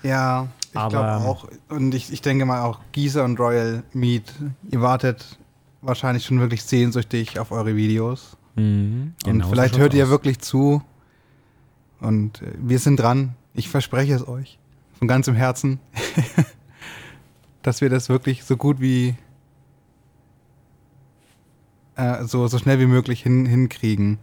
Ja, 0.02 0.48
ich 0.68 0.72
glaube 0.72 1.18
auch. 1.18 1.50
Und 1.68 1.94
ich, 1.94 2.12
ich 2.14 2.22
denke 2.22 2.46
mal 2.46 2.62
auch 2.62 2.80
Gießer 2.94 3.26
und 3.26 3.38
Royal 3.38 3.84
Meat, 3.92 4.34
ihr 4.72 4.82
wartet 4.82 5.38
wahrscheinlich 5.82 6.26
schon 6.26 6.40
wirklich 6.40 6.64
sehnsüchtig 6.64 7.38
auf 7.38 7.52
eure 7.52 7.76
Videos. 7.76 8.38
Mhm, 8.56 9.14
genau 9.26 9.46
und 9.46 9.52
vielleicht 9.52 9.78
hört 9.78 9.94
ihr 9.94 10.06
aus. 10.06 10.10
wirklich 10.10 10.40
zu. 10.40 10.82
Und 12.00 12.42
äh, 12.42 12.54
wir 12.60 12.80
sind 12.80 12.98
dran. 12.98 13.36
Ich 13.54 13.68
verspreche 13.68 14.14
es 14.14 14.26
euch. 14.26 14.58
Von 14.98 15.10
ganzem 15.10 15.36
Herzen. 15.36 15.80
dass 17.64 17.82
wir 17.82 17.90
das 17.90 18.10
wirklich 18.10 18.44
so 18.44 18.58
gut 18.58 18.80
wie 18.80 19.16
äh, 21.96 22.24
so, 22.26 22.48
so 22.48 22.58
schnell 22.58 22.80
wie 22.80 22.86
möglich 22.86 23.24
hin, 23.24 23.46
hinkriegen. 23.46 24.20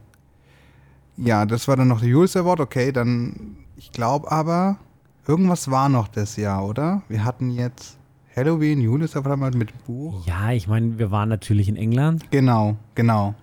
Ja, 1.17 1.45
das 1.47 1.69
war 1.69 1.77
dann 1.77 1.89
noch 1.89 2.01
der 2.01 2.09
Jules 2.09 2.37
Award. 2.37 2.61
Okay, 2.61 2.93
dann, 2.93 3.57
ich 3.77 3.93
glaube 3.93 4.31
aber, 4.31 4.79
irgendwas 5.27 5.71
war 5.71 5.89
noch 5.89 6.09
das 6.09 6.37
Jahr, 6.37 6.65
oder? 6.65 7.03
Wir 7.09 7.25
hatten 7.25 7.51
jetzt 7.51 7.99
Halloween, 8.35 8.81
Julius 8.81 9.17
Award 9.17 9.55
mit 9.55 9.85
Buch. 9.87 10.27
Ja, 10.27 10.51
ich 10.53 10.67
meine, 10.69 10.99
wir 10.99 11.11
waren 11.11 11.29
natürlich 11.29 11.69
in 11.69 11.77
England. 11.77 12.31
Genau, 12.31 12.77
genau. 12.95 13.35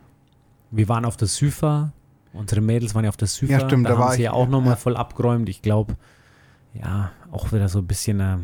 Wir 0.72 0.89
waren 0.89 1.06
auf 1.06 1.18
der 1.18 1.28
Süfer. 1.28 1.93
Unsere 2.34 2.62
Mädels 2.62 2.93
waren 2.93 3.04
ja 3.04 3.10
auf 3.10 3.18
der 3.18 3.28
Süfer. 3.28 3.54
Ja, 3.54 3.60
stimmt, 3.60 3.86
da, 3.88 3.95
da 3.95 3.98
haben 3.98 4.16
sie 4.16 4.24
ja 4.24 4.34
auch 4.34 4.48
nochmal 4.48 4.72
ja. 4.72 4.76
voll 4.76 4.98
abgeräumt. 4.98 5.50
Ich 5.50 5.62
glaube, 5.62 5.95
ja, 6.74 7.12
auch 7.32 7.52
wieder 7.52 7.70
so 7.70 7.80
ein 7.80 7.88
bisschen. 7.88 8.20
Äh, 8.20 8.38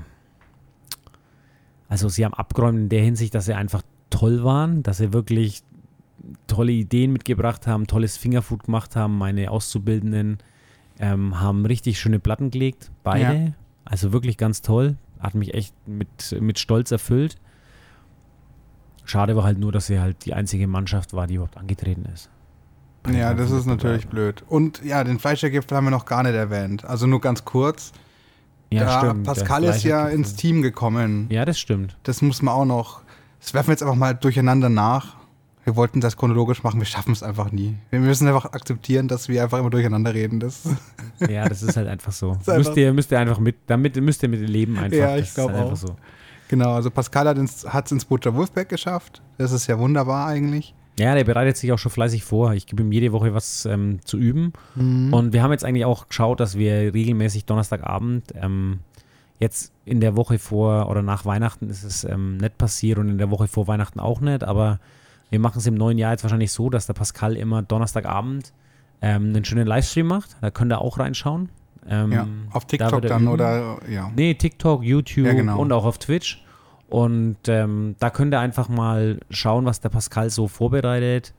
also, 1.89 2.09
sie 2.09 2.25
haben 2.25 2.33
abgeräumt 2.33 2.79
in 2.79 2.89
der 2.89 3.03
Hinsicht, 3.03 3.35
dass 3.35 3.45
sie 3.45 3.53
einfach 3.53 3.83
toll 4.09 4.43
waren, 4.43 4.83
dass 4.83 4.97
sie 4.97 5.13
wirklich 5.13 5.63
tolle 6.47 6.71
Ideen 6.71 7.11
mitgebracht 7.11 7.67
haben, 7.67 7.87
tolles 7.87 8.17
Fingerfood 8.17 8.63
gemacht 8.63 8.95
haben. 8.95 9.17
Meine 9.17 9.51
Auszubildenden 9.51 10.37
ähm, 10.99 11.39
haben 11.39 11.65
richtig 11.65 11.99
schöne 11.99 12.19
Platten 12.19 12.51
gelegt, 12.51 12.91
beide. 13.03 13.35
Ja. 13.35 13.51
Also 13.85 14.13
wirklich 14.13 14.37
ganz 14.37 14.61
toll. 14.61 14.97
Hat 15.19 15.35
mich 15.35 15.53
echt 15.53 15.73
mit, 15.87 16.37
mit 16.39 16.59
Stolz 16.59 16.91
erfüllt. 16.91 17.37
Schade 19.05 19.35
war 19.35 19.43
halt 19.43 19.57
nur, 19.57 19.71
dass 19.71 19.87
sie 19.87 19.99
halt 19.99 20.25
die 20.25 20.33
einzige 20.33 20.67
Mannschaft 20.67 21.13
war, 21.13 21.27
die 21.27 21.35
überhaupt 21.35 21.57
angetreten 21.57 22.05
ist. 22.13 22.29
Ja, 23.11 23.33
das 23.33 23.51
ist 23.51 23.65
natürlich 23.65 24.07
blöd. 24.07 24.43
Und 24.47 24.83
ja, 24.83 25.03
den 25.03 25.19
Fleischergipfel 25.19 25.75
haben 25.75 25.85
wir 25.85 25.91
noch 25.91 26.05
gar 26.05 26.23
nicht 26.23 26.35
erwähnt. 26.35 26.85
Also 26.85 27.05
nur 27.05 27.19
ganz 27.19 27.43
kurz. 27.43 27.91
Ja, 28.73 28.85
da 28.85 28.99
stimmt. 28.99 29.23
Pascal 29.25 29.63
ist 29.63 29.83
ja 29.83 30.07
ins 30.07 30.35
Team 30.35 30.61
gekommen. 30.61 31.27
Ja, 31.29 31.45
das 31.45 31.59
stimmt. 31.59 31.97
Das 32.03 32.21
muss 32.21 32.41
man 32.41 32.53
auch 32.53 32.65
noch. 32.65 33.01
Das 33.39 33.53
werfen 33.53 33.67
wir 33.67 33.73
jetzt 33.73 33.83
einfach 33.83 33.95
mal 33.95 34.13
durcheinander 34.13 34.69
nach. 34.69 35.17
Wir 35.65 35.77
wollten 35.77 36.01
das 36.01 36.17
chronologisch 36.17 36.61
machen, 36.63 36.81
wir 36.81 36.85
schaffen 36.85 37.13
es 37.13 37.23
einfach 37.23 37.51
nie. 37.51 37.75
Wir 37.89 37.99
müssen 38.01 38.27
einfach 38.27 38.45
akzeptieren, 38.51 39.07
dass 39.07 39.29
wir 39.29 39.43
einfach 39.43 39.59
immer 39.59 39.69
durcheinander 39.69 40.13
reden. 40.13 40.41
Das 40.41 40.63
ja, 41.29 41.47
das 41.47 41.63
ist 41.63 41.77
halt 41.77 41.87
einfach 41.87 42.11
so. 42.11 42.31
Einfach 42.33 42.57
müsst, 42.57 42.75
ihr, 42.75 42.93
müsst 42.93 43.11
ihr 43.11 43.19
einfach 43.19 43.39
mit, 43.39 43.55
damit 43.67 43.95
müsst 43.95 44.23
ihr 44.23 44.29
mit 44.29 44.41
leben 44.41 44.77
einfach. 44.77 44.97
Ja, 44.97 45.15
ich 45.15 45.33
glaube 45.33 45.53
halt 45.53 45.71
auch. 45.71 45.75
So. 45.77 45.95
Genau, 46.49 46.73
also 46.73 46.91
Pascal 46.91 47.27
hat 47.27 47.37
es 47.37 47.63
ins, 47.63 47.91
ins 47.91 48.05
Butcher 48.05 48.35
Wolfpack 48.35 48.67
geschafft. 48.67 49.21
Das 49.37 49.51
ist 49.53 49.67
ja 49.67 49.79
wunderbar 49.79 50.27
eigentlich. 50.27 50.75
Ja, 50.99 51.15
der 51.15 51.23
bereitet 51.23 51.57
sich 51.57 51.71
auch 51.71 51.79
schon 51.79 51.91
fleißig 51.91 52.23
vor. 52.23 52.53
Ich 52.53 52.67
gebe 52.67 52.83
ihm 52.83 52.91
jede 52.91 53.11
Woche 53.11 53.33
was 53.33 53.65
ähm, 53.65 53.99
zu 54.05 54.17
üben. 54.17 54.53
Mhm. 54.75 55.13
Und 55.13 55.33
wir 55.33 55.41
haben 55.41 55.51
jetzt 55.51 55.65
eigentlich 55.65 55.85
auch 55.85 56.07
geschaut, 56.07 56.39
dass 56.39 56.57
wir 56.57 56.93
regelmäßig 56.93 57.45
Donnerstagabend, 57.45 58.33
ähm, 58.35 58.79
jetzt 59.39 59.73
in 59.85 59.99
der 59.99 60.15
Woche 60.15 60.39
vor 60.39 60.89
oder 60.89 61.01
nach 61.01 61.25
Weihnachten 61.25 61.69
ist 61.69 61.83
es 61.83 62.03
ähm, 62.03 62.37
nicht 62.37 62.57
passiert 62.57 62.97
und 62.99 63.09
in 63.09 63.17
der 63.17 63.31
Woche 63.31 63.47
vor 63.47 63.67
Weihnachten 63.67 63.99
auch 63.99 64.21
nicht, 64.21 64.43
aber 64.43 64.79
wir 65.29 65.39
machen 65.39 65.57
es 65.57 65.67
im 65.67 65.73
neuen 65.73 65.97
Jahr 65.97 66.11
jetzt 66.11 66.23
wahrscheinlich 66.23 66.51
so, 66.51 66.69
dass 66.69 66.85
der 66.85 66.93
Pascal 66.93 67.35
immer 67.35 67.63
Donnerstagabend 67.63 68.53
ähm, 69.01 69.29
einen 69.29 69.43
schönen 69.43 69.67
Livestream 69.67 70.07
macht. 70.07 70.37
Da 70.41 70.51
könnt 70.51 70.71
ihr 70.71 70.79
auch 70.79 70.99
reinschauen. 70.99 71.49
Ähm, 71.89 72.11
ja, 72.11 72.27
auf 72.51 72.65
TikTok 72.65 73.01
da 73.01 73.09
dann 73.09 73.23
üben. 73.23 73.31
oder 73.33 73.79
ja. 73.89 74.11
Nee, 74.15 74.35
TikTok, 74.35 74.83
YouTube 74.83 75.25
ja, 75.25 75.33
genau. 75.33 75.59
und 75.59 75.71
auch 75.73 75.85
auf 75.85 75.97
Twitch. 75.97 76.43
Und 76.93 77.37
ähm, 77.47 77.95
da 77.97 78.11
könnt 78.11 78.35
ihr 78.35 78.39
einfach 78.39 78.69
mal 78.69 79.17
schauen, 79.31 79.65
was 79.65 79.81
der 79.81 79.89
Pascal 79.89 80.29
so 80.29 80.47
vorbereitet. 80.47 81.33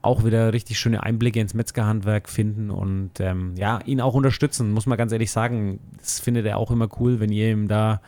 Auch 0.00 0.24
wieder 0.24 0.54
richtig 0.54 0.78
schöne 0.78 1.02
Einblicke 1.02 1.40
ins 1.40 1.52
Metzgerhandwerk 1.52 2.26
finden 2.26 2.70
und 2.70 3.20
ähm, 3.20 3.52
ja, 3.54 3.80
ihn 3.84 4.00
auch 4.00 4.14
unterstützen, 4.14 4.72
muss 4.72 4.86
man 4.86 4.96
ganz 4.96 5.12
ehrlich 5.12 5.30
sagen. 5.30 5.78
Das 5.98 6.20
findet 6.20 6.46
er 6.46 6.56
auch 6.56 6.70
immer 6.70 6.88
cool, 6.98 7.20
wenn 7.20 7.30
ihr 7.30 7.50
ihm 7.50 7.68
da 7.68 8.00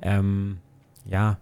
ähm, 0.00 0.58
ja, 1.04 1.38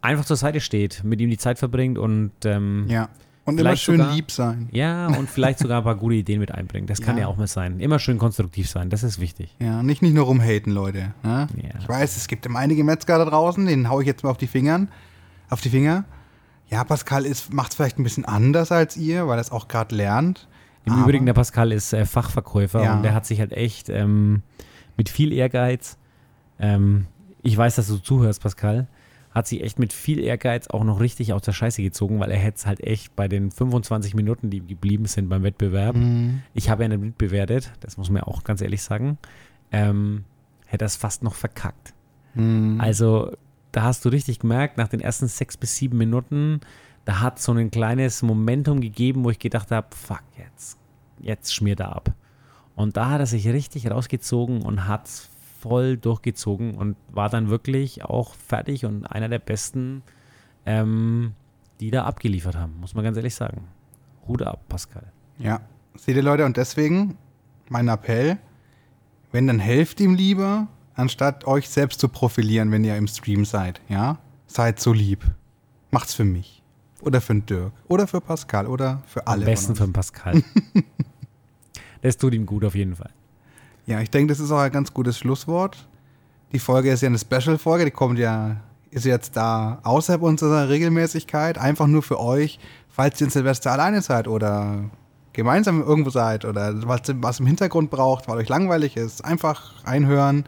einfach 0.00 0.24
zur 0.24 0.36
Seite 0.36 0.60
steht, 0.60 1.02
mit 1.02 1.20
ihm 1.20 1.30
die 1.30 1.36
Zeit 1.36 1.58
verbringt 1.58 1.98
und 1.98 2.30
ähm, 2.44 2.86
ja. 2.86 3.08
Und 3.54 3.60
immer 3.60 3.76
schön 3.76 3.98
sogar- 3.98 4.14
lieb 4.14 4.30
sein. 4.30 4.68
Ja, 4.72 5.06
und 5.08 5.28
vielleicht 5.30 5.58
sogar 5.58 5.78
ein 5.78 5.84
paar 5.84 5.94
gute 5.96 6.14
Ideen 6.16 6.40
mit 6.40 6.52
einbringen. 6.52 6.86
Das 6.86 7.00
kann 7.00 7.16
Ja. 7.16 7.22
ja 7.22 7.28
auch 7.28 7.36
mal 7.36 7.46
sein. 7.46 7.80
Immer 7.80 7.98
schön 7.98 8.18
konstruktiv 8.18 8.68
sein, 8.68 8.90
das 8.90 9.02
ist 9.02 9.20
wichtig. 9.20 9.54
Ja, 9.60 9.82
nicht, 9.82 10.02
nicht 10.02 10.14
nur 10.14 10.24
rumhaten, 10.26 10.72
Leute. 10.72 11.12
Ne? 11.22 11.46
Ja. 11.62 11.68
Ich 11.80 11.88
weiß, 11.88 12.16
es 12.16 12.28
gibt 12.28 12.46
immer 12.46 12.58
einige 12.58 12.82
Metzger 12.84 13.18
da 13.18 13.24
draußen, 13.24 13.64
denen 13.66 13.88
hau 13.88 14.00
ich 14.00 14.06
jetzt 14.06 14.22
mal 14.24 14.30
auf 14.30 14.38
die 14.38 14.46
Fingern, 14.46 14.88
auf 15.48 15.60
die 15.60 15.70
Finger. 15.70 16.04
Ja, 16.68 16.84
Pascal 16.84 17.24
macht 17.50 17.70
es 17.72 17.76
vielleicht 17.76 17.98
ein 17.98 18.04
bisschen 18.04 18.24
anders 18.24 18.70
als 18.72 18.96
ihr, 18.96 19.26
weil 19.26 19.38
er 19.38 19.42
es 19.42 19.50
auch 19.50 19.66
gerade 19.68 19.94
lernt. 19.94 20.46
Im 20.84 20.92
Aber- 20.94 21.02
Übrigen, 21.02 21.26
der 21.26 21.34
Pascal 21.34 21.72
ist 21.72 21.92
äh, 21.92 22.06
Fachverkäufer 22.06 22.82
Ja. 22.82 22.94
und 22.96 23.02
der 23.02 23.12
hat 23.14 23.26
sich 23.26 23.40
halt 23.40 23.52
echt 23.52 23.88
ähm, 23.88 24.42
mit 24.96 25.08
viel 25.08 25.32
Ehrgeiz, 25.32 25.96
ähm, 26.58 27.06
ich 27.42 27.56
weiß, 27.56 27.76
dass 27.76 27.88
du 27.88 27.96
zuhörst, 27.96 28.42
Pascal, 28.42 28.86
hat 29.32 29.46
sich 29.46 29.62
echt 29.62 29.78
mit 29.78 29.92
viel 29.92 30.18
Ehrgeiz 30.18 30.66
auch 30.68 30.82
noch 30.82 30.98
richtig 31.00 31.32
aus 31.32 31.42
der 31.42 31.52
Scheiße 31.52 31.82
gezogen, 31.82 32.18
weil 32.18 32.30
er 32.30 32.38
hätte 32.38 32.56
es 32.58 32.66
halt 32.66 32.80
echt 32.80 33.14
bei 33.14 33.28
den 33.28 33.50
25 33.50 34.14
Minuten, 34.14 34.50
die 34.50 34.60
geblieben 34.60 35.06
sind 35.06 35.28
beim 35.28 35.42
Wettbewerb, 35.44 35.94
Mhm. 35.96 36.42
ich 36.54 36.68
habe 36.68 36.82
ja 36.82 36.88
nicht 36.88 37.00
mitbewertet, 37.00 37.72
das 37.80 37.96
muss 37.96 38.10
man 38.10 38.22
ja 38.22 38.26
auch 38.26 38.42
ganz 38.42 38.60
ehrlich 38.60 38.82
sagen, 38.82 39.18
ähm, 39.70 40.24
hätte 40.66 40.84
er 40.84 40.86
es 40.86 40.96
fast 40.96 41.22
noch 41.22 41.34
verkackt. 41.34 41.94
Mhm. 42.34 42.80
Also 42.80 43.32
da 43.72 43.82
hast 43.82 44.04
du 44.04 44.08
richtig 44.08 44.40
gemerkt, 44.40 44.78
nach 44.78 44.88
den 44.88 45.00
ersten 45.00 45.28
sechs 45.28 45.56
bis 45.56 45.76
sieben 45.76 45.96
Minuten, 45.98 46.60
da 47.04 47.20
hat 47.20 47.38
so 47.40 47.52
ein 47.52 47.70
kleines 47.70 48.22
Momentum 48.22 48.80
gegeben, 48.80 49.22
wo 49.24 49.30
ich 49.30 49.38
gedacht 49.38 49.70
habe, 49.70 49.86
fuck, 49.94 50.22
jetzt, 50.38 50.76
jetzt 51.20 51.54
schmiert 51.54 51.78
er 51.80 51.94
ab. 51.94 52.12
Und 52.74 52.96
da 52.96 53.10
hat 53.10 53.20
er 53.20 53.26
sich 53.26 53.46
richtig 53.48 53.90
rausgezogen 53.90 54.62
und 54.62 54.88
hat 54.88 55.08
voll 55.60 55.96
durchgezogen 55.96 56.74
und 56.74 56.96
war 57.08 57.28
dann 57.28 57.48
wirklich 57.48 58.04
auch 58.04 58.34
fertig 58.34 58.84
und 58.84 59.06
einer 59.06 59.28
der 59.28 59.38
besten, 59.38 60.02
ähm, 60.66 61.32
die 61.80 61.90
da 61.90 62.04
abgeliefert 62.04 62.56
haben, 62.56 62.78
muss 62.80 62.94
man 62.94 63.04
ganz 63.04 63.16
ehrlich 63.16 63.34
sagen. 63.34 63.68
Hut 64.26 64.42
ab, 64.42 64.60
Pascal. 64.68 65.12
Ja, 65.38 65.60
seht 65.96 66.16
ihr 66.16 66.22
Leute, 66.22 66.44
und 66.44 66.56
deswegen 66.56 67.16
mein 67.68 67.88
Appell, 67.88 68.38
wenn, 69.32 69.46
dann 69.46 69.58
helft 69.58 70.00
ihm 70.00 70.14
lieber, 70.14 70.68
anstatt 70.94 71.46
euch 71.46 71.68
selbst 71.68 72.00
zu 72.00 72.08
profilieren, 72.08 72.70
wenn 72.72 72.84
ihr 72.84 72.96
im 72.96 73.06
Stream 73.06 73.44
seid, 73.44 73.80
ja? 73.88 74.18
Seid 74.46 74.80
so 74.80 74.92
lieb. 74.92 75.24
Macht's 75.90 76.14
für 76.14 76.24
mich. 76.24 76.62
Oder 77.00 77.20
für 77.20 77.34
den 77.34 77.46
Dirk. 77.46 77.72
Oder 77.88 78.06
für 78.06 78.20
Pascal. 78.20 78.66
Oder 78.66 79.02
für 79.06 79.26
alle. 79.26 79.42
Am 79.42 79.46
besten 79.46 79.76
für 79.76 79.84
den 79.84 79.92
Pascal. 79.92 80.42
das 82.02 82.16
tut 82.16 82.34
ihm 82.34 82.46
gut 82.46 82.64
auf 82.64 82.74
jeden 82.74 82.96
Fall. 82.96 83.10
Ja, 83.90 84.00
ich 84.00 84.08
denke, 84.08 84.32
das 84.32 84.38
ist 84.38 84.52
auch 84.52 84.60
ein 84.60 84.70
ganz 84.70 84.94
gutes 84.94 85.18
Schlusswort. 85.18 85.76
Die 86.52 86.60
Folge 86.60 86.92
ist 86.92 87.00
ja 87.00 87.08
eine 87.08 87.18
Special-Folge, 87.18 87.86
die 87.86 87.90
kommt 87.90 88.20
ja, 88.20 88.58
ist 88.92 89.04
jetzt 89.04 89.36
da 89.36 89.80
außerhalb 89.82 90.22
unserer 90.22 90.68
Regelmäßigkeit, 90.68 91.58
einfach 91.58 91.88
nur 91.88 92.04
für 92.04 92.20
euch, 92.20 92.60
falls 92.88 93.20
ihr 93.20 93.24
in 93.24 93.32
Silvester 93.32 93.72
alleine 93.72 94.00
seid 94.00 94.28
oder 94.28 94.84
gemeinsam 95.32 95.82
irgendwo 95.82 96.10
seid 96.10 96.44
oder 96.44 96.86
was, 96.86 97.00
was 97.16 97.40
im 97.40 97.46
Hintergrund 97.46 97.90
braucht, 97.90 98.28
weil 98.28 98.38
euch 98.38 98.48
langweilig 98.48 98.96
ist, 98.96 99.24
einfach 99.24 99.84
einhören, 99.84 100.44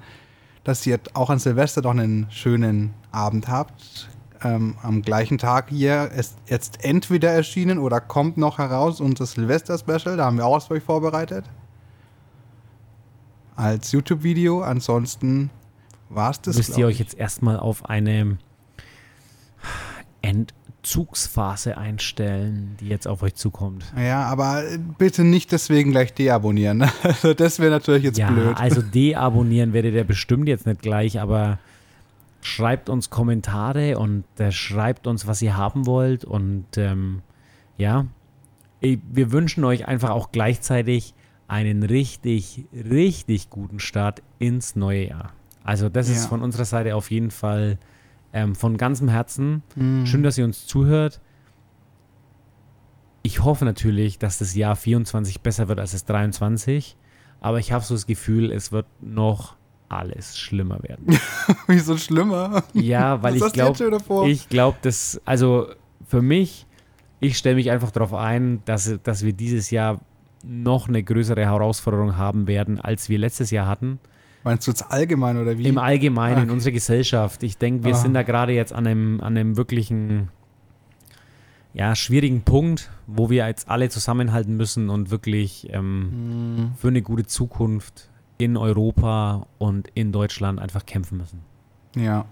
dass 0.63 0.87
ihr 0.87 1.01
auch 1.15 1.29
an 1.29 1.41
Silvester 1.41 1.83
doch 1.83 1.91
einen 1.91 2.29
schönen 2.31 2.95
Abend 3.11 3.49
habt. 3.49 4.09
Ähm, 4.45 4.77
am 4.85 5.03
gleichen 5.03 5.39
Tag 5.39 5.69
hier 5.69 6.13
ist 6.13 6.37
jetzt 6.47 6.85
entweder 6.85 7.33
erschienen 7.33 7.81
oder 7.81 8.01
kommt 8.01 8.37
noch 8.37 8.59
heraus 8.59 9.01
unser 9.01 9.27
Silvester-Special, 9.27 10.17
da 10.17 10.27
haben 10.27 10.37
wir 10.37 10.47
auch 10.47 10.55
was 10.55 10.67
für 10.67 10.75
euch 10.75 10.85
vorbereitet. 10.85 11.45
Als 13.57 13.93
YouTube-Video. 13.93 14.63
Ansonsten 14.63 15.51
war 16.09 16.31
es 16.31 16.41
das. 16.41 16.57
müsst 16.57 16.79
ihr 16.79 16.87
euch 16.87 16.99
jetzt 16.99 17.15
erstmal 17.15 17.59
auf 17.59 17.89
eine 17.89 18.39
Entzugsphase 20.23 21.77
einstellen, 21.77 22.77
die 22.81 22.89
jetzt 22.89 23.07
auf 23.07 23.23
euch 23.23 23.35
zukommt. 23.35 23.85
Ja, 23.97 24.25
aber 24.25 24.63
bitte 24.99 25.25
nicht 25.25 25.53
deswegen 25.53 25.91
gleich 25.91 26.15
deabonnieren. 26.15 26.85
Also 27.03 27.35
das 27.35 27.59
wäre 27.59 27.71
natürlich 27.71 28.05
jetzt 28.05 28.19
ja, 28.19 28.31
blöd. 28.31 28.57
also 28.57 28.83
deabonnieren 28.95 29.73
werdet 29.73 29.95
ihr 29.95 30.05
bestimmt 30.05 30.49
jetzt 30.49 30.67
nicht 30.67 30.83
gleich, 30.83 31.21
aber 31.21 31.59
schreibt 32.41 32.89
uns 32.89 33.11
Kommentare 33.11 33.99
und 33.99 34.25
äh, 34.39 34.51
schreibt 34.51 35.07
uns, 35.07 35.27
was 35.27 35.41
ihr 35.43 35.57
haben 35.57 35.87
wollt 35.87 36.25
und 36.25 36.67
ähm, 36.77 37.23
ja, 37.77 38.07
wir 38.81 39.31
wünschen 39.31 39.65
euch 39.65 39.87
einfach 39.87 40.11
auch 40.11 40.33
gleichzeitig 40.33 41.15
einen 41.49 41.83
richtig, 41.83 42.65
richtig 42.73 43.51
guten 43.51 43.79
Start 43.79 44.23
ins 44.39 44.77
neue 44.77 45.09
Jahr. 45.09 45.33
Also 45.65 45.89
das 45.89 46.09
ist 46.09 46.23
Ja. 46.25 46.29
von 46.29 46.43
unserer 46.43 46.65
Seite 46.65 46.97
auf 46.97 47.11
jeden 47.11 47.31
Fall 47.31 47.79
ähm, 48.33 48.55
von 48.55 48.77
ganzem 48.77 49.09
Herzen. 49.09 49.63
Hm. 49.75 50.07
Schön, 50.07 50.23
dass 50.23 50.39
ihr 50.39 50.45
uns 50.45 50.67
zuhört. 50.67 51.21
Ich 53.23 53.45
hoffe 53.45 53.65
natürlich, 53.65 54.19
dass 54.19 54.39
das 54.39 54.55
Jahr 54.55 54.75
24 54.75 55.41
besser 55.43 55.69
wird 55.69 55.79
als 55.79 55.93
das 55.93 56.05
23, 56.07 56.97
aber 57.41 57.59
ich 57.59 57.71
habe 57.73 57.85
so 57.85 57.95
das 57.95 58.07
Gefühl, 58.07 58.51
es 58.51 58.73
wird 58.73 58.87
noch 59.01 59.57
alles 59.89 60.39
schlimmer 60.39 60.83
werden. 60.83 61.19
Wieso 61.69 61.97
schlimmer? 61.97 62.65
Ja, 62.73 63.23
weil 63.23 63.37
ich 63.37 63.53
glaube, 63.53 64.27
ich 64.27 64.49
glaube, 64.49 64.79
dass, 64.83 65.21
also 65.25 65.69
für 66.07 66.23
mich, 66.23 66.67
ich 67.21 67.39
stelle 67.39 67.57
mich 67.57 67.71
einfach 67.71 67.91
darauf 67.93 68.15
ein, 68.15 68.63
dass, 68.65 68.99
dass 69.05 69.23
wir 69.25 69.33
dieses 69.33 69.71
Jahr 69.71 70.01
noch 70.45 70.89
eine 70.89 71.03
größere 71.03 71.43
Herausforderung 71.45 72.17
haben 72.17 72.47
werden, 72.47 72.81
als 72.81 73.09
wir 73.09 73.19
letztes 73.19 73.51
Jahr 73.51 73.67
hatten. 73.67 73.99
Meinst 74.45 74.67
du 74.67 74.73
jetzt 74.73 74.91
allgemein 74.91 75.37
oder 75.37 75.57
wie? 75.57 75.65
Im 75.69 75.79
Allgemeinen, 75.79 76.39
in 76.39 76.43
Okay. 76.45 76.53
unserer 76.53 76.73
Gesellschaft. 76.73 77.43
Ich 77.45 77.59
denke, 77.59 77.85
wir 77.85 77.93
Ah. 77.95 77.97
sind 77.99 78.15
da 78.15 78.23
gerade 78.23 78.53
jetzt 78.53 78.73
an 78.73 78.87
einem, 78.87 79.21
an 79.21 79.37
einem 79.37 79.57
wirklichen, 79.57 80.29
ja, 81.75 81.95
schwierigen 81.95 82.43
Punkt, 82.43 82.91
wo 83.07 83.31
wir 83.31 83.47
jetzt 83.47 83.69
alle 83.69 83.89
zusammenhalten 83.89 84.57
müssen 84.57 84.91
und 84.91 85.11
wirklich 85.11 85.69
ähm, 85.73 86.57
Hm. 86.57 86.73
für 86.77 86.89
eine 86.89 87.03
gute 87.03 87.25
Zukunft 87.27 88.11
in 88.39 88.57
Europa 88.57 89.47
und 89.59 89.89
in 89.95 90.11
Deutschland 90.13 90.59
einfach 90.59 90.85
kämpfen 90.87 91.19
müssen. 91.19 91.41
Ja. 91.97 92.25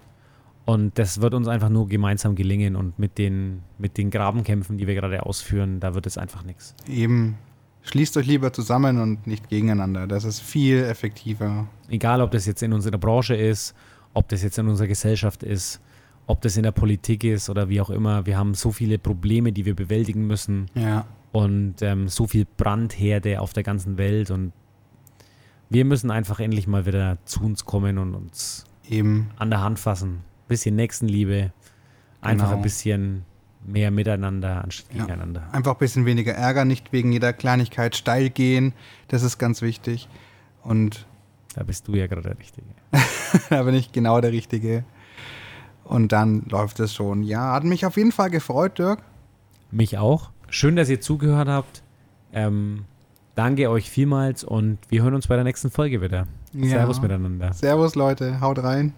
Und 0.67 0.99
das 0.99 1.21
wird 1.21 1.35
uns 1.35 1.49
einfach 1.49 1.69
nur 1.69 1.89
gemeinsam 1.89 2.35
gelingen 2.35 2.77
und 2.77 2.99
mit 2.99 3.19
den, 3.19 3.63
mit 3.79 3.97
den 3.99 4.11
Grabenkämpfen, 4.11 4.77
die 4.79 4.87
wir 4.87 4.95
gerade 4.95 5.25
ausführen, 5.25 5.81
da 5.81 5.95
wird 5.95 6.07
es 6.07 6.19
einfach 6.19 6.45
nichts. 6.45 6.75
Eben. 6.89 7.37
Schließt 7.83 8.17
euch 8.19 8.27
lieber 8.27 8.53
zusammen 8.53 8.99
und 9.01 9.27
nicht 9.27 9.49
gegeneinander. 9.49 10.07
Das 10.07 10.25
ist 10.25 10.41
viel 10.41 10.83
effektiver. 10.85 11.67
Egal, 11.89 12.21
ob 12.21 12.31
das 12.31 12.47
jetzt 12.47 12.63
in 12.63 12.73
unserer 12.73 12.99
Branche 12.99 13.35
ist, 13.35 13.75
ob 14.13 14.29
das 14.29 14.43
jetzt 14.43 14.59
in 14.59 14.69
unserer 14.69 14.89
Gesellschaft 14.89 15.43
ist, 15.43 15.81
ob 16.27 16.41
das 16.43 16.57
in 16.57 16.63
der 16.63 16.73
Politik 16.73 17.25
ist 17.25 17.49
oder 17.51 17.69
wie 17.69 17.81
auch 17.81 17.91
immer. 17.91 18.27
Wir 18.27 18.37
haben 18.39 18.55
so 18.55 18.71
viele 18.71 18.99
Probleme, 18.99 19.53
die 19.53 19.65
wir 19.65 19.75
bewältigen 19.75 20.27
müssen 20.27 20.67
Ja. 20.75 21.07
und 21.33 21.77
ähm, 21.81 22.09
so 22.09 22.27
viel 22.27 22.47
Brandherde 22.57 23.41
auf 23.41 23.53
der 23.53 23.63
ganzen 23.63 23.97
Welt 23.99 24.31
und 24.31 24.53
wir 25.71 25.85
müssen 25.85 26.11
einfach 26.11 26.39
endlich 26.41 26.67
mal 26.67 26.85
wieder 26.87 27.19
zu 27.25 27.43
uns 27.43 27.65
kommen 27.65 27.97
und 27.99 28.15
uns 28.15 28.65
Eben. 28.89 29.31
an 29.37 29.51
der 29.51 29.61
Hand 29.61 29.79
fassen. 29.79 30.21
Bisschen 30.49 30.75
Nächstenliebe, 30.77 31.53
einfach 32.21 32.47
Genau. 32.49 32.57
ein 32.59 32.63
bisschen 32.63 33.25
mehr 33.65 33.91
miteinander 33.91 34.63
anstatt 34.65 34.95
Ja. 34.95 35.03
gegeneinander. 35.05 35.49
Einfach 35.53 35.73
ein 35.73 35.79
bisschen 35.79 36.07
weniger 36.07 36.33
Ärger, 36.33 36.65
nicht 36.65 36.93
wegen 36.93 37.13
jeder 37.13 37.33
Kleinigkeit 37.33 37.95
steil 37.97 38.31
gehen. 38.31 38.73
Das 39.09 39.23
ist 39.23 39.39
ganz 39.39 39.63
wichtig. 39.63 40.09
Und 40.63 41.07
Da 41.55 41.65
bist 41.65 41.89
du 41.89 41.95
ja 41.95 42.07
gerade 42.07 42.23
der 42.23 42.39
Richtige. 42.39 42.67
da 43.51 43.63
bin 43.65 43.75
ich 43.75 43.93
genau 43.93 44.21
der 44.21 44.31
Richtige. 44.33 44.85
Und 45.85 46.13
dann 46.13 46.45
läuft 46.49 46.79
es 46.81 46.95
schon. 46.95 47.23
Ja, 47.25 47.53
hat 47.53 47.65
mich 47.65 47.85
auf 47.85 47.97
jeden 47.97 48.13
Fall 48.13 48.31
gefreut, 48.31 48.79
Dirk. 48.79 49.01
Mich 49.73 49.99
auch. 49.99 50.31
Schön, 50.49 50.77
dass 50.77 50.89
ihr 50.89 51.01
zugehört 51.01 51.49
habt. 51.49 51.83
Ähm, 52.33 52.85
danke 53.35 53.69
euch 53.71 53.91
vielmals 53.91 54.45
und 54.45 54.79
wir 54.89 55.03
hören 55.03 55.15
uns 55.15 55.27
bei 55.27 55.35
der 55.35 55.45
nächsten 55.45 55.71
Folge 55.71 56.01
wieder. 56.01 56.27
Ja. 56.53 56.69
Servus 56.69 57.01
miteinander. 57.03 57.53
Servus, 57.53 57.95
Leute. 57.97 58.41
Haut 58.41 58.63
rein. 58.63 58.93